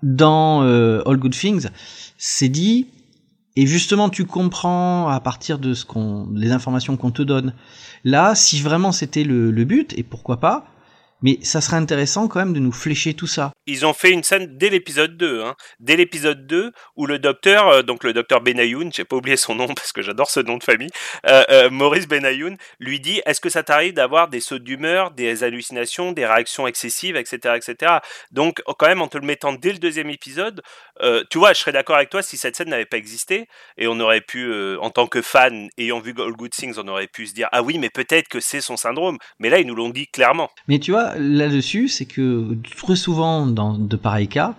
dans 0.03 0.63
euh, 0.63 1.03
All 1.07 1.17
Good 1.17 1.35
Things, 1.35 1.69
c'est 2.17 2.49
dit 2.49 2.87
et 3.57 3.67
justement 3.67 4.09
tu 4.09 4.25
comprends 4.25 5.09
à 5.09 5.19
partir 5.21 5.59
de 5.59 5.75
ce 5.75 5.85
qu'on 5.85 6.29
les 6.35 6.53
informations 6.53 6.97
qu'on 6.97 7.11
te 7.11 7.23
donne. 7.23 7.55
Là, 8.05 8.35
si 8.35 8.61
vraiment 8.61 8.93
c'était 8.93 9.25
le, 9.25 9.51
le 9.51 9.65
but 9.65 9.93
et 9.99 10.05
pourquoi 10.05 10.39
pas, 10.39 10.67
mais 11.23 11.39
ça 11.43 11.61
serait 11.61 11.77
intéressant 11.77 12.29
quand 12.29 12.39
même 12.39 12.53
de 12.53 12.61
nous 12.61 12.73
flécher 12.73 13.15
tout 13.15 13.27
ça. 13.27 13.53
Ils 13.67 13.85
ont 13.85 13.93
fait 13.93 14.11
une 14.11 14.23
scène 14.23 14.57
dès 14.57 14.71
l'épisode 14.71 15.17
2, 15.17 15.43
hein. 15.43 15.55
dès 15.81 15.97
l'épisode 15.97 16.47
2, 16.47 16.73
où 16.97 17.07
le 17.07 17.19
docteur, 17.19 17.69
euh, 17.69 17.83
donc 17.83 18.05
le 18.05 18.13
docteur 18.13 18.41
Benayoun, 18.41 18.93
j'ai 18.93 19.05
pas 19.05 19.17
oublié 19.17 19.37
son 19.37 19.55
nom 19.55 19.67
parce 19.75 19.93
que 19.93 20.03
j'adore 20.03 20.31
ce 20.31 20.41
nom 20.41 20.57
de 20.57 20.65
famille, 20.65 20.91
euh, 21.27 21.45
euh, 21.51 21.71
Maurice 21.71 22.09
Benayoun, 22.09 22.57
lui 22.79 23.01
dit 23.01 23.21
Est-ce 23.27 23.41
que 23.41 23.51
ça 23.51 23.63
t'arrive 23.63 23.95
d'avoir 23.95 24.29
des 24.29 24.41
sauts 24.41 24.59
d'humeur, 24.59 25.11
des 25.11 25.45
hallucinations, 25.45 26.13
des 26.13 26.27
réactions 26.27 26.67
excessives, 26.67 27.17
etc., 27.17 27.57
etc. 27.57 27.99
Donc, 28.31 28.63
quand 28.79 28.87
même, 28.87 29.03
en 29.03 29.09
te 29.09 29.19
le 29.19 29.27
mettant 29.27 29.53
dès 29.53 29.73
le 29.73 29.79
deuxième 29.79 30.11
épisode, 30.11 30.63
euh, 31.03 31.23
tu 31.31 31.39
vois, 31.39 31.53
je 31.53 31.61
serais 31.61 31.73
d'accord 31.73 31.97
avec 31.97 32.11
toi 32.11 32.23
si 32.23 32.37
cette 32.37 32.57
scène 32.57 32.71
n'avait 32.71 32.87
pas 32.87 32.97
existé 32.97 33.49
et 33.77 33.87
on 33.87 33.99
aurait 34.01 34.21
pu, 34.21 34.45
euh, 34.45 34.79
en 34.81 34.91
tant 34.91 35.07
que 35.07 35.23
fan, 35.23 35.69
ayant 35.79 36.01
vu 36.01 36.15
All 36.19 36.33
Good 36.33 36.51
Things, 36.51 36.75
on 36.79 36.89
aurait 36.89 37.07
pu 37.07 37.27
se 37.27 37.35
dire 37.35 37.49
Ah 37.53 37.63
oui, 37.63 37.79
mais 37.79 37.91
peut-être 37.91 38.29
que 38.29 38.41
c'est 38.41 38.61
son 38.61 38.77
syndrome. 38.77 39.19
Mais 39.39 39.51
là, 39.51 39.61
ils 39.61 39.67
nous 39.67 39.75
l'ont 39.75 39.91
dit 39.91 40.09
clairement. 40.09 40.51
Mais 40.67 40.79
tu 40.79 40.91
vois, 40.91 41.15
là-dessus, 41.17 41.89
c'est 41.89 42.07
que 42.07 42.57
très 42.77 42.97
souvent 42.97 43.47
dans 43.47 43.75
de 43.75 43.97
pareils 43.97 44.29
cas, 44.29 44.55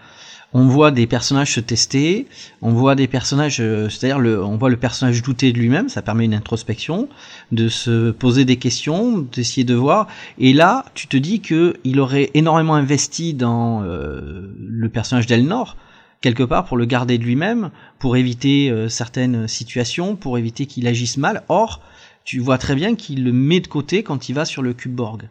on 0.52 0.66
voit 0.66 0.90
des 0.90 1.06
personnages 1.06 1.54
se 1.54 1.60
tester, 1.60 2.26
on 2.64 2.72
voit 2.72 2.96
des 2.96 3.08
personnages, 3.08 3.60
euh, 3.60 3.88
c'est-à-dire 3.88 4.18
le, 4.18 4.44
on 4.44 4.58
voit 4.58 4.70
le 4.70 4.78
personnage 4.78 5.22
douter 5.22 5.52
de 5.52 5.60
lui-même, 5.60 5.90
ça 5.90 6.02
permet 6.02 6.26
une 6.26 6.34
introspection, 6.34 7.08
de 7.52 7.68
se 7.68 8.10
poser 8.12 8.46
des 8.46 8.58
questions, 8.58 9.20
d'essayer 9.20 9.64
de 9.64 9.76
voir. 9.76 10.08
Et 10.40 10.54
là, 10.54 10.86
tu 10.96 11.08
te 11.08 11.18
dis 11.18 11.42
que 11.42 11.76
il 11.84 12.00
aurait 12.00 12.32
énormément 12.34 12.76
investi 12.76 13.34
dans 13.36 13.82
le 13.82 14.90
personnage 14.90 15.28
d'Elnor 15.28 15.76
quelque 16.22 16.44
part 16.44 16.66
pour 16.66 16.78
le 16.78 16.86
garder 16.86 17.18
de 17.18 17.24
lui-même, 17.24 17.72
pour 17.98 18.18
éviter 18.18 18.70
euh, 18.70 18.90
certaines 18.90 19.48
situations, 19.48 20.16
pour 20.16 20.38
éviter 20.38 20.66
qu'il 20.66 20.88
agisse 20.88 21.18
mal. 21.18 21.44
Or, 21.50 21.82
tu 22.24 22.40
vois 22.40 22.58
très 22.58 22.76
bien 22.76 22.96
qu'il 22.96 23.24
le 23.24 23.32
met 23.32 23.60
de 23.60 23.68
côté 23.68 24.04
quand 24.04 24.30
il 24.30 24.34
va 24.34 24.46
sur 24.46 24.62
le 24.62 24.74
cube 24.74 24.94
Borg. 24.94 25.30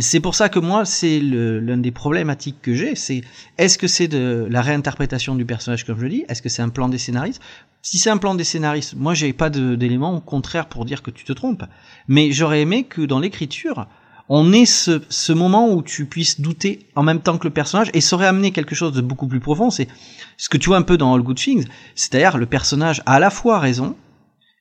C'est 0.00 0.20
pour 0.20 0.34
ça 0.34 0.48
que 0.48 0.58
moi, 0.58 0.86
c'est 0.86 1.20
l'un 1.20 1.76
des 1.76 1.90
problématiques 1.90 2.62
que 2.62 2.74
j'ai, 2.74 2.94
c'est 2.94 3.20
est-ce 3.58 3.76
que 3.76 3.86
c'est 3.86 4.08
de 4.08 4.46
la 4.48 4.62
réinterprétation 4.62 5.34
du 5.34 5.44
personnage 5.44 5.84
comme 5.84 5.98
je 5.98 6.04
le 6.04 6.08
dis, 6.08 6.24
est-ce 6.26 6.40
que 6.40 6.48
c'est 6.48 6.62
un 6.62 6.70
plan 6.70 6.88
des 6.88 6.96
scénaristes? 6.96 7.42
Si 7.82 7.98
c'est 7.98 8.08
un 8.08 8.16
plan 8.16 8.34
des 8.34 8.44
scénaristes, 8.44 8.94
moi 8.94 9.12
j'ai 9.12 9.34
pas 9.34 9.50
d'éléments 9.50 10.18
contraires 10.20 10.70
pour 10.70 10.86
dire 10.86 11.02
que 11.02 11.10
tu 11.10 11.24
te 11.24 11.34
trompes, 11.34 11.64
mais 12.08 12.32
j'aurais 12.32 12.62
aimé 12.62 12.84
que 12.84 13.02
dans 13.02 13.20
l'écriture, 13.20 13.86
on 14.28 14.52
ait 14.52 14.64
ce, 14.64 15.02
ce 15.08 15.32
moment 15.32 15.72
où 15.72 15.82
tu 15.82 16.06
puisses 16.06 16.40
douter 16.40 16.86
en 16.94 17.02
même 17.02 17.20
temps 17.20 17.38
que 17.38 17.46
le 17.46 17.52
personnage 17.52 17.90
et 17.94 18.00
ça 18.00 18.16
aurait 18.16 18.26
amené 18.26 18.52
quelque 18.52 18.74
chose 18.74 18.92
de 18.92 19.00
beaucoup 19.00 19.26
plus 19.26 19.40
profond. 19.40 19.70
C'est 19.70 19.88
ce 20.36 20.48
que 20.48 20.56
tu 20.56 20.68
vois 20.68 20.78
un 20.78 20.82
peu 20.82 20.96
dans 20.96 21.14
All 21.14 21.22
Good 21.22 21.36
Things, 21.36 21.66
c'est-à-dire 21.94 22.38
le 22.38 22.46
personnage 22.46 23.02
a 23.06 23.14
à 23.14 23.20
la 23.20 23.30
fois 23.30 23.58
raison 23.58 23.96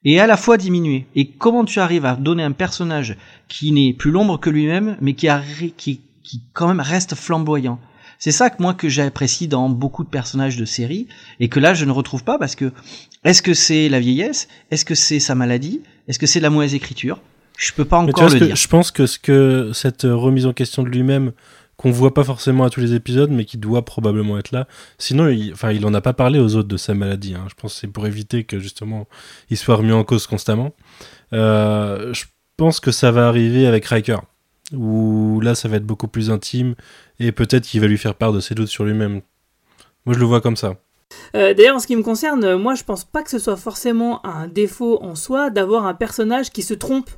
et 0.05 0.19
à 0.19 0.27
la 0.27 0.37
fois 0.37 0.57
diminué. 0.57 1.07
Et 1.15 1.29
comment 1.29 1.65
tu 1.65 1.79
arrives 1.79 2.05
à 2.05 2.15
donner 2.15 2.43
un 2.43 2.51
personnage 2.51 3.17
qui 3.47 3.71
n'est 3.71 3.93
plus 3.93 4.11
l'ombre 4.11 4.39
que 4.39 4.49
lui-même, 4.49 4.97
mais 5.01 5.13
qui, 5.13 5.27
a, 5.29 5.41
qui, 5.77 6.01
qui 6.23 6.41
quand 6.53 6.67
même 6.67 6.81
reste 6.81 7.15
flamboyant? 7.15 7.79
C'est 8.19 8.31
ça 8.31 8.49
que 8.49 8.61
moi 8.61 8.73
que 8.73 8.87
j'apprécie 8.87 9.47
dans 9.47 9.69
beaucoup 9.69 10.03
de 10.03 10.09
personnages 10.09 10.55
de 10.55 10.65
série 10.65 11.07
et 11.39 11.49
que 11.49 11.59
là 11.59 11.73
je 11.73 11.83
ne 11.83 11.91
retrouve 11.91 12.23
pas 12.23 12.37
parce 12.37 12.55
que 12.55 12.71
est-ce 13.25 13.41
que 13.41 13.53
c'est 13.53 13.89
la 13.89 13.99
vieillesse, 13.99 14.47
est-ce 14.71 14.85
que 14.85 14.95
c'est 14.95 15.19
sa 15.19 15.35
maladie, 15.35 15.81
est-ce 16.07 16.19
que 16.19 16.25
c'est 16.25 16.39
la 16.39 16.49
mauvaise 16.49 16.73
écriture? 16.73 17.19
Je 17.63 17.73
peux 17.73 17.85
pas 17.85 17.97
encore 17.97 18.29
le 18.29 18.39
que 18.39 18.45
dire. 18.45 18.55
Je 18.55 18.67
pense 18.67 18.91
que 18.91 19.05
ce 19.05 19.17
que 19.17 19.71
cette 19.73 20.03
remise 20.03 20.45
en 20.45 20.53
question 20.53 20.83
de 20.83 20.89
lui-même 20.89 21.31
qu'on 21.77 21.91
voit 21.91 22.13
pas 22.13 22.23
forcément 22.23 22.65
à 22.65 22.69
tous 22.69 22.79
les 22.79 22.93
épisodes, 22.93 23.31
mais 23.31 23.45
qui 23.45 23.57
doit 23.57 23.83
probablement 23.83 24.37
être 24.37 24.51
là. 24.51 24.67
Sinon, 24.97 25.27
il, 25.29 25.53
enfin, 25.53 25.71
il 25.71 25.85
en 25.85 25.93
a 25.93 26.01
pas 26.01 26.13
parlé 26.13 26.39
aux 26.39 26.55
autres 26.55 26.67
de 26.67 26.77
sa 26.77 26.93
maladie. 26.93 27.33
Hein. 27.35 27.45
Je 27.49 27.55
pense 27.55 27.73
que 27.73 27.79
c'est 27.79 27.87
pour 27.87 28.05
éviter 28.05 28.43
que 28.43 28.59
justement 28.59 29.07
il 29.49 29.57
soit 29.57 29.75
remis 29.75 29.91
en 29.91 30.03
cause 30.03 30.27
constamment. 30.27 30.75
Euh, 31.33 32.13
je 32.13 32.25
pense 32.57 32.79
que 32.79 32.91
ça 32.91 33.11
va 33.11 33.27
arriver 33.27 33.65
avec 33.65 33.85
Riker, 33.85 34.19
où 34.73 35.39
là, 35.41 35.55
ça 35.55 35.67
va 35.67 35.77
être 35.77 35.85
beaucoup 35.85 36.07
plus 36.07 36.29
intime 36.29 36.75
et 37.19 37.31
peut-être 37.31 37.65
qu'il 37.65 37.81
va 37.81 37.87
lui 37.87 37.97
faire 37.97 38.15
part 38.15 38.33
de 38.33 38.39
ses 38.39 38.55
doutes 38.55 38.67
sur 38.67 38.83
lui-même. 38.83 39.21
Moi, 40.05 40.13
je 40.13 40.19
le 40.19 40.25
vois 40.25 40.41
comme 40.41 40.57
ça. 40.57 40.75
Euh, 41.35 41.53
D'ailleurs, 41.53 41.77
en 41.77 41.79
ce 41.79 41.87
qui 41.87 41.95
me 41.95 42.03
concerne, 42.03 42.43
euh, 42.43 42.57
moi 42.57 42.75
je 42.75 42.83
pense 42.83 43.03
pas 43.03 43.23
que 43.23 43.29
ce 43.29 43.39
soit 43.39 43.55
forcément 43.55 44.25
un 44.25 44.47
défaut 44.47 45.01
en 45.01 45.15
soi 45.15 45.49
d'avoir 45.49 45.85
un 45.85 45.93
personnage 45.93 46.49
qui 46.51 46.61
se 46.61 46.73
trompe, 46.73 47.09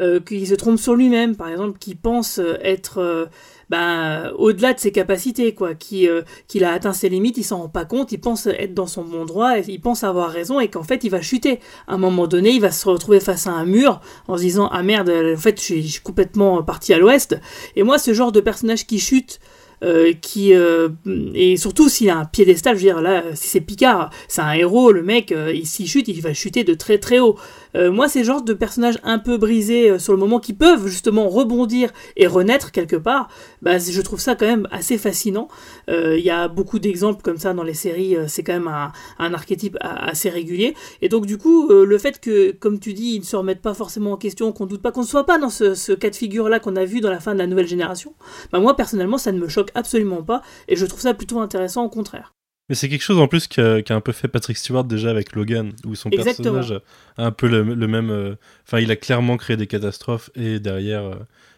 euh, 0.00 0.20
qui 0.20 0.46
se 0.46 0.54
trompe 0.54 0.78
sur 0.78 0.94
lui-même, 0.94 1.36
par 1.36 1.48
exemple, 1.48 1.78
qui 1.78 1.94
pense 1.94 2.38
euh, 2.38 2.56
être 2.62 2.98
euh, 2.98 3.26
ben, 3.70 4.30
au-delà 4.38 4.74
de 4.74 4.78
ses 4.78 4.92
capacités, 4.92 5.54
quoi, 5.54 5.70
euh, 5.92 6.22
qu'il 6.48 6.64
a 6.64 6.72
atteint 6.72 6.92
ses 6.92 7.08
limites, 7.08 7.36
il 7.36 7.44
s'en 7.44 7.58
rend 7.58 7.68
pas 7.68 7.84
compte, 7.84 8.12
il 8.12 8.20
pense 8.20 8.46
être 8.46 8.74
dans 8.74 8.86
son 8.86 9.02
bon 9.02 9.24
droit, 9.24 9.58
il 9.58 9.80
pense 9.80 10.04
avoir 10.04 10.30
raison 10.30 10.60
et 10.60 10.68
qu'en 10.68 10.82
fait 10.82 11.02
il 11.04 11.10
va 11.10 11.20
chuter. 11.20 11.60
À 11.88 11.94
un 11.94 11.98
moment 11.98 12.26
donné, 12.26 12.50
il 12.50 12.60
va 12.60 12.70
se 12.70 12.88
retrouver 12.88 13.20
face 13.20 13.46
à 13.46 13.52
un 13.52 13.64
mur 13.64 14.00
en 14.28 14.36
se 14.36 14.42
disant 14.42 14.68
ah 14.72 14.82
merde, 14.82 15.10
en 15.10 15.36
fait 15.36 15.58
je 15.58 15.64
suis, 15.64 16.00
complètement 16.02 16.62
parti 16.62 16.92
à 16.92 16.98
l'ouest. 16.98 17.36
Et 17.74 17.82
moi, 17.82 17.98
ce 17.98 18.14
genre 18.14 18.32
de 18.32 18.40
personnage 18.40 18.86
qui 18.86 18.98
chute. 18.98 19.40
Euh, 19.84 20.14
qui 20.14 20.54
euh, 20.54 20.88
et 21.34 21.58
surtout 21.58 21.90
s'il 21.90 22.08
a 22.08 22.16
un 22.16 22.24
piédestal, 22.24 22.76
je 22.76 22.80
veux 22.80 22.92
dire 22.92 23.02
là, 23.02 23.22
si 23.34 23.48
c'est 23.48 23.60
Picard, 23.60 24.08
c'est 24.26 24.40
un 24.40 24.52
héros, 24.52 24.90
le 24.90 25.02
mec, 25.02 25.34
s'il 25.64 25.86
chute, 25.86 26.08
il 26.08 26.22
va 26.22 26.32
chuter 26.32 26.64
de 26.64 26.72
très 26.72 26.96
très 26.96 27.18
haut. 27.18 27.36
Euh, 27.76 27.90
moi, 27.90 28.08
ces 28.08 28.24
genres 28.24 28.42
de 28.42 28.54
personnages 28.54 28.98
un 29.04 29.18
peu 29.18 29.36
brisés 29.36 29.90
euh, 29.90 29.98
sur 29.98 30.12
le 30.12 30.18
moment 30.18 30.40
qui 30.40 30.52
peuvent 30.52 30.86
justement 30.86 31.28
rebondir 31.28 31.92
et 32.16 32.26
renaître 32.26 32.72
quelque 32.72 32.96
part, 32.96 33.28
bah, 33.62 33.78
je 33.78 34.00
trouve 34.00 34.20
ça 34.20 34.34
quand 34.34 34.46
même 34.46 34.68
assez 34.70 34.98
fascinant. 34.98 35.48
Euh, 35.88 36.16
Il 36.18 36.24
y 36.24 36.30
a 36.30 36.48
beaucoup 36.48 36.78
d'exemples 36.78 37.22
comme 37.22 37.38
ça 37.38 37.54
dans 37.54 37.62
les 37.62 37.74
séries, 37.74 38.16
euh, 38.16 38.26
c'est 38.28 38.42
quand 38.42 38.52
même 38.52 38.68
un, 38.68 39.34
archétype 39.34 39.76
assez 39.80 40.30
régulier. 40.30 40.74
Et 41.02 41.08
donc 41.08 41.26
du 41.26 41.38
coup, 41.38 41.68
euh, 41.70 41.84
le 41.84 41.98
fait 41.98 42.20
que, 42.20 42.52
comme 42.52 42.78
tu 42.78 42.92
dis, 42.94 43.14
ils 43.16 43.20
ne 43.20 43.24
se 43.24 43.36
remettent 43.36 43.62
pas 43.62 43.74
forcément 43.74 44.12
en 44.12 44.16
question, 44.16 44.52
qu'on 44.52 44.66
doute 44.66 44.82
pas, 44.82 44.92
qu'on 44.92 45.02
ne 45.02 45.06
soit 45.06 45.26
pas 45.26 45.38
dans 45.38 45.50
ce, 45.50 45.74
ce 45.74 45.92
cas 45.92 46.10
de 46.10 46.16
figure-là 46.16 46.60
qu'on 46.60 46.76
a 46.76 46.84
vu 46.84 47.00
dans 47.00 47.10
la 47.10 47.20
fin 47.20 47.34
de 47.34 47.38
la 47.38 47.46
nouvelle 47.46 47.66
génération, 47.66 48.14
bah 48.52 48.60
moi 48.60 48.76
personnellement, 48.76 49.18
ça 49.18 49.32
ne 49.32 49.38
me 49.38 49.48
choque 49.48 49.70
absolument 49.74 50.22
pas, 50.22 50.42
et 50.68 50.76
je 50.76 50.86
trouve 50.86 51.00
ça 51.00 51.14
plutôt 51.14 51.40
intéressant 51.40 51.84
au 51.84 51.90
contraire. 51.90 52.35
Mais 52.68 52.74
c'est 52.74 52.88
quelque 52.88 53.02
chose 53.04 53.18
en 53.18 53.28
plus 53.28 53.46
qu'a 53.46 53.80
qu'a 53.82 53.94
un 53.94 54.00
peu 54.00 54.12
fait 54.12 54.28
Patrick 54.28 54.56
Stewart 54.56 54.84
déjà 54.84 55.10
avec 55.10 55.34
Logan, 55.36 55.72
où 55.84 55.94
son 55.94 56.10
Exactement. 56.10 56.54
personnage 56.54 56.80
a 57.16 57.24
un 57.26 57.30
peu 57.32 57.46
le, 57.48 57.62
le 57.62 57.86
même. 57.88 58.10
euh, 58.10 58.34
Enfin, 58.66 58.80
il 58.80 58.90
a 58.90 58.96
clairement 58.96 59.36
créé 59.36 59.56
des 59.56 59.66
catastrophes 59.68 60.30
et 60.34 60.58
derrière, 60.58 61.02
euh, 61.04 61.14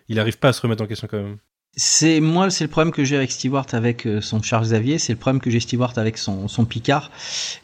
il 0.09 0.17
n'arrive 0.17 0.39
pas 0.39 0.49
à 0.49 0.53
se 0.53 0.61
remettre 0.61 0.83
en 0.83 0.87
question 0.87 1.09
quand 1.11 1.17
même. 1.23 1.39
C'est 1.81 2.19
moi, 2.21 2.51
c'est 2.51 2.65
le 2.65 2.71
problème 2.71 2.93
que 2.93 3.05
j'ai 3.05 3.15
avec 3.17 3.31
Stewart 3.31 3.67
avec 3.73 4.05
euh, 4.07 4.21
son 4.21 4.43
Charles 4.43 4.65
Xavier, 4.65 4.99
c'est 4.99 5.13
le 5.13 5.19
problème 5.19 5.41
que 5.41 5.49
j'ai 5.49 5.61
Stewart 5.61 5.93
avec 5.97 6.19
son, 6.19 6.49
son 6.49 6.65
Picard. 6.65 7.11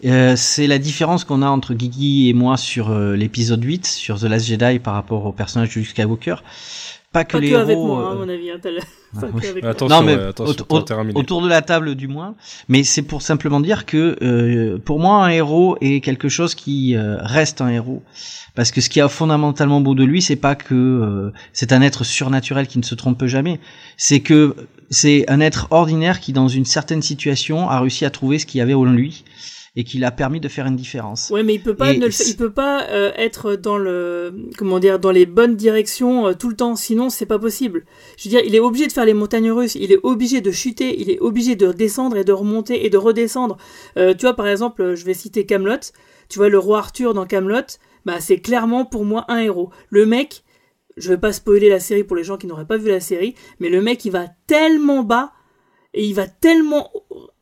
Euh, 0.04 0.36
c'est 0.36 0.66
la 0.68 0.78
différence 0.78 1.24
qu'on 1.24 1.42
a 1.42 1.48
entre 1.48 1.74
Guigui 1.74 2.28
et 2.28 2.32
moi 2.32 2.56
sur 2.56 2.90
euh, 2.90 3.16
l'épisode 3.16 3.64
8, 3.64 3.86
sur 3.86 4.20
The 4.20 4.24
Last 4.24 4.46
Jedi 4.46 4.78
par 4.78 4.94
rapport 4.94 5.26
au 5.26 5.32
personnage 5.32 5.74
de 5.74 5.80
Luke 5.80 5.88
Skywalker. 5.88 6.36
Pas 7.14 7.24
que 7.24 7.32
Pas 7.32 7.40
les 7.40 7.50
que 7.50 7.54
avec 7.54 7.76
héros. 7.78 7.86
moi, 7.86 8.04
hein, 8.04 8.10
à 8.10 8.12
euh, 8.12 8.18
mon 8.26 8.28
avis. 8.28 8.50
hein, 8.50 8.56
t'as 8.60 8.70
le- 8.70 8.80
pas 9.20 9.26
oui. 9.32 9.40
que 9.40 9.46
avec 9.46 9.62
moi. 9.62 9.70
Attention, 9.70 9.96
non, 10.00 10.02
mais 10.04 10.16
ouais, 10.16 10.22
attention, 10.24 10.64
au- 10.68 10.74
au- 10.74 10.80
t'as 10.80 10.94
terminé. 10.96 11.18
autour 11.18 11.40
de 11.42 11.48
la 11.48 11.62
table 11.62 11.94
du 11.94 12.08
moins. 12.08 12.34
Mais 12.68 12.82
c'est 12.84 13.02
pour 13.02 13.22
simplement 13.22 13.60
dire 13.60 13.86
que 13.86 14.16
euh, 14.20 14.78
pour 14.84 14.98
moi 15.00 15.24
un 15.24 15.28
héros 15.28 15.76
est 15.80 16.00
quelque 16.00 16.28
chose 16.28 16.54
qui 16.56 16.96
euh, 16.96 17.16
reste 17.20 17.60
un 17.62 17.68
héros. 17.68 18.02
Parce 18.56 18.70
que 18.72 18.80
ce 18.80 18.90
qui 18.90 18.98
est 19.00 19.08
fondamentalement 19.08 19.80
beau 19.80 19.94
de 19.94 20.04
lui, 20.04 20.20
c'est 20.22 20.36
pas 20.36 20.54
que 20.56 20.74
euh, 20.74 21.32
c'est 21.52 21.72
un 21.72 21.80
être 21.82 22.04
surnaturel 22.04 22.66
qui 22.66 22.78
ne 22.78 22.84
se 22.84 22.94
trompe 22.96 23.24
jamais. 23.26 23.58
C'est 23.96 24.20
que 24.20 24.54
c'est 24.90 25.24
un 25.30 25.40
être 25.40 25.68
ordinaire 25.70 26.18
qui, 26.20 26.32
dans 26.32 26.48
une 26.48 26.64
certaine 26.64 27.02
situation, 27.02 27.68
a 27.70 27.80
réussi 27.80 28.04
à 28.04 28.10
trouver 28.10 28.38
ce 28.40 28.46
qu'il 28.46 28.58
y 28.58 28.62
avait 28.62 28.74
en 28.74 28.84
lui 28.84 29.24
et 29.76 29.82
qui 29.82 29.98
l'a 29.98 30.12
permis 30.12 30.38
de 30.38 30.48
faire 30.48 30.66
une 30.66 30.76
différence. 30.76 31.30
Ouais, 31.30 31.42
mais 31.42 31.54
il 31.54 31.62
peut 31.62 31.74
pas, 31.74 31.92
ne 31.92 32.06
il 32.06 32.36
peut 32.36 32.52
pas 32.52 32.86
euh, 32.90 33.10
être 33.16 33.56
dans 33.56 33.76
le, 33.76 34.48
comment 34.56 34.78
dire, 34.78 35.00
dans 35.00 35.10
les 35.10 35.26
bonnes 35.26 35.56
directions 35.56 36.28
euh, 36.28 36.34
tout 36.34 36.48
le 36.48 36.54
temps. 36.54 36.76
Sinon, 36.76 37.10
c'est 37.10 37.26
pas 37.26 37.40
possible. 37.40 37.84
Je 38.16 38.24
veux 38.24 38.30
dire, 38.30 38.42
il 38.46 38.54
est 38.54 38.60
obligé 38.60 38.86
de 38.86 38.92
faire 38.92 39.04
les 39.04 39.14
montagnes 39.14 39.50
russes. 39.50 39.74
Il 39.74 39.90
est 39.90 39.98
obligé 40.04 40.40
de 40.40 40.52
chuter. 40.52 41.00
Il 41.00 41.10
est 41.10 41.18
obligé 41.18 41.56
de 41.56 41.72
descendre 41.72 42.16
et 42.16 42.24
de 42.24 42.32
remonter 42.32 42.86
et 42.86 42.90
de 42.90 42.96
redescendre. 42.96 43.56
Euh, 43.96 44.14
tu 44.14 44.26
vois, 44.26 44.34
par 44.34 44.46
exemple, 44.46 44.94
je 44.94 45.04
vais 45.04 45.14
citer 45.14 45.44
Camelot. 45.44 45.80
Tu 46.28 46.38
vois, 46.38 46.48
le 46.48 46.58
roi 46.58 46.78
Arthur 46.78 47.12
dans 47.12 47.26
Camelot. 47.26 47.78
Bah, 48.04 48.20
c'est 48.20 48.38
clairement 48.38 48.84
pour 48.84 49.04
moi 49.04 49.24
un 49.26 49.38
héros. 49.38 49.70
Le 49.90 50.06
mec, 50.06 50.44
je 50.96 51.08
vais 51.08 51.18
pas 51.18 51.32
spoiler 51.32 51.68
la 51.68 51.80
série 51.80 52.04
pour 52.04 52.16
les 52.16 52.22
gens 52.22 52.36
qui 52.36 52.46
n'auraient 52.46 52.66
pas 52.66 52.76
vu 52.76 52.88
la 52.88 53.00
série, 53.00 53.34
mais 53.58 53.68
le 53.68 53.82
mec, 53.82 54.04
il 54.04 54.10
va 54.10 54.26
tellement 54.46 55.02
bas 55.02 55.32
et 55.94 56.04
il 56.04 56.14
va 56.14 56.26
tellement 56.26 56.90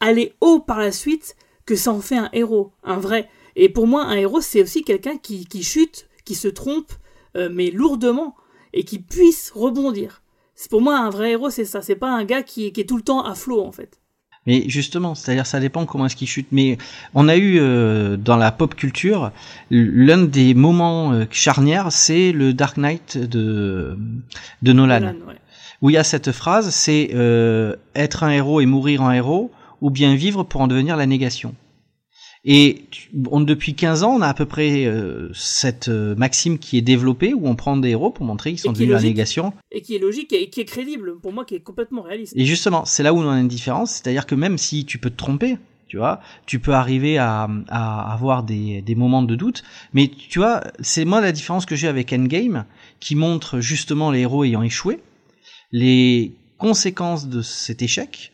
aller 0.00 0.32
haut 0.40 0.60
par 0.60 0.78
la 0.78 0.92
suite 0.92 1.36
que 1.72 1.78
ça 1.78 1.90
en 1.90 2.02
fait 2.02 2.18
un 2.18 2.28
héros, 2.34 2.70
un 2.84 2.98
vrai. 2.98 3.30
Et 3.56 3.70
pour 3.70 3.86
moi, 3.86 4.04
un 4.04 4.14
héros, 4.14 4.42
c'est 4.42 4.62
aussi 4.62 4.82
quelqu'un 4.82 5.16
qui, 5.16 5.46
qui 5.46 5.62
chute, 5.62 6.06
qui 6.26 6.34
se 6.34 6.48
trompe, 6.48 6.92
euh, 7.34 7.48
mais 7.50 7.70
lourdement, 7.70 8.34
et 8.74 8.84
qui 8.84 8.98
puisse 8.98 9.50
rebondir. 9.54 10.22
C'est 10.54 10.70
pour 10.70 10.82
moi 10.82 10.98
un 10.98 11.08
vrai 11.08 11.30
héros, 11.30 11.48
c'est 11.48 11.64
ça. 11.64 11.80
C'est 11.80 11.96
pas 11.96 12.10
un 12.10 12.24
gars 12.24 12.42
qui, 12.42 12.74
qui 12.74 12.82
est 12.82 12.84
tout 12.84 12.98
le 12.98 13.02
temps 13.02 13.24
à 13.24 13.34
flot, 13.34 13.62
en 13.62 13.72
fait. 13.72 13.98
Mais 14.46 14.64
justement, 14.68 15.14
c'est-à-dire 15.14 15.46
ça 15.46 15.60
dépend 15.60 15.86
comment 15.86 16.04
est-ce 16.04 16.16
qu'il 16.16 16.28
chute. 16.28 16.48
Mais 16.52 16.76
on 17.14 17.26
a 17.26 17.36
eu 17.36 17.58
euh, 17.58 18.18
dans 18.18 18.36
la 18.36 18.52
pop 18.52 18.74
culture 18.74 19.30
l'un 19.70 20.18
des 20.18 20.52
moments 20.52 21.12
euh, 21.12 21.24
charnières, 21.30 21.90
c'est 21.90 22.32
le 22.32 22.52
Dark 22.52 22.76
Knight 22.76 23.16
de 23.16 23.96
de 24.60 24.72
Nolan, 24.74 25.00
Nolan, 25.00 25.14
ouais. 25.26 25.36
où 25.80 25.88
il 25.88 25.94
y 25.94 25.96
a 25.96 26.04
cette 26.04 26.32
phrase, 26.32 26.68
c'est 26.68 27.12
euh, 27.14 27.76
être 27.94 28.24
un 28.24 28.30
héros 28.30 28.60
et 28.60 28.66
mourir 28.66 29.02
en 29.02 29.12
héros, 29.12 29.52
ou 29.80 29.90
bien 29.90 30.14
vivre 30.16 30.42
pour 30.42 30.60
en 30.60 30.66
devenir 30.66 30.96
la 30.96 31.06
négation. 31.06 31.54
Et 32.44 32.86
on, 33.30 33.40
depuis 33.40 33.74
15 33.74 34.02
ans, 34.02 34.16
on 34.16 34.20
a 34.20 34.26
à 34.26 34.34
peu 34.34 34.46
près 34.46 34.84
euh, 34.84 35.30
cette 35.32 35.88
euh, 35.88 36.16
maxime 36.16 36.58
qui 36.58 36.76
est 36.76 36.82
développée, 36.82 37.34
où 37.34 37.46
on 37.46 37.54
prend 37.54 37.76
des 37.76 37.90
héros 37.90 38.10
pour 38.10 38.26
montrer 38.26 38.50
qu'ils 38.50 38.58
sont 38.58 38.72
devenus 38.72 38.90
la 38.90 39.00
négation. 39.00 39.52
Et 39.70 39.80
qui 39.80 39.94
est 39.94 40.00
logique 40.00 40.32
et 40.32 40.50
qui 40.50 40.60
est 40.60 40.64
crédible, 40.64 41.20
pour 41.20 41.32
moi, 41.32 41.44
qui 41.44 41.54
est 41.54 41.60
complètement 41.60 42.02
réaliste. 42.02 42.32
Et 42.36 42.44
justement, 42.44 42.84
c'est 42.84 43.04
là 43.04 43.14
où 43.14 43.18
on 43.18 43.30
a 43.30 43.38
une 43.38 43.46
différence, 43.46 43.92
c'est-à-dire 43.92 44.26
que 44.26 44.34
même 44.34 44.58
si 44.58 44.84
tu 44.84 44.98
peux 44.98 45.10
te 45.10 45.16
tromper, 45.16 45.56
tu 45.86 45.98
vois, 45.98 46.20
tu 46.46 46.58
peux 46.58 46.72
arriver 46.72 47.16
à, 47.18 47.48
à 47.68 48.12
avoir 48.12 48.42
des, 48.42 48.82
des 48.82 48.94
moments 48.96 49.22
de 49.22 49.36
doute, 49.36 49.62
mais 49.92 50.08
tu 50.08 50.40
vois, 50.40 50.62
c'est 50.80 51.04
moi 51.04 51.20
la 51.20 51.30
différence 51.30 51.64
que 51.64 51.76
j'ai 51.76 51.86
avec 51.86 52.12
Endgame, 52.12 52.64
qui 52.98 53.14
montre 53.14 53.60
justement 53.60 54.10
les 54.10 54.20
héros 54.20 54.42
ayant 54.42 54.62
échoué, 54.62 54.98
les 55.70 56.32
conséquences 56.58 57.28
de 57.28 57.40
cet 57.42 57.82
échec, 57.82 58.32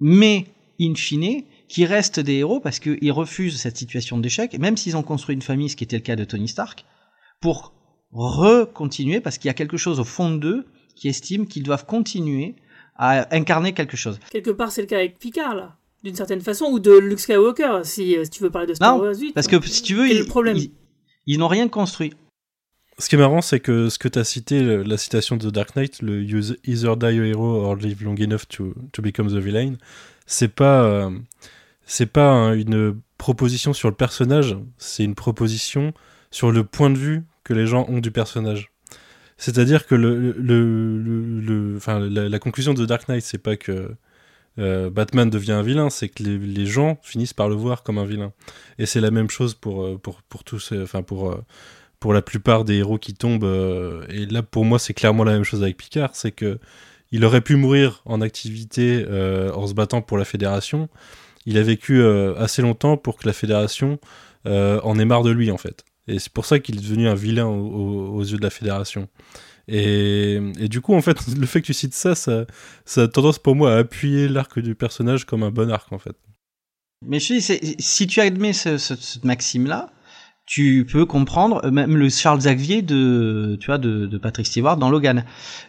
mais 0.00 0.46
in 0.80 0.94
fine, 0.94 1.42
qui 1.68 1.84
restent 1.86 2.20
des 2.20 2.34
héros 2.34 2.60
parce 2.60 2.78
qu'ils 2.78 3.12
refusent 3.12 3.60
cette 3.60 3.76
situation 3.76 4.18
d'échec, 4.18 4.58
même 4.58 4.76
s'ils 4.76 4.96
ont 4.96 5.02
construit 5.02 5.34
une 5.34 5.42
famille, 5.42 5.68
ce 5.68 5.76
qui 5.76 5.84
était 5.84 5.96
le 5.96 6.02
cas 6.02 6.16
de 6.16 6.24
Tony 6.24 6.48
Stark, 6.48 6.84
pour 7.40 7.74
recontinuer, 8.12 9.20
parce 9.20 9.38
qu'il 9.38 9.48
y 9.48 9.50
a 9.50 9.54
quelque 9.54 9.76
chose 9.76 10.00
au 10.00 10.04
fond 10.04 10.30
d'eux 10.30 10.66
qui 10.94 11.08
estime 11.08 11.46
qu'ils 11.46 11.62
doivent 11.62 11.86
continuer 11.86 12.56
à 12.96 13.32
incarner 13.34 13.72
quelque 13.74 13.96
chose. 13.96 14.18
Quelque 14.30 14.50
part, 14.50 14.72
c'est 14.72 14.80
le 14.80 14.86
cas 14.86 14.96
avec 14.96 15.18
Picard, 15.18 15.54
là. 15.54 15.76
D'une 16.04 16.14
certaine 16.14 16.40
façon, 16.40 16.66
ou 16.66 16.78
de 16.78 16.92
Luke 16.96 17.18
Skywalker, 17.20 17.80
si, 17.84 18.16
euh, 18.16 18.24
si 18.24 18.30
tu 18.30 18.42
veux 18.42 18.50
parler 18.50 18.68
de 18.68 18.74
Star 18.74 18.96
Non, 18.96 19.02
Wars 19.04 19.14
8. 19.18 19.32
parce 19.32 19.46
que 19.48 19.60
si 19.66 19.82
tu 19.82 19.94
veux, 19.94 20.08
ils, 20.08 20.18
le 20.20 20.24
problème 20.26 20.56
ils- 20.56 20.70
ils 21.26 21.38
n'ont 21.38 21.48
rien 21.48 21.68
construit. 21.68 22.12
Ce 22.98 23.08
qui 23.08 23.14
est 23.14 23.18
marrant, 23.18 23.42
c'est 23.42 23.60
que 23.60 23.88
ce 23.88 23.98
que 23.98 24.08
tu 24.08 24.18
as 24.18 24.24
cité, 24.24 24.82
la 24.84 24.96
citation 24.96 25.36
de 25.36 25.50
Dark 25.50 25.76
Knight, 25.76 26.00
le 26.02 26.22
"You 26.22 26.40
either 26.64 26.96
die 26.96 27.06
a 27.06 27.24
hero 27.26 27.62
or 27.64 27.76
live 27.76 28.02
long 28.02 28.16
enough 28.20 28.46
to, 28.48 28.74
to 28.92 29.02
become 29.02 29.28
the 29.28 29.36
villain, 29.40 29.74
c'est 30.26 30.48
pas, 30.52 30.82
euh, 30.84 31.10
c'est 31.88 32.06
pas 32.06 32.30
un- 32.30 32.54
une 32.54 33.00
proposition 33.16 33.72
sur 33.72 33.88
le 33.88 33.94
personnage, 33.94 34.56
c'est 34.76 35.02
une 35.02 35.14
proposition 35.14 35.94
sur 36.30 36.52
le 36.52 36.62
point 36.62 36.90
de 36.90 36.98
vue 36.98 37.24
que 37.44 37.54
les 37.54 37.66
gens 37.66 37.86
ont 37.88 37.98
du 37.98 38.10
personnage. 38.10 38.70
C'est-à-dire 39.38 39.86
que 39.86 39.94
la, 39.94 42.38
conclusion 42.38 42.74
de 42.74 42.84
Dark 42.84 43.08
Knight, 43.08 43.22
c'est 43.22 43.38
pas 43.38 43.56
que 43.56 43.92
euh, 44.58 44.90
Batman 44.90 45.30
devient 45.30 45.52
un 45.52 45.62
vilain, 45.62 45.88
c'est 45.88 46.08
que 46.08 46.22
les, 46.22 46.66
gens 46.66 46.98
finissent 47.02 47.32
par 47.32 47.48
le 47.48 47.54
voir 47.54 47.82
comme 47.82 47.98
un 47.98 48.04
vilain. 48.04 48.32
Et 48.78 48.84
c'est 48.84 49.00
la 49.00 49.10
même 49.10 49.30
chose 49.30 49.54
pour, 49.54 49.84
euh, 49.84 49.96
pour, 49.96 50.20
pour 50.22 50.44
tous, 50.44 50.72
euh, 50.72 50.82
enfin 50.82 51.02
pour, 51.02 51.34
pour 52.00 52.12
la 52.12 52.20
plupart 52.20 52.64
des 52.64 52.74
héros 52.74 52.98
qui 52.98 53.14
tombent. 53.14 54.04
et 54.10 54.26
là, 54.26 54.42
pour 54.42 54.64
moi, 54.64 54.78
c'est 54.78 54.94
clairement 54.94 55.24
la 55.24 55.32
même 55.32 55.44
chose 55.44 55.62
avec 55.62 55.78
Picard, 55.78 56.10
c'est 56.14 56.32
que 56.32 56.58
il 57.12 57.24
aurait 57.24 57.40
pu 57.40 57.56
mourir 57.56 58.02
en 58.04 58.20
activité 58.20 59.06
en 59.54 59.66
se 59.66 59.72
battant 59.72 60.02
pour 60.02 60.18
la 60.18 60.26
Fédération. 60.26 60.90
Il 61.48 61.56
a 61.56 61.62
vécu 61.62 62.00
euh, 62.00 62.34
assez 62.36 62.60
longtemps 62.60 62.96
pour 62.98 63.16
que 63.18 63.26
la 63.26 63.32
Fédération 63.32 63.98
euh, 64.46 64.80
en 64.84 64.98
ait 64.98 65.04
marre 65.06 65.22
de 65.22 65.30
lui, 65.30 65.50
en 65.50 65.56
fait. 65.56 65.82
Et 66.06 66.18
c'est 66.18 66.32
pour 66.32 66.44
ça 66.46 66.58
qu'il 66.58 66.76
est 66.76 66.80
devenu 66.82 67.08
un 67.08 67.14
vilain 67.14 67.46
au- 67.46 67.66
au- 67.68 68.08
aux 68.16 68.22
yeux 68.22 68.36
de 68.36 68.42
la 68.42 68.50
Fédération. 68.50 69.08
Et, 69.66 70.40
du 70.68 70.80
coup, 70.80 70.94
en 70.94 71.02
fait, 71.02 71.16
le 71.36 71.46
fait 71.46 71.60
que 71.60 71.66
tu 71.66 71.74
cites 71.74 71.94
ça, 71.94 72.14
ça, 72.14 72.44
a 72.96 73.08
tendance 73.08 73.38
pour 73.38 73.54
moi 73.54 73.74
à 73.74 73.78
appuyer 73.78 74.28
l'arc 74.28 74.58
du 74.58 74.74
personnage 74.74 75.24
comme 75.24 75.42
un 75.42 75.50
bon 75.50 75.70
arc, 75.70 75.92
en 75.92 75.98
fait. 75.98 76.16
Mais 77.06 77.20
je 77.20 77.34
dis, 77.34 77.76
si 77.78 78.06
tu 78.06 78.20
admets 78.20 78.52
ce, 78.52 78.76
ce- 78.78 78.96
cette 78.96 79.24
maxime-là, 79.24 79.90
tu 80.48 80.86
peux 80.90 81.04
comprendre 81.04 81.60
euh, 81.62 81.70
même 81.70 81.94
le 81.94 82.08
Charles 82.08 82.38
Xavier 82.38 82.80
de, 82.80 83.58
tu 83.60 83.66
vois, 83.66 83.76
de, 83.76 84.06
de 84.06 84.18
Patrick 84.18 84.46
Stewart 84.46 84.78
dans 84.78 84.88
Logan. 84.88 85.24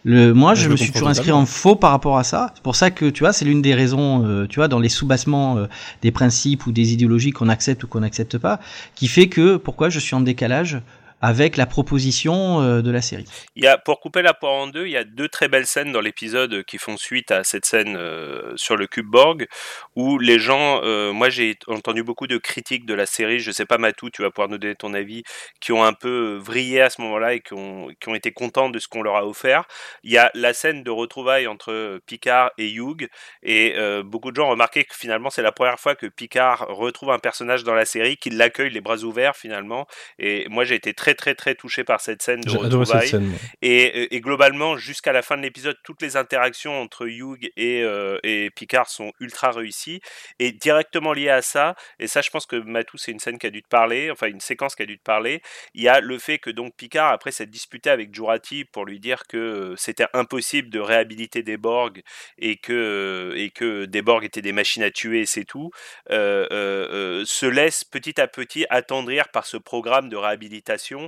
Le, 0.06 0.34
moi, 0.34 0.56
Je 0.56 0.70
me 0.70 0.78
suis 0.78 0.92
toujours 0.92 1.10
inscrit 1.10 1.34
en 1.34 1.46
faux 1.46 1.76
par 1.76 1.92
rapport 1.92 2.18
à 2.18 2.24
ça. 2.24 2.54
C'est 2.56 2.64
pour 2.64 2.78
ça 2.78 2.90
que, 2.90 3.10
tu 3.10 3.24
vois, 3.24 3.34
c'est 3.34 3.44
l'une 3.44 3.62
des 3.62 3.76
raisons, 3.76 4.26
euh, 4.26 4.48
tu 4.48 4.56
vois, 4.56 4.70
dans 4.70 4.80
les 4.80 4.88
soubassements 4.88 5.58
euh, 5.58 5.68
des 6.02 6.12
principes 6.12 6.66
ou 6.66 6.72
des 6.72 6.94
idéologies 6.94 7.32
qu'on 7.32 7.50
accepte 7.50 7.84
ou 7.84 7.88
qu'on 7.88 8.00
n'accepte 8.00 8.38
pas, 8.38 8.62
qui 8.96 9.10
fait 9.10 9.28
que 9.28 9.58
pourquoi 9.58 9.90
je 9.90 10.00
suis 10.00 10.16
en 10.16 10.22
décalage 10.22 10.82
avec 11.22 11.58
la 11.58 11.66
proposition 11.66 12.62
euh, 12.62 12.82
de 12.82 12.92
la 12.92 13.02
série. 13.02 13.26
Il 13.56 13.64
y 13.64 13.68
a, 13.68 13.78
pour 13.78 14.00
couper 14.00 14.22
la 14.22 14.34
poire 14.34 14.54
en 14.54 14.68
deux, 14.68 14.86
il 14.86 14.92
y 14.92 14.98
a 14.98 15.04
deux 15.04 15.28
très 15.28 15.48
belles 15.48 15.66
scènes 15.66 15.92
dans 15.92 16.02
l'épisode 16.02 16.64
qui 16.64 16.78
font 16.78 16.98
suite 16.98 17.32
à 17.32 17.44
cette 17.44 17.66
scène 17.66 17.96
euh, 17.98 18.54
sur 18.56 18.78
le 18.78 18.88
cube 18.88 19.08
Borg, 19.08 19.48
où 19.96 20.18
les 20.18 20.40
gens, 20.40 20.82
euh, 20.84 21.12
moi 21.12 21.30
j'ai 21.30 21.58
entendu 21.68 22.04
beaucoup 22.04 22.28
de 22.28 22.38
critiques 22.38 22.86
de 22.86 22.94
la 22.94 23.06
série, 23.06 23.40
je 23.40 23.52
sais 23.52 23.66
pas 23.66 23.78
Matou, 23.78 24.10
tu 24.10 24.22
vas 24.22 24.32
pouvoir 24.32 24.50
nous 24.50 24.58
donner 24.58 24.76
ton 24.76 24.94
avis, 24.94 25.24
qui 25.60 25.72
ont 25.72 25.84
un 25.84 25.94
peu 25.94 26.38
vrillé 26.42 26.82
à 26.82 26.90
ce 26.90 27.02
moment-là 27.02 27.34
et 27.34 27.42
qui 27.42 27.54
ont, 27.54 27.90
qui 28.00 28.10
ont 28.10 28.16
été 28.16 28.32
contents 28.32 28.70
de 28.70 28.80
ce 28.80 28.88
qu'on 28.88 29.02
leur 29.02 29.16
a 29.16 29.26
offert. 29.26 29.66
Il 30.04 30.12
y 30.12 30.18
a 30.18 30.32
la 30.34 30.54
scène 30.54 30.84
de 30.84 30.92
retrouvailles 30.92 31.48
entre 31.48 32.00
Picard 32.06 32.52
et 32.58 32.72
Hugh, 32.72 33.10
et 33.44 33.76
beaucoup 34.04 34.32
de 34.32 34.36
gens 34.36 34.48
ont 34.48 34.52
remarqué 34.52 34.86
que 34.86 34.96
finalement 34.96 35.30
c'est 35.30 35.42
la 35.42 35.52
première 35.52 35.80
fois 35.80 35.96
que 35.96 36.06
Picard 36.06 36.66
retrouve 36.70 37.12
un 37.12 37.20
personnage 37.20 37.64
dans 37.64 37.74
la 37.74 37.86
série, 37.86 38.18
qu'il 38.18 38.38
l'accueille 38.38 38.70
les 38.70 38.82
bras 38.82 38.98
ouverts 39.00 39.36
finalement, 39.36 39.88
et 40.18 40.48
moi 40.50 40.64
j'ai 40.64 40.76
été 40.76 40.94
très 40.94 41.09
très 41.16 41.36
très 41.36 41.55
touché 41.55 41.84
par 41.84 42.01
cette 42.01 42.22
scène 42.22 42.41
de 42.41 42.51
retrouvailles. 42.51 43.07
scène. 43.07 43.34
Et, 43.62 44.16
et 44.16 44.22
globalement, 44.22 44.78
jusqu'à 44.78 45.12
la 45.12 45.22
fin 45.22 45.38
de 45.38 45.41
l'épisode, 45.41 45.78
toutes 45.84 46.01
les 46.01 46.18
interactions 46.18 46.82
entre 46.82 47.07
Hugh 47.07 47.51
et, 47.57 47.82
euh, 47.84 48.18
et 48.24 48.49
Picard 48.51 48.89
sont 48.89 49.12
ultra 49.20 49.51
réussies. 49.51 50.01
Et 50.39 50.51
directement 50.51 51.14
lié 51.14 51.30
à 51.30 51.41
ça, 51.41 51.76
et 51.99 52.07
ça 52.07 52.22
je 52.22 52.30
pense 52.30 52.45
que 52.45 52.55
Matou 52.55 52.97
c'est 52.97 53.12
une 53.12 53.20
scène 53.20 53.38
qui 53.38 53.47
a 53.47 53.51
dû 53.51 53.62
te 53.62 53.68
parler, 53.68 54.12
enfin 54.12 54.28
une 54.28 54.39
séquence 54.39 54.76
qui 54.76 54.84
a 54.84 54.86
dû 54.86 54.97
te 54.97 55.03
parler, 55.03 55.41
il 55.74 55.82
y 55.82 55.88
a 55.88 55.99
le 55.99 56.18
fait 56.18 56.39
que 56.39 56.49
donc 56.49 56.76
Picard 56.76 57.12
après 57.12 57.32
s'être 57.32 57.49
disputé 57.49 57.89
avec 57.89 58.14
Jurati 58.14 58.66
pour 58.66 58.86
lui 58.86 58.99
dire 58.99 59.24
que 59.28 59.38
euh, 59.38 59.76
c'était 59.78 60.07
impossible 60.14 60.70
de 60.70 60.80
réhabiliter 60.80 61.43
des 61.43 61.57
Borg 61.57 62.01
et 62.38 62.57
que, 62.57 63.34
et 63.36 63.49
que 63.49 63.86
des 63.86 64.01
Borg 64.01 64.24
étaient 64.24 64.41
des 64.41 64.51
machines 64.51 64.84
à 64.84 64.91
tuer 64.91 65.26
c'est 65.26 65.45
tout, 65.45 65.72
euh, 66.12 66.47
euh, 66.51 66.88
euh, 66.91 67.24
se 67.26 67.45
laisse 67.45 67.84
petit 67.84 68.20
à 68.20 68.28
petit 68.28 68.66
attendrir 68.70 69.30
par 69.30 69.45
ce 69.45 69.57
programme 69.57 70.10
de 70.10 70.18
réhabilitation 70.18 70.99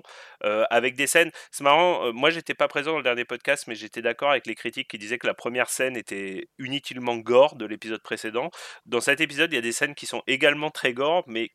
avec 0.42 0.96
des 0.96 1.08
scènes. 1.08 1.32
C'est 1.52 1.64
marrant, 1.64 2.14
moi 2.14 2.30
j'étais 2.30 2.54
pas 2.54 2.68
présent 2.68 2.92
dans 2.92 2.98
le 2.98 3.04
dernier 3.04 3.26
podcast, 3.26 3.66
mais 3.68 3.76
j'étais 3.76 4.02
d'accord 4.02 4.32
avec 4.32 4.48
les 4.48 4.56
critiques 4.56 4.88
qui 4.90 4.98
disaient 4.98 5.18
que 5.18 5.28
la 5.28 5.34
première 5.34 5.70
scène 5.70 5.98
était 5.98 6.48
inutilement 6.60 7.18
gore 7.18 7.56
de 7.56 7.66
l'épisode 7.66 8.02
précédent. 8.02 8.50
Dans 8.86 9.02
cet 9.02 9.22
épisode, 9.22 9.52
il 9.52 9.56
y 9.56 9.60
a 9.60 9.62
des 9.62 9.72
scènes 9.72 9.96
qui 9.96 10.06
sont 10.06 10.24
également 10.28 10.70
très 10.70 10.94
gore, 10.94 11.24
mais 11.28 11.52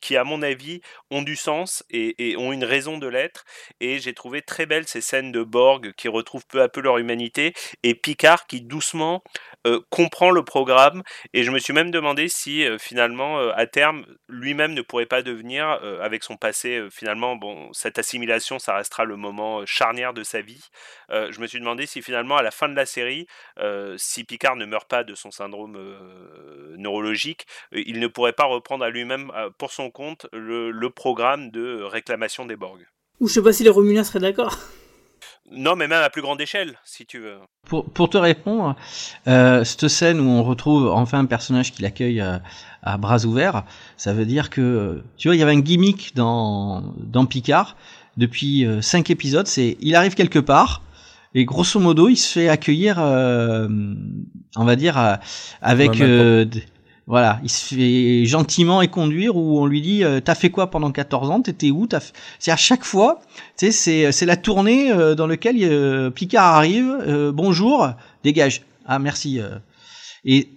qui, 0.00 0.16
à 0.16 0.24
mon 0.24 0.42
avis, 0.42 0.80
ont 1.10 1.22
du 1.22 1.36
sens 1.36 1.84
et, 1.90 2.36
ont 2.38 2.52
une 2.52 2.64
raison 2.64 2.98
de 2.98 3.06
l'être. 3.06 3.44
Et 3.80 3.98
j'ai 3.98 4.14
trouvé 4.14 4.42
très 4.42 4.66
belles 4.66 4.86
ces 4.86 5.00
scènes 5.00 5.32
de 5.32 5.42
Borg 5.42 5.92
qui 5.96 6.08
retrouvent 6.08 6.46
peu 6.46 6.62
à 6.62 6.68
peu 6.68 6.80
leur 6.80 6.98
humanité 6.98 7.54
et 7.82 7.94
Picard 7.94 8.46
qui 8.46 8.60
doucement 8.60 9.22
euh, 9.66 9.80
comprend 9.90 10.30
le 10.30 10.44
programme. 10.44 11.02
Et 11.32 11.42
je 11.42 11.50
me 11.50 11.58
suis 11.58 11.72
même 11.72 11.90
demandé 11.90 12.28
si 12.28 12.64
euh, 12.64 12.78
finalement, 12.78 13.40
euh, 13.40 13.52
à 13.56 13.66
terme, 13.66 14.06
lui-même 14.28 14.74
ne 14.74 14.82
pourrait 14.82 15.06
pas 15.06 15.22
devenir, 15.22 15.66
avec 16.00 16.22
son 16.22 16.36
passé, 16.36 16.86
finalement, 16.90 17.36
bon, 17.36 17.72
cette 17.72 17.98
assimilation, 17.98 18.58
ça 18.58 18.74
restera 18.74 19.04
le 19.04 19.16
moment 19.16 19.64
charnière 19.66 20.12
de 20.12 20.22
sa 20.22 20.40
vie. 20.40 20.68
Je 21.10 21.40
me 21.40 21.46
suis 21.46 21.58
demandé 21.58 21.86
si 21.86 22.02
finalement, 22.02 22.36
à 22.36 22.42
la 22.42 22.50
fin 22.50 22.68
de 22.68 22.74
la 22.74 22.86
série, 22.86 23.26
si 23.96 24.24
Picard 24.24 24.56
ne 24.56 24.64
meurt 24.64 24.88
pas 24.88 25.04
de 25.04 25.14
son 25.14 25.30
syndrome 25.30 25.78
neurologique, 26.76 27.46
il 27.72 28.00
ne 28.00 28.06
pourrait 28.06 28.32
pas 28.32 28.44
reprendre 28.44 28.84
à 28.84 28.90
lui-même, 28.90 29.32
pour 29.58 29.72
son 29.76 29.90
compte, 29.90 30.26
le, 30.32 30.70
le 30.70 30.90
programme 30.90 31.50
de 31.50 31.82
réclamation 31.82 32.46
des 32.46 32.56
Borg. 32.56 32.80
Ou 33.20 33.28
je 33.28 33.34
sais 33.34 33.42
pas 33.42 33.52
si 33.52 33.62
les 33.62 33.70
Romuliens 33.70 34.04
seraient 34.04 34.20
d'accord. 34.20 34.58
Non, 35.50 35.76
mais 35.76 35.86
même 35.86 36.02
à 36.02 36.10
plus 36.10 36.22
grande 36.22 36.40
échelle, 36.40 36.76
si 36.84 37.06
tu 37.06 37.18
veux. 37.20 37.36
Pour, 37.68 37.84
pour 37.84 38.10
te 38.10 38.18
répondre, 38.18 38.74
euh, 39.28 39.64
cette 39.64 39.88
scène 39.88 40.18
où 40.18 40.28
on 40.28 40.42
retrouve 40.42 40.88
enfin 40.88 41.20
un 41.20 41.26
personnage 41.26 41.72
qui 41.72 41.82
l'accueille 41.82 42.20
à, 42.20 42.42
à 42.82 42.96
bras 42.98 43.24
ouverts, 43.24 43.64
ça 43.96 44.12
veut 44.12 44.26
dire 44.26 44.50
que, 44.50 45.02
tu 45.16 45.28
vois, 45.28 45.36
il 45.36 45.38
y 45.38 45.42
avait 45.42 45.52
un 45.52 45.60
gimmick 45.60 46.16
dans, 46.16 46.94
dans 46.98 47.26
Picard 47.26 47.76
depuis 48.16 48.66
euh, 48.66 48.82
cinq 48.82 49.10
épisodes, 49.10 49.46
c'est 49.46 49.76
il 49.80 49.94
arrive 49.94 50.14
quelque 50.14 50.40
part, 50.40 50.82
et 51.34 51.44
grosso 51.44 51.78
modo, 51.78 52.08
il 52.08 52.16
se 52.16 52.32
fait 52.32 52.48
accueillir, 52.48 52.98
euh, 52.98 53.68
on 54.56 54.64
va 54.64 54.74
dire, 54.74 54.98
euh, 54.98 55.14
avec... 55.60 55.92
Ouais, 55.92 56.02
euh, 56.02 56.44
voilà, 57.06 57.38
il 57.44 57.50
se 57.50 57.74
fait 57.74 58.24
gentiment 58.24 58.82
et 58.82 58.88
conduire 58.88 59.36
où 59.36 59.60
on 59.60 59.66
lui 59.66 59.80
dit 59.80 60.02
euh, 60.02 60.20
t'as 60.20 60.34
fait 60.34 60.50
quoi 60.50 60.70
pendant 60.70 60.90
14 60.90 61.30
ans, 61.30 61.40
t'étais 61.40 61.70
où, 61.70 61.86
t'as 61.86 62.00
c'est 62.40 62.50
à 62.50 62.56
chaque 62.56 62.84
fois, 62.84 63.20
tu 63.56 63.70
c'est 63.70 64.10
c'est 64.10 64.26
la 64.26 64.36
tournée 64.36 64.90
euh, 64.90 65.14
dans 65.14 65.28
laquelle 65.28 65.56
euh, 65.62 66.10
Picard 66.10 66.56
arrive, 66.56 66.96
euh, 67.06 67.30
bonjour, 67.30 67.88
dégage, 68.24 68.62
ah 68.86 68.98
merci, 68.98 69.40
euh. 69.40 69.58
et 70.24 70.48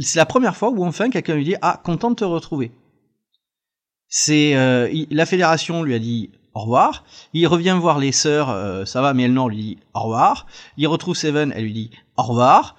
c'est 0.00 0.18
la 0.18 0.26
première 0.26 0.56
fois 0.56 0.70
où 0.70 0.84
enfin 0.84 1.10
quelqu'un 1.10 1.34
lui 1.34 1.44
dit 1.44 1.56
ah 1.60 1.80
content 1.84 2.10
de 2.10 2.16
te 2.16 2.24
retrouver. 2.24 2.70
C'est 4.08 4.54
euh, 4.54 4.88
la 5.10 5.26
fédération 5.26 5.82
lui 5.82 5.94
a 5.94 5.98
dit 5.98 6.30
au 6.54 6.60
revoir, 6.60 7.04
il 7.34 7.46
revient 7.46 7.76
voir 7.78 7.98
les 7.98 8.12
sœurs, 8.12 8.48
euh, 8.48 8.84
ça 8.84 9.02
va, 9.02 9.12
mais 9.12 9.24
elle 9.24 9.34
non, 9.34 9.48
lui 9.48 9.56
dit 9.56 9.78
au 9.92 10.00
revoir, 10.00 10.46
il 10.78 10.86
retrouve 10.86 11.16
Seven, 11.16 11.52
elle 11.54 11.64
lui 11.64 11.72
dit 11.72 11.90
au 12.16 12.22
revoir, 12.22 12.76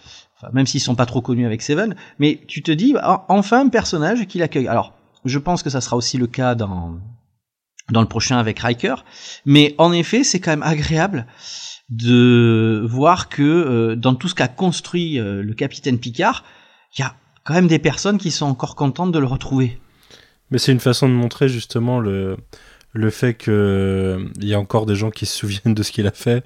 Même 0.53 0.67
s'ils 0.67 0.81
sont 0.81 0.95
pas 0.95 1.05
trop 1.05 1.21
connus 1.21 1.45
avec 1.45 1.61
Seven, 1.61 1.95
mais 2.19 2.41
tu 2.47 2.61
te 2.61 2.71
dis 2.71 2.95
ah, 2.99 3.25
enfin 3.29 3.65
un 3.65 3.69
personnage 3.69 4.27
qui 4.27 4.37
l'accueille. 4.37 4.67
Alors, 4.67 4.93
je 5.25 5.39
pense 5.39 5.63
que 5.63 5.69
ça 5.69 5.81
sera 5.81 5.95
aussi 5.95 6.17
le 6.17 6.27
cas 6.27 6.55
dans 6.55 6.99
dans 7.89 8.01
le 8.01 8.07
prochain 8.07 8.37
avec 8.37 8.59
Riker, 8.59 8.95
mais 9.45 9.73
en 9.77 9.93
effet, 9.93 10.23
c'est 10.23 10.39
quand 10.39 10.51
même 10.51 10.63
agréable 10.63 11.25
de 11.89 12.85
voir 12.87 13.29
que 13.29 13.43
euh, 13.43 13.95
dans 13.95 14.13
tout 14.13 14.27
ce 14.27 14.35
qu'a 14.35 14.49
construit 14.49 15.19
euh, 15.19 15.41
le 15.41 15.53
capitaine 15.53 15.97
Picard, 15.97 16.43
il 16.97 17.01
y 17.01 17.03
a 17.05 17.15
quand 17.45 17.53
même 17.53 17.67
des 17.67 17.79
personnes 17.79 18.17
qui 18.17 18.31
sont 18.31 18.45
encore 18.45 18.75
contentes 18.75 19.13
de 19.13 19.19
le 19.19 19.25
retrouver. 19.25 19.79
Mais 20.51 20.57
c'est 20.57 20.73
une 20.73 20.81
façon 20.81 21.07
de 21.07 21.13
montrer 21.13 21.47
justement 21.47 21.99
le, 21.99 22.37
le 22.93 23.09
fait 23.09 23.35
qu'il 23.35 23.53
euh, 23.53 24.27
y 24.39 24.53
a 24.53 24.59
encore 24.59 24.85
des 24.85 24.95
gens 24.95 25.11
qui 25.11 25.25
se 25.25 25.37
souviennent 25.37 25.73
de 25.73 25.83
ce 25.83 25.91
qu'il 25.91 26.07
a 26.07 26.11
fait. 26.11 26.43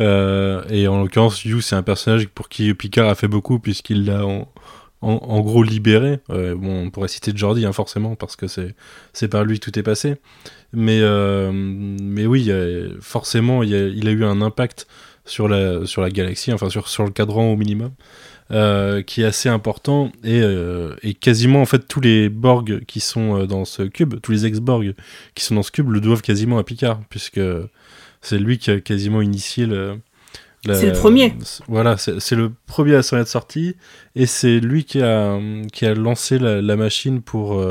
Euh, 0.00 0.62
et 0.68 0.88
en 0.88 1.00
l'occurrence, 1.00 1.44
Yu, 1.44 1.62
c'est 1.62 1.76
un 1.76 1.82
personnage 1.82 2.28
pour 2.28 2.48
qui 2.48 2.72
Picard 2.74 3.08
a 3.08 3.14
fait 3.14 3.28
beaucoup, 3.28 3.58
puisqu'il 3.58 4.04
l'a 4.04 4.24
en, 4.26 5.40
gros 5.40 5.62
libéré. 5.62 6.20
Euh, 6.30 6.54
bon, 6.54 6.86
on 6.86 6.90
pourrait 6.90 7.08
citer 7.08 7.32
Jordi, 7.34 7.64
hein, 7.64 7.72
forcément, 7.72 8.14
parce 8.14 8.36
que 8.36 8.46
c'est 8.46 9.28
par 9.28 9.44
lui 9.44 9.58
que 9.58 9.64
tout 9.64 9.78
est 9.78 9.82
passé. 9.82 10.16
Mais, 10.72 11.00
mais 11.52 12.26
oui, 12.26 12.50
forcément, 13.00 13.62
il, 13.62 13.74
a, 13.74 14.10
eu 14.10 14.24
un 14.24 14.42
impact 14.42 14.86
sur 15.24 15.48
la, 15.48 15.86
sur 15.86 16.02
la 16.02 16.10
galaxie, 16.10 16.52
enfin 16.52 16.70
sur, 16.70 16.88
sur 16.88 17.04
le 17.04 17.10
cadran 17.10 17.52
au 17.52 17.56
minimum. 17.56 17.92
Euh, 18.52 19.02
qui 19.02 19.22
est 19.22 19.24
assez 19.24 19.48
important 19.48 20.12
et, 20.22 20.40
euh, 20.40 20.94
et, 21.02 21.14
quasiment 21.14 21.62
en 21.62 21.66
fait 21.66 21.88
tous 21.88 22.00
les 22.00 22.28
Borg 22.28 22.84
qui 22.86 23.00
sont 23.00 23.40
euh, 23.40 23.46
dans 23.46 23.64
ce 23.64 23.82
cube, 23.82 24.20
tous 24.22 24.30
les 24.30 24.46
ex-Borg 24.46 24.94
qui 25.34 25.42
sont 25.42 25.56
dans 25.56 25.64
ce 25.64 25.72
cube 25.72 25.90
le 25.90 26.00
doivent 26.00 26.22
quasiment 26.22 26.56
à 26.56 26.62
Picard 26.62 27.00
puisque 27.10 27.40
c'est 28.26 28.38
lui 28.38 28.58
qui 28.58 28.70
a 28.70 28.80
quasiment 28.80 29.22
initié 29.22 29.66
le. 29.66 30.00
C'est 30.64 30.90
le 30.90 30.98
premier. 30.98 31.32
Voilà, 31.68 31.96
c'est 31.96 32.34
le 32.34 32.52
premier 32.66 32.96
à 32.96 33.02
s'en 33.04 33.18
être 33.18 33.28
sorti 33.28 33.76
et 34.16 34.26
c'est 34.26 34.58
lui 34.58 34.84
qui 34.84 35.00
a, 35.00 35.38
qui 35.72 35.86
a 35.86 35.94
lancé 35.94 36.40
la, 36.40 36.60
la 36.60 36.74
machine 36.74 37.22
pour 37.22 37.62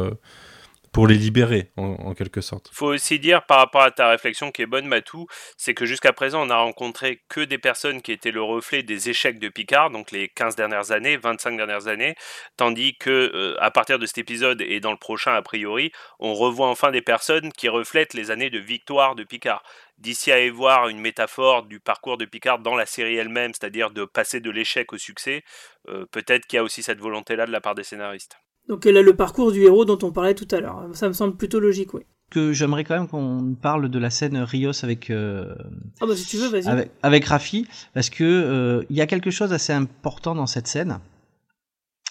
pour 0.96 1.08
les 1.08 1.16
libérer 1.16 1.72
en, 1.76 2.14
quelque 2.14 2.40
sorte. 2.40 2.70
Faut 2.72 2.86
aussi 2.86 3.20
dire 3.20 3.46
par 3.46 3.58
rapport 3.58 3.82
à 3.82 3.92
ta 3.92 4.08
réflexion 4.08 4.50
qui 4.54 4.62
est 4.62 4.66
bonne 4.66 4.88
Matou, 4.88 5.28
c'est 5.58 5.74
que 5.74 5.86
jusqu'à 5.86 6.14
présent 6.14 6.48
on 6.48 6.50
a 6.50 6.56
rencontré 6.56 7.22
que 7.28 7.42
des 7.42 7.58
personnes 7.58 8.02
qui 8.02 8.14
étaient 8.14 8.32
le 8.32 8.42
reflet 8.42 8.82
des 8.82 9.10
échecs 9.10 9.38
de 9.38 9.50
Picard, 9.50 9.90
donc 9.90 10.12
les 10.12 10.30
15 10.30 10.56
dernières 10.56 10.92
années, 10.92 11.18
25 11.18 11.58
dernières 11.58 11.88
années, 11.88 12.16
tandis 12.56 12.96
que 12.96 13.10
euh, 13.10 13.62
à 13.62 13.72
partir 13.72 14.00
de 14.00 14.06
cet 14.06 14.20
épisode 14.20 14.62
et 14.62 14.80
dans 14.80 14.92
le 14.92 14.98
prochain 14.98 15.34
a 15.34 15.42
priori, 15.42 15.92
on 16.20 16.34
revoit 16.34 16.70
enfin 16.70 16.92
des 16.92 17.02
personnes 17.02 17.52
qui 17.52 17.68
reflètent 17.68 18.14
les 18.14 18.32
années 18.32 18.50
de 18.50 18.60
victoire 18.60 19.16
de 19.16 19.26
Picard. 19.26 19.64
D'ici 19.98 20.32
à 20.32 20.46
y 20.46 20.50
voir 20.50 20.90
une 20.90 21.00
métaphore 21.00 21.64
du 21.64 21.80
parcours 21.80 22.18
de 22.18 22.26
Picard 22.26 22.60
dans 22.60 22.76
la 22.76 22.86
série 22.86 23.16
elle-même, 23.16 23.52
c'est-à-dire 23.54 23.92
de 23.92 24.04
passer 24.04 24.42
de 24.42 24.52
l'échec 24.52 24.92
au 24.92 24.98
succès, 24.98 25.44
euh, 25.88 26.06
peut-être 26.12 26.46
qu'il 26.46 26.58
y 26.58 26.60
a 26.60 26.64
aussi 26.64 26.84
cette 26.84 27.00
volonté-là 27.00 27.46
de 27.46 27.52
la 27.52 27.62
part 27.62 27.76
des 27.76 27.84
scénaristes. 27.84 28.38
Donc 28.68 28.86
elle 28.86 28.98
a 28.98 29.02
le 29.02 29.16
parcours 29.16 29.52
du 29.52 29.64
héros 29.64 29.86
dont 29.86 30.00
on 30.04 30.12
parlait 30.12 30.36
tout 30.36 30.48
à 30.52 30.60
l'heure. 30.60 30.90
Ça 30.94 31.08
me 31.08 31.14
semble 31.14 31.38
plutôt 31.38 31.60
logique, 31.60 31.94
oui. 31.94 32.02
Que 32.32 32.52
j'aimerais 32.52 32.84
quand 32.84 32.98
même 32.98 33.08
qu'on 33.08 33.56
parle 33.56 33.88
de 33.88 34.00
la 34.00 34.10
scène 34.10 34.38
Rios 34.38 34.84
avec 34.84 35.12
euh, 35.12 35.56
ah 36.02 36.08
bah 36.08 36.16
si 36.16 36.26
tu 36.26 36.38
veux, 36.38 36.50
vas-y. 36.50 36.68
Avec, 36.68 36.92
avec 37.04 37.26
Rafi, 37.26 37.68
parce 37.94 38.10
que 38.10 38.24
euh, 38.24 38.84
il 38.90 38.98
y 38.98 39.02
a 39.02 39.08
quelque 39.08 39.32
chose 39.32 39.52
d'assez 39.52 39.74
important 39.74 40.36
dans 40.36 40.48
cette 40.48 40.68
scène. 40.68 41.00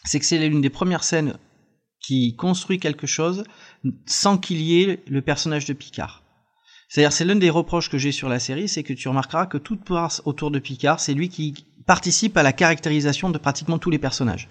C'est 0.05 0.21
que 0.21 0.25
c'est 0.25 0.39
l'une 0.39 0.61
des 0.61 0.71
premières 0.71 1.03
scènes 1.03 1.37
qui 2.01 2.37
construit 2.37 2.79
quelque 2.79 3.07
chose 3.07 3.45
sans 4.07 4.39
qu'il 4.39 4.61
y 4.61 4.83
ait 4.83 5.03
le 5.07 5.23
personnage 5.23 5.65
de 5.65 5.73
Picard. 5.73 6.24
C'est-à-dire, 6.95 7.13
c'est 7.13 7.25
l'un 7.25 7.35
des 7.35 7.51
reproches 7.51 7.91
que 7.91 7.99
j'ai 7.99 8.13
sur 8.13 8.29
la 8.29 8.39
série, 8.39 8.69
c'est 8.69 8.85
que 8.85 8.93
tu 8.93 9.09
remarqueras 9.09 9.47
que 9.47 9.59
toute 9.59 9.83
part 9.83 10.13
autour 10.27 10.53
de 10.53 10.61
Picard, 10.61 11.01
c'est 11.01 11.13
lui 11.13 11.29
qui 11.29 11.67
participe 11.87 12.37
à 12.37 12.45
la 12.45 12.53
caractérisation 12.53 13.31
de 13.31 13.39
pratiquement 13.39 13.79
tous 13.79 13.91
les 13.91 13.99
personnages. 13.99 14.47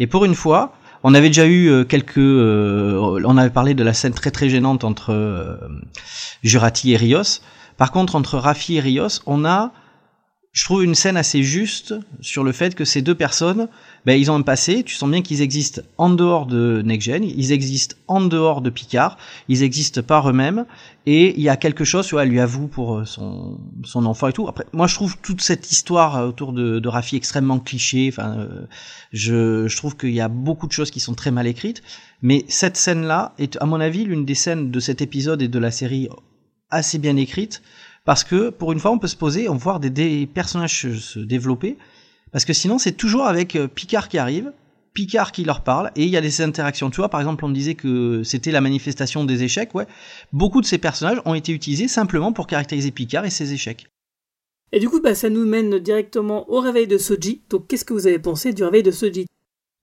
Et 0.00 0.08
pour 0.08 0.24
une 0.24 0.34
fois, 0.34 0.72
on 1.04 1.14
avait 1.14 1.28
déjà 1.28 1.46
eu 1.46 1.68
euh, 1.68 1.84
quelques, 1.84 2.18
euh, 2.18 3.22
on 3.24 3.36
avait 3.36 3.50
parlé 3.50 3.74
de 3.74 3.84
la 3.84 3.94
scène 3.94 4.12
très 4.12 4.32
très 4.32 4.48
gênante 4.48 4.82
entre 4.82 5.12
euh, 5.12 5.56
Jurati 6.42 6.94
et 6.94 6.96
Rios. 6.96 7.42
Par 7.76 7.92
contre, 7.92 8.16
entre 8.16 8.38
Rafi 8.38 8.74
et 8.74 8.80
Rios, 8.80 9.20
on 9.26 9.44
a, 9.44 9.70
je 10.52 10.64
trouve 10.64 10.82
une 10.82 10.94
scène 10.94 11.16
assez 11.16 11.42
juste 11.42 11.94
sur 12.20 12.42
le 12.42 12.52
fait 12.52 12.74
que 12.74 12.84
ces 12.84 13.02
deux 13.02 13.14
personnes 13.14 13.68
ben, 14.06 14.18
ils 14.18 14.30
ont 14.30 14.34
un 14.34 14.42
passé, 14.42 14.82
tu 14.84 14.94
sens 14.94 15.10
bien 15.10 15.20
qu'ils 15.20 15.42
existent 15.42 15.82
en 15.98 16.08
dehors 16.08 16.46
de 16.46 16.82
Next 16.84 17.08
ils 17.08 17.52
existent 17.52 17.96
en 18.06 18.22
dehors 18.22 18.62
de 18.62 18.70
Picard, 18.70 19.18
ils 19.48 19.62
existent 19.62 20.02
par 20.02 20.30
eux-mêmes, 20.30 20.64
et 21.04 21.34
il 21.36 21.42
y 21.42 21.50
a 21.50 21.56
quelque 21.56 21.84
chose, 21.84 22.06
tu 22.06 22.14
vois, 22.14 22.22
elle 22.22 22.30
lui 22.30 22.40
avoue 22.40 22.68
pour 22.68 22.98
euh, 22.98 23.04
son, 23.04 23.60
son 23.84 24.06
enfant 24.06 24.28
et 24.28 24.32
tout. 24.32 24.48
Après, 24.48 24.64
moi 24.72 24.86
je 24.86 24.94
trouve 24.94 25.18
toute 25.18 25.42
cette 25.42 25.70
histoire 25.70 26.16
euh, 26.16 26.28
autour 26.28 26.52
de, 26.52 26.78
de 26.78 26.88
Raffi 26.88 27.16
extrêmement 27.16 27.58
cliché, 27.58 28.08
enfin, 28.10 28.38
euh, 28.38 28.66
je, 29.12 29.68
je 29.68 29.76
trouve 29.76 29.96
qu'il 29.96 30.14
y 30.14 30.20
a 30.20 30.28
beaucoup 30.28 30.66
de 30.66 30.72
choses 30.72 30.90
qui 30.90 31.00
sont 31.00 31.14
très 31.14 31.30
mal 31.30 31.46
écrites, 31.46 31.82
mais 32.22 32.44
cette 32.48 32.76
scène-là 32.76 33.34
est, 33.38 33.60
à 33.60 33.66
mon 33.66 33.80
avis, 33.80 34.04
l'une 34.04 34.24
des 34.24 34.34
scènes 34.34 34.70
de 34.70 34.80
cet 34.80 35.02
épisode 35.02 35.42
et 35.42 35.48
de 35.48 35.58
la 35.58 35.70
série 35.70 36.08
assez 36.70 36.98
bien 36.98 37.16
écrite, 37.16 37.62
parce 38.08 38.24
que 38.24 38.48
pour 38.48 38.72
une 38.72 38.78
fois 38.78 38.90
on 38.90 38.98
peut 38.98 39.06
se 39.06 39.16
poser, 39.16 39.50
on 39.50 39.78
des, 39.78 39.90
des 39.90 40.26
personnages 40.26 40.90
se 40.96 41.18
développer, 41.18 41.76
parce 42.32 42.46
que 42.46 42.54
sinon, 42.54 42.78
c'est 42.78 42.92
toujours 42.92 43.26
avec 43.26 43.54
euh, 43.54 43.68
Picard 43.68 44.08
qui 44.08 44.16
arrive, 44.16 44.50
Picard 44.94 45.30
qui 45.30 45.44
leur 45.44 45.62
parle, 45.62 45.90
et 45.94 46.04
il 46.04 46.08
y 46.08 46.16
a 46.16 46.22
des 46.22 46.40
interactions. 46.40 46.88
Tu 46.88 47.02
vois, 47.02 47.10
par 47.10 47.20
exemple, 47.20 47.44
on 47.44 47.50
disait 47.50 47.74
que 47.74 48.22
c'était 48.22 48.50
la 48.50 48.62
manifestation 48.62 49.26
des 49.26 49.42
échecs, 49.42 49.74
ouais. 49.74 49.86
Beaucoup 50.32 50.62
de 50.62 50.66
ces 50.66 50.78
personnages 50.78 51.20
ont 51.26 51.34
été 51.34 51.52
utilisés 51.52 51.86
simplement 51.86 52.32
pour 52.32 52.46
caractériser 52.46 52.92
Picard 52.92 53.26
et 53.26 53.30
ses 53.30 53.52
échecs. 53.52 53.88
Et 54.72 54.80
du 54.80 54.88
coup, 54.88 55.02
bah, 55.02 55.14
ça 55.14 55.28
nous 55.28 55.44
mène 55.44 55.78
directement 55.78 56.50
au 56.50 56.60
réveil 56.60 56.86
de 56.86 56.96
Soji. 56.96 57.42
Donc, 57.50 57.66
qu'est-ce 57.68 57.84
que 57.84 57.92
vous 57.92 58.06
avez 58.06 58.18
pensé 58.18 58.54
du 58.54 58.64
réveil 58.64 58.82
de 58.82 58.90
Soji? 58.90 59.26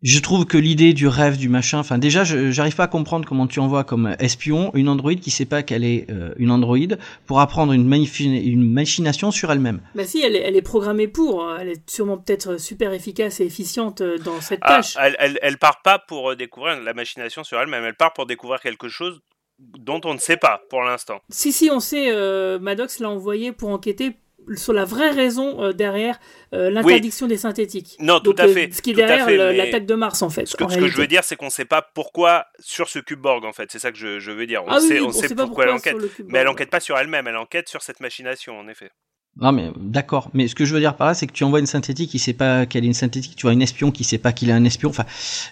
Je 0.06 0.20
trouve 0.20 0.46
que 0.46 0.60
l'idée 0.60 0.94
du 0.94 1.08
rêve, 1.08 1.36
du 1.36 1.50
machin, 1.50 1.80
enfin 1.80 1.98
déjà, 1.98 2.24
j'arrive 2.24 2.76
pas 2.76 2.84
à 2.84 2.88
comprendre 2.88 3.28
comment 3.28 3.48
tu 3.48 3.60
envoies 3.60 3.84
comme 3.84 4.16
espion 4.20 4.70
une 4.76 4.88
androïde 4.88 5.20
qui 5.20 5.32
sait 5.32 5.46
pas 5.46 5.64
qu'elle 5.64 5.84
est 5.84 6.06
euh, 6.12 6.32
une 6.38 6.52
androïde 6.52 7.00
pour 7.26 7.40
apprendre 7.40 7.74
une, 7.74 7.92
une 7.92 8.72
machination 8.72 9.32
sur 9.32 9.52
elle-même. 9.52 9.82
Bah 9.96 10.06
si, 10.06 10.22
elle 10.22 10.36
est, 10.36 10.42
elle 10.42 10.56
est, 10.56 10.62
programmée 10.62 11.08
pour, 11.08 11.44
hein. 11.44 11.58
elle 11.60 11.70
est 11.70 11.90
sûrement 11.90 12.20
peut-être 12.20 12.58
super 12.58 12.94
efficace 12.94 13.40
et 13.40 13.46
efficiente 13.46 14.02
euh, 14.02 14.20
dans 14.20 14.42
cette 14.42 14.60
ah, 14.62 14.76
tâche. 14.76 14.96
Elle, 15.02 15.16
elle, 15.18 15.40
elle, 15.42 15.58
part 15.58 15.82
pas 15.82 15.98
pour 15.98 16.30
euh, 16.30 16.36
découvrir 16.36 16.80
la 16.84 16.94
machination 16.94 17.44
sur 17.44 17.60
elle-même, 17.60 17.84
elle 17.84 17.96
part 17.96 18.14
pour 18.14 18.28
découvrir 18.28 18.60
quelque 18.60 18.90
chose 18.90 19.22
dont 19.58 20.02
on 20.06 20.14
ne 20.14 20.20
sait 20.20 20.38
pas 20.38 20.62
pour 20.70 20.84
l'instant. 20.84 21.20
Si, 21.30 21.52
si, 21.52 21.72
on 21.72 21.80
sait, 21.80 22.12
Maddox 22.60 23.00
l'a 23.00 23.10
envoyé 23.10 23.54
pour 23.54 23.70
enquêter 23.70 24.18
sur 24.56 24.74
la 24.74 24.86
vraie 24.86 25.12
raison 25.12 25.64
euh, 25.64 25.74
derrière 25.74 26.20
euh, 26.54 26.70
l'interdiction 26.70 27.28
des 27.28 27.38
synthétiques. 27.38 27.96
Non, 28.00 28.20
tout 28.20 28.36
à 28.38 28.44
euh, 28.44 28.54
fait. 28.54 28.74
ce 28.74 28.82
qui 28.82 28.92
est 28.92 28.94
derrière 28.94 29.30
l'attaque 29.54 29.86
de 29.86 29.96
Mars, 29.96 30.22
en 30.22 30.30
fait. 30.30 30.46
Ce 30.46 30.56
que, 30.56 30.70
je 30.70 30.98
veux 30.98 31.08
dire, 31.08 31.24
c'est 31.24 31.36
qu'on 31.36 31.46
ne 31.46 31.52
sait 31.52 31.66
pas 31.66 31.82
pourquoi 31.82 32.46
sur 32.60 32.90
ce 32.90 33.00
cube 33.00 33.20
Borg, 33.20 33.46
en 33.46 33.54
fait. 33.54 33.72
C'est 33.72 33.80
ça 33.80 33.92
que 33.92 33.98
je, 33.98 34.32
veux 34.32 34.48
dire. 34.48 34.64
On 34.66 34.70
ah 34.70 34.80
sait, 34.80 35.00
on, 35.00 35.12
sait, 35.12 35.34
pourquoi, 35.34 35.66
elle 35.66 35.72
enquête. 35.72 35.96
Mais 36.28 36.40
elle 36.40 36.48
enquête 36.48 36.70
pas 36.70 36.80
sur 36.80 36.98
elle-même, 36.98 37.28
elle 37.28 37.38
enquête 37.38 37.70
sur 37.70 37.82
cette 37.82 38.00
machination, 38.00 38.58
en 38.58 38.68
effet. 38.68 38.92
Non 39.38 39.52
mais 39.52 39.70
d'accord, 39.76 40.30
mais 40.34 40.48
ce 40.48 40.56
que 40.56 40.64
je 40.64 40.74
veux 40.74 40.80
dire 40.80 40.96
par 40.96 41.08
là, 41.08 41.14
c'est 41.14 41.28
que 41.28 41.34
tu 41.34 41.44
envoies 41.44 41.60
une 41.60 41.66
synthétique 41.66 42.10
qui 42.10 42.20
sait 42.20 42.32
pas 42.32 42.66
qu'elle 42.66 42.86
est 42.86 42.88
une 42.88 42.94
synthétique, 42.94 43.36
tu 43.36 43.42
vois 43.42 43.52
une 43.52 43.62
espion 43.62 43.92
qui 43.92 44.06
sait 44.06 44.18
pas 44.18 44.32
qu'il 44.32 44.50
est 44.50 44.54
un 44.54 44.64
espion, 44.64 44.90
enfin. 44.90 45.04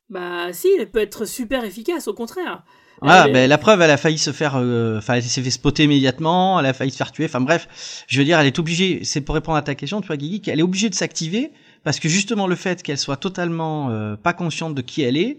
Bah 0.10 0.54
si, 0.54 0.70
elle 0.80 0.90
peut 0.90 1.02
être 1.02 1.26
super 1.26 1.66
efficace, 1.66 2.08
au 2.08 2.14
contraire. 2.14 2.64
Ah, 3.06 3.28
ben 3.28 3.50
la 3.50 3.58
preuve, 3.58 3.82
elle 3.82 3.92
a 3.92 3.98
failli 3.98 4.18
se 4.18 4.32
faire, 4.32 4.56
euh, 4.56 4.98
enfin, 4.98 5.16
elle 5.16 5.24
s'est 5.24 5.42
fait 5.42 5.50
spotter 5.50 5.84
immédiatement, 5.84 6.60
elle 6.60 6.66
a 6.66 6.74
failli 6.74 6.92
se 6.92 6.98
faire 6.98 7.12
tuer. 7.12 7.26
Enfin 7.26 7.42
bref, 7.42 8.06
je 8.08 8.18
veux 8.20 8.26
dire, 8.26 8.40
elle 8.40 8.48
est 8.48 8.60
obligée. 8.60 9.02
C'est 9.04 9.22
pour 9.22 9.36
répondre 9.36 9.58
à 9.58 9.62
ta 9.62 9.76
question, 9.76 10.02
tu 10.02 10.08
vois, 10.08 10.18
Guigui, 10.18 10.42
qu'elle 10.42 10.60
est 10.60 10.64
obligée 10.64 10.90
de 10.90 10.96
s'activer 10.96 11.52
parce 11.84 12.00
que 12.00 12.08
justement 12.08 12.48
le 12.48 12.56
fait 12.56 12.82
qu'elle 12.82 12.98
soit 12.98 13.18
totalement 13.18 13.90
euh, 13.90 14.16
pas 14.16 14.34
consciente 14.34 14.76
de 14.76 14.82
qui 14.82 15.02
elle 15.02 15.18
est 15.18 15.38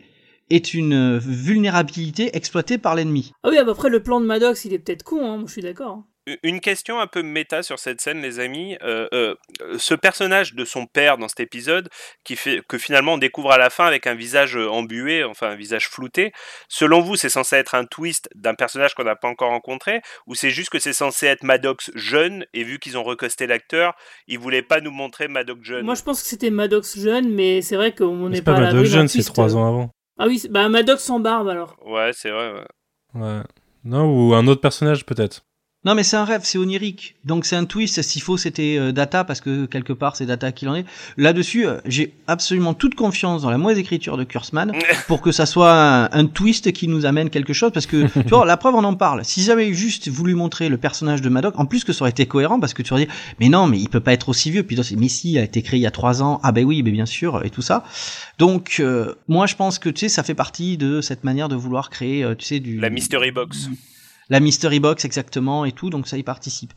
est 0.50 0.74
une 0.74 1.16
vulnérabilité 1.16 2.36
exploitée 2.36 2.76
par 2.76 2.94
l'ennemi. 2.94 3.32
Ah 3.42 3.48
oui, 3.50 3.56
après 3.56 3.88
le 3.88 4.02
plan 4.02 4.20
de 4.20 4.26
Maddox, 4.26 4.66
il 4.66 4.74
est 4.74 4.78
peut-être 4.78 5.02
con, 5.02 5.24
hein, 5.24 5.44
je 5.46 5.52
suis 5.52 5.62
d'accord. 5.62 6.02
Une 6.42 6.60
question 6.60 7.00
un 7.00 7.06
peu 7.06 7.22
méta 7.22 7.62
sur 7.62 7.78
cette 7.78 8.00
scène, 8.00 8.22
les 8.22 8.40
amis. 8.40 8.78
Euh, 8.82 9.08
euh, 9.12 9.34
ce 9.76 9.94
personnage 9.94 10.54
de 10.54 10.64
son 10.64 10.86
père 10.86 11.18
dans 11.18 11.28
cet 11.28 11.40
épisode, 11.40 11.90
qui 12.24 12.36
fait 12.36 12.62
que 12.66 12.78
finalement 12.78 13.14
on 13.14 13.18
découvre 13.18 13.52
à 13.52 13.58
la 13.58 13.68
fin 13.68 13.84
avec 13.84 14.06
un 14.06 14.14
visage 14.14 14.56
embué, 14.56 15.22
enfin 15.22 15.48
un 15.48 15.54
visage 15.54 15.88
flouté. 15.88 16.32
Selon 16.68 17.00
vous, 17.00 17.16
c'est 17.16 17.28
censé 17.28 17.56
être 17.56 17.74
un 17.74 17.84
twist 17.84 18.30
d'un 18.34 18.54
personnage 18.54 18.94
qu'on 18.94 19.04
n'a 19.04 19.16
pas 19.16 19.28
encore 19.28 19.50
rencontré, 19.50 20.00
ou 20.26 20.34
c'est 20.34 20.50
juste 20.50 20.70
que 20.70 20.78
c'est 20.78 20.94
censé 20.94 21.26
être 21.26 21.42
Maddox 21.42 21.90
jeune 21.94 22.46
et 22.54 22.64
vu 22.64 22.78
qu'ils 22.78 22.96
ont 22.96 23.04
recosté 23.04 23.46
l'acteur, 23.46 23.94
ils 24.26 24.38
voulaient 24.38 24.62
pas 24.62 24.80
nous 24.80 24.92
montrer 24.92 25.28
Maddox 25.28 25.62
jeune? 25.62 25.84
Moi, 25.84 25.94
je 25.94 26.02
pense 26.02 26.22
que 26.22 26.28
c'était 26.28 26.50
Maddox 26.50 26.98
jeune, 26.98 27.34
mais 27.34 27.60
c'est 27.60 27.76
vrai 27.76 27.94
qu'on 27.94 28.30
n'est 28.30 28.40
pas, 28.40 28.54
pas 28.54 28.60
Maddox 28.60 28.88
jeune, 28.88 29.08
c'est 29.08 29.22
trois 29.24 29.56
ans 29.56 29.66
avant. 29.66 29.90
Ah 30.18 30.26
oui, 30.26 30.42
bah 30.48 30.68
Maddox 30.68 31.02
sans 31.02 31.20
barbe 31.20 31.48
alors. 31.48 31.76
Ouais, 31.84 32.12
c'est 32.14 32.30
vrai. 32.30 32.52
Ouais. 32.52 33.20
ouais. 33.20 33.42
Non, 33.84 34.06
ou 34.06 34.34
un 34.34 34.46
autre 34.46 34.62
personnage 34.62 35.04
peut-être. 35.04 35.44
Non, 35.84 35.94
mais 35.94 36.02
c'est 36.02 36.16
un 36.16 36.24
rêve, 36.24 36.40
c'est 36.44 36.56
onirique. 36.56 37.14
Donc 37.24 37.44
c'est 37.44 37.56
un 37.56 37.66
twist. 37.66 38.00
S'il 38.00 38.22
faut, 38.22 38.38
c'était 38.38 38.76
euh, 38.78 38.90
Data 38.90 39.22
parce 39.22 39.42
que 39.42 39.66
quelque 39.66 39.92
part 39.92 40.16
c'est 40.16 40.24
Data 40.24 40.50
qui 40.50 40.66
en 40.66 40.74
est. 40.74 40.86
Là-dessus, 41.18 41.66
euh, 41.66 41.78
j'ai 41.84 42.14
absolument 42.26 42.72
toute 42.72 42.94
confiance 42.94 43.42
dans 43.42 43.50
la 43.50 43.58
mauvaise 43.58 43.78
écriture 43.78 44.16
de 44.16 44.24
Kurtzman 44.24 44.72
pour 45.08 45.20
que 45.20 45.30
ça 45.30 45.44
soit 45.44 45.72
un, 45.72 46.04
un, 46.10 46.26
twist 46.26 46.72
qui 46.72 46.88
nous 46.88 47.04
amène 47.04 47.28
quelque 47.28 47.52
chose. 47.52 47.70
Parce 47.72 47.84
que 47.84 48.06
tu 48.22 48.28
vois, 48.28 48.46
la 48.46 48.56
preuve, 48.56 48.74
on 48.76 48.84
en 48.84 48.94
parle. 48.94 49.24
Si 49.24 49.42
j'avais 49.42 49.74
juste 49.74 50.08
voulu 50.08 50.34
montrer 50.34 50.70
le 50.70 50.78
personnage 50.78 51.20
de 51.20 51.28
Madoc, 51.28 51.54
en 51.58 51.66
plus 51.66 51.84
que 51.84 51.92
ça 51.92 52.02
aurait 52.02 52.10
été 52.10 52.24
cohérent 52.24 52.58
parce 52.58 52.72
que 52.72 52.82
tu 52.82 52.94
aurais 52.94 53.04
dit, 53.04 53.12
mais 53.38 53.50
non, 53.50 53.66
mais 53.66 53.78
il 53.78 53.90
peut 53.90 54.00
pas 54.00 54.14
être 54.14 54.30
aussi 54.30 54.50
vieux. 54.50 54.62
Puis 54.62 54.78
mais 54.96 55.08
si, 55.08 55.32
il 55.32 55.38
a 55.38 55.42
été 55.42 55.60
créé 55.60 55.78
il 55.80 55.82
y 55.82 55.86
a 55.86 55.90
trois 55.90 56.22
ans. 56.22 56.40
Ah 56.42 56.52
ben 56.52 56.64
oui, 56.64 56.82
mais 56.82 56.92
bien 56.92 57.06
sûr, 57.06 57.44
et 57.44 57.50
tout 57.50 57.62
ça. 57.62 57.84
Donc 58.38 58.76
euh, 58.80 59.14
moi, 59.28 59.46
je 59.46 59.54
pense 59.54 59.78
que 59.78 59.90
tu 59.90 60.00
sais, 60.00 60.08
ça 60.08 60.22
fait 60.22 60.34
partie 60.34 60.78
de 60.78 61.02
cette 61.02 61.24
manière 61.24 61.50
de 61.50 61.56
vouloir 61.56 61.90
créer, 61.90 62.26
tu 62.38 62.44
sais, 62.46 62.60
du 62.60 62.80
la 62.80 62.90
mystery 62.90 63.30
box 63.30 63.68
la 64.28 64.40
mystery 64.40 64.80
box 64.80 65.04
exactement 65.04 65.64
et 65.64 65.72
tout, 65.72 65.90
donc 65.90 66.06
ça 66.06 66.16
y 66.16 66.22
participe. 66.22 66.72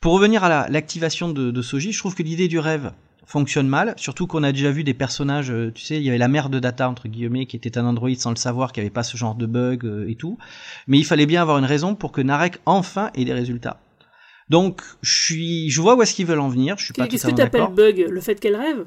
Pour 0.00 0.14
revenir 0.14 0.44
à 0.44 0.68
l'activation 0.68 1.28
de, 1.28 1.50
de 1.50 1.62
Soji, 1.62 1.92
je 1.92 1.98
trouve 1.98 2.14
que 2.14 2.22
l'idée 2.22 2.48
du 2.48 2.58
rêve 2.58 2.92
fonctionne 3.24 3.68
mal, 3.68 3.94
surtout 3.96 4.26
qu'on 4.26 4.42
a 4.42 4.52
déjà 4.52 4.70
vu 4.70 4.84
des 4.84 4.94
personnages, 4.94 5.50
euh, 5.50 5.72
tu 5.72 5.82
sais, 5.82 5.96
il 5.96 6.02
y 6.02 6.08
avait 6.08 6.18
la 6.18 6.28
mère 6.28 6.50
de 6.50 6.58
Data 6.58 6.88
entre 6.88 7.08
guillemets 7.08 7.46
qui 7.46 7.56
était 7.56 7.78
un 7.78 7.86
androïde 7.86 8.20
sans 8.20 8.30
le 8.30 8.36
savoir, 8.36 8.72
qui 8.72 8.80
avait 8.80 8.90
pas 8.90 9.04
ce 9.04 9.16
genre 9.16 9.34
de 9.34 9.46
bug 9.46 9.86
euh, 9.86 10.08
et 10.08 10.16
tout, 10.16 10.38
mais 10.86 10.98
il 10.98 11.04
fallait 11.04 11.26
bien 11.26 11.40
avoir 11.40 11.58
une 11.58 11.64
raison 11.64 11.94
pour 11.94 12.12
que 12.12 12.20
Narek 12.20 12.58
enfin 12.66 13.10
ait 13.14 13.24
des 13.24 13.32
résultats. 13.32 13.80
Donc 14.50 14.82
je 15.02 15.22
suis, 15.22 15.70
je 15.70 15.80
vois 15.80 15.96
où 15.96 16.02
est-ce 16.02 16.14
qu'ils 16.14 16.26
veulent 16.26 16.40
en 16.40 16.48
venir. 16.48 16.76
Je 16.78 16.84
suis 16.84 16.92
pas 16.92 17.06
Qu'est-ce 17.06 17.26
que 17.26 17.34
tu 17.34 17.40
appelles 17.40 17.72
bug 17.74 18.06
Le 18.08 18.20
fait 18.20 18.38
qu'elle 18.38 18.56
rêve? 18.56 18.84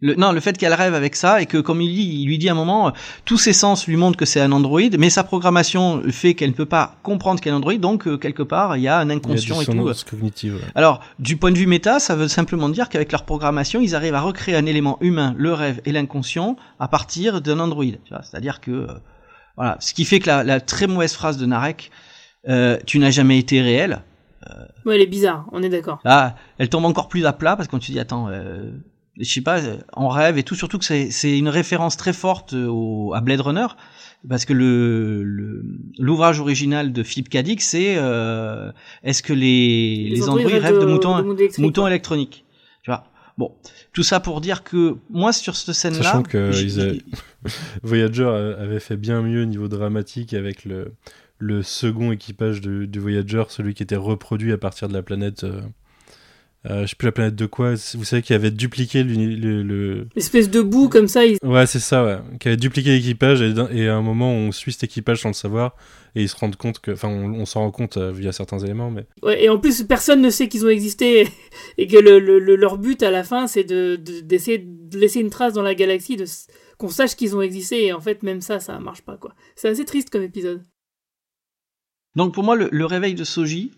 Le, 0.00 0.14
non, 0.14 0.32
le 0.32 0.40
fait 0.40 0.56
qu'elle 0.56 0.74
rêve 0.74 0.94
avec 0.94 1.14
ça 1.14 1.42
et 1.42 1.46
que, 1.46 1.58
comme 1.58 1.80
il 1.80 1.94
dit, 1.94 2.20
il 2.22 2.26
lui 2.26 2.38
dit 2.38 2.48
à 2.48 2.52
un 2.52 2.54
moment, 2.54 2.88
euh, 2.88 2.90
tous 3.24 3.38
ses 3.38 3.52
sens 3.52 3.86
lui 3.86 3.96
montrent 3.96 4.16
que 4.16 4.24
c'est 4.24 4.40
un 4.40 4.52
androïde, 4.52 4.96
mais 4.98 5.10
sa 5.10 5.24
programmation 5.24 6.02
fait 6.10 6.34
qu'elle 6.34 6.50
ne 6.50 6.54
peut 6.54 6.66
pas 6.66 6.96
comprendre 7.02 7.40
qu'elle 7.40 7.52
est 7.52 7.54
un 7.54 7.58
androïde, 7.58 7.80
donc 7.80 8.06
euh, 8.06 8.16
quelque 8.16 8.42
part 8.42 8.76
il 8.76 8.82
y 8.82 8.88
a 8.88 8.98
un 8.98 9.10
inconscient 9.10 9.56
il 9.60 9.66
y 9.66 9.70
a 9.70 9.74
et 9.74 9.94
tout. 9.94 10.10
Cognitive, 10.10 10.54
ouais. 10.54 10.70
Alors, 10.74 11.00
du 11.18 11.36
point 11.36 11.52
de 11.52 11.58
vue 11.58 11.66
méta, 11.66 11.98
ça 11.98 12.16
veut 12.16 12.28
simplement 12.28 12.68
dire 12.68 12.88
qu'avec 12.88 13.12
leur 13.12 13.24
programmation, 13.24 13.80
ils 13.80 13.94
arrivent 13.94 14.14
à 14.14 14.20
recréer 14.20 14.56
un 14.56 14.66
élément 14.66 14.96
humain, 15.00 15.34
le 15.36 15.52
rêve 15.52 15.80
et 15.84 15.92
l'inconscient, 15.92 16.56
à 16.78 16.88
partir 16.88 17.40
d'un 17.40 17.60
androïde. 17.60 17.98
C'est-à-dire 18.08 18.60
que, 18.60 18.70
euh, 18.70 18.86
voilà, 19.56 19.76
ce 19.80 19.92
qui 19.92 20.04
fait 20.04 20.20
que 20.20 20.28
la, 20.28 20.44
la 20.44 20.60
très 20.60 20.86
mauvaise 20.86 21.12
phrase 21.12 21.36
de 21.36 21.46
Narek, 21.46 21.90
euh, 22.48 22.78
tu 22.86 22.98
n'as 22.98 23.10
jamais 23.10 23.38
été 23.38 23.60
réel. 23.60 24.02
Euh, 24.48 24.64
ouais, 24.86 24.94
elle 24.94 25.02
est 25.02 25.06
bizarre, 25.06 25.46
on 25.52 25.62
est 25.62 25.68
d'accord. 25.68 26.00
Là, 26.04 26.36
elle 26.56 26.70
tombe 26.70 26.86
encore 26.86 27.08
plus 27.08 27.26
à 27.26 27.34
plat 27.34 27.56
parce 27.56 27.68
qu'on 27.68 27.78
tu 27.78 27.92
dis, 27.92 28.00
attends 28.00 28.30
je 29.20 29.32
sais 29.32 29.40
pas, 29.40 29.60
en 29.92 30.08
rêve 30.08 30.38
et 30.38 30.42
tout, 30.42 30.54
surtout 30.54 30.78
que 30.78 30.84
c'est 30.84 31.38
une 31.38 31.48
référence 31.48 31.96
très 31.96 32.12
forte 32.12 32.54
au, 32.54 33.12
à 33.14 33.20
Blade 33.20 33.40
Runner, 33.40 33.66
parce 34.28 34.44
que 34.44 34.52
le 34.52 35.64
l'ouvrage 35.98 36.40
original 36.40 36.92
de 36.92 37.02
Philippe 37.02 37.28
Cadic, 37.28 37.60
c'est 37.60 37.96
euh, 37.96 38.72
est-ce 39.02 39.22
que 39.22 39.32
les, 39.32 40.08
les, 40.08 40.16
les 40.16 40.28
androïdes 40.28 40.62
rêvent 40.62 40.74
de, 40.74 40.80
de 40.80 40.86
moutons, 40.86 41.22
de 41.22 41.34
électrique, 41.34 41.58
moutons 41.58 41.86
électroniques 41.86 42.44
Tu 42.82 42.90
vois 42.90 43.04
Bon, 43.38 43.52
tout 43.92 44.02
ça 44.02 44.20
pour 44.20 44.40
dire 44.40 44.64
que 44.64 44.96
moi 45.08 45.32
sur 45.32 45.56
cette 45.56 45.74
scène-là, 45.74 46.02
sachant 46.02 46.22
que 46.22 46.80
avaient... 46.80 47.00
Voyager 47.82 48.24
avait 48.24 48.80
fait 48.80 48.96
bien 48.96 49.22
mieux 49.22 49.42
au 49.42 49.46
niveau 49.46 49.68
dramatique 49.68 50.34
avec 50.34 50.64
le 50.64 50.92
le 51.42 51.62
second 51.62 52.12
équipage 52.12 52.60
de, 52.60 52.84
du 52.84 52.98
Voyager, 52.98 53.44
celui 53.48 53.72
qui 53.72 53.82
était 53.82 53.96
reproduit 53.96 54.52
à 54.52 54.58
partir 54.58 54.88
de 54.88 54.92
la 54.92 55.02
planète. 55.02 55.44
Euh 55.44 55.62
euh, 56.68 56.82
je 56.82 56.88
sais 56.88 56.96
plus 56.96 57.06
la 57.06 57.12
planète 57.12 57.36
de 57.36 57.46
quoi. 57.46 57.72
Vous 57.94 58.04
savez 58.04 58.20
qu'il 58.20 58.36
avait 58.36 58.50
dupliqué 58.50 59.02
le. 59.02 59.62
le... 59.62 60.08
Espèce 60.14 60.50
de 60.50 60.60
boue 60.60 60.90
comme 60.90 61.08
ça. 61.08 61.24
Il... 61.24 61.38
Ouais, 61.42 61.66
c'est 61.66 61.78
ça, 61.78 62.04
ouais. 62.04 62.18
Qui 62.38 62.48
avait 62.48 62.58
dupliqué 62.58 62.90
l'équipage 62.90 63.40
et, 63.40 63.54
et, 63.72 63.88
à 63.88 63.96
un 63.96 64.02
moment 64.02 64.30
on 64.30 64.52
suit 64.52 64.72
cet 64.72 64.84
équipage 64.84 65.22
sans 65.22 65.30
le 65.30 65.34
savoir 65.34 65.74
et 66.14 66.22
ils 66.22 66.28
se 66.28 66.36
rendent 66.36 66.56
compte 66.56 66.78
que. 66.78 66.90
Enfin, 66.90 67.08
on, 67.08 67.32
on 67.32 67.46
s'en 67.46 67.60
rend 67.60 67.70
compte 67.70 67.96
euh, 67.96 68.12
via 68.12 68.32
certains 68.32 68.58
éléments, 68.58 68.90
mais. 68.90 69.06
Ouais, 69.22 69.42
et 69.42 69.48
en 69.48 69.58
plus 69.58 69.84
personne 69.84 70.20
ne 70.20 70.28
sait 70.28 70.48
qu'ils 70.48 70.66
ont 70.66 70.68
existé 70.68 71.28
et 71.78 71.86
que 71.86 71.96
le, 71.96 72.18
le, 72.18 72.56
leur 72.56 72.76
but 72.76 73.02
à 73.02 73.10
la 73.10 73.24
fin 73.24 73.46
c'est 73.46 73.64
de, 73.64 73.96
d'essayer 73.96 74.58
de, 74.58 74.90
de, 74.90 74.98
laisser 74.98 75.20
une 75.20 75.30
trace 75.30 75.54
dans 75.54 75.62
la 75.62 75.74
galaxie, 75.74 76.16
de, 76.16 76.26
qu'on 76.76 76.90
sache 76.90 77.16
qu'ils 77.16 77.34
ont 77.34 77.40
existé 77.40 77.86
et 77.86 77.92
en 77.94 78.00
fait 78.00 78.22
même 78.22 78.42
ça, 78.42 78.60
ça 78.60 78.78
marche 78.80 79.00
pas 79.00 79.16
quoi. 79.16 79.34
C'est 79.56 79.68
assez 79.68 79.86
triste 79.86 80.10
comme 80.10 80.22
épisode. 80.22 80.62
Donc 82.16 82.34
pour 82.34 82.44
moi, 82.44 82.54
le, 82.54 82.68
le 82.70 82.84
réveil 82.84 83.14
de 83.14 83.24
Soji, 83.24 83.70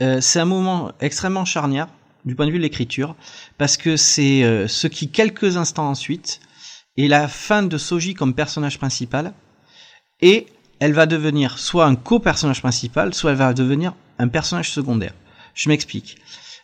euh, 0.00 0.20
c'est 0.20 0.38
un 0.38 0.44
moment 0.44 0.92
extrêmement 1.00 1.44
charnière 1.44 1.88
du 2.24 2.34
point 2.34 2.46
de 2.46 2.50
vue 2.50 2.58
de 2.58 2.62
l'écriture, 2.62 3.16
parce 3.58 3.76
que 3.76 3.96
c'est 3.96 4.44
euh, 4.44 4.68
ce 4.68 4.86
qui, 4.86 5.08
quelques 5.08 5.56
instants 5.56 5.88
ensuite, 5.88 6.40
est 6.96 7.08
la 7.08 7.28
fin 7.28 7.62
de 7.62 7.78
Soji 7.78 8.14
comme 8.14 8.34
personnage 8.34 8.78
principal, 8.78 9.32
et 10.20 10.46
elle 10.80 10.92
va 10.92 11.06
devenir 11.06 11.58
soit 11.58 11.86
un 11.86 11.94
co-personnage 11.94 12.60
principal, 12.60 13.14
soit 13.14 13.32
elle 13.32 13.36
va 13.36 13.54
devenir 13.54 13.94
un 14.18 14.28
personnage 14.28 14.70
secondaire. 14.70 15.14
Je 15.54 15.68
m'explique. 15.68 16.18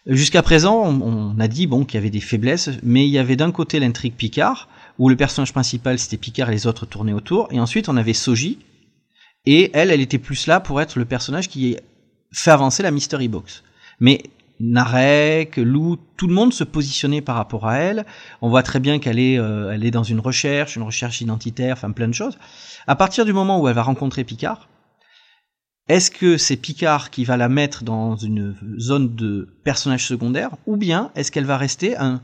Jusqu'à 0.07 0.43
présent, 0.43 0.83
on, 0.85 1.39
a 1.41 1.49
dit 1.49 1.67
bon 1.67 1.85
qu'il 1.85 1.97
y 1.97 1.99
avait 1.99 2.11
des 2.11 2.21
faiblesses, 2.21 2.71
mais 2.83 3.07
il 3.07 3.11
y 3.11 3.19
avait 3.19 3.37
d'un 3.37 3.51
côté 3.51 3.81
l'intrigue 3.81 4.15
Picard, 4.15 4.69
où 4.99 5.09
le 5.09 5.17
personnage 5.17 5.53
principal 5.53 5.99
c'était 5.99 6.17
Picard 6.17 6.49
et 6.49 6.53
les 6.53 6.67
autres 6.67 6.87
tournaient 6.87 7.13
autour, 7.13 7.49
et 7.51 7.59
ensuite 7.59 7.89
on 7.89 7.97
avait 7.97 8.15
Soji, 8.15 8.59
et 9.47 9.71
elle, 9.75 9.91
elle 9.91 10.01
était 10.01 10.19
plus 10.19 10.47
là 10.47 10.61
pour 10.61 10.81
être 10.81 10.99
le 10.99 11.05
personnage 11.05 11.49
qui 11.49 11.77
fait 12.33 12.51
avancer 12.51 12.83
la 12.83 12.91
Mystery 12.91 13.29
Box. 13.29 13.63
Mais 14.01 14.23
Narek, 14.59 15.57
Lou, 15.57 15.97
tout 16.17 16.27
le 16.27 16.35
monde 16.35 16.53
se 16.53 16.65
positionnait 16.65 17.21
par 17.21 17.37
rapport 17.37 17.67
à 17.67 17.77
elle. 17.77 18.07
On 18.41 18.49
voit 18.49 18.63
très 18.63 18.81
bien 18.81 18.99
qu'elle 18.99 19.19
est, 19.19 19.39
euh, 19.39 19.71
elle 19.73 19.85
est 19.85 19.91
dans 19.91 20.03
une 20.03 20.21
recherche, 20.21 20.77
une 20.77 20.83
recherche 20.83 21.21
identitaire, 21.21 21.75
enfin 21.75 21.91
plein 21.91 22.09
de 22.09 22.15
choses. 22.15 22.39
À 22.87 22.97
partir 22.97 23.25
du 23.25 23.33
moment 23.33 23.61
où 23.61 23.69
elle 23.69 23.75
va 23.75 23.83
rencontrer 23.83 24.25
Picard, 24.25 24.69
est-ce 25.89 26.11
que 26.11 26.37
c'est 26.37 26.57
Picard 26.57 27.11
qui 27.11 27.25
va 27.25 27.37
la 27.37 27.49
mettre 27.49 27.85
dans 27.85 28.17
une 28.17 28.57
zone 28.79 29.15
de 29.15 29.49
personnage 29.63 30.07
secondaire, 30.07 30.51
ou 30.67 30.77
bien 30.77 31.13
est-ce 31.15 31.31
qu'elle 31.31 31.45
va 31.45 31.57
rester 31.57 31.97
un 31.97 32.23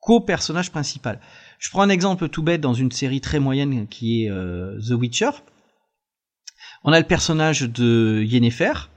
co-personnage 0.00 0.70
principal? 0.70 1.20
Je 1.58 1.68
prends 1.70 1.82
un 1.82 1.88
exemple 1.88 2.28
tout 2.28 2.42
bête 2.42 2.60
dans 2.60 2.74
une 2.74 2.92
série 2.92 3.20
très 3.20 3.40
moyenne 3.40 3.86
qui 3.88 4.24
est 4.24 4.30
euh, 4.30 4.78
The 4.80 4.92
Witcher. 4.92 5.30
On 6.84 6.92
a 6.92 7.00
le 7.00 7.06
personnage 7.06 7.62
de 7.62 8.22
Yennefer 8.24 8.88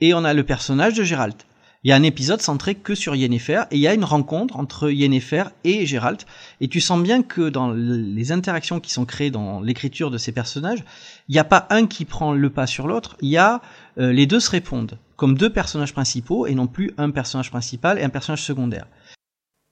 et 0.00 0.12
on 0.12 0.24
a 0.24 0.34
le 0.34 0.44
personnage 0.44 0.94
de 0.94 1.04
Geralt 1.04 1.46
il 1.84 1.90
y 1.90 1.92
a 1.92 1.96
un 1.96 2.02
épisode 2.02 2.40
centré 2.40 2.74
que 2.74 2.94
sur 2.94 3.14
Yennefer 3.14 3.64
et 3.70 3.76
il 3.76 3.80
y 3.80 3.86
a 3.86 3.94
une 3.94 4.04
rencontre 4.04 4.56
entre 4.56 4.90
Yennefer 4.90 5.44
et 5.64 5.86
Geralt. 5.86 6.26
Et 6.60 6.68
tu 6.68 6.80
sens 6.80 7.00
bien 7.00 7.22
que 7.22 7.48
dans 7.48 7.70
les 7.70 8.32
interactions 8.32 8.80
qui 8.80 8.92
sont 8.92 9.04
créées 9.04 9.30
dans 9.30 9.60
l'écriture 9.60 10.10
de 10.10 10.18
ces 10.18 10.32
personnages, 10.32 10.84
il 11.28 11.32
n'y 11.32 11.38
a 11.38 11.44
pas 11.44 11.66
un 11.70 11.86
qui 11.86 12.04
prend 12.04 12.32
le 12.32 12.50
pas 12.50 12.66
sur 12.66 12.88
l'autre, 12.88 13.16
il 13.20 13.28
y 13.28 13.36
a 13.36 13.60
euh, 13.98 14.12
les 14.12 14.26
deux 14.26 14.40
se 14.40 14.50
répondent 14.50 14.98
comme 15.16 15.36
deux 15.36 15.50
personnages 15.50 15.92
principaux 15.92 16.46
et 16.46 16.54
non 16.54 16.66
plus 16.66 16.92
un 16.96 17.10
personnage 17.10 17.50
principal 17.50 17.98
et 17.98 18.02
un 18.02 18.08
personnage 18.08 18.42
secondaire. 18.42 18.86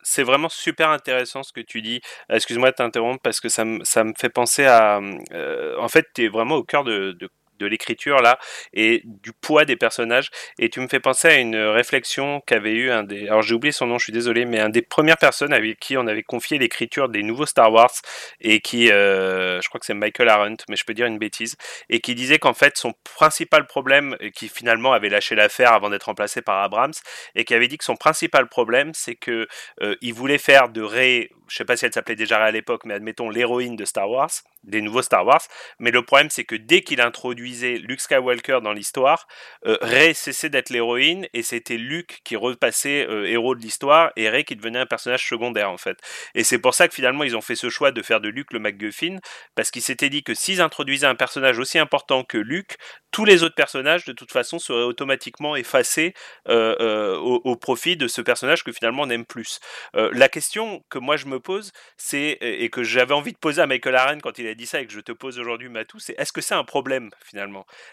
C'est 0.02 0.22
vraiment 0.22 0.48
super 0.48 0.90
intéressant 0.90 1.42
ce 1.42 1.52
que 1.52 1.60
tu 1.60 1.82
dis. 1.82 2.00
Excuse-moi 2.28 2.70
de 2.70 2.76
t'interrompre 2.76 3.20
parce 3.22 3.40
que 3.40 3.48
ça 3.48 3.64
me, 3.64 3.82
ça 3.84 4.04
me 4.04 4.12
fait 4.16 4.28
penser 4.28 4.64
à... 4.64 5.00
Euh, 5.32 5.76
en 5.80 5.88
fait, 5.88 6.06
tu 6.14 6.24
es 6.24 6.28
vraiment 6.28 6.54
au 6.54 6.62
cœur 6.62 6.84
de 6.84 7.16
de 7.58 7.66
l'écriture 7.66 8.20
là 8.20 8.38
et 8.72 9.02
du 9.04 9.32
poids 9.32 9.64
des 9.64 9.76
personnages. 9.76 10.30
Et 10.58 10.68
tu 10.68 10.80
me 10.80 10.88
fais 10.88 11.00
penser 11.00 11.28
à 11.28 11.34
une 11.36 11.56
réflexion 11.56 12.40
qu'avait 12.46 12.72
eu 12.72 12.90
un 12.90 13.02
des 13.02 13.28
alors 13.28 13.42
j'ai 13.42 13.54
oublié 13.54 13.72
son 13.72 13.86
nom 13.86 13.98
je 13.98 14.04
suis 14.04 14.12
désolé 14.12 14.44
mais 14.44 14.60
un 14.60 14.68
des 14.68 14.82
premières 14.82 15.16
personnes 15.16 15.52
avec 15.52 15.78
qui 15.78 15.96
on 15.96 16.06
avait 16.06 16.22
confié 16.22 16.58
l'écriture 16.58 17.08
des 17.08 17.22
nouveaux 17.22 17.46
Star 17.46 17.72
Wars 17.72 17.92
et 18.40 18.60
qui 18.60 18.90
euh, 18.90 19.60
je 19.60 19.68
crois 19.68 19.80
que 19.80 19.86
c'est 19.86 19.94
Michael 19.94 20.28
Arendt 20.28 20.64
mais 20.68 20.76
je 20.76 20.84
peux 20.84 20.94
dire 20.94 21.06
une 21.06 21.18
bêtise 21.18 21.56
et 21.88 22.00
qui 22.00 22.14
disait 22.14 22.38
qu'en 22.38 22.54
fait 22.54 22.76
son 22.76 22.94
principal 23.04 23.66
problème 23.66 24.16
qui 24.34 24.48
finalement 24.48 24.92
avait 24.92 25.08
lâché 25.08 25.34
l'affaire 25.34 25.72
avant 25.72 25.90
d'être 25.90 26.04
remplacé 26.04 26.42
par 26.42 26.62
Abrams 26.62 26.92
et 27.34 27.44
qui 27.44 27.54
avait 27.54 27.68
dit 27.68 27.78
que 27.78 27.84
son 27.84 27.96
principal 27.96 28.48
problème 28.48 28.92
c'est 28.94 29.14
que 29.14 29.46
euh, 29.82 29.96
il 30.00 30.14
voulait 30.14 30.38
faire 30.38 30.68
de 30.68 30.82
Rey 30.82 31.30
je 31.48 31.56
sais 31.56 31.64
pas 31.64 31.76
si 31.76 31.86
elle 31.86 31.92
s'appelait 31.92 32.16
déjà 32.16 32.42
à 32.42 32.50
l'époque 32.50 32.84
mais 32.84 32.94
admettons 32.94 33.30
l'héroïne 33.30 33.76
de 33.76 33.84
Star 33.84 34.10
Wars 34.10 34.30
des 34.64 34.80
nouveaux 34.80 35.02
Star 35.02 35.24
Wars 35.24 35.42
mais 35.78 35.90
le 35.90 36.02
problème 36.02 36.30
c'est 36.30 36.44
que 36.44 36.56
dès 36.56 36.82
qu'il 36.82 37.00
introduit 37.00 37.45
Luke 37.46 38.00
Skywalker 38.00 38.60
dans 38.62 38.72
l'histoire, 38.72 39.26
euh, 39.66 39.76
Rey 39.80 40.14
cessait 40.14 40.48
d'être 40.48 40.70
l'héroïne 40.70 41.26
et 41.32 41.42
c'était 41.42 41.76
Luke 41.76 42.20
qui 42.24 42.36
repassait 42.36 43.06
euh, 43.08 43.26
héros 43.26 43.54
de 43.54 43.60
l'histoire 43.60 44.12
et 44.16 44.28
Rey 44.28 44.44
qui 44.44 44.56
devenait 44.56 44.78
un 44.78 44.86
personnage 44.86 45.26
secondaire 45.26 45.70
en 45.70 45.76
fait. 45.76 45.98
Et 46.34 46.44
c'est 46.44 46.58
pour 46.58 46.74
ça 46.74 46.88
que 46.88 46.94
finalement 46.94 47.24
ils 47.24 47.36
ont 47.36 47.40
fait 47.40 47.56
ce 47.56 47.70
choix 47.70 47.92
de 47.92 48.02
faire 48.02 48.20
de 48.20 48.28
Luke 48.28 48.52
le 48.52 48.58
MacGuffin 48.58 49.18
parce 49.54 49.70
qu'ils 49.70 49.82
s'étaient 49.82 50.10
dit 50.10 50.22
que 50.22 50.34
s'ils 50.34 50.60
introduisaient 50.60 51.06
un 51.06 51.14
personnage 51.14 51.58
aussi 51.58 51.78
important 51.78 52.24
que 52.24 52.38
Luke, 52.38 52.76
tous 53.10 53.24
les 53.24 53.42
autres 53.42 53.54
personnages 53.54 54.04
de 54.04 54.12
toute 54.12 54.32
façon 54.32 54.58
seraient 54.58 54.82
automatiquement 54.82 55.56
effacés 55.56 56.14
euh, 56.48 56.76
euh, 56.80 57.16
au, 57.16 57.56
profit 57.56 57.96
de 57.96 58.08
ce 58.08 58.20
personnage 58.20 58.62
que 58.62 58.72
finalement 58.72 59.02
on 59.02 59.10
aime 59.10 59.24
plus. 59.24 59.60
La 59.94 60.28
question 60.28 60.84
que 60.90 60.98
moi 60.98 61.16
je 61.16 61.26
me 61.26 61.40
pose, 61.40 61.72
c'est 61.96 62.38
et 62.40 62.68
que 62.70 62.82
j'avais 62.82 63.14
envie 63.14 63.32
de 63.32 63.38
poser 63.38 63.62
à 63.62 63.66
Michael 63.66 63.96
Aren 63.96 64.20
quand 64.20 64.38
il 64.38 64.46
a 64.46 64.54
dit 64.54 64.66
ça 64.66 64.80
et 64.80 64.86
que 64.86 64.92
je 64.92 65.00
te 65.00 65.12
pose 65.12 65.38
aujourd'hui 65.38 65.68
Matou, 65.68 65.98
c'est 65.98 66.14
est-ce 66.18 66.32
que 66.32 66.40
c'est 66.40 66.54
un 66.54 66.64
problème 66.64 67.10
finalement? 67.24 67.35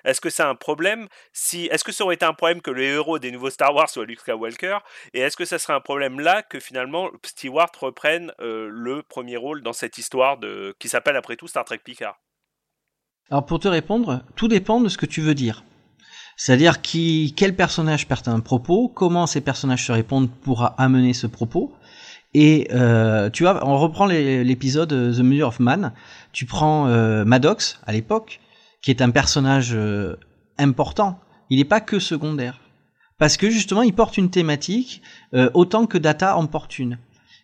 Est-ce 0.04 0.22
que 0.22 0.30
c'est 0.30 0.44
un 0.44 0.56
problème 0.56 1.08
si 1.32 1.66
est-ce 1.68 1.84
que 1.84 1.92
ça 1.92 2.04
aurait 2.04 2.16
été 2.16 2.26
un 2.26 2.34
problème 2.34 2.62
que 2.62 2.72
le 2.72 2.84
héros 2.84 3.20
des 3.20 3.32
nouveaux 3.32 3.50
Star 3.50 3.74
Wars 3.74 3.90
soit 3.90 4.06
Luke 4.06 4.20
Skywalker 4.20 4.80
et 5.14 5.20
est-ce 5.20 5.38
que 5.38 5.46
ça 5.46 5.60
serait 5.60 5.74
un 5.74 5.82
problème 5.82 6.20
là 6.20 6.42
que 6.42 6.60
finalement 6.60 7.10
Stewart 7.26 7.72
reprenne 7.80 8.32
le 8.40 9.02
premier 9.04 9.38
rôle 9.38 9.62
dans 9.62 9.74
cette 9.74 9.98
histoire 9.98 10.38
qui 10.80 10.90
s'appelle 10.90 11.16
après 11.16 11.36
tout 11.36 11.48
Star 11.48 11.66
Trek 11.66 11.80
Picard? 11.84 12.20
Alors 13.30 13.46
pour 13.46 13.60
te 13.60 13.68
répondre, 13.68 14.24
tout 14.36 14.48
dépend 14.48 14.82
de 14.82 14.90
ce 14.90 14.98
que 14.98 15.06
tu 15.06 15.22
veux 15.22 15.36
dire. 15.36 15.64
C'est-à-dire 16.36 16.82
qui, 16.82 17.34
quel 17.38 17.56
personnage 17.56 18.08
perd 18.08 18.28
un 18.28 18.40
propos, 18.40 18.90
comment 18.90 19.28
ces 19.28 19.42
personnages 19.42 19.86
se 19.86 19.92
répondent 19.92 20.30
pour 20.30 20.74
amener 20.78 21.14
ce 21.14 21.28
propos. 21.28 21.74
Et 22.34 22.68
euh, 22.72 23.30
tu 23.30 23.44
vois, 23.44 23.66
on 23.68 23.78
reprend 23.78 24.08
l'épisode 24.08 24.90
The 24.90 25.20
Measure 25.20 25.50
of 25.50 25.60
Man. 25.60 25.94
Tu 26.32 26.46
prends 26.46 26.88
euh, 26.88 27.24
Maddox 27.26 27.80
à 27.86 27.92
l'époque, 27.92 28.40
qui 28.84 28.92
est 28.92 29.02
un 29.02 29.10
personnage 29.10 29.72
euh, 29.74 30.18
important. 30.60 31.20
Il 31.50 31.58
n'est 31.58 31.66
pas 31.66 31.82
que 31.82 31.98
secondaire, 31.98 32.60
parce 33.18 33.38
que 33.38 33.50
justement, 33.50 33.82
il 33.82 33.94
porte 33.94 34.18
une 34.18 34.30
thématique 34.30 35.02
euh, 35.34 35.50
autant 35.56 35.88
que 35.88 35.98
Data 35.98 36.38
en 36.38 36.46
porte 36.46 36.78
une. 36.78 37.00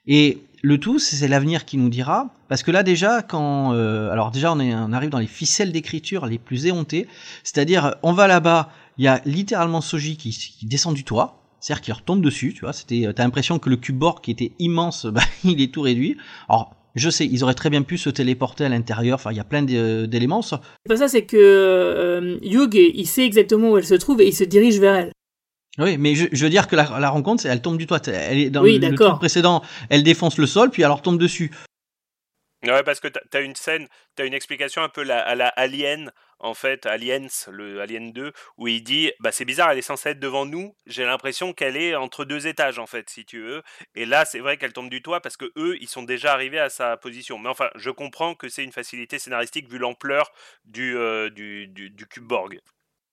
Et 0.05 0.43
le 0.61 0.77
tout, 0.77 0.99
c'est 0.99 1.27
l'avenir 1.27 1.65
qui 1.65 1.77
nous 1.77 1.89
dira, 1.89 2.35
parce 2.49 2.61
que 2.61 2.71
là 2.71 2.83
déjà, 2.83 3.21
quand, 3.21 3.73
euh, 3.73 4.11
alors 4.11 4.31
déjà, 4.31 4.51
on, 4.51 4.93
arrive 4.93 5.09
dans 5.09 5.19
les 5.19 5.27
ficelles 5.27 5.71
d'écriture 5.71 6.25
les 6.25 6.37
plus 6.37 6.65
éhontées, 6.65 7.07
c'est-à-dire, 7.43 7.95
on 8.03 8.11
va 8.11 8.27
là-bas, 8.27 8.69
il 8.97 9.05
y 9.05 9.07
a 9.07 9.21
littéralement 9.25 9.79
Soji 9.79 10.17
qui, 10.17 10.57
descend 10.63 10.93
du 10.93 11.05
toit, 11.05 11.41
c'est-à-dire 11.61 11.81
qu'il 11.81 11.93
retombe 11.93 12.21
dessus, 12.21 12.53
tu 12.53 12.61
vois, 12.61 12.73
c'était, 12.73 13.07
t'as 13.15 13.23
l'impression 13.23 13.59
que 13.59 13.69
le 13.69 13.77
cube 13.77 13.97
Borg 13.97 14.21
qui 14.21 14.31
était 14.31 14.51
immense, 14.59 15.05
bah, 15.05 15.21
il 15.45 15.61
est 15.61 15.73
tout 15.73 15.81
réduit. 15.81 16.17
Je 16.99 17.09
sais, 17.09 17.25
ils 17.25 17.43
auraient 17.43 17.53
très 17.53 17.69
bien 17.69 17.81
pu 17.81 17.97
se 17.97 18.09
téléporter 18.09 18.65
à 18.65 18.69
l'intérieur, 18.69 19.15
enfin, 19.15 19.31
il 19.31 19.37
y 19.37 19.39
a 19.39 19.43
plein 19.43 19.63
d'éléments. 19.63 20.41
C'est 20.41 20.57
pas 20.87 20.97
ça, 20.97 21.07
c'est 21.07 21.23
que 21.23 21.37
euh, 21.37 22.37
il 22.41 23.07
sait 23.07 23.25
exactement 23.25 23.71
où 23.71 23.77
elle 23.77 23.85
se 23.85 23.95
trouve 23.95 24.21
et 24.21 24.27
il 24.27 24.35
se 24.35 24.43
dirige 24.43 24.79
vers 24.79 24.95
elle. 24.95 25.11
Oui, 25.77 25.97
mais 25.97 26.15
je, 26.15 26.25
je 26.31 26.43
veux 26.43 26.49
dire 26.49 26.67
que 26.67 26.75
la, 26.75 26.99
la 26.99 27.09
rencontre, 27.09 27.45
elle 27.45 27.61
tombe 27.61 27.77
du 27.77 27.87
toit. 27.87 28.01
Elle 28.07 28.39
est 28.39 28.49
dans 28.49 28.63
le, 28.63 28.77
le 28.77 28.95
truc 28.95 29.15
précédent, 29.19 29.61
elle 29.89 30.03
défonce 30.03 30.37
le 30.37 30.45
sol, 30.45 30.69
puis 30.71 30.81
elle 30.83 30.91
retombe 30.91 31.17
dessus. 31.17 31.51
Ouais, 32.63 32.83
parce 32.83 32.99
que 32.99 33.07
t'as 33.07 33.41
une 33.41 33.55
scène, 33.55 33.87
t'as 34.15 34.25
une 34.25 34.33
explication 34.33 34.81
un 34.81 34.89
peu 34.89 35.09
à 35.09 35.35
la 35.35 35.47
Alien, 35.47 36.11
en 36.39 36.53
fait, 36.53 36.85
Aliens, 36.85 37.27
le 37.51 37.81
Alien 37.81 38.11
2, 38.11 38.33
où 38.57 38.67
il 38.67 38.83
dit, 38.83 39.11
bah 39.19 39.31
c'est 39.31 39.45
bizarre, 39.45 39.71
elle 39.71 39.77
est 39.77 39.81
censée 39.81 40.09
être 40.09 40.19
devant 40.19 40.45
nous, 40.45 40.75
j'ai 40.85 41.05
l'impression 41.05 41.53
qu'elle 41.53 41.77
est 41.77 41.95
entre 41.95 42.25
deux 42.25 42.47
étages, 42.47 42.79
en 42.79 42.87
fait, 42.87 43.09
si 43.09 43.25
tu 43.25 43.41
veux. 43.41 43.61
Et 43.95 44.05
là, 44.05 44.25
c'est 44.25 44.39
vrai 44.39 44.57
qu'elle 44.57 44.73
tombe 44.73 44.89
du 44.89 45.01
toit 45.01 45.21
parce 45.21 45.37
que 45.37 45.51
eux, 45.57 45.77
ils 45.81 45.87
sont 45.87 46.03
déjà 46.03 46.33
arrivés 46.33 46.59
à 46.59 46.69
sa 46.69 46.97
position. 46.97 47.37
Mais 47.39 47.49
enfin, 47.49 47.69
je 47.75 47.89
comprends 47.89 48.35
que 48.35 48.49
c'est 48.49 48.63
une 48.63 48.71
facilité 48.71 49.19
scénaristique 49.19 49.69
vu 49.69 49.77
l'ampleur 49.77 50.31
du, 50.65 50.97
euh, 50.97 51.29
du, 51.29 51.67
du 51.67 52.07
cube 52.07 52.25
Borg. 52.25 52.59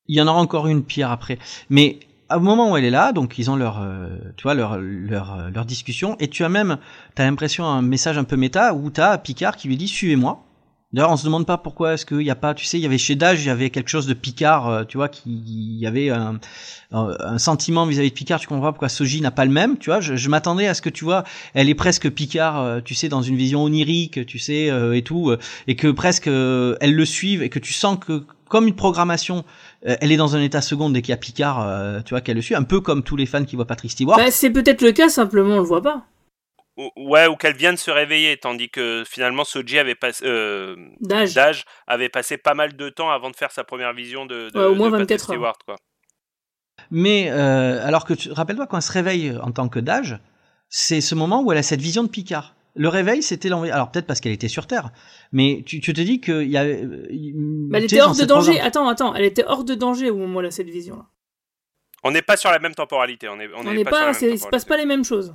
Il 0.08 0.16
y 0.16 0.20
en 0.20 0.28
aura 0.28 0.40
encore 0.40 0.68
une 0.68 0.84
pire 0.84 1.10
après. 1.10 1.38
Mais 1.68 1.98
au 2.34 2.40
moment 2.40 2.72
où 2.72 2.76
elle 2.76 2.84
est 2.84 2.90
là, 2.90 3.12
donc 3.12 3.38
ils 3.38 3.50
ont 3.50 3.56
leur, 3.56 3.80
euh, 3.82 4.08
tu 4.36 4.44
vois, 4.44 4.54
leur, 4.54 4.78
leur, 4.78 5.50
leur 5.52 5.64
discussion, 5.64 6.16
et 6.18 6.28
tu 6.28 6.44
as 6.44 6.48
même, 6.48 6.78
t'as 7.14 7.24
l'impression 7.24 7.64
un 7.66 7.82
message 7.82 8.18
un 8.18 8.24
peu 8.24 8.36
méta 8.36 8.74
où 8.74 8.90
t'as 8.90 9.16
Picard 9.18 9.56
qui 9.56 9.68
lui 9.68 9.76
dit 9.76 9.88
suivez-moi. 9.88 10.42
D'ailleurs, 10.92 11.10
on 11.10 11.16
se 11.16 11.24
demande 11.24 11.46
pas 11.46 11.58
pourquoi 11.58 11.94
est-ce 11.94 12.06
qu'il 12.06 12.18
n'y 12.18 12.30
a 12.30 12.36
pas, 12.36 12.54
tu 12.54 12.64
sais, 12.64 12.78
il 12.78 12.82
y 12.82 12.86
avait 12.86 12.96
chez 12.96 13.16
Dage, 13.16 13.42
il 13.42 13.48
y 13.48 13.50
avait 13.50 13.70
quelque 13.70 13.88
chose 13.88 14.06
de 14.06 14.14
Picard, 14.14 14.68
euh, 14.68 14.84
tu 14.84 14.96
vois, 14.96 15.08
qui 15.08 15.42
y 15.78 15.84
avait 15.84 16.10
un, 16.10 16.38
un 16.92 17.38
sentiment 17.38 17.84
vis-à-vis 17.86 18.10
de 18.10 18.14
Picard. 18.14 18.38
Tu 18.38 18.46
comprends 18.46 18.70
pourquoi 18.72 18.88
Soji 18.88 19.20
n'a 19.20 19.32
pas 19.32 19.44
le 19.44 19.50
même, 19.50 19.78
tu 19.78 19.90
vois. 19.90 20.00
Je, 20.00 20.14
je 20.14 20.28
m'attendais 20.30 20.68
à 20.68 20.74
ce 20.74 20.80
que 20.80 20.88
tu 20.88 21.04
vois, 21.04 21.24
elle 21.54 21.68
est 21.68 21.74
presque 21.74 22.08
Picard, 22.08 22.60
euh, 22.60 22.80
tu 22.82 22.94
sais, 22.94 23.08
dans 23.08 23.20
une 23.20 23.36
vision 23.36 23.64
onirique, 23.64 24.24
tu 24.26 24.38
sais, 24.38 24.70
euh, 24.70 24.96
et 24.96 25.02
tout, 25.02 25.30
euh, 25.30 25.38
et 25.66 25.74
que 25.74 25.88
presque 25.88 26.28
euh, 26.28 26.76
elle 26.80 26.94
le 26.94 27.04
suive 27.04 27.42
et 27.42 27.48
que 27.48 27.58
tu 27.58 27.72
sens 27.72 27.98
que 27.98 28.24
comme 28.48 28.68
une 28.68 28.76
programmation, 28.76 29.38
euh, 29.38 29.42
elle 29.82 30.12
est 30.12 30.16
dans 30.16 30.36
un 30.36 30.42
état 30.42 30.60
second 30.60 30.90
dès 30.90 31.02
qu'il 31.02 31.10
y 31.10 31.14
a 31.14 31.18
Picard, 31.18 31.60
euh, 31.60 32.00
tu 32.00 32.10
vois, 32.10 32.20
qu'elle 32.20 32.36
le 32.36 32.42
suit, 32.42 32.54
un 32.54 32.62
peu 32.62 32.80
comme 32.80 33.02
tous 33.02 33.16
les 33.16 33.26
fans 33.26 33.44
qui 33.44 33.56
voient 33.56 33.66
Patrick 33.66 33.90
Stewart. 33.90 34.16
Bah, 34.16 34.30
c'est 34.30 34.50
peut-être 34.50 34.82
le 34.82 34.92
cas, 34.92 35.08
simplement 35.08 35.54
on 35.54 35.60
le 35.60 35.64
voit 35.66 35.82
pas. 35.82 36.06
Ouais, 36.96 37.26
ou 37.26 37.36
qu'elle 37.36 37.56
vient 37.56 37.72
de 37.72 37.78
se 37.78 37.90
réveiller, 37.90 38.36
tandis 38.36 38.68
que 38.68 39.02
finalement 39.08 39.44
Soji 39.44 39.78
avait 39.78 39.94
passé, 39.94 40.26
euh, 40.26 40.76
Dage. 41.00 41.64
avait 41.86 42.10
passé 42.10 42.36
pas 42.36 42.52
mal 42.52 42.76
de 42.76 42.88
temps 42.90 43.10
avant 43.10 43.30
de 43.30 43.36
faire 43.36 43.50
sa 43.50 43.64
première 43.64 43.94
vision 43.94 44.26
de, 44.26 44.50
de, 44.50 44.58
Ouais, 44.58 44.66
au 44.66 44.74
moins 44.74 44.90
de 44.90 44.98
Patrick 44.98 45.20
24 45.20 45.30
heures. 45.30 45.36
Stewart, 45.36 45.58
quoi. 45.64 45.76
Mais 46.90 47.30
euh, 47.30 47.86
alors 47.86 48.04
que 48.04 48.12
tu 48.12 48.30
rappelle-toi 48.30 48.66
quand 48.66 48.76
elle 48.76 48.82
se 48.82 48.92
réveille 48.92 49.36
en 49.42 49.52
tant 49.52 49.68
que 49.68 49.78
Dage, 49.78 50.18
c'est 50.68 51.00
ce 51.00 51.14
moment 51.14 51.42
où 51.42 51.50
elle 51.52 51.58
a 51.58 51.62
cette 51.62 51.80
vision 51.80 52.02
de 52.02 52.08
Picard. 52.08 52.55
Le 52.76 52.88
réveil, 52.88 53.22
c'était 53.22 53.48
l'envie. 53.48 53.70
Alors 53.70 53.90
peut-être 53.90 54.06
parce 54.06 54.20
qu'elle 54.20 54.32
était 54.32 54.48
sur 54.48 54.66
Terre, 54.66 54.90
mais 55.32 55.62
tu, 55.66 55.80
tu 55.80 55.92
te 55.94 56.00
dis 56.00 56.20
qu'il 56.20 56.48
y 56.50 56.56
a. 56.56 56.64
euh, 56.64 57.06
Bah, 57.70 57.78
elle 57.78 57.84
était 57.84 58.00
hors 58.00 58.14
de 58.14 58.24
danger. 58.24 58.52
programme- 58.52 58.66
Attends, 58.66 58.88
attends, 58.88 59.14
elle 59.14 59.24
était 59.24 59.44
hors 59.46 59.64
de 59.64 59.74
danger 59.74 60.10
au 60.10 60.16
moment 60.16 60.40
a 60.40 60.50
cette 60.50 60.68
vision-là. 60.68 61.06
On 62.04 62.10
n'est 62.10 62.22
pas 62.22 62.36
sur 62.36 62.50
la 62.50 62.58
même 62.58 62.74
temporalité. 62.74 63.28
On 63.28 63.40
est, 63.40 63.48
on 63.56 63.66
On 63.66 63.70
est 63.72 63.76
n'est 63.76 63.84
pas, 63.84 63.90
sur 63.90 64.06
la 64.06 64.12
pas, 64.12 64.18
il 64.34 64.38
se 64.38 64.46
passe 64.48 64.64
pas 64.64 64.76
les 64.76 64.84
mêmes 64.86 65.04
choses. 65.04 65.34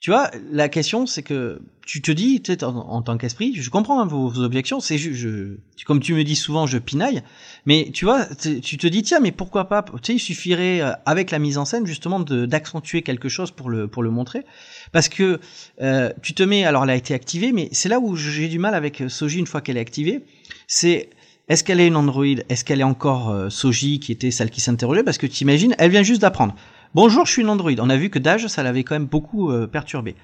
Tu 0.00 0.10
vois, 0.10 0.30
la 0.50 0.70
question, 0.70 1.04
c'est 1.04 1.22
que 1.22 1.60
tu 1.84 2.00
te 2.00 2.10
dis, 2.10 2.40
tu 2.40 2.52
sais, 2.52 2.64
en, 2.64 3.02
tant 3.02 3.18
qu'esprit, 3.18 3.54
je 3.54 3.68
comprends 3.68 4.00
hein, 4.00 4.06
vos, 4.06 4.38
objections, 4.38 4.80
c'est 4.80 4.96
je, 4.96 5.56
tu- 5.76 5.84
comme 5.84 6.00
tu 6.00 6.14
me 6.14 6.24
dis 6.24 6.36
souvent, 6.36 6.66
je 6.66 6.78
pinaille, 6.78 7.22
mais 7.66 7.90
tu 7.92 8.06
vois, 8.06 8.24
tu 8.40 8.62
tu 8.62 8.78
te 8.78 8.86
dis, 8.86 9.02
tiens, 9.02 9.20
mais 9.20 9.30
pourquoi 9.30 9.66
pas, 9.68 9.82
tu 9.82 9.92
sais, 10.02 10.14
il 10.14 10.18
suffirait, 10.18 10.80
euh, 10.80 10.92
avec 11.04 11.30
la 11.30 11.38
mise 11.38 11.58
en 11.58 11.66
scène, 11.66 11.86
justement, 11.86 12.18
d'accentuer 12.20 13.02
quelque 13.02 13.28
chose 13.28 13.50
pour 13.50 13.68
le, 13.68 13.88
pour 13.88 14.02
le 14.02 14.10
montrer, 14.10 14.44
parce 14.92 15.10
que 15.10 15.38
euh, 15.82 16.10
tu 16.22 16.32
te 16.32 16.42
mets, 16.42 16.64
alors 16.64 16.84
elle 16.84 16.90
a 16.90 16.96
été 16.96 17.12
activée, 17.12 17.52
mais 17.52 17.68
c'est 17.72 17.90
là 17.90 18.00
où 18.00 18.16
j'ai 18.16 18.48
du 18.48 18.58
mal 18.58 18.74
avec 18.74 19.02
euh, 19.02 19.10
Soji 19.10 19.38
une 19.38 19.46
fois 19.46 19.60
qu'elle 19.60 19.76
est 19.76 19.80
activée, 19.80 20.20
c'est 20.66 21.10
est-ce 21.50 21.62
qu'elle 21.64 21.80
est 21.80 21.88
une 21.88 21.96
androïde? 21.96 22.46
Est-ce 22.48 22.64
qu'elle 22.64 22.80
est 22.80 22.84
encore 22.84 23.30
euh, 23.30 23.50
Soji 23.50 23.98
qui 24.00 24.12
était 24.12 24.30
celle 24.30 24.50
qui 24.50 24.60
s'interrogeait? 24.60 25.02
Parce 25.02 25.18
que 25.18 25.26
t'imagines, 25.26 25.74
elle 25.78 25.90
vient 25.90 26.04
juste 26.04 26.22
d'apprendre. 26.22 26.54
Bonjour, 26.92 27.24
je 27.24 27.30
suis 27.30 27.42
une 27.42 27.50
androïde. 27.50 27.78
On 27.78 27.88
a 27.88 27.96
vu 27.96 28.10
que 28.10 28.18
Dage, 28.18 28.48
ça 28.48 28.64
l'avait 28.64 28.82
quand 28.82 28.96
même 28.96 29.06
beaucoup 29.06 29.52
euh, 29.52 29.68
perturbé. 29.68 30.16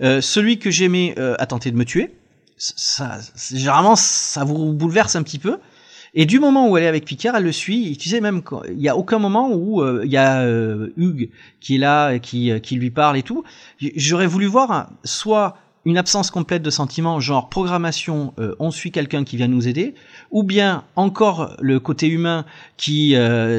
Euh, 0.00 0.22
celui 0.22 0.58
que 0.58 0.70
j'aimais 0.70 1.14
euh, 1.18 1.34
a 1.38 1.44
tenté 1.44 1.70
de 1.70 1.76
me 1.76 1.84
tuer. 1.84 2.14
Ça, 2.56 3.18
généralement, 3.52 3.94
ça 3.94 4.42
vous 4.42 4.72
bouleverse 4.72 5.16
un 5.16 5.22
petit 5.22 5.38
peu. 5.38 5.58
Et 6.14 6.24
du 6.24 6.38
moment 6.40 6.68
où 6.70 6.78
elle 6.78 6.84
est 6.84 6.88
avec 6.88 7.04
Picard, 7.04 7.36
elle 7.36 7.42
le 7.42 7.52
suit. 7.52 7.96
Tu 7.98 8.08
sais 8.08 8.22
même 8.22 8.40
il 8.70 8.80
y 8.80 8.88
a 8.88 8.96
aucun 8.96 9.18
moment 9.18 9.50
où 9.52 9.82
euh, 9.82 10.02
il 10.04 10.10
y 10.10 10.16
a 10.16 10.40
euh, 10.40 10.94
Hugues 10.96 11.28
qui 11.60 11.74
est 11.74 11.78
là, 11.78 12.18
qui 12.18 12.58
qui 12.62 12.76
lui 12.76 12.90
parle 12.90 13.18
et 13.18 13.22
tout. 13.22 13.44
J'aurais 13.78 14.26
voulu 14.26 14.46
voir 14.46 14.90
soit 15.04 15.58
une 15.84 15.98
absence 15.98 16.30
complète 16.30 16.62
de 16.62 16.70
sentiments, 16.70 17.20
genre 17.20 17.50
programmation, 17.50 18.32
euh, 18.38 18.54
on 18.58 18.70
suit 18.70 18.90
quelqu'un 18.90 19.24
qui 19.24 19.36
vient 19.36 19.48
nous 19.48 19.68
aider, 19.68 19.94
ou 20.30 20.42
bien 20.42 20.84
encore 20.96 21.54
le 21.60 21.78
côté 21.78 22.08
humain 22.08 22.46
qui, 22.78 23.14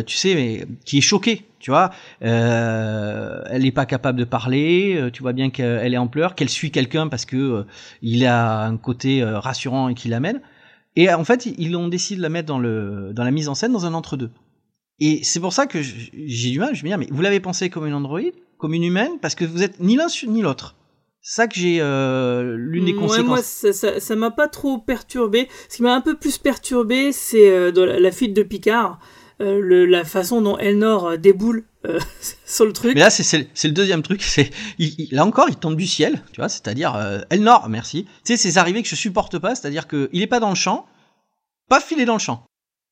tu 0.08 0.18
sais, 0.18 0.34
mais, 0.34 0.66
qui 0.86 0.98
est 0.98 1.02
choqué, 1.02 1.46
tu 1.66 1.72
vois, 1.72 1.90
euh, 2.22 3.42
elle 3.50 3.64
n'est 3.64 3.72
pas 3.72 3.88
capable 3.88 4.20
de 4.20 4.24
parler, 4.24 4.96
euh, 5.00 5.10
tu 5.10 5.24
vois 5.24 5.34
bien 5.34 5.50
qu'elle 5.50 5.96
est 5.96 5.98
en 5.98 6.06
pleurs, 6.06 6.36
qu'elle 6.36 6.50
suit 6.50 6.70
quelqu'un 6.70 7.08
parce 7.08 7.26
que 7.26 7.38
euh, 7.38 7.64
il 8.04 8.24
a 8.28 8.66
un 8.68 8.78
côté 8.78 9.24
euh, 9.24 9.40
rassurant 9.40 9.90
et 9.90 9.96
qui 9.96 10.08
l'amène. 10.08 10.42
Et 10.96 11.12
en 11.12 11.24
fait, 11.24 11.48
ils 11.48 11.76
ont 11.76 11.88
décidé 11.88 12.18
de 12.18 12.22
la 12.22 12.30
mettre 12.30 12.46
dans 12.48 12.60
le 12.60 13.14
dans 13.14 13.24
la 13.24 13.32
mise 13.32 13.50
en 13.50 13.56
scène 13.56 13.72
dans 13.74 13.88
un 13.88 13.96
entre-deux. 13.96 14.30
Et 15.00 15.24
c'est 15.24 15.40
pour 15.40 15.54
ça 15.54 15.66
que 15.66 15.80
j'ai 15.82 16.52
du 16.52 16.60
mal. 16.60 16.76
Je 16.76 16.84
me 16.86 16.90
dis, 16.92 16.98
mais 17.00 17.08
vous 17.10 17.24
l'avez 17.24 17.40
pensé 17.40 17.72
comme 17.72 17.88
une 17.88 17.96
androïde, 17.96 18.36
comme 18.60 18.76
une 18.76 18.84
humaine, 18.84 19.14
parce 19.20 19.34
que 19.34 19.44
vous 19.44 19.64
êtes 19.64 19.80
ni 19.80 19.96
l'un 19.96 20.06
ni 20.28 20.44
l'autre. 20.44 20.76
C'est 21.20 21.42
ça 21.42 21.48
que 21.48 21.56
j'ai 21.56 21.80
euh, 21.82 22.56
l'une 22.56 22.86
des 22.86 22.94
Ouais, 22.94 23.00
conséquences. 23.00 23.64
moi, 23.64 24.00
ça, 24.00 24.16
m'a 24.16 24.30
pas 24.30 24.48
trop 24.48 24.78
perturbé. 24.78 25.48
Ce 25.68 25.78
qui 25.78 25.82
m'a 25.82 25.96
un 25.96 26.02
peu 26.02 26.16
plus 26.16 26.38
perturbé, 26.38 27.12
c'est 27.12 27.50
euh, 27.50 27.72
dans 27.72 27.88
la, 27.88 28.00
la 28.00 28.12
fuite 28.12 28.36
de 28.36 28.44
Picard, 28.44 29.00
euh, 29.42 29.60
le, 29.62 29.86
la 29.86 30.04
façon 30.06 30.42
dont 30.42 30.58
Elnor 30.58 31.08
euh, 31.08 31.18
déboule 31.18 31.66
euh, 31.86 32.00
sur 32.46 32.66
le 32.66 32.74
truc. 32.74 32.94
Mais 32.94 33.02
là, 33.02 33.10
c'est- 33.10 33.24
c'est 33.54 33.68
le- 33.68 33.74
deuxième 33.74 34.02
truc. 34.02 34.22
C'est 34.24 34.50
là 35.12 35.26
encore, 35.26 35.50
il 35.50 35.56
tombe 35.58 35.76
du 35.76 35.88
ciel, 35.88 36.24
tu 36.32 36.42
vois. 36.42 36.50
C'est-à-dire 36.50 36.96
euh, 36.96 37.20
Elnor, 37.30 37.70
merci. 37.70 38.06
Tu 38.26 38.36
sais, 38.36 38.38
ces 38.38 38.58
arrivées 38.58 38.82
que 38.84 38.90
je 38.90 38.96
supporte 38.96 39.38
pas. 39.40 39.56
C'est-à-dire 39.56 39.88
que 39.88 40.10
il 40.14 40.22
est 40.22 40.28
pas 40.28 40.40
dans 40.40 40.50
le 40.50 40.56
champ, 40.56 40.86
pas 41.70 41.80
filé 41.82 42.06
dans 42.06 42.14
le 42.14 42.20
champ. 42.20 42.46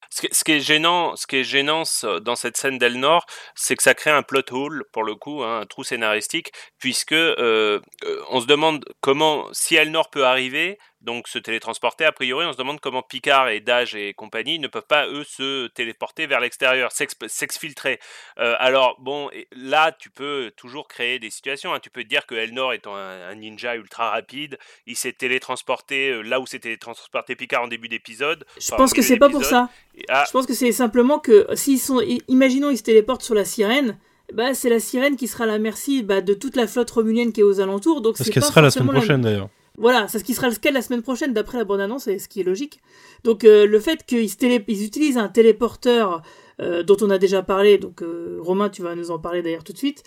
Ce 0.10 0.22
qui, 0.22 0.28
ce 0.32 0.44
qui 0.44 0.52
est 0.52 0.60
gênant, 0.60 1.16
ce 1.16 1.26
qui 1.26 1.38
est 1.38 1.44
gênant 1.44 1.82
dans 2.22 2.36
cette 2.36 2.56
scène 2.56 2.78
d'Elnor, 2.78 3.26
c'est 3.56 3.76
que 3.76 3.82
ça 3.82 3.96
crée 3.96 4.12
un 4.12 4.22
plot 4.22 4.44
hole 4.52 4.84
pour 4.94 5.04
le 5.04 5.16
coup, 5.16 5.42
hein, 5.42 5.62
un 5.62 5.66
trou 5.66 5.84
scénaristique, 5.84 6.52
puisque 6.78 7.16
on 7.16 8.40
se 8.42 8.46
demande 8.46 8.86
comment, 9.02 9.46
si 9.54 9.74
Elnor 9.76 10.12
peut 10.12 10.24
arriver, 10.26 10.78
donc 11.04 11.28
se 11.28 11.38
télétransporter, 11.38 12.06
a 12.06 12.12
priori, 12.12 12.46
on 12.46 12.54
se 12.54 12.58
demande 12.58 12.80
comment 12.80 13.02
Picard 13.04 13.50
et 13.50 13.60
Dage 13.60 13.94
et 13.94 14.14
compagnie 14.14 14.58
ne 14.58 14.68
peuvent 14.68 14.88
pas 14.88 15.06
eux 15.08 15.24
se 15.24 15.68
téléporter 15.68 16.26
vers 16.28 16.40
l'extérieur, 16.40 16.92
s'ex- 16.92 17.16
s'exfiltrer. 17.28 18.00
Euh, 18.40 18.56
alors 18.58 18.96
bon, 19.00 19.30
et 19.32 19.48
là 19.56 19.92
tu 19.92 20.10
peux 20.10 20.52
toujours 20.56 20.88
créer 20.88 21.20
des 21.20 21.30
situations. 21.30 21.74
hein. 21.74 21.80
Tu 21.82 21.90
peux 21.90 22.04
te 22.04 22.08
dire 22.10 22.26
que 22.26 22.36
Elnor 22.36 22.74
étant 22.74 22.96
un, 22.96 23.30
un 23.30 23.36
ninja 23.36 23.76
ultra 23.76 24.10
rapide, 24.12 24.58
il 24.88 24.96
s'est 24.96 25.14
télétransporté 25.14 26.10
euh, 26.10 26.22
là 26.22 26.40
où 26.40 26.46
s'est 26.48 26.60
télétransporté 26.60 27.36
Picard 27.36 27.64
en 27.64 27.68
début 27.68 27.90
d'épisode. 27.90 28.46
Je 28.60 28.68
enfin, 28.68 28.78
pense 28.78 28.94
que 28.94 29.02
c'est 29.02 29.18
pas 29.18 29.30
pour 29.30 29.44
ça. 29.44 29.70
Ah, 30.10 30.24
Je 30.26 30.32
pense 30.32 30.46
que 30.46 30.54
c'est 30.54 30.72
simplement 30.72 31.20
que 31.20 31.46
s'ils 31.56 31.80
sont, 31.80 32.02
imaginons 32.28 32.70
ils 32.72 32.78
se 32.78 32.84
téléportent 32.84 33.24
sur 33.24 33.36
la 33.36 33.46
sirène, 33.46 34.00
bah 34.34 34.54
c'est 34.54 34.70
la 34.70 34.80
sirène 34.80 35.18
qui 35.18 35.28
sera 35.28 35.44
à 35.44 35.48
la 35.48 35.60
merci 35.60 36.02
bah, 36.02 36.22
de 36.22 36.34
toute 36.34 36.56
la 36.56 36.66
flotte 36.66 36.90
romulienne 36.92 37.34
qui 37.34 37.42
est 37.42 37.44
aux 37.44 37.60
alentours. 37.60 38.02
Donc 38.02 38.16
Parce 38.18 38.28
c'est 38.28 38.34
qu'elle 38.34 38.44
sera 38.44 38.62
la 38.62 38.72
semaine 38.72 38.90
prochaine 38.90 39.22
d'ailleurs. 39.22 39.50
Voilà, 39.80 40.08
c'est 40.08 40.20
ce 40.20 40.24
qui 40.24 40.36
sera 40.36 40.50
le 40.50 40.56
cas 40.56 40.70
la 40.70 40.84
semaine 40.84 41.02
prochaine 41.02 41.34
d'après 41.34 41.58
la 41.58 41.64
bande-annonce, 41.64 42.08
et 42.08 42.20
ce 42.20 42.28
qui 42.28 42.42
est 42.42 42.44
logique. 42.44 42.80
Donc 43.24 43.44
euh, 43.44 43.66
le 43.66 43.80
fait 43.80 44.06
qu'ils 44.06 44.26
utilisent 44.84 45.18
un 45.18 45.30
téléporteur 45.30 46.22
euh, 46.62 46.84
dont 46.84 46.98
on 47.02 47.10
a 47.10 47.18
déjà 47.18 47.42
parlé, 47.42 47.80
donc 47.80 48.04
euh, 48.04 48.38
Romain 48.40 48.70
tu 48.70 48.84
vas 48.84 48.94
nous 48.94 49.10
en 49.10 49.18
parler 49.18 49.42
d'ailleurs 49.42 49.64
tout 49.64 49.74
de 49.74 49.78
suite, 49.78 50.04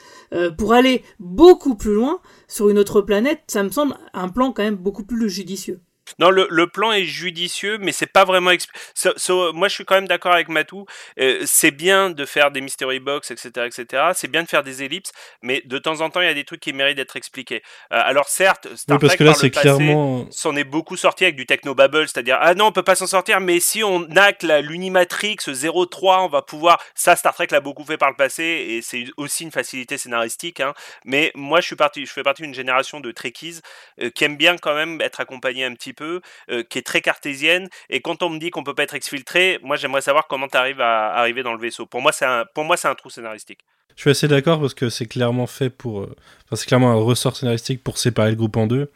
pour 0.57 0.73
aller 0.73 1.03
beaucoup 1.19 1.75
plus 1.75 1.95
loin 1.95 2.21
sur 2.47 2.69
une 2.69 2.79
autre 2.79 3.01
planète, 3.01 3.41
ça 3.49 3.65
me 3.65 3.71
semble 3.71 3.97
un 4.15 4.29
plan 4.29 4.53
quand 4.53 4.63
même 4.63 4.77
beaucoup 4.77 5.05
plus 5.05 5.29
judicieux. 5.29 5.81
Non, 6.19 6.31
le, 6.31 6.47
le, 6.51 6.67
plan 6.67 6.93
est 6.93 7.05
judicieux, 7.05 7.79
mais 7.79 7.93
c'est 7.93 8.07
pas 8.07 8.25
vraiment. 8.25 8.53
So, 8.95 9.13
so, 9.17 9.53
moi, 9.53 9.69
je 9.69 9.75
suis 9.75 9.85
quand 9.85 9.95
même 9.95 10.09
d'accord 10.09 10.33
avec 10.33 10.49
Matou. 10.49 10.87
Euh, 11.21 11.43
c'est 11.45 11.71
bien 11.71 12.11
de 12.11 12.25
faire 12.25 12.51
des 12.51 12.61
mystery 12.61 13.01
box, 13.01 13.31
etc., 13.31 13.67
etc. 13.67 14.11
C'est 14.15 14.29
bien 14.29 14.43
de 14.43 14.49
faire 14.49 14.63
des 14.63 14.83
ellipses, 14.83 15.13
mais 15.43 15.63
de 15.65 15.79
temps 15.79 16.01
en 16.01 16.11
temps, 16.11 16.21
il 16.21 16.27
y 16.27 16.31
a 16.31 16.35
des 16.35 16.45
trucs 16.45 16.61
qui 16.61 16.73
méritent 16.73 16.97
d'être 16.97 17.17
expliqués. 17.17 17.63
Euh, 17.93 18.01
alors, 18.03 18.29
certes, 18.29 18.69
Star 18.77 18.97
oui, 18.97 19.01
parce 19.01 19.11
Trek 19.15 19.19
que 19.19 19.25
là, 19.25 19.31
par 19.33 19.41
c'est 19.41 19.51
clairement. 19.51 20.27
s'en 20.31 20.57
est 20.57 20.65
beaucoup 20.65 20.97
sorti 20.97 21.25
avec 21.25 21.37
du 21.37 21.47
techno 21.47 21.75
bubble, 21.75 22.09
c'est-à-dire 22.09 22.39
ah 22.41 22.55
non, 22.55 22.67
on 22.67 22.73
peut 22.73 22.83
pas 22.83 22.95
s'en 22.97 23.07
sortir, 23.07 23.41
mais 23.41 23.61
si 23.61 23.83
on 23.83 24.05
hack 24.17 24.43
l'Unimatrix 24.43 25.37
03, 25.37 26.23
on 26.23 26.29
va 26.29 26.43
pouvoir. 26.43 26.83
Ça, 26.95 27.17
Star 27.17 27.35
Trek 27.35 27.49
l'a 27.51 27.61
beaucoup 27.61 27.85
fait 27.85 27.99
par 27.99 28.11
le 28.11 28.17
passé, 28.17 28.45
et 28.45 28.83
c'est 28.83 29.07
aussi 29.17 29.45
une 29.45 29.51
facilité 29.51 29.99
scénaristique. 29.99 30.61
Hein. 30.61 30.75
Mais 31.05 31.33
moi, 31.35 31.61
je 31.61 31.67
suis 31.67 31.77
parti, 31.77 32.07
je 32.07 32.13
fais 32.13 32.23
partie 32.23 32.43
d'une 32.43 32.55
génération 32.55 33.01
de 33.01 33.11
Trekkies 33.13 33.61
euh, 34.01 34.11
qui 34.11 34.25
aime 34.25 34.37
bien 34.37 34.57
quand 34.57 34.75
même 34.75 35.01
être 35.01 35.21
accompagné 35.21 35.65
un 35.65 35.75
petit 35.75 35.93
qui 35.97 36.79
est 36.79 36.87
très 36.87 37.01
cartésienne. 37.01 37.69
Et 37.91 38.01
quand 38.01 38.23
on 38.23 38.31
me 38.31 38.39
dit 38.39 38.51
qu'on 38.51 38.65
peut 38.65 38.75
pas 38.75 38.83
être 38.85 38.95
exfiltré, 38.95 39.59
moi 39.63 39.77
j'aimerais 39.77 40.01
savoir 40.03 40.27
comment 40.27 40.49
tu 40.49 40.57
arrives 40.57 40.81
à 40.81 41.15
arriver 41.15 41.43
dans 41.43 41.53
le 41.53 41.61
vaisseau. 41.61 41.87
Pour 41.87 42.03
moi, 42.03 42.13
c'est 42.13 42.27
un, 42.27 42.45
pour 42.55 42.65
moi, 42.65 42.77
c'est 42.77 42.89
un 42.89 42.95
trou 42.95 43.11
scénaristique. 43.11 43.61
Je 43.97 44.03
suis 44.03 44.11
assez 44.11 44.29
d'accord 44.29 44.61
parce 44.61 44.75
que 44.75 44.91
c'est 44.91 45.07
clairement 45.07 45.47
fait 45.47 45.71
pour. 45.71 46.07
c'est 46.53 46.67
clairement 46.67 46.91
un 46.91 46.97
ressort 46.97 47.35
scénaristique 47.35 47.83
pour 47.83 47.97
séparer 47.97 48.29
le 48.31 48.37
groupe 48.37 48.57
en 48.59 48.67
deux. 48.67 48.91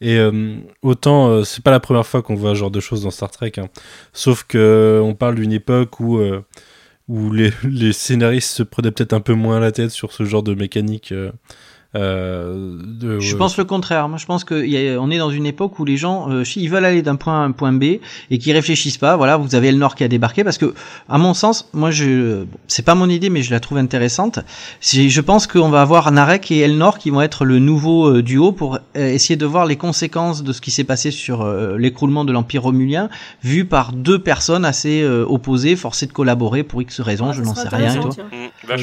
Et 0.00 0.18
autant, 0.82 1.44
c'est 1.44 1.62
pas 1.62 1.70
la 1.70 1.78
première 1.78 2.06
fois 2.06 2.22
qu'on 2.22 2.34
voit 2.34 2.50
ce 2.50 2.60
genre 2.60 2.70
de 2.70 2.80
choses 2.80 3.02
dans 3.04 3.10
Star 3.12 3.30
Trek. 3.30 3.52
hein. 3.58 3.68
Sauf 4.12 4.42
que 4.44 5.00
on 5.04 5.14
parle 5.14 5.36
d'une 5.36 5.52
époque 5.52 6.00
où, 6.00 6.20
où 7.06 7.32
les, 7.32 7.52
les 7.62 7.92
scénaristes 7.92 8.50
se 8.50 8.62
prenaient 8.64 8.90
peut-être 8.90 9.12
un 9.12 9.20
peu 9.20 9.34
moins 9.34 9.60
la 9.60 9.70
tête 9.70 9.90
sur 9.90 10.12
ce 10.12 10.24
genre 10.24 10.42
de 10.42 10.54
mécanique. 10.54 11.14
Euh, 11.96 12.76
de, 12.84 13.18
Je 13.18 13.34
pense 13.34 13.56
le 13.58 13.64
contraire. 13.64 14.08
Moi, 14.08 14.18
je 14.18 14.26
pense 14.26 14.44
qu'on 14.44 14.54
est 15.10 15.18
dans 15.18 15.30
une 15.30 15.46
époque 15.46 15.78
où 15.80 15.84
les 15.84 15.96
gens, 15.96 16.30
euh, 16.30 16.44
ils 16.54 16.70
veulent 16.70 16.84
aller 16.84 17.02
d'un 17.02 17.16
point 17.16 17.40
A 17.40 17.42
à 17.42 17.44
un 17.44 17.50
point 17.50 17.72
B 17.72 17.82
et 18.30 18.38
qui 18.38 18.52
réfléchissent 18.52 18.98
pas. 18.98 19.16
Voilà, 19.16 19.36
vous 19.36 19.54
avez 19.56 19.68
Elnor 19.68 19.96
qui 19.96 20.04
a 20.04 20.08
débarqué 20.08 20.44
parce 20.44 20.56
que, 20.58 20.72
à 21.08 21.18
mon 21.18 21.34
sens, 21.34 21.68
moi, 21.72 21.90
je, 21.90 22.44
c'est 22.68 22.84
pas 22.84 22.94
mon 22.94 23.08
idée, 23.08 23.28
mais 23.28 23.42
je 23.42 23.50
la 23.50 23.58
trouve 23.58 23.78
intéressante. 23.78 24.38
Je 24.80 25.20
pense 25.20 25.48
qu'on 25.48 25.68
va 25.68 25.80
avoir 25.82 26.12
Narek 26.12 26.50
et 26.52 26.60
Elnor 26.60 26.98
qui 26.98 27.10
vont 27.10 27.22
être 27.22 27.44
le 27.44 27.58
nouveau 27.58 28.06
euh, 28.08 28.22
duo 28.22 28.52
pour 28.52 28.76
euh, 28.96 29.08
essayer 29.12 29.36
de 29.36 29.46
voir 29.46 29.66
les 29.66 29.76
conséquences 29.76 30.44
de 30.44 30.52
ce 30.52 30.60
qui 30.60 30.70
s'est 30.70 30.84
passé 30.84 31.10
sur 31.10 31.42
euh, 31.42 31.76
l'écroulement 31.76 32.24
de 32.24 32.32
l'Empire 32.32 32.62
romulien, 32.62 33.08
vu 33.42 33.64
par 33.64 33.92
deux 33.92 34.20
personnes 34.20 34.64
assez 34.64 35.02
euh, 35.02 35.24
opposées, 35.28 35.74
forcées 35.74 36.06
de 36.06 36.12
collaborer 36.12 36.62
pour 36.62 36.80
X 36.82 37.00
raisons, 37.00 37.30
Ah, 37.30 37.32
je 37.32 37.42
n'en 37.42 37.54
sais 37.54 37.68
rien. 37.68 37.94
et. 37.94 37.98
Mmh, 37.98 38.82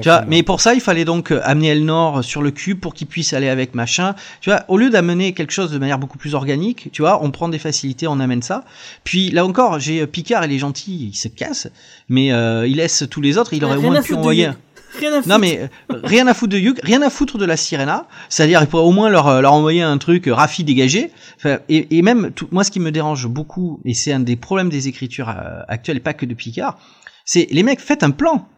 Tu 0.00 0.08
vois, 0.08 0.24
mais 0.28 0.42
pour 0.42 0.60
ça, 0.62 0.72
il 0.72 0.80
fallait 0.80 1.04
donc 1.04 1.32
amener 1.42 1.68
Elnor 1.68 1.89
sur 2.22 2.42
le 2.42 2.50
cube 2.50 2.80
pour 2.80 2.94
qu'il 2.94 3.06
puisse 3.06 3.32
aller 3.32 3.48
avec 3.48 3.74
machin. 3.74 4.14
Tu 4.40 4.50
vois, 4.50 4.64
au 4.68 4.76
lieu 4.76 4.90
d'amener 4.90 5.32
quelque 5.32 5.52
chose 5.52 5.70
de 5.70 5.78
manière 5.78 5.98
beaucoup 5.98 6.18
plus 6.18 6.34
organique, 6.34 6.90
tu 6.92 7.02
vois, 7.02 7.22
on 7.22 7.30
prend 7.30 7.48
des 7.48 7.58
facilités, 7.58 8.06
on 8.06 8.20
amène 8.20 8.42
ça. 8.42 8.64
Puis 9.04 9.30
là 9.30 9.44
encore, 9.44 9.78
j'ai 9.78 10.00
euh, 10.00 10.06
Picard, 10.06 10.44
il 10.44 10.52
est 10.52 10.58
gentil, 10.58 11.10
il 11.12 11.16
se 11.16 11.28
casse, 11.28 11.68
mais 12.08 12.32
euh, 12.32 12.66
il 12.66 12.76
laisse 12.76 13.04
tous 13.10 13.20
les 13.20 13.38
autres. 13.38 13.54
Il 13.54 13.64
aurait 13.64 13.76
au 13.76 13.82
moins 13.82 14.02
pu 14.02 14.14
envoyer. 14.14 14.50
Rien 14.98 15.12
à 15.12 15.16
foutre. 15.16 15.28
Non 15.28 15.38
mais 15.38 15.60
euh, 15.60 16.00
rien 16.02 16.26
à 16.26 16.34
foutre 16.34 16.52
de 16.52 16.58
Hugh, 16.58 16.80
rien 16.82 17.02
à 17.02 17.10
foutre 17.10 17.38
de 17.38 17.44
la 17.44 17.56
Sirena. 17.56 18.06
C'est-à-dire, 18.28 18.60
il 18.60 18.66
pourrait 18.66 18.82
au 18.82 18.90
moins 18.90 19.08
leur, 19.08 19.40
leur 19.40 19.52
envoyer 19.52 19.82
un 19.82 19.98
truc 19.98 20.26
euh, 20.26 20.34
Rafi 20.34 20.64
dégagé. 20.64 21.12
Enfin, 21.36 21.58
et, 21.68 21.96
et 21.96 22.02
même, 22.02 22.32
tout, 22.32 22.48
moi, 22.50 22.64
ce 22.64 22.70
qui 22.70 22.80
me 22.80 22.90
dérange 22.90 23.26
beaucoup, 23.26 23.80
et 23.84 23.94
c'est 23.94 24.12
un 24.12 24.20
des 24.20 24.36
problèmes 24.36 24.68
des 24.68 24.88
écritures 24.88 25.28
euh, 25.28 25.62
actuelles, 25.68 26.00
pas 26.00 26.14
que 26.14 26.26
de 26.26 26.34
Picard, 26.34 26.78
c'est 27.24 27.46
les 27.50 27.62
mecs, 27.62 27.80
faites 27.80 28.02
un 28.02 28.10
plan 28.10 28.48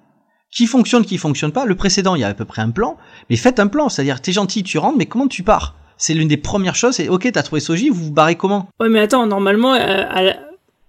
qui 0.53 0.67
fonctionne, 0.67 1.05
qui 1.05 1.19
fonctionne 1.19 1.51
pas. 1.51 1.65
Le 1.65 1.75
précédent, 1.75 2.15
il 2.15 2.21
y 2.21 2.25
a 2.25 2.29
à 2.29 2.35
peu 2.35 2.45
près 2.45 2.63
un 2.63 2.71
plan, 2.71 2.97
mais 3.31 3.37
faites 3.37 3.59
un 3.59 3.67
plan. 3.67 3.89
C'est-à-dire, 3.89 4.21
t'es 4.21 4.33
gentil, 4.33 4.63
tu 4.63 4.79
rentres, 4.79 4.99
mais 4.99 5.07
comment 5.07 5.27
tu 5.27 5.43
pars? 5.43 5.75
C'est 5.97 6.15
l'une 6.15 6.29
des 6.29 6.37
premières 6.37 6.77
choses. 6.77 6.95
C'est 6.97 7.09
ok, 7.09 7.31
t'as 7.33 7.43
trouvé 7.43 7.61
Soji, 7.61 7.89
vous 7.89 8.05
vous 8.05 8.13
barrez 8.13 8.37
comment? 8.37 8.69
Ouais, 8.79 8.89
mais 8.89 9.01
attends, 9.01 9.27
normalement, 9.27 9.75
euh, 9.75 10.33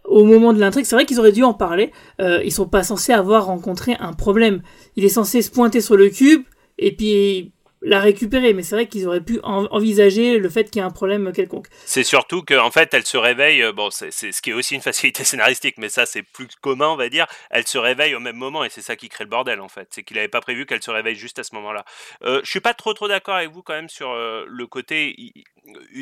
au 0.03 0.25
moment 0.25 0.53
de 0.53 0.59
l'intrigue, 0.59 0.85
c'est 0.85 0.95
vrai 0.95 1.05
qu'ils 1.05 1.19
auraient 1.19 1.31
dû 1.31 1.43
en 1.43 1.53
parler. 1.53 1.91
Euh, 2.19 2.41
ils 2.43 2.51
sont 2.51 2.67
pas 2.67 2.83
censés 2.83 3.13
avoir 3.13 3.45
rencontré 3.45 3.95
un 3.99 4.13
problème. 4.13 4.61
Il 4.97 5.05
est 5.05 5.09
censé 5.09 5.41
se 5.41 5.49
pointer 5.49 5.81
sur 5.81 5.95
le 5.95 6.09
cube 6.09 6.43
et 6.77 6.93
puis 6.95 7.52
la 7.83 7.99
récupérer. 7.99 8.53
Mais 8.53 8.63
c'est 8.63 8.75
vrai 8.75 8.87
qu'ils 8.87 9.07
auraient 9.07 9.21
pu 9.21 9.39
en- 9.43 9.65
envisager 9.71 10.37
le 10.39 10.49
fait 10.49 10.65
qu'il 10.69 10.77
y 10.81 10.83
ait 10.83 10.87
un 10.87 10.91
problème 10.91 11.31
quelconque. 11.33 11.67
C'est 11.85 12.03
surtout 12.03 12.41
qu'en 12.43 12.71
fait, 12.71 12.93
elle 12.93 13.05
se 13.05 13.17
réveille. 13.17 13.61
euh, 13.61 13.71
Bon, 13.73 13.89
c'est 13.91 14.11
ce 14.11 14.41
qui 14.41 14.49
est 14.51 14.53
aussi 14.53 14.75
une 14.75 14.81
facilité 14.93 15.23
scénaristique, 15.23 15.75
mais 15.77 15.89
ça, 15.89 16.05
c'est 16.05 16.23
plus 16.23 16.47
commun, 16.61 16.87
on 16.89 16.95
va 16.95 17.09
dire. 17.09 17.27
Elle 17.49 17.67
se 17.67 17.77
réveille 17.77 18.15
au 18.15 18.19
même 18.19 18.35
moment, 18.37 18.63
et 18.63 18.69
c'est 18.69 18.81
ça 18.81 18.95
qui 18.95 19.09
crée 19.09 19.23
le 19.23 19.29
bordel, 19.29 19.59
en 19.61 19.69
fait. 19.69 19.87
C'est 19.91 20.03
qu'il 20.03 20.15
n'avait 20.17 20.27
pas 20.27 20.41
prévu 20.41 20.65
qu'elle 20.65 20.81
se 20.83 20.91
réveille 20.91 21.15
juste 21.15 21.39
à 21.39 21.43
ce 21.43 21.53
moment-là. 21.55 21.85
Euh, 22.23 22.41
je 22.43 22.49
suis 22.49 22.59
pas 22.61 22.73
trop 22.73 22.93
trop 22.93 23.07
d'accord 23.07 23.35
avec 23.35 23.51
vous 23.51 23.61
quand 23.63 23.73
même 23.73 23.89
sur 23.89 24.11
euh, 24.11 24.45
le 24.47 24.67
côté. 24.67 25.15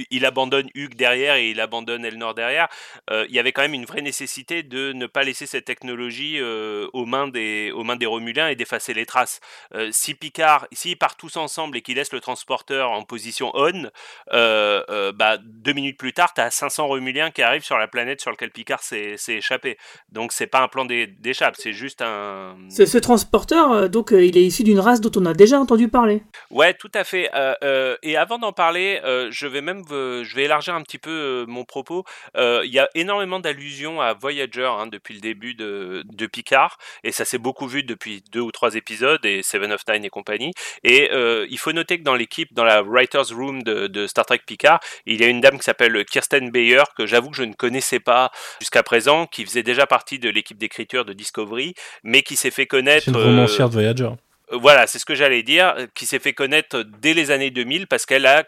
Il, 0.09 0.25
abandonne 0.25 0.69
Hugues 0.73 0.95
derrière 0.95 1.35
et 1.35 1.51
il 1.51 1.59
abandonne 1.59 2.03
Elnor 2.03 2.33
derrière. 2.33 2.67
Euh, 3.11 3.25
il 3.29 3.35
y 3.35 3.39
avait 3.39 3.51
quand 3.51 3.61
même 3.61 3.75
une 3.75 3.85
vraie 3.85 4.01
nécessité 4.01 4.63
de 4.63 4.91
ne 4.93 5.05
pas 5.05 5.23
laisser 5.23 5.45
cette 5.45 5.65
technologie 5.65 6.37
euh, 6.39 6.87
aux 6.93 7.05
mains 7.05 7.27
des 7.27 7.71
aux 7.71 7.83
mains 7.83 7.95
des 7.95 8.07
Romuliens 8.07 8.47
et 8.47 8.55
d'effacer 8.55 8.93
les 8.93 9.05
traces. 9.05 9.39
Euh, 9.75 9.89
si 9.91 10.15
Picard, 10.15 10.67
s'ils 10.71 10.97
partent 10.97 11.19
tous 11.19 11.37
ensemble 11.37 11.77
et 11.77 11.81
qu'ils 11.81 11.95
laissent 11.97 12.13
le 12.13 12.21
transporteur 12.21 12.91
en 12.91 13.03
position 13.03 13.51
on, 13.53 13.89
bah, 14.31 15.37
deux 15.43 15.73
minutes 15.73 15.97
plus 15.97 16.13
tard, 16.13 16.33
tu 16.33 16.41
as 16.41 16.49
500 16.49 16.87
Romuliens 16.87 17.29
qui 17.31 17.41
arrivent 17.43 17.63
sur 17.63 17.77
la 17.77 17.87
planète 17.87 18.21
sur 18.21 18.31
laquelle 18.31 18.51
Picard 18.51 18.81
s'est 18.81 19.17
échappé. 19.27 19.77
Donc 20.11 20.31
c'est 20.31 20.47
pas 20.47 20.61
un 20.61 20.67
plan 20.67 20.85
d'é- 20.85 21.07
d'échappe, 21.07 21.55
c'est 21.57 21.73
juste 21.73 22.01
un... 22.01 22.55
Ce, 22.69 22.85
ce 22.85 22.97
transporteur, 22.97 23.89
donc, 23.89 24.11
il 24.11 24.37
est 24.37 24.43
issu 24.43 24.63
d'une 24.63 24.79
race 24.79 25.01
dont 25.01 25.11
on 25.21 25.25
a 25.25 25.33
déjà 25.33 25.59
entendu 25.59 25.87
parler. 25.87 26.23
Ouais, 26.49 26.73
tout 26.73 26.91
à 26.93 27.03
fait. 27.03 27.29
Et 28.03 28.17
avant 28.17 28.39
d'en 28.39 28.53
parler, 28.53 28.99
je 29.29 29.50
vais 29.51 29.61
même 29.61 29.83
je 29.89 30.35
vais 30.35 30.43
élargir 30.43 30.73
un 30.73 30.81
petit 30.81 30.97
peu 30.97 31.45
mon 31.47 31.65
propos. 31.65 32.03
Euh, 32.37 32.61
Il 32.65 32.71
y 32.71 32.79
a 32.79 32.89
énormément 32.95 33.39
d'allusions 33.39 34.01
à 34.01 34.13
Voyager 34.13 34.69
hein, 34.79 34.87
depuis 34.87 35.13
le 35.13 35.19
début 35.19 35.53
de, 35.53 36.03
de 36.05 36.25
Picard, 36.27 36.77
et 37.03 37.11
ça 37.11 37.25
s'est 37.25 37.37
beaucoup 37.37 37.67
vu 37.67 37.83
depuis 37.83 38.23
deux 38.31 38.39
ou 38.39 38.51
trois 38.51 38.75
épisodes 38.75 39.25
et 39.25 39.43
Seven 39.43 39.71
of 39.71 39.81
Nine 39.87 40.05
et 40.05 40.09
compagnie. 40.09 40.53
Et 40.83 41.09
euh, 41.11 41.45
il 41.49 41.57
faut 41.57 41.71
noter 41.71 41.99
que 41.99 42.03
dans 42.03 42.15
l'équipe, 42.15 42.53
dans 42.53 42.63
la 42.63 42.81
writers 42.81 43.29
room 43.35 43.63
de, 43.63 43.87
de 43.87 44.07
Star 44.07 44.25
Trek 44.25 44.41
Picard, 44.45 44.79
il 45.05 45.19
y 45.19 45.23
a 45.23 45.27
une 45.27 45.41
dame 45.41 45.57
qui 45.57 45.63
s'appelle 45.63 46.03
Kirsten 46.05 46.51
Bayer 46.51 46.83
que 46.97 47.05
j'avoue 47.05 47.31
que 47.31 47.37
je 47.37 47.43
ne 47.43 47.53
connaissais 47.53 47.99
pas 47.99 48.31
jusqu'à 48.59 48.83
présent, 48.83 49.27
qui 49.27 49.45
faisait 49.45 49.63
déjà 49.63 49.85
partie 49.87 50.19
de 50.19 50.29
l'équipe 50.29 50.57
d'écriture 50.57 51.05
de 51.05 51.13
Discovery, 51.13 51.73
mais 52.03 52.21
qui 52.21 52.35
s'est 52.35 52.51
fait 52.51 52.67
connaître. 52.67 53.05
C'est 53.05 53.11
une 53.11 53.17
romancière 53.17 53.67
de 53.69 53.73
Voyager. 53.73 54.09
Euh, 54.51 54.57
Voilà, 54.57 54.87
c'est 54.87 54.99
ce 54.99 55.05
que 55.05 55.15
j'allais 55.15 55.43
dire, 55.43 55.73
euh, 55.77 55.87
qui 55.93 56.05
s'est 56.05 56.19
fait 56.19 56.33
connaître 56.33 56.83
dès 56.83 57.13
les 57.13 57.31
années 57.31 57.51
2000 57.51 57.87
parce 57.87 58.05
qu'elle 58.05 58.25
a, 58.25 58.45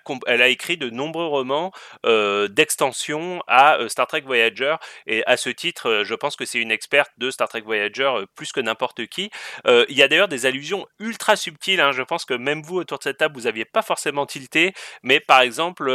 écrit 0.48 0.78
de 0.78 0.90
nombreux 0.90 1.26
romans 1.26 1.72
euh, 2.06 2.48
d'extension 2.48 3.42
à 3.48 3.78
Star 3.88 4.08
Trek 4.08 4.22
Voyager. 4.22 4.76
Et 5.08 5.24
à 5.26 5.38
ce 5.38 5.50
titre, 5.50 6.04
je 6.04 6.16
pense 6.16 6.36
que 6.36 6.46
c'est 6.46 6.60
une 6.60 6.72
experte 6.72 7.12
de 7.18 7.32
Star 7.32 7.48
Trek 7.48 7.62
Voyager 7.62 8.12
plus 8.36 8.52
que 8.52 8.60
n'importe 8.60 9.06
qui. 9.08 9.32
Il 9.66 9.96
y 9.96 10.04
a 10.04 10.08
d'ailleurs 10.08 10.28
des 10.28 10.46
allusions 10.46 10.86
ultra 11.00 11.36
subtiles. 11.36 11.80
hein, 11.80 11.92
je 11.92 12.02
pense 12.02 12.26
que 12.26 12.34
même 12.34 12.62
vous 12.62 12.78
autour 12.78 12.98
de 12.98 13.04
cette 13.04 13.18
table, 13.18 13.36
vous 13.36 13.44
n'aviez 13.44 13.66
pas 13.66 13.82
forcément 13.82 14.26
tilté. 14.26 14.74
Mais 15.02 15.20
par 15.20 15.42
exemple, 15.42 15.92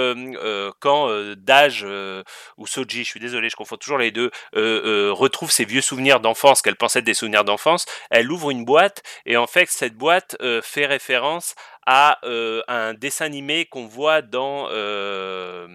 quand 0.81 1.09
Daj 1.37 1.85
euh, 1.85 2.23
ou 2.57 2.67
Soji, 2.67 3.05
je 3.05 3.09
suis 3.09 3.21
désolé, 3.21 3.49
je 3.49 3.57
confonds 3.57 3.77
toujours 3.77 3.99
les 3.99 4.11
deux, 4.11 4.31
retrouve 4.53 5.51
ses 5.51 5.65
vieux 5.65 5.81
souvenirs 5.81 6.21
d'enfance 6.21 6.63
qu'elle 6.63 6.77
pensait 6.77 7.01
être 7.01 7.05
des 7.05 7.15
souvenirs 7.15 7.45
d'enfance, 7.45 7.87
elle 8.11 8.31
ouvre 8.31 8.51
une 8.51 8.65
boîte 8.65 9.03
et 9.27 9.37
en 9.37 9.47
fait 9.47 9.69
cette 9.69 9.95
boîte 9.99 10.37
euh, 10.41 10.63
fait 10.63 10.87
référence 10.87 11.55
à 11.91 12.19
euh, 12.27 12.61
un 12.69 12.93
dessin 12.93 13.25
animé 13.25 13.65
qu'on 13.65 13.87
voit 13.87 14.21
dans, 14.21 14.69
euh, 14.71 15.67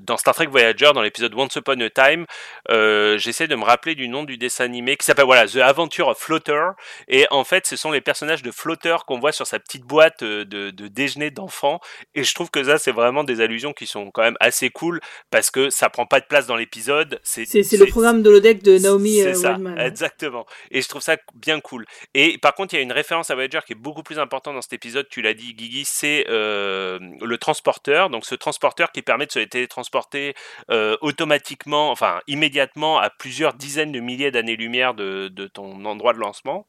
dans 0.00 0.16
Star 0.16 0.34
Trek 0.34 0.46
Voyager, 0.46 0.90
dans 0.92 1.02
l'épisode 1.02 1.32
Once 1.36 1.54
Upon 1.54 1.78
a 1.80 1.88
Time. 1.88 2.26
Euh, 2.68 3.16
J'essaie 3.16 3.46
de 3.46 3.54
me 3.54 3.62
rappeler 3.62 3.94
du 3.94 4.08
nom 4.08 4.24
du 4.24 4.36
dessin 4.36 4.64
animé 4.64 4.96
qui 4.96 5.06
s'appelle 5.06 5.24
voilà 5.24 5.46
The 5.46 5.58
Adventure 5.58 6.08
of 6.08 6.18
Floater. 6.18 6.72
Et 7.06 7.28
en 7.30 7.44
fait, 7.44 7.64
ce 7.68 7.76
sont 7.76 7.92
les 7.92 8.00
personnages 8.00 8.42
de 8.42 8.50
Floater 8.50 9.04
qu'on 9.06 9.20
voit 9.20 9.30
sur 9.30 9.46
sa 9.46 9.60
petite 9.60 9.84
boîte 9.84 10.24
de, 10.24 10.42
de 10.42 10.88
déjeuner 10.88 11.30
d'enfants. 11.30 11.78
Et 12.16 12.24
je 12.24 12.34
trouve 12.34 12.50
que 12.50 12.64
ça, 12.64 12.78
c'est 12.78 12.90
vraiment 12.90 13.22
des 13.22 13.40
allusions 13.40 13.72
qui 13.72 13.86
sont 13.86 14.10
quand 14.10 14.22
même 14.22 14.36
assez 14.40 14.70
cool 14.70 15.00
parce 15.30 15.52
que 15.52 15.70
ça 15.70 15.90
prend 15.90 16.06
pas 16.06 16.18
de 16.18 16.26
place 16.26 16.48
dans 16.48 16.56
l'épisode. 16.56 17.20
C'est 17.22 17.46
le 17.54 17.86
programme 17.86 18.24
de 18.24 18.30
l'ODEC 18.30 18.64
de 18.64 18.78
Naomi 18.78 19.22
Waldman. 19.22 19.78
exactement. 19.78 20.44
Et 20.72 20.82
je 20.82 20.88
trouve 20.88 21.02
ça 21.02 21.16
bien 21.36 21.60
cool. 21.60 21.86
Et 22.14 22.36
par 22.38 22.56
contre, 22.56 22.74
il 22.74 22.78
y 22.78 22.80
a 22.80 22.82
une 22.82 22.90
référence 22.90 23.30
à 23.30 23.34
Voyager 23.34 23.60
qui 23.64 23.74
est 23.74 23.76
beaucoup 23.76 24.02
plus 24.02 24.18
importante 24.18 24.56
dans 24.56 24.62
cet 24.62 24.72
épisode, 24.72 25.06
tu 25.08 25.22
l'as 25.22 25.34
dit, 25.34 25.51
Guigui, 25.54 25.84
c'est 25.84 26.26
euh, 26.28 26.98
le 27.20 27.38
transporteur. 27.38 28.10
Donc 28.10 28.24
ce 28.24 28.34
transporteur 28.34 28.92
qui 28.92 29.02
permet 29.02 29.26
de 29.26 29.32
se 29.32 29.38
télétransporter 29.40 30.34
euh, 30.70 30.96
automatiquement, 31.00 31.90
enfin 31.90 32.20
immédiatement, 32.26 32.98
à 32.98 33.10
plusieurs 33.10 33.54
dizaines 33.54 33.92
de 33.92 34.00
milliers 34.00 34.30
d'années-lumière 34.30 34.94
de, 34.94 35.28
de 35.28 35.46
ton 35.46 35.84
endroit 35.84 36.12
de 36.12 36.18
lancement. 36.18 36.66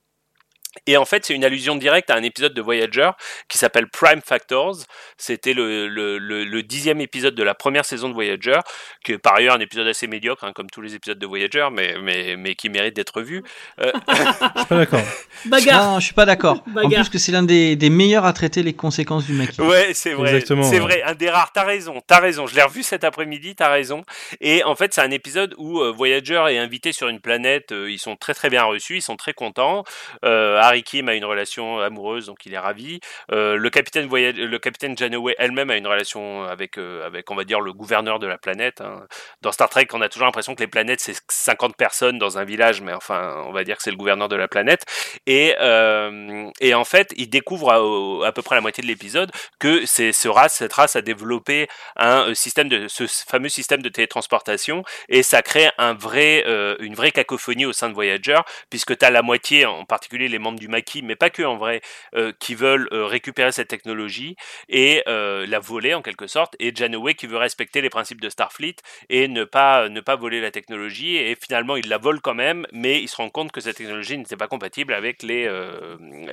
Et 0.88 0.98
en 0.98 1.06
fait, 1.06 1.26
c'est 1.26 1.34
une 1.34 1.46
allusion 1.46 1.76
directe 1.76 2.10
à 2.10 2.16
un 2.16 2.24
épisode 2.24 2.54
de 2.54 2.62
Voyager 2.62 3.12
qui 3.48 3.58
s'appelle 3.58 3.88
Prime 3.88 4.22
Factors. 4.22 4.78
C'était 5.18 5.54
le, 5.54 5.88
le, 5.88 6.18
le, 6.18 6.64
dixième 6.64 7.00
épisode 7.00 7.36
de 7.36 7.44
la 7.44 7.54
première 7.54 7.86
saison 7.86 8.10
de 8.10 8.14
Voyager, 8.14 8.60
qui 9.04 9.14
est 9.14 9.18
par 9.18 9.36
ailleurs 9.36 9.56
un 9.56 9.60
épisode 9.60 9.88
assez 9.88 10.08
médiocre, 10.08 10.44
hein, 10.44 10.52
comme 10.54 10.70
tous 10.70 10.82
les 10.82 10.96
épisodes 10.96 11.20
de 11.20 11.26
Voyager, 11.26 11.68
mais, 11.72 11.96
mais, 12.02 12.36
mais 12.38 12.56
qui 12.56 12.70
mérite 12.70 12.96
d'être 12.96 13.22
vu. 13.22 13.44
Euh... 13.82 13.92
je 14.10 14.16
suis 14.16 14.68
pas 14.68 14.76
d'accord. 14.76 15.02
Bagarre. 15.46 16.00
je 16.00 16.06
suis 16.06 16.14
pas 16.14 16.26
d'accord. 16.26 16.64
En 16.76 16.90
plus 16.90 17.10
que 17.10 17.18
c'est 17.18 17.32
l'un 17.32 17.44
des, 17.44 17.76
des, 17.76 17.90
meilleurs 17.90 18.26
à 18.26 18.34
traiter 18.34 18.64
les 18.64 18.74
conséquences 18.74 19.26
du 19.26 19.34
maquis. 19.34 19.62
Ouais, 19.62 19.94
c'est 19.94 20.14
vrai. 20.14 20.42
C'est 20.42 20.80
vrai, 20.80 21.04
un 21.04 21.16
des 21.16 21.30
rares. 21.30 21.52
T'as 21.54 21.64
raison, 21.64 22.02
t'as 22.06 22.20
raison. 22.20 22.48
Je 22.48 22.56
l'ai 22.56 22.64
revu 22.64 22.82
cet 22.84 23.04
après-midi, 23.04 23.56
t'as 23.56 23.70
raison. 23.70 24.04
Et 24.42 24.64
en 24.64 24.76
fait, 24.76 24.94
c'est 24.94 25.02
un 25.02 25.12
épisode 25.12 25.54
où 25.58 25.82
euh, 25.82 25.92
Voyager 25.92 26.44
est 26.50 26.58
invité 26.58 26.94
sur 26.94 27.10
une 27.10 27.20
planète. 27.20 27.72
Euh, 27.72 27.92
ils 27.92 28.00
sont 28.00 28.16
très 28.16 28.34
très 28.34 28.50
bien 28.50 28.64
reçus, 28.64 28.98
ils 28.98 29.02
sont 29.02 29.18
très 29.18 29.34
contents. 29.34 29.84
Euh, 30.26 30.60
Harry 30.64 30.84
Kim 30.84 31.10
a 31.10 31.16
une 31.16 31.26
relation 31.26 31.80
amoureuse, 31.80 32.28
donc 32.28 32.46
il 32.46 32.54
est 32.54 32.60
ravi. 32.60 33.00
Euh, 33.32 33.56
le 33.56 33.70
capitaine 33.70 34.08
voyage, 34.08 34.36
le 34.36 34.60
capitaine 34.60 34.98
Janeway 34.98 35.36
elle-même 35.38 35.70
a 35.70 35.76
une 35.76 35.88
relation 35.88 36.44
avec, 36.44 36.78
euh, 36.78 37.06
avec, 37.06 37.30
on 37.32 37.36
va 37.36 37.44
dire, 37.44 37.60
le 37.60 37.74
gouverneur 37.74 38.20
de 38.20 38.28
la 38.28 38.38
planète. 38.38 38.82
Hein. 38.82 39.06
Dans 39.42 39.52
Star 39.52 39.70
Trek, 39.70 39.88
on 39.94 40.02
a 40.02 40.10
toujours 40.10 40.26
l'impression 40.26 40.56
que 40.56 40.62
les 40.62 40.68
planètes 40.68 41.02
c'est 41.02 41.16
50 41.30 41.76
personnes 41.76 42.18
dans 42.18 42.38
un 42.38 42.46
village, 42.46 42.82
mais 42.82 42.94
enfin, 42.94 43.44
on 43.48 43.52
va 43.52 43.64
dire 43.64 43.78
que 43.78 43.84
c'est 43.84 43.92
le 43.92 43.98
gouverneur 43.98 44.30
de 44.30 44.36
la 44.36 44.48
planète. 44.48 44.86
Et, 45.28 45.56
euh, 45.60 46.50
et 46.60 46.74
en 46.74 46.86
fait, 46.86 47.14
il 47.18 47.30
découvre 47.30 47.72
à, 47.72 48.28
à, 48.28 48.32
peu 48.32 48.42
près 48.42 48.56
la 48.56 48.62
moitié 48.62 48.82
de 48.82 48.88
l'épisode 48.88 49.32
que 49.60 49.86
ce 49.86 50.28
race, 50.28 50.56
cette 50.56 50.74
race 50.74 50.96
a 50.96 51.02
développé 51.02 51.68
un 51.98 52.34
système 52.34 52.70
de 52.70 52.88
ce 52.88 53.06
fameux 53.08 53.50
système 53.50 53.82
de 53.82 53.90
télétransportation 53.90 54.84
et 55.10 55.24
ça 55.24 55.42
crée 55.42 55.70
un 55.78 55.94
vrai, 55.94 56.44
une 56.80 56.96
vraie 56.96 57.12
cacophonie 57.12 57.66
au 57.66 57.74
sein 57.74 57.90
de 57.90 57.94
Voyager, 57.94 58.40
puisque 58.70 58.98
tu 58.98 59.06
as 59.06 59.12
la 59.12 59.22
moitié, 59.22 59.66
en 59.66 59.86
particulier 59.86 60.28
les 60.28 60.40
membres 60.40 60.53
du 60.56 60.68
maquis, 60.68 61.02
mais 61.02 61.16
pas 61.16 61.30
que 61.30 61.44
en 61.44 61.58
vrai, 61.58 61.82
euh, 62.16 62.32
qui 62.40 62.56
veulent 62.56 62.88
euh, 62.92 63.06
récupérer 63.06 63.52
cette 63.52 63.68
technologie 63.68 64.36
et 64.70 65.04
euh, 65.08 65.46
la 65.48 65.60
voler 65.60 65.94
en 65.94 66.02
quelque 66.02 66.28
sorte, 66.28 66.56
et 66.60 66.74
Janeway 66.76 67.14
qui 67.14 67.28
veut 67.28 67.38
respecter 67.38 67.82
les 67.82 67.90
principes 67.90 68.22
de 68.22 68.30
Starfleet 68.30 68.76
et 69.10 69.28
ne 69.28 69.44
pas, 69.44 69.90
ne 69.90 70.02
pas 70.02 70.16
voler 70.16 70.42
la 70.42 70.52
technologie, 70.52 71.18
et 71.18 71.36
finalement 71.36 71.76
il 71.76 71.90
la 71.90 71.98
vole 71.98 72.22
quand 72.22 72.34
même, 72.34 72.66
mais 72.72 73.02
il 73.02 73.08
se 73.08 73.16
rend 73.16 73.30
compte 73.30 73.52
que 73.52 73.62
cette 73.62 73.78
technologie 73.78 74.18
n'était 74.18 74.38
pas 74.38 74.48
compatible 74.48 74.94
avec 74.94 75.24
les, 75.24 75.50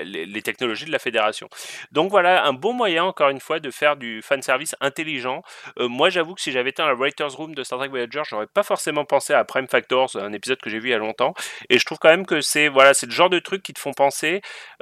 les, 0.04 0.42
technologies 0.42 0.86
de 0.86 0.92
la 0.92 0.98
Fédération. 0.98 1.48
Donc 1.92 2.10
voilà, 2.10 2.44
un 2.44 2.52
bon 2.52 2.72
moyen 2.72 3.04
encore 3.04 3.28
une 3.28 3.40
fois 3.40 3.60
de 3.60 3.70
faire 3.70 3.96
du 3.96 4.22
fanservice 4.22 4.74
intelligent. 4.80 5.42
moi 5.78 6.10
j'avoue 6.10 6.34
que 6.34 6.40
si 6.40 6.52
j'avais 6.52 6.70
été 6.70 6.82
dans 6.82 6.88
la 6.88 6.94
Writer's 6.94 7.34
Room 7.34 7.54
de 7.54 7.62
Star 7.62 7.78
Trek 7.78 7.88
Voyager, 7.88 8.22
j'aurais 8.28 8.46
pas 8.46 8.62
forcément 8.62 9.04
pensé 9.04 9.34
à 9.34 9.44
Prime 9.44 9.68
Factors, 9.68 10.16
un 10.16 10.32
épisode 10.32 10.60
que 10.60 10.70
j'ai 10.70 10.78
vu 10.78 10.88
il 10.88 10.92
y 10.92 10.94
a 10.94 10.98
longtemps, 10.98 11.34
et 11.68 11.78
je 11.78 11.84
trouve 11.84 11.98
quand 11.98 12.08
même 12.08 12.26
que 12.26 12.40
c'est 12.40 12.68
voilà, 12.68 12.92
le 13.02 13.10
genre 13.10 13.30
de 13.30 13.38
truc 13.38 13.62
qui 13.62 13.72
te 13.72 13.80
font 13.80 13.92
penser 13.92 14.09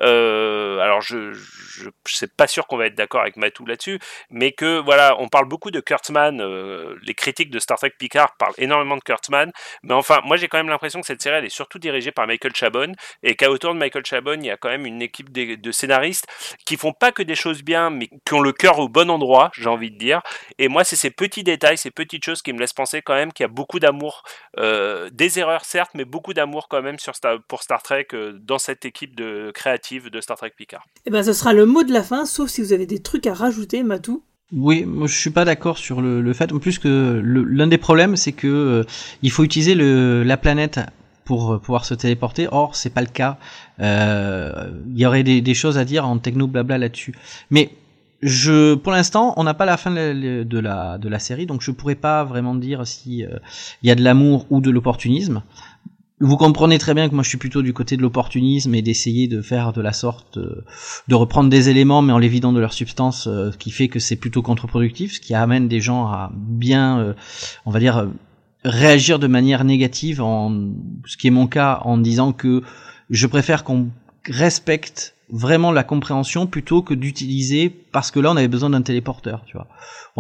euh, 0.01 0.79
alors 0.81 1.01
je, 1.01 1.33
je, 1.33 1.91
je 2.07 2.27
pas 2.27 2.47
sûr 2.47 2.67
qu'on 2.67 2.77
va 2.77 2.87
être 2.87 2.95
d'accord 2.95 3.23
avec 3.23 3.37
Matou 3.37 3.67
là-dessus, 3.67 3.99
mais 4.31 4.53
que 4.53 4.81
voilà, 4.81 5.17
on 5.19 5.29
parle 5.29 5.47
beaucoup 5.47 5.71
de 5.71 5.81
Kurtzman, 5.81 6.41
euh, 6.41 6.97
les 7.03 7.15
critiques 7.15 7.51
de 7.51 7.59
Star 7.59 7.79
Trek 7.79 7.93
Picard 7.99 8.37
parlent 8.37 8.55
énormément 8.59 8.97
de 8.97 9.03
Kurtzman, 9.03 9.51
mais 9.83 9.95
enfin, 9.95 10.21
moi 10.25 10.37
j'ai 10.37 10.49
quand 10.49 10.59
même 10.59 10.69
l'impression 10.69 11.01
que 11.01 11.07
cette 11.07 11.23
série 11.23 11.37
elle 11.37 11.45
est 11.45 11.49
surtout 11.49 11.79
dirigée 11.79 12.13
par 12.13 12.27
Michael 12.27 12.55
Chabon 12.55 12.93
et 13.23 13.35
qu'à 13.35 13.51
autour 13.51 13.75
de 13.75 13.79
Michael 13.79 14.05
Chabon, 14.05 14.39
il 14.41 14.47
y 14.47 14.51
a 14.51 14.57
quand 14.57 14.69
même 14.69 14.87
une 14.87 15.03
équipe 15.03 15.33
de, 15.33 15.73
scénaristes 15.73 16.27
qui 16.67 16.77
font 16.77 16.93
pas 16.93 17.13
que 17.13 17.23
des 17.23 17.35
choses 17.35 17.63
bien, 17.63 17.91
mais 17.91 18.09
qui 18.09 18.35
ont 18.35 18.41
le 18.41 18.53
cœur 18.53 18.79
au 18.79 18.89
bon 18.89 19.11
endroit, 19.11 19.51
j'ai 19.55 19.69
envie 19.69 19.91
de 19.91 19.99
dire. 19.99 20.23
Et 20.59 20.69
moi, 20.69 20.85
c'est 20.85 20.97
ces 20.97 21.11
petits 21.11 21.45
détails, 21.45 21.79
ces 21.79 21.91
petites 21.91 22.25
choses 22.25 22.43
qui 22.43 22.53
me 22.53 22.59
laissent 22.59 22.73
penser 22.73 23.03
quand 23.03 23.15
même 23.15 23.33
qu'il 23.33 23.45
y 23.45 23.49
a 23.49 23.53
beaucoup 23.53 23.79
d'amour, 23.79 24.23
euh, 24.59 25.11
des 25.13 25.39
erreurs 25.39 25.65
certes, 25.65 25.91
mais 25.95 26.05
beaucoup 26.05 26.35
d'amour 26.35 26.69
quand 26.69 26.83
même 26.83 26.99
sur 26.99 27.15
Star, 27.15 27.39
pour 27.49 27.63
Star 27.63 27.83
Trek 27.83 28.09
dans 28.13 28.59
cette 28.59 28.85
équipe 28.85 29.15
de 29.19 29.51
créative 29.53 30.11
de 30.11 30.21
Star 30.21 30.37
Trek 30.37 30.53
Picard. 30.57 30.87
Et 30.97 31.01
eh 31.07 31.11
ben, 31.11 31.23
ce 31.23 31.33
sera 31.33 31.53
le 31.53 31.67
mot 31.67 31.83
de 31.83 31.93
la 31.93 32.03
fin, 32.03 32.25
sauf 32.25 32.49
si 32.49 32.63
vous 32.63 32.73
avez 32.73 32.87
des 32.87 33.01
trucs 33.03 33.27
à 33.27 33.35
rajouter, 33.35 33.83
Matou. 33.83 34.23
Oui, 34.53 34.85
moi 34.87 35.07
je 35.07 35.15
suis 35.15 35.31
pas 35.31 35.45
d'accord 35.45 35.77
sur 35.77 36.01
le, 36.01 36.23
le, 36.23 36.33
fait. 36.33 36.53
En 36.53 36.59
plus 36.59 36.79
que 36.79 37.21
l'un 37.23 37.67
des 37.67 37.77
problèmes, 37.77 38.17
c'est 38.17 38.33
que 38.33 38.47
euh, 38.47 38.85
il 39.23 39.31
faut 39.31 39.45
utiliser 39.45 39.75
le, 39.75 40.23
la 40.23 40.39
planète 40.39 40.81
pour 41.25 41.53
euh, 41.53 41.59
pouvoir 41.59 41.85
se 41.85 41.93
téléporter. 41.93 42.49
Or, 42.51 42.75
c'est 42.75 42.89
pas 42.91 43.03
le 43.03 43.09
cas. 43.09 43.37
Euh, 43.81 44.71
il 44.91 44.99
y 44.99 45.05
aurait 45.05 45.23
des, 45.23 45.43
des, 45.43 45.55
choses 45.55 45.77
à 45.77 45.85
dire 45.85 46.07
en 46.07 46.19
techno 46.19 46.47
blabla 46.47 46.79
là-dessus. 46.79 47.15
Mais 47.51 47.73
je, 48.23 48.75
pour 48.75 48.93
l'instant, 48.93 49.35
on 49.37 49.45
n'a 49.45 49.53
pas 49.53 49.67
la 49.67 49.77
fin 49.77 49.91
de 49.91 50.59
la, 50.61 50.97
de 50.97 51.09
la, 51.09 51.19
série, 51.19 51.45
donc 51.45 51.61
je 51.61 51.71
pourrais 51.71 51.95
pas 51.95 52.25
vraiment 52.25 52.55
dire 52.55 52.87
si 52.87 53.19
il 53.83 53.87
y 53.87 53.91
a 53.91 53.95
de 53.95 54.03
l'amour 54.03 54.47
ou 54.51 54.61
de 54.61 54.71
l'opportunisme 54.71 55.43
vous 56.21 56.37
comprenez 56.37 56.79
très 56.79 56.95
bien 56.95 57.09
que 57.09 57.15
moi 57.15 57.23
je 57.23 57.29
suis 57.29 57.39
plutôt 57.39 57.63
du 57.63 57.73
côté 57.73 57.97
de 57.97 58.03
l'opportunisme 58.03 58.75
et 58.75 58.83
d'essayer 58.83 59.29
de 59.29 59.41
faire 59.41 59.73
de 59.73 59.81
la 59.81 59.93
sorte 59.93 60.39
euh, 60.39 60.65
de 61.07 61.15
reprendre 61.15 61.49
des 61.49 61.69
éléments 61.69 62.03
mais 62.03 62.13
en 62.13 62.19
les 62.19 62.29
vidant 62.29 62.53
de 62.53 62.61
leur 62.61 62.73
substance 62.73 63.27
euh, 63.27 63.51
qui 63.59 63.71
fait 63.71 63.89
que 63.89 63.99
c'est 63.99 64.17
plutôt 64.17 64.43
contre-productif 64.43 65.15
ce 65.15 65.21
qui 65.21 65.35
amène 65.35 65.69
des 65.69 65.81
gens 65.81 66.07
à 66.07 66.33
bien 66.35 66.99
euh, 66.99 67.15
on 67.67 67.71
va 67.71 67.79
dire 67.79 68.09
réagir 68.65 69.19
de 69.19 69.29
manière 69.29 69.65
négative 69.65 70.21
en 70.21 70.53
ce 71.07 71.17
qui 71.17 71.29
est 71.29 71.31
mon 71.31 71.47
cas 71.47 71.81
en 71.85 71.99
disant 71.99 72.33
que 72.33 72.63
je 73.11 73.27
préfère 73.27 73.63
qu'on 73.63 73.89
respecte 74.29 75.15
vraiment 75.31 75.73
la 75.73 75.85
compréhension 75.85 76.47
plutôt 76.47 76.83
que 76.83 76.95
d'utiliser 76.95 77.69
parce 77.69 78.11
que 78.11 78.21
là 78.21 78.31
on 78.31 78.37
avait 78.37 78.49
besoin 78.49 78.71
d'un 78.71 78.83
téléporteur 78.83 79.43
tu 79.47 79.57
vois 79.57 79.67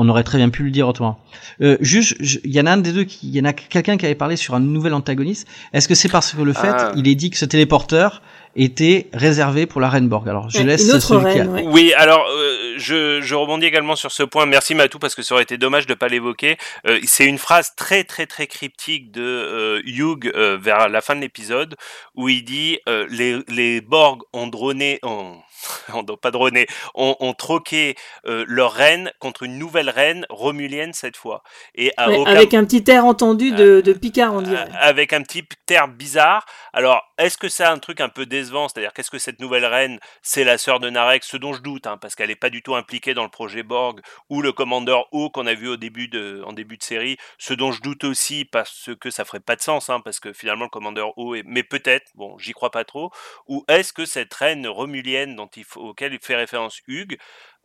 on 0.00 0.08
aurait 0.08 0.22
très 0.22 0.38
bien 0.38 0.48
pu 0.48 0.62
le 0.62 0.70
dire 0.70 0.86
autrement. 0.86 1.18
Euh, 1.60 1.76
juste, 1.80 2.14
il 2.20 2.54
y 2.54 2.60
en 2.60 2.66
a 2.66 2.70
un 2.70 2.76
des 2.76 2.92
deux, 2.92 3.04
il 3.24 3.34
y 3.36 3.40
en 3.40 3.44
a 3.44 3.52
quelqu'un 3.52 3.96
qui 3.96 4.06
avait 4.06 4.14
parlé 4.14 4.36
sur 4.36 4.54
un 4.54 4.60
nouvel 4.60 4.94
antagoniste. 4.94 5.48
Est-ce 5.72 5.88
que 5.88 5.96
c'est 5.96 6.08
parce 6.08 6.32
que 6.34 6.40
le 6.40 6.52
fait, 6.52 6.68
ah. 6.70 6.92
il 6.94 7.08
est 7.08 7.16
dit 7.16 7.30
que 7.30 7.36
ce 7.36 7.44
téléporteur 7.44 8.22
était 8.54 9.08
réservé 9.12 9.66
pour 9.66 9.80
la 9.80 9.88
Reine 9.88 10.08
Borg? 10.08 10.28
Alors 10.28 10.50
je 10.50 10.62
laisse 10.62 10.86
celui 11.00 11.66
Oui, 11.66 11.92
alors 11.96 12.24
euh, 12.30 12.47
je, 12.78 13.34
rebondis 13.34 13.66
également 13.66 13.96
sur 13.96 14.12
ce 14.12 14.22
point. 14.22 14.46
Merci 14.46 14.74
Matou 14.74 14.98
parce 14.98 15.14
que 15.14 15.22
ça 15.22 15.34
aurait 15.34 15.42
été 15.42 15.58
dommage 15.58 15.86
de 15.86 15.94
pas 15.94 16.08
l'évoquer. 16.08 16.56
Euh, 16.86 16.98
c'est 17.04 17.26
une 17.26 17.38
phrase 17.38 17.74
très 17.76 18.04
très 18.04 18.26
très 18.26 18.46
cryptique 18.46 19.10
de 19.10 19.22
euh, 19.22 19.82
Hugh 19.84 20.30
euh, 20.34 20.56
vers 20.60 20.88
la 20.88 21.00
fin 21.00 21.16
de 21.16 21.20
l'épisode 21.20 21.76
où 22.14 22.28
il 22.28 22.44
dit 22.44 22.78
euh, 22.88 23.06
les, 23.10 23.40
les 23.48 23.80
Borg 23.80 24.22
ont 24.32 24.46
droné, 24.46 24.98
ont, 25.02 25.40
on 25.94 26.04
pas 26.04 26.30
droné, 26.30 26.66
ont, 26.94 27.16
ont 27.20 27.34
troqué 27.34 27.96
leur 28.24 28.72
reine 28.72 29.12
contre 29.18 29.42
une 29.42 29.58
nouvelle 29.58 29.90
reine 29.90 30.26
romulienne 30.30 30.92
cette 30.92 31.16
fois. 31.16 31.42
Et 31.74 31.92
avec 31.96 32.54
un 32.54 32.64
petit 32.64 32.90
air 32.90 33.04
entendu 33.04 33.52
de, 33.52 33.80
de 33.80 33.92
Picard 33.92 34.34
on 34.34 34.42
dirait. 34.42 34.68
Avec 34.78 35.12
un 35.12 35.22
petit 35.22 35.44
air 35.70 35.88
bizarre. 35.88 36.46
Alors 36.72 37.08
est-ce 37.18 37.36
que 37.36 37.48
c'est 37.48 37.64
un 37.64 37.78
truc 37.78 38.00
un 38.00 38.08
peu 38.08 38.26
décevant? 38.26 38.68
C'est-à-dire 38.68 38.92
qu'est-ce 38.92 39.10
que 39.10 39.18
cette 39.18 39.40
nouvelle 39.40 39.64
reine, 39.64 39.98
c'est 40.22 40.44
la 40.44 40.56
sœur 40.56 40.78
de 40.78 40.88
Narek? 40.88 41.24
Ce 41.24 41.36
dont 41.36 41.52
je 41.52 41.62
doute, 41.62 41.86
hein, 41.86 41.98
parce 41.98 42.14
qu'elle 42.14 42.28
n'est 42.28 42.36
pas 42.36 42.50
du 42.50 42.62
tout 42.62 42.76
impliquée 42.76 43.12
dans 43.12 43.24
le 43.24 43.28
projet 43.28 43.64
Borg 43.64 44.00
ou 44.30 44.40
le 44.40 44.52
commandeur 44.52 45.06
O 45.12 45.28
qu'on 45.28 45.46
a 45.46 45.54
vu 45.54 45.68
au 45.68 45.76
début 45.76 46.06
de, 46.06 46.42
en 46.46 46.52
début 46.52 46.76
de 46.76 46.82
série. 46.82 47.16
Ce 47.38 47.54
dont 47.54 47.72
je 47.72 47.82
doute 47.82 48.04
aussi 48.04 48.44
parce 48.44 48.90
que 49.00 49.10
ça 49.10 49.24
ferait 49.24 49.40
pas 49.40 49.56
de 49.56 49.62
sens, 49.62 49.90
hein, 49.90 50.00
parce 50.00 50.20
que 50.20 50.32
finalement 50.32 50.64
le 50.64 50.70
commandeur 50.70 51.18
O 51.18 51.34
est... 51.34 51.42
Mais 51.44 51.64
peut-être, 51.64 52.06
bon, 52.14 52.38
j'y 52.38 52.52
crois 52.52 52.70
pas 52.70 52.84
trop. 52.84 53.10
Ou 53.48 53.64
est-ce 53.66 53.92
que 53.92 54.04
cette 54.04 54.32
reine 54.34 54.68
romulienne 54.68 55.34
dont 55.34 55.50
il 55.56 55.57
auquel 55.76 56.12
il 56.14 56.20
fait 56.20 56.36
référence 56.36 56.80
Hugues, 56.86 57.18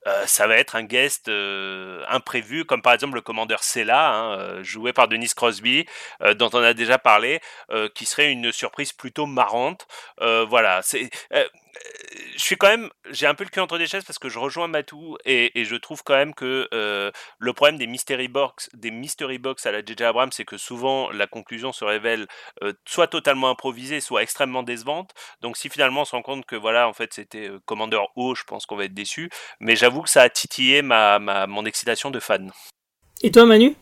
euh, 0.08 0.26
ça 0.28 0.48
va 0.48 0.58
être 0.58 0.76
un 0.76 0.84
guest 0.84 1.30
euh, 1.30 2.04
imprévu, 2.10 2.66
comme 2.66 2.82
par 2.82 2.94
exemple 2.94 3.16
le 3.16 3.22
commandeur 3.22 3.64
Sela, 3.64 4.14
hein, 4.14 4.40
euh, 4.40 4.64
joué 4.64 4.92
par 4.92 5.08
Denis 5.08 5.32
Crosby, 5.36 5.86
dont 6.36 6.50
on 6.54 6.62
a 6.62 6.74
déjà 6.74 6.98
parlé, 6.98 7.40
qui 7.96 8.06
serait 8.06 8.32
une 8.32 8.52
surprise 8.52 8.92
plutôt 8.94 9.26
marrante. 9.26 9.88
voilà, 10.20 10.82
c'est 10.84 11.10
je 12.36 12.44
suis 12.44 12.56
quand 12.56 12.68
même, 12.68 12.90
j'ai 13.12 13.28
un 13.28 13.36
peu 13.36 13.44
le 13.44 13.50
cul 13.50 13.60
entre 13.60 13.78
des 13.78 13.88
chaises 13.88 14.04
parce 14.04 14.20
que 14.20 14.30
je 14.30 14.40
rejoins 14.40 14.68
Matou 14.68 15.18
et, 15.26 15.60
et 15.60 15.66
je 15.66 15.76
trouve 15.76 16.04
quand 16.04 16.16
même 16.16 16.34
que 16.34 16.68
euh, 16.74 17.12
le 17.40 17.54
problème 17.54 17.78
des 17.78 17.88
mystery 17.88 18.28
box, 18.28 18.70
des 18.74 18.92
mystery 18.92 19.38
box 19.38 19.66
à 19.66 19.72
la 19.72 19.80
JJ 19.80 20.02
Abrams, 20.02 20.32
c'est 20.32 20.46
que 20.46 20.58
souvent 20.58 21.10
la 21.12 21.28
conclusion 21.28 21.72
se 21.72 21.86
révèle 21.86 22.28
euh, 22.64 22.74
soit 22.86 23.08
totalement 23.08 23.50
improvisée, 23.50 24.02
soit 24.02 24.24
extrêmement 24.24 24.64
décevante. 24.64 25.12
Donc 25.42 25.58
si 25.58 25.70
finalement 25.70 26.02
on 26.02 26.06
se 26.06 26.12
rend 26.12 26.22
compte 26.22 26.46
que 26.46 26.56
voilà, 26.56 26.88
en 26.88 26.94
fait 26.94 27.14
c'était 27.14 27.50
euh, 27.50 27.60
Commander 27.66 28.02
O, 28.16 28.36
je 28.36 28.44
pense 28.44 28.66
qu'on 28.66 28.76
va 28.76 28.86
être 28.86 28.94
déçu. 28.94 29.30
Mais 29.60 29.76
j'avoue 29.76 30.02
que 30.02 30.10
ça 30.10 30.22
a 30.24 30.30
titillé 30.30 30.82
ma, 30.82 31.20
ma, 31.20 31.48
mon 31.48 31.66
excitation 31.66 32.12
de 32.12 32.20
fan. 32.20 32.52
Et 33.22 33.32
toi 33.32 33.46
Manu? 33.46 33.76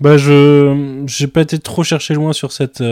Bah 0.00 0.16
je, 0.16 1.04
j'ai 1.06 1.26
pas 1.28 1.42
été 1.42 1.58
trop 1.58 1.84
chercher 1.84 2.14
loin 2.14 2.32
sur 2.32 2.52
cette 2.52 2.82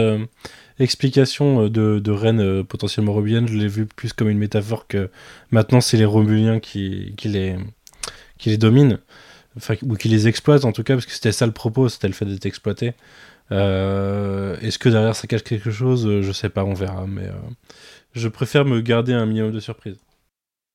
explication 0.79 1.65
euh, 1.65 1.69
de, 1.69 1.99
de 1.99 2.11
reine 2.11 2.41
euh, 2.41 2.63
potentiellement 2.63 3.13
romulienne, 3.13 3.47
je 3.47 3.57
l'ai 3.57 3.67
vu 3.67 3.85
plus 3.85 4.13
comme 4.13 4.29
une 4.29 4.37
métaphore 4.37 4.87
que 4.87 5.09
maintenant 5.51 5.81
c'est 5.81 5.97
les 5.97 6.05
Romuliens 6.05 6.59
qui, 6.59 7.13
qui, 7.17 7.29
les, 7.29 7.55
qui 8.37 8.49
les 8.49 8.57
dominent, 8.57 8.99
ou 9.83 9.95
qui 9.95 10.09
les 10.09 10.27
exploitent 10.27 10.65
en 10.65 10.71
tout 10.71 10.83
cas, 10.83 10.95
parce 10.95 11.05
que 11.05 11.11
c'était 11.11 11.31
ça 11.31 11.45
le 11.45 11.51
propos, 11.51 11.89
c'était 11.89 12.07
le 12.07 12.13
fait 12.13 12.25
d'être 12.25 12.45
exploité. 12.45 12.93
Euh, 13.51 14.57
Est-ce 14.61 14.79
que 14.79 14.89
derrière 14.89 15.15
ça 15.15 15.27
cache 15.27 15.43
quelque 15.43 15.71
chose? 15.71 16.21
Je 16.21 16.31
sais 16.31 16.49
pas, 16.49 16.63
on 16.63 16.73
verra, 16.73 17.05
mais 17.07 17.29
je 18.13 18.27
préfère 18.27 18.65
me 18.65 18.81
garder 18.81 19.13
un 19.13 19.25
minimum 19.25 19.51
de 19.51 19.59
surprise. 19.59 19.97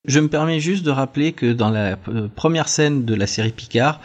Je 0.04 0.20
me 0.20 0.28
permets 0.28 0.60
juste 0.60 0.84
de 0.84 0.90
rappeler 0.90 1.32
que 1.32 1.52
dans 1.52 1.70
la 1.70 1.96
première 2.36 2.68
scène 2.68 3.04
de 3.04 3.14
la 3.14 3.26
série 3.26 3.52
Picard, 3.52 4.00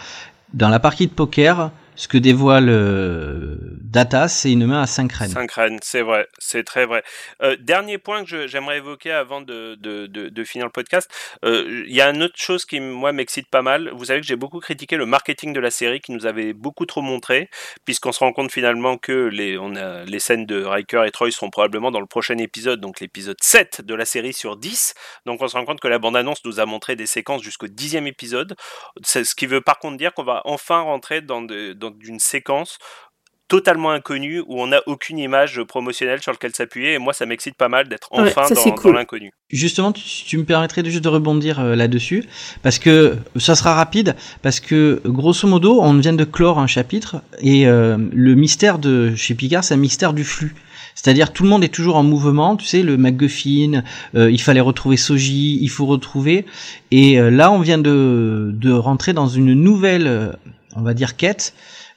dans 0.54 0.70
la 0.70 0.80
partie 0.80 1.08
de 1.08 1.12
poker, 1.12 1.72
ce 1.96 2.08
que 2.08 2.18
dévoile 2.18 2.70
euh, 2.70 3.58
Data, 3.94 4.28
c'est 4.28 4.52
une 4.52 4.66
main 4.66 4.82
à 4.82 4.88
5 4.88 5.12
reines. 5.12 5.30
5 5.30 5.52
reines, 5.52 5.80
c'est 5.84 6.02
vrai, 6.02 6.28
c'est 6.40 6.64
très 6.64 6.86
vrai. 6.86 7.04
Euh, 7.44 7.56
dernier 7.60 8.00
point 8.00 8.26
que 8.26 8.48
j'aimerais 8.48 8.78
évoquer 8.78 9.12
avant 9.12 9.42
de, 9.42 9.76
de, 9.76 10.08
de, 10.08 10.44
finir 10.44 10.66
le 10.66 10.72
podcast, 10.72 11.10
euh, 11.46 11.84
il 11.88 11.94
y 11.94 12.02
a 12.02 12.10
une 12.10 12.24
autre 12.24 12.38
chose 12.38 12.66
qui, 12.66 12.80
moi, 12.80 13.12
m'excite 13.12 13.48
pas 13.50 13.62
mal. 13.62 13.92
Vous 13.94 14.06
savez 14.06 14.22
que 14.22 14.26
j'ai 14.26 14.36
beaucoup 14.36 14.60
critiqué 14.60 14.98
le 14.98 15.06
marketing 15.06 15.54
de 15.54 15.60
la 15.60 15.70
série 15.70 16.00
qui 16.00 16.12
nous 16.12 16.26
avait 16.26 16.54
beaucoup 16.54 16.88
trop 16.88 17.04
montré, 17.04 17.52
puisqu'on 17.86 18.12
se 18.12 18.20
rend 18.20 18.34
compte 18.34 18.52
finalement 18.52 18.98
que 18.98 19.28
les, 19.28 19.60
on 19.60 19.76
a, 19.76 20.04
les 20.06 20.20
scènes 20.20 20.48
de 20.48 20.64
Riker 20.64 21.04
et 21.06 21.12
Troy 21.12 21.30
seront 21.30 21.52
probablement 21.52 21.92
dans 21.92 22.00
le 22.00 22.08
prochain 22.08 22.38
épisode, 22.40 22.82
donc 22.82 23.00
l'épisode 23.00 23.38
7 23.42 23.82
de 23.82 23.94
la 23.94 24.06
série 24.06 24.34
sur 24.34 24.58
10. 24.58 24.96
Donc 25.28 25.42
on 25.44 25.48
se 25.48 25.56
rend 25.56 25.66
compte 25.66 25.80
que 25.80 25.88
la 25.88 26.00
bande-annonce 26.00 26.44
nous 26.46 26.60
a 26.60 26.66
montré 26.66 26.96
des 26.96 27.06
séquences 27.06 27.44
jusqu'au 27.44 27.68
dixième 27.68 28.08
épisode. 28.08 28.56
Ce 29.04 29.36
qui 29.36 29.46
veut 29.46 29.62
par 29.62 29.78
contre 29.78 29.98
dire 29.98 30.14
qu'on 30.16 30.24
va 30.24 30.42
enfin 30.46 30.80
rentrer 30.80 31.22
dans, 31.22 31.44
de, 31.44 31.74
dans 31.74 31.83
une 32.06 32.20
séquence 32.20 32.78
totalement 33.48 33.92
inconnue 33.92 34.40
où 34.40 34.62
on 34.62 34.68
n'a 34.68 34.82
aucune 34.88 35.20
image 35.20 35.62
promotionnelle 35.64 36.22
sur 36.22 36.32
laquelle 36.32 36.56
s'appuyer 36.56 36.94
et 36.94 36.98
moi 36.98 37.14
ça 37.14 37.26
m'excite 37.26 37.56
pas 37.56 37.68
mal 37.68 37.88
d'être 37.88 38.08
enfin 38.12 38.48
dans, 38.50 38.72
cool. 38.72 38.94
dans 38.94 38.98
l'inconnu. 38.98 39.32
Justement, 39.50 39.92
tu, 39.92 40.02
tu, 40.02 40.38
me 40.38 40.44
permettrais 40.44 40.82
de 40.82 40.90
juste 40.90 41.04
de 41.04 41.10
rebondir 41.10 41.60
euh, 41.60 41.76
là-dessus 41.76 42.24
parce 42.64 42.80
que 42.80 43.16
ça 43.36 43.56
sera 43.56 43.76
rapide 43.76 44.16
parce 44.42 44.60
que 44.60 45.02
grosso 45.06 45.48
modo 45.48 45.82
on 45.82 45.94
vient 45.96 46.14
de 46.14 46.24
clore 46.24 46.58
un 46.58 46.68
chapitre 46.68 47.18
et 47.42 47.68
euh, 47.68 47.98
le 48.12 48.34
mystère 48.34 48.80
de 48.80 49.14
chez 49.16 49.36
Picard 49.36 49.64
c'est 49.64 49.76
un 49.76 49.78
mystère 49.78 50.14
du 50.14 50.24
flux. 50.24 50.56
C'est-à-dire 50.96 51.34
tout 51.34 51.44
le 51.44 51.50
monde 51.50 51.64
est 51.64 51.74
toujours 51.74 51.96
en 51.96 52.04
mouvement, 52.04 52.56
tu 52.56 52.66
sais, 52.66 52.84
le 52.84 52.98
MacGuffin, 52.98 53.84
euh, 54.16 54.32
il 54.32 54.42
fallait 54.42 54.62
retrouver 54.62 54.98
Soji, 54.98 55.58
il 55.62 55.70
faut 55.70 55.86
retrouver. 55.86 56.46
Et 56.92 57.20
euh, 57.20 57.30
là, 57.30 57.52
on 57.52 57.60
vient 57.60 57.78
de, 57.78 58.52
de 58.54 58.72
rentrer 58.72 59.14
dans 59.14 59.28
une 59.28 59.54
nouvelle, 59.54 60.08
euh, 60.08 60.32
on 60.76 60.82
va 60.82 60.94
dire, 60.94 61.16
quête 61.16 61.54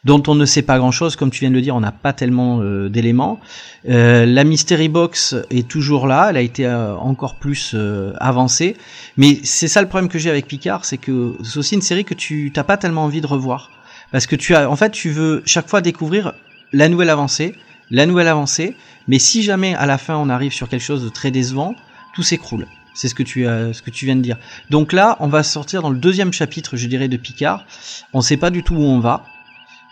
dont 0.07 0.23
on 0.28 0.36
ne 0.36 0.47
sait 0.47 0.62
pas 0.62 0.78
grand-chose, 0.78 1.16
comme 1.16 1.31
tu 1.31 1.40
viens 1.40 1.51
de 1.51 1.57
le 1.57 1.61
dire, 1.61 1.74
on 1.74 1.81
n'a 1.81 1.90
pas 1.90 2.12
tellement 2.12 2.61
euh, 2.61 2.89
d'éléments. 2.89 3.40
Euh, 3.89 4.24
la 4.24 4.44
Mystery 4.44 4.89
Box 4.89 5.35
est 5.51 5.66
toujours 5.66 6.07
là, 6.07 6.28
elle 6.31 6.36
a 6.36 6.43
été 6.43 6.65
euh, 6.65 6.94
encore 6.94 7.35
plus 7.35 7.74
avancée, 8.20 8.77
mais 9.16 9.40
c'est 9.43 9.66
ça 9.66 9.82
le 9.82 9.89
problème 9.89 10.09
que 10.09 10.19
j'ai 10.19 10.31
avec 10.31 10.47
Picard, 10.47 10.85
c'est 10.85 10.97
que 10.97 11.36
c'est 11.43 11.59
aussi 11.59 11.74
une 11.74 11.82
série 11.82 12.05
que 12.05 12.15
tu 12.15 12.53
t'as 12.55 12.62
pas 12.62 12.77
tellement 12.77 13.05
envie 13.05 13.20
de 13.20 13.27
revoir, 13.27 13.73
parce 14.12 14.28
que 14.28 14.36
tu 14.36 14.55
as, 14.55 14.70
en 14.70 14.77
fait, 14.77 14.90
tu 14.90 15.11
veux 15.11 15.43
chaque 15.44 15.69
fois 15.69 15.81
découvrir 15.81 16.35
la 16.73 16.89
nouvelle 16.89 17.11
avancée, 17.11 17.57
la 17.90 18.07
nouvelle 18.07 18.28
avancée, 18.28 18.77
mais 19.09 19.19
si 19.19 19.43
jamais 19.43 19.74
à 19.74 19.86
la 19.86 19.98
fin 19.98 20.16
on 20.16 20.28
arrive 20.28 20.53
sur 20.53 20.69
quelque 20.69 20.85
chose 20.85 21.03
de 21.03 21.09
très 21.09 21.32
décevant, 21.32 21.74
tout 22.15 22.23
s'écroule. 22.23 22.66
C'est 22.97 23.09
ce 23.09 23.14
que 23.14 23.23
tu 23.23 23.47
as, 23.47 23.74
ce 23.74 23.82
que 23.82 23.90
tu 23.90 24.06
viens 24.06 24.16
de 24.16 24.23
dire. 24.23 24.39
Donc 24.70 24.94
là, 24.94 25.18
on 25.20 25.28
va 25.28 25.43
sortir 25.43 25.82
dans 25.82 25.90
le 25.90 25.98
deuxième 25.98 26.32
chapitre, 26.32 26.77
je 26.77 26.86
dirais, 26.86 27.09
de 27.09 27.18
Picard. 27.18 27.66
On 28.14 28.23
sait 28.23 28.39
pas 28.39 28.51
du 28.51 28.62
tout 28.62 28.74
où 28.74 28.82
on 28.82 29.01
va. 29.01 29.27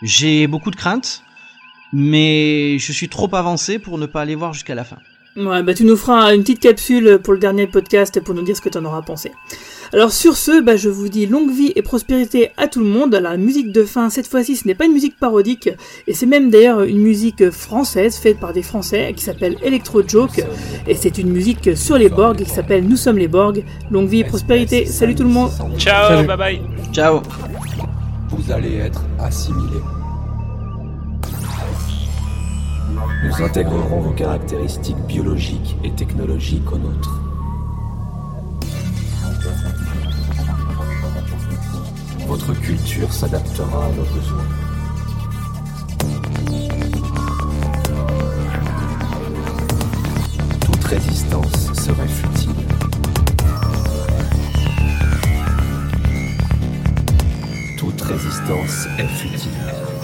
J'ai 0.01 0.47
beaucoup 0.47 0.71
de 0.71 0.75
craintes, 0.75 1.21
mais 1.93 2.79
je 2.79 2.91
suis 2.91 3.07
trop 3.07 3.33
avancé 3.35 3.77
pour 3.77 3.99
ne 3.99 4.07
pas 4.07 4.21
aller 4.21 4.33
voir 4.33 4.53
jusqu'à 4.53 4.73
la 4.73 4.83
fin. 4.83 4.97
Ouais, 5.37 5.63
bah 5.63 5.73
tu 5.73 5.83
nous 5.83 5.97
feras 5.97 6.33
une 6.33 6.43
petite 6.43 6.61
capsule 6.61 7.19
pour 7.21 7.33
le 7.33 7.39
dernier 7.39 7.67
podcast 7.67 8.21
pour 8.21 8.33
nous 8.33 8.41
dire 8.41 8.55
ce 8.55 8.61
que 8.61 8.69
tu 8.69 8.77
en 8.77 8.85
auras 8.85 9.01
pensé. 9.01 9.33
Alors 9.91 10.13
sur 10.13 10.37
ce, 10.37 10.61
bah, 10.61 10.77
je 10.77 10.87
vous 10.87 11.09
dis 11.09 11.25
longue 11.25 11.51
vie 11.51 11.73
et 11.75 11.81
prospérité 11.81 12.51
à 12.55 12.67
tout 12.67 12.79
le 12.79 12.85
monde. 12.85 13.13
La 13.15 13.35
musique 13.35 13.73
de 13.73 13.83
fin, 13.83 14.09
cette 14.09 14.27
fois-ci, 14.27 14.55
ce 14.55 14.65
n'est 14.65 14.75
pas 14.75 14.85
une 14.85 14.93
musique 14.93 15.19
parodique, 15.19 15.69
et 16.07 16.13
c'est 16.13 16.25
même 16.25 16.49
d'ailleurs 16.49 16.83
une 16.83 16.99
musique 16.99 17.49
française 17.51 18.15
faite 18.15 18.39
par 18.39 18.53
des 18.53 18.63
Français 18.63 19.11
qui 19.13 19.25
s'appelle 19.25 19.57
Electro 19.61 20.07
Joke, 20.07 20.41
et 20.87 20.95
c'est 20.95 21.17
une 21.17 21.29
musique 21.31 21.75
sur 21.75 21.97
les 21.97 22.07
Borg 22.09 22.37
qui 22.37 22.49
s'appelle 22.49 22.85
Nous 22.87 22.97
sommes 22.97 23.17
les 23.17 23.27
Borg. 23.27 23.65
Longue 23.91 24.07
vie 24.07 24.21
et 24.21 24.23
prospérité. 24.23 24.85
Salut 24.85 25.15
tout 25.15 25.23
le 25.23 25.29
monde. 25.29 25.51
Ciao, 25.77 26.15
Salut. 26.15 26.27
bye 26.27 26.37
bye. 26.37 26.61
Ciao. 26.93 27.21
Vous 28.29 28.51
allez 28.53 28.75
être 28.75 29.01
assimilés. 29.19 29.81
Nous 33.23 33.43
intégrerons 33.43 34.01
vos 34.01 34.11
caractéristiques 34.11 34.99
biologiques 35.07 35.75
et 35.83 35.91
technologiques 35.91 36.71
aux 36.71 36.77
nôtres. 36.77 37.21
Votre 42.27 42.53
culture 42.61 43.11
s'adaptera 43.11 43.85
à 43.85 43.89
nos 43.89 44.03
besoins. 44.03 44.45
Toute 50.61 50.83
résistance 50.85 51.73
serait 51.73 52.07
futile. 52.07 52.51
Toute 57.77 58.01
résistance 58.01 58.87
est 58.97 59.07
futile. 59.07 59.94